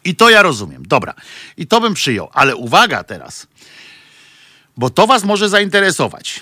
I 0.05 0.17
to 0.17 0.31
ja 0.31 0.43
rozumiem. 0.43 0.83
Dobra. 0.87 1.15
I 1.57 1.67
to 1.67 1.81
bym 1.81 1.95
przyjął. 1.95 2.29
Ale 2.33 2.57
uwaga 2.57 3.05
teraz, 3.05 3.47
bo 4.77 4.91
to 4.91 5.07
was 5.07 5.25
może 5.25 5.49
zainteresować, 5.49 6.41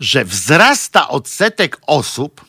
że 0.00 0.24
wzrasta 0.24 1.08
odsetek 1.08 1.78
osób 1.86 2.44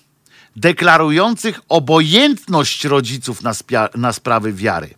deklarujących 0.55 1.59
obojętność 1.69 2.85
rodziców 2.85 3.41
na, 3.41 3.51
spia- 3.51 3.97
na 3.97 4.13
sprawy 4.13 4.53
wiary. 4.53 4.93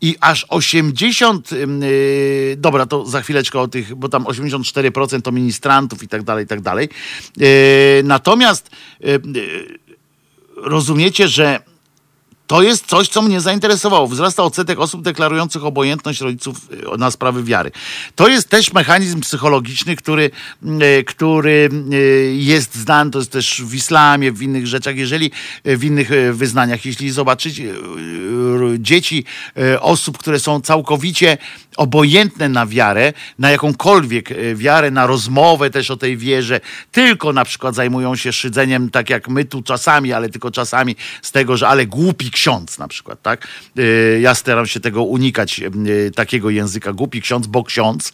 I 0.00 0.16
aż 0.20 0.46
80, 0.48 1.50
yy, 1.52 2.56
dobra, 2.56 2.86
to 2.86 3.06
za 3.06 3.22
chwileczkę 3.22 3.60
o 3.60 3.68
tych, 3.68 3.94
bo 3.94 4.08
tam 4.08 4.24
84% 4.24 5.22
to 5.22 5.32
ministrantów 5.32 6.02
i 6.02 6.08
tak 6.08 6.22
dalej, 6.22 6.44
i 6.44 6.48
tak 6.48 6.60
dalej. 6.60 6.88
Yy, 7.36 7.46
natomiast 8.04 8.70
yy, 9.00 9.20
rozumiecie, 10.56 11.28
że 11.28 11.60
to 12.46 12.62
jest 12.62 12.86
coś, 12.86 13.08
co 13.08 13.22
mnie 13.22 13.40
zainteresowało. 13.40 14.06
Wzrasta 14.06 14.42
odsetek 14.42 14.78
osób 14.78 15.02
deklarujących 15.02 15.64
obojętność 15.64 16.20
rodziców 16.20 16.56
y, 16.94 16.98
na 16.98 17.10
sprawy 17.10 17.44
wiary. 17.44 17.70
To 18.14 18.28
jest 18.28 18.48
też 18.48 18.72
mechanizm 18.72 19.20
psychologiczny, 19.20 19.96
który, 19.96 20.30
y, 21.00 21.04
który 21.04 21.68
y, 21.92 22.34
jest 22.36 22.74
znany, 22.74 23.10
to 23.10 23.18
jest 23.18 23.32
też 23.32 23.62
w 23.62 23.74
islamie, 23.74 24.32
w 24.32 24.42
innych 24.42 24.66
rzeczach, 24.66 24.96
jeżeli 24.96 25.30
w 25.64 25.84
innych 25.84 26.10
wyznaniach, 26.32 26.86
jeśli 26.86 27.10
zobaczycie 27.10 27.74
dzieci 28.78 29.24
osób, 29.80 30.18
które 30.18 30.40
są 30.40 30.60
całkowicie 30.60 31.38
obojętne 31.76 32.48
na 32.48 32.66
wiarę, 32.66 33.12
na 33.38 33.50
jakąkolwiek 33.50 34.28
wiarę, 34.54 34.90
na 34.90 35.06
rozmowę 35.06 35.70
też 35.70 35.90
o 35.90 35.96
tej 35.96 36.16
wierze, 36.16 36.60
tylko 36.92 37.32
na 37.32 37.44
przykład 37.44 37.74
zajmują 37.74 38.16
się 38.16 38.32
szydzeniem, 38.32 38.90
tak 38.90 39.10
jak 39.10 39.28
my 39.28 39.44
tu 39.44 39.62
czasami, 39.62 40.12
ale 40.12 40.28
tylko 40.28 40.50
czasami 40.50 40.96
z 41.22 41.32
tego, 41.32 41.56
że 41.56 41.68
ale 41.68 41.86
głupi 41.86 42.30
ksiądz 42.36 42.78
na 42.78 42.88
przykład, 42.88 43.22
tak? 43.22 43.48
Y, 43.78 44.18
ja 44.22 44.34
staram 44.34 44.66
się 44.66 44.80
tego 44.80 45.02
unikać, 45.02 45.60
y, 45.86 46.10
takiego 46.14 46.50
języka. 46.50 46.92
Głupi 46.92 47.20
ksiądz, 47.20 47.46
bo 47.46 47.64
ksiądz. 47.64 48.12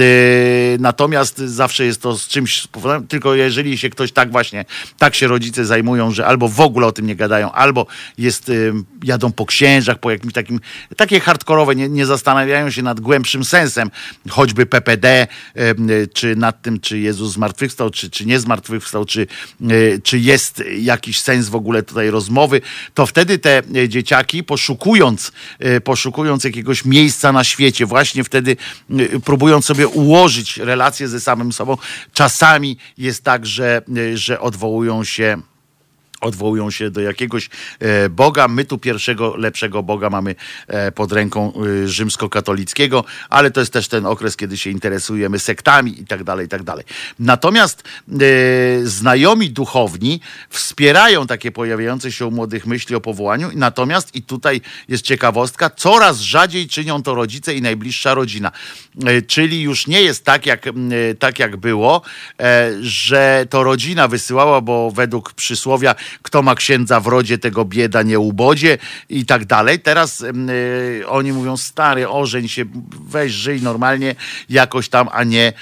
Y, 0.00 0.76
natomiast 0.80 1.38
zawsze 1.38 1.84
jest 1.84 2.02
to 2.02 2.18
z 2.18 2.28
czymś, 2.28 2.68
tylko 3.08 3.34
jeżeli 3.34 3.78
się 3.78 3.90
ktoś 3.90 4.12
tak 4.12 4.32
właśnie, 4.32 4.64
tak 4.98 5.14
się 5.14 5.28
rodzice 5.28 5.64
zajmują, 5.64 6.10
że 6.10 6.26
albo 6.26 6.48
w 6.48 6.60
ogóle 6.60 6.86
o 6.86 6.92
tym 6.92 7.06
nie 7.06 7.16
gadają, 7.16 7.52
albo 7.52 7.86
jest, 8.18 8.52
jadą 9.04 9.32
po 9.32 9.46
księżach, 9.46 9.98
po 9.98 10.10
jakimś 10.10 10.32
takim, 10.32 10.60
takie 10.96 11.20
hardkorowe, 11.20 11.76
nie, 11.76 11.88
nie 11.88 12.06
zastanawiają 12.06 12.70
się 12.70 12.82
nad 12.82 13.00
głębszym 13.00 13.44
sensem, 13.44 13.90
choćby 14.28 14.66
PPD, 14.66 15.26
czy 16.12 16.36
nad 16.36 16.62
tym, 16.62 16.80
czy 16.80 16.98
Jezus 16.98 17.32
zmartwychwstał, 17.32 17.90
czy, 17.90 18.10
czy 18.10 18.26
nie 18.26 18.40
zmartwychwstał, 18.40 19.04
czy, 19.04 19.26
czy 20.02 20.18
jest 20.18 20.62
jakiś 20.78 21.20
sens 21.20 21.48
w 21.48 21.54
ogóle 21.54 21.82
tutaj 21.82 22.10
rozmowy, 22.10 22.60
to 22.94 23.06
wtedy 23.06 23.38
te 23.38 23.61
E, 23.76 23.88
dzieciaki, 23.88 24.44
poszukując, 24.44 25.32
e, 25.58 25.80
poszukując 25.80 26.44
jakiegoś 26.44 26.84
miejsca 26.84 27.32
na 27.32 27.44
świecie, 27.44 27.86
właśnie 27.86 28.24
wtedy 28.24 28.56
e, 28.90 29.20
próbując 29.20 29.64
sobie 29.64 29.88
ułożyć 29.88 30.56
relacje 30.56 31.08
ze 31.08 31.20
samym 31.20 31.52
sobą, 31.52 31.76
czasami 32.12 32.76
jest 32.98 33.24
tak, 33.24 33.46
że, 33.46 33.82
że 34.14 34.40
odwołują 34.40 35.04
się 35.04 35.42
odwołują 36.22 36.70
się 36.70 36.90
do 36.90 37.00
jakiegoś 37.00 37.50
e, 37.78 38.08
Boga. 38.08 38.48
My 38.48 38.64
tu 38.64 38.78
pierwszego, 38.78 39.36
lepszego 39.36 39.82
Boga 39.82 40.10
mamy 40.10 40.34
e, 40.66 40.92
pod 40.92 41.12
ręką 41.12 41.52
e, 41.84 41.88
rzymskokatolickiego, 41.88 43.04
ale 43.28 43.50
to 43.50 43.60
jest 43.60 43.72
też 43.72 43.88
ten 43.88 44.06
okres, 44.06 44.36
kiedy 44.36 44.56
się 44.56 44.70
interesujemy 44.70 45.38
sektami 45.38 46.00
i 46.00 46.06
tak 46.06 46.24
dalej, 46.24 46.46
i 46.46 46.48
tak 46.48 46.62
dalej. 46.62 46.84
Natomiast 47.18 47.82
znajomi 48.82 49.50
duchowni 49.50 50.20
wspierają 50.50 51.26
takie 51.26 51.52
pojawiające 51.52 52.12
się 52.12 52.26
u 52.26 52.30
młodych 52.30 52.66
myśli 52.66 52.96
o 52.96 53.00
powołaniu, 53.00 53.50
natomiast 53.54 54.14
i 54.14 54.22
tutaj 54.22 54.60
jest 54.88 55.04
ciekawostka, 55.04 55.70
coraz 55.70 56.20
rzadziej 56.20 56.68
czynią 56.68 57.02
to 57.02 57.14
rodzice 57.14 57.54
i 57.54 57.62
najbliższa 57.62 58.14
rodzina. 58.14 58.52
Czyli 59.26 59.62
już 59.62 59.86
nie 59.86 60.02
jest 60.02 60.24
tak, 60.24 60.46
jak, 60.46 60.64
tak 61.18 61.38
jak 61.38 61.56
było, 61.56 62.02
że 62.80 63.46
to 63.50 63.62
rodzina 63.62 64.08
wysyłała, 64.08 64.60
bo 64.60 64.90
według 64.90 65.32
przysłowia 65.32 65.94
kto 66.22 66.42
ma 66.42 66.54
księdza 66.54 67.00
w 67.00 67.06
rodzie, 67.06 67.38
tego 67.38 67.64
bieda 67.64 68.02
nie 68.02 68.18
ubodzie 68.18 68.78
i 69.08 69.26
tak 69.26 69.44
dalej. 69.44 69.80
Teraz 69.80 70.20
y, 70.20 71.04
oni 71.08 71.32
mówią, 71.32 71.56
stary, 71.56 72.08
ożeń 72.08 72.48
się, 72.48 72.64
weź, 73.08 73.32
żyj 73.32 73.62
normalnie 73.62 74.14
jakoś 74.48 74.88
tam, 74.88 75.08
a 75.12 75.24
nie 75.24 75.52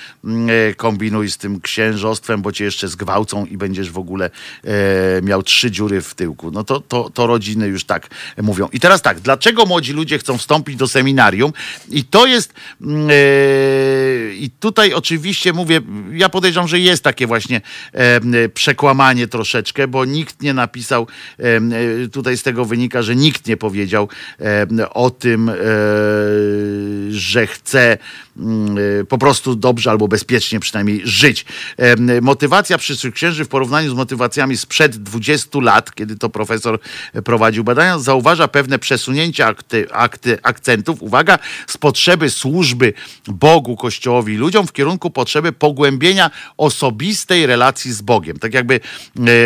y, 0.70 0.74
kombinuj 0.74 1.30
z 1.30 1.36
tym 1.36 1.60
księżostwem, 1.60 2.42
bo 2.42 2.52
cię 2.52 2.64
jeszcze 2.64 2.88
zgwałcą 2.88 3.46
i 3.46 3.56
będziesz 3.56 3.90
w 3.90 3.98
ogóle 3.98 4.30
y, 4.64 5.22
miał 5.22 5.42
trzy 5.42 5.70
dziury 5.70 6.00
w 6.02 6.14
tyłku. 6.14 6.50
No 6.50 6.64
to, 6.64 6.80
to, 6.80 7.10
to 7.10 7.26
rodziny 7.26 7.68
już 7.68 7.84
tak 7.84 8.08
mówią. 8.42 8.68
I 8.72 8.80
teraz 8.80 9.02
tak, 9.02 9.20
dlaczego 9.20 9.66
młodzi 9.66 9.92
ludzie 9.92 10.18
chcą 10.18 10.38
wstąpić 10.38 10.76
do 10.76 10.88
seminarium? 10.88 11.52
I 11.88 12.04
to 12.04 12.26
jest 12.26 12.52
i 14.34 14.50
tutaj 14.60 14.94
oczywiście 14.94 15.52
mówię, 15.52 15.80
ja 16.12 16.28
podejrzewam, 16.28 16.68
że 16.68 16.78
jest 16.78 17.04
takie 17.04 17.26
właśnie 17.26 17.60
przekłamanie 18.54 19.28
troszeczkę, 19.28 19.88
bo 19.88 20.04
nikt 20.04 20.39
nie 20.42 20.54
napisał, 20.54 21.06
e, 21.38 21.60
tutaj 22.08 22.36
z 22.36 22.42
tego 22.42 22.64
wynika, 22.64 23.02
że 23.02 23.16
nikt 23.16 23.46
nie 23.46 23.56
powiedział 23.56 24.08
o 24.90 25.10
tym, 25.10 25.48
e, 25.48 25.54
że 27.10 27.46
chce 27.46 27.98
mm, 28.36 28.78
e, 29.00 29.04
po 29.04 29.18
prostu 29.18 29.54
dobrze 29.54 29.90
albo 29.90 30.08
bezpiecznie 30.08 30.60
przynajmniej 30.60 31.00
żyć. 31.04 31.44
Motywacja 32.22 32.78
przyszłych 32.78 33.14
księży 33.14 33.44
w 33.44 33.48
porównaniu 33.48 33.90
z 33.90 33.94
motywacjami 33.94 34.56
sprzed 34.56 34.96
20 34.96 35.60
lat, 35.60 35.94
kiedy 35.94 36.16
to 36.16 36.28
profesor 36.28 36.78
prowadził 37.24 37.64
badania, 37.64 37.98
zauważa 37.98 38.48
pewne 38.48 38.78
przesunięcia 38.78 39.46
akty, 39.46 39.86
akty, 39.92 40.38
akcentów, 40.42 41.02
uwaga, 41.02 41.38
z 41.66 41.76
potrzeby 41.76 42.30
służby 42.30 42.92
Bogu, 43.28 43.76
Kościołowi 43.76 44.34
i 44.34 44.36
ludziom 44.36 44.66
w 44.66 44.72
kierunku 44.72 45.10
potrzeby 45.10 45.52
pogłębienia 45.52 46.30
osobistej 46.56 47.46
relacji 47.46 47.92
z 47.92 48.02
Bogiem. 48.02 48.38
Tak 48.38 48.54
jakby 48.54 48.80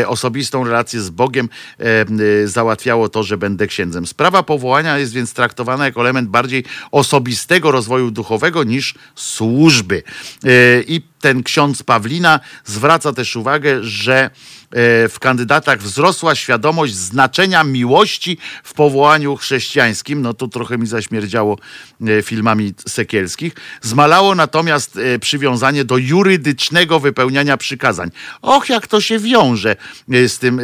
osobistą 0.07 0.65
relację 0.65 0.74
relacje 0.75 1.01
z 1.01 1.11
Bogiem 1.11 1.49
e, 1.81 1.85
e, 1.85 2.49
załatwiało 2.49 3.09
to, 3.09 3.23
że 3.23 3.37
będę 3.39 3.67
księdzem. 3.67 4.07
Sprawa 4.07 4.43
powołania 4.43 4.99
jest 4.99 5.13
więc 5.13 5.35
traktowana 5.35 5.85
jako 5.85 6.01
element 6.01 6.29
bardziej 6.29 6.65
osobistego 6.91 7.71
rozwoju 7.71 8.11
duchowego 8.11 8.65
niż 8.65 8.95
służby. 9.15 10.03
E, 10.45 10.51
I 10.87 11.14
ten 11.25 11.43
ksiądz 11.43 11.83
Pawlina 11.83 12.41
zwraca 12.65 13.13
też 13.13 13.37
uwagę, 13.37 13.85
że 13.85 14.31
E, 14.75 15.09
w 15.09 15.19
kandydatach 15.19 15.83
wzrosła 15.83 16.35
świadomość 16.35 16.95
znaczenia 16.95 17.65
miłości 17.65 18.39
w 18.65 18.75
powołaniu 18.75 19.37
chrześcijańskim. 19.37 20.23
No 20.23 20.35
to 20.35 20.49
trochę 20.49 20.79
mi 20.79 20.87
zaśmierdziało 20.87 21.59
e, 22.07 22.23
filmami 22.23 22.75
sekielskich. 22.89 23.55
Zmalało 23.83 24.35
natomiast 24.35 24.97
e, 24.97 25.19
przywiązanie 25.19 25.85
do 25.85 25.97
jurydycznego 25.97 27.01
wypełniania 27.01 27.57
przykazań. 27.57 28.11
Och, 28.43 28.69
jak 28.69 28.87
to 28.87 29.01
się 29.01 29.19
wiąże 29.19 29.77
z 30.09 30.39
tym 30.39 30.61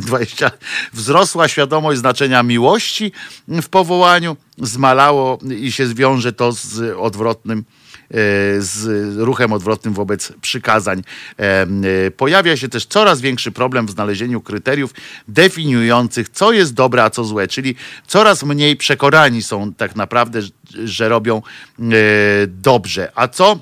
20. 0.00 0.50
Wzrosła 0.92 1.48
świadomość 1.48 1.98
znaczenia 1.98 2.42
miłości 2.42 3.12
w 3.48 3.68
powołaniu, 3.68 4.36
zmalało 4.58 5.38
i 5.60 5.72
się 5.72 5.86
zwiąże 5.86 6.32
to 6.32 6.52
z 6.52 6.96
odwrotnym 6.98 7.64
z 8.58 9.16
ruchem 9.18 9.52
odwrotnym 9.52 9.94
wobec 9.94 10.32
przykazań. 10.40 11.02
E, 11.38 11.42
e, 11.42 11.66
pojawia 12.10 12.56
się 12.56 12.68
też 12.68 12.86
coraz 12.86 13.20
większy 13.20 13.52
problem 13.52 13.86
w 13.86 13.90
znalezieniu 13.90 14.40
kryteriów 14.40 14.94
definiujących, 15.28 16.28
co 16.28 16.52
jest 16.52 16.74
dobre, 16.74 17.04
a 17.04 17.10
co 17.10 17.24
złe, 17.24 17.48
czyli 17.48 17.74
coraz 18.06 18.42
mniej 18.42 18.76
przekonani 18.76 19.42
są 19.42 19.72
tak 19.72 19.96
naprawdę, 19.96 20.40
że 20.84 21.08
robią 21.08 21.42
dobrze. 22.48 23.12
A 23.14 23.28
co 23.28 23.58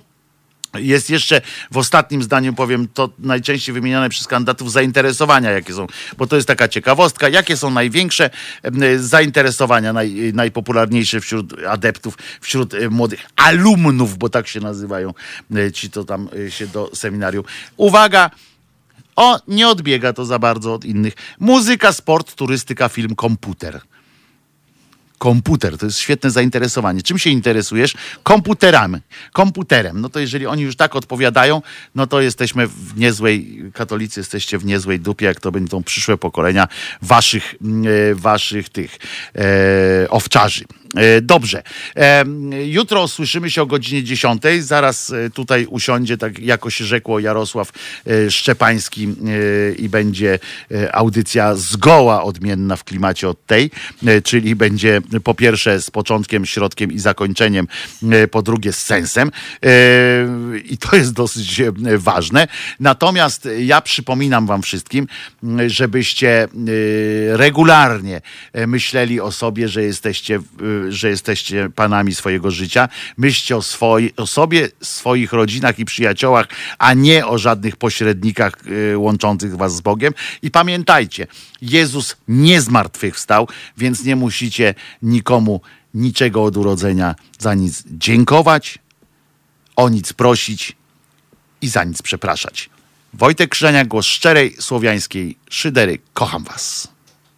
jest 0.78 1.10
jeszcze 1.10 1.40
w 1.70 1.76
ostatnim 1.76 2.22
zdaniu, 2.22 2.54
powiem, 2.54 2.88
to 2.94 3.10
najczęściej 3.18 3.72
wymieniane 3.72 4.08
przez 4.08 4.26
kandydatów 4.26 4.72
zainteresowania, 4.72 5.50
jakie 5.50 5.74
są, 5.74 5.86
bo 6.18 6.26
to 6.26 6.36
jest 6.36 6.48
taka 6.48 6.68
ciekawostka, 6.68 7.28
jakie 7.28 7.56
są 7.56 7.70
największe 7.70 8.30
zainteresowania, 8.96 9.92
naj, 9.92 10.32
najpopularniejsze 10.34 11.20
wśród 11.20 11.52
adeptów, 11.68 12.18
wśród 12.40 12.74
e, 12.74 12.90
młodych 12.90 13.20
alumnów, 13.36 14.18
bo 14.18 14.28
tak 14.28 14.48
się 14.48 14.60
nazywają 14.60 15.14
e, 15.56 15.72
ci, 15.72 15.90
to 15.90 16.04
tam 16.04 16.28
e, 16.46 16.50
się 16.50 16.66
do 16.66 16.90
seminarium. 16.94 17.44
Uwaga! 17.76 18.30
O, 19.16 19.40
nie 19.48 19.68
odbiega 19.68 20.12
to 20.12 20.24
za 20.24 20.38
bardzo 20.38 20.74
od 20.74 20.84
innych. 20.84 21.14
Muzyka, 21.40 21.92
sport, 21.92 22.34
turystyka, 22.34 22.88
film, 22.88 23.14
komputer. 23.14 23.80
Komputer, 25.18 25.78
to 25.78 25.86
jest 25.86 25.98
świetne 25.98 26.30
zainteresowanie. 26.30 27.02
Czym 27.02 27.18
się 27.18 27.30
interesujesz? 27.30 27.94
Komputerami. 28.22 28.98
Komputerem. 29.32 30.00
No 30.00 30.08
to 30.08 30.20
jeżeli 30.20 30.46
oni 30.46 30.62
już 30.62 30.76
tak 30.76 30.96
odpowiadają, 30.96 31.62
no 31.94 32.06
to 32.06 32.20
jesteśmy 32.20 32.66
w 32.66 32.96
niezłej, 32.96 33.62
katolicy 33.74 34.20
jesteście 34.20 34.58
w 34.58 34.64
niezłej 34.64 35.00
dupie, 35.00 35.26
jak 35.26 35.40
to 35.40 35.52
będą 35.52 35.82
przyszłe 35.82 36.16
pokolenia 36.16 36.68
waszych, 37.02 37.54
mm, 37.62 37.84
e, 38.10 38.14
waszych 38.14 38.68
tych 38.68 38.98
e, 39.36 40.10
owczarzy. 40.10 40.64
E, 40.96 41.20
Dobrze. 41.20 41.62
E, 41.96 42.24
Jutro 42.64 43.08
słyszymy 43.08 43.50
się 43.50 43.62
o 43.62 43.66
godzinie 43.66 44.04
10. 44.04 44.42
Zaraz 44.60 45.10
e, 45.10 45.30
tutaj 45.30 45.66
usiądzie, 45.66 46.16
tak 46.16 46.38
jako 46.38 46.70
się 46.70 46.84
rzekło, 46.84 47.18
Jarosław 47.18 47.72
Szczepański 48.30 49.08
i 49.78 49.88
będzie 49.88 50.38
audycja 50.92 51.54
zgoła 51.54 52.22
odmienna 52.22 52.76
w 52.76 52.84
klimacie 52.84 53.28
od 53.28 53.46
tej, 53.46 53.70
czyli 54.24 54.56
będzie 54.56 55.00
po 55.24 55.34
pierwsze 55.34 55.80
z 55.80 55.90
początkiem, 55.90 56.46
środkiem 56.46 56.92
i 56.92 56.98
zakończeniem, 56.98 57.68
po 58.30 58.42
drugie 58.42 58.72
z 58.72 58.82
sensem. 58.82 59.30
I 60.64 60.78
to 60.78 60.96
jest 60.96 61.12
dosyć 61.12 61.62
ważne. 61.96 62.48
Natomiast 62.80 63.48
ja 63.58 63.80
przypominam 63.80 64.46
wam 64.46 64.62
wszystkim, 64.62 65.06
żebyście 65.66 66.48
regularnie 67.28 68.20
myśleli 68.66 69.20
o 69.20 69.32
sobie, 69.32 69.68
że 69.68 69.82
jesteście, 69.82 70.40
że 70.88 71.08
jesteście 71.08 71.70
panami 71.74 72.14
swojego 72.14 72.50
życia. 72.50 72.88
Myślcie 73.16 73.56
o, 73.56 73.62
swoi, 73.62 74.12
o 74.16 74.26
sobie, 74.26 74.68
swoich 74.80 75.32
rodzinach 75.32 75.78
i 75.78 75.84
przyjaciołach, 75.84 76.46
a 76.78 76.94
nie 76.94 77.26
o 77.26 77.38
żadnych 77.38 77.76
pośrednikach 77.76 78.52
e, 78.92 78.98
łączących 78.98 79.56
was 79.56 79.76
z 79.76 79.80
Bogiem. 79.80 80.12
I 80.42 80.50
pamiętajcie, 80.50 81.26
Jezus 81.62 82.16
nie 82.28 82.60
zmartwychwstał, 82.60 83.48
więc 83.76 84.04
nie 84.04 84.16
musicie 84.16 84.74
nikomu 85.02 85.60
niczego 85.94 86.44
od 86.44 86.56
urodzenia 86.56 87.14
za 87.38 87.54
nic 87.54 87.82
dziękować, 87.86 88.78
o 89.76 89.88
nic 89.88 90.12
prosić 90.12 90.76
i 91.62 91.68
za 91.68 91.84
nic 91.84 92.02
przepraszać. 92.02 92.70
Wojtek 93.14 93.50
Krzyżaniak, 93.50 93.88
głos 93.88 94.06
szczerej 94.06 94.56
słowiańskiej 94.60 95.36
szydery. 95.50 95.98
Kocham 96.14 96.44
was. 96.44 96.93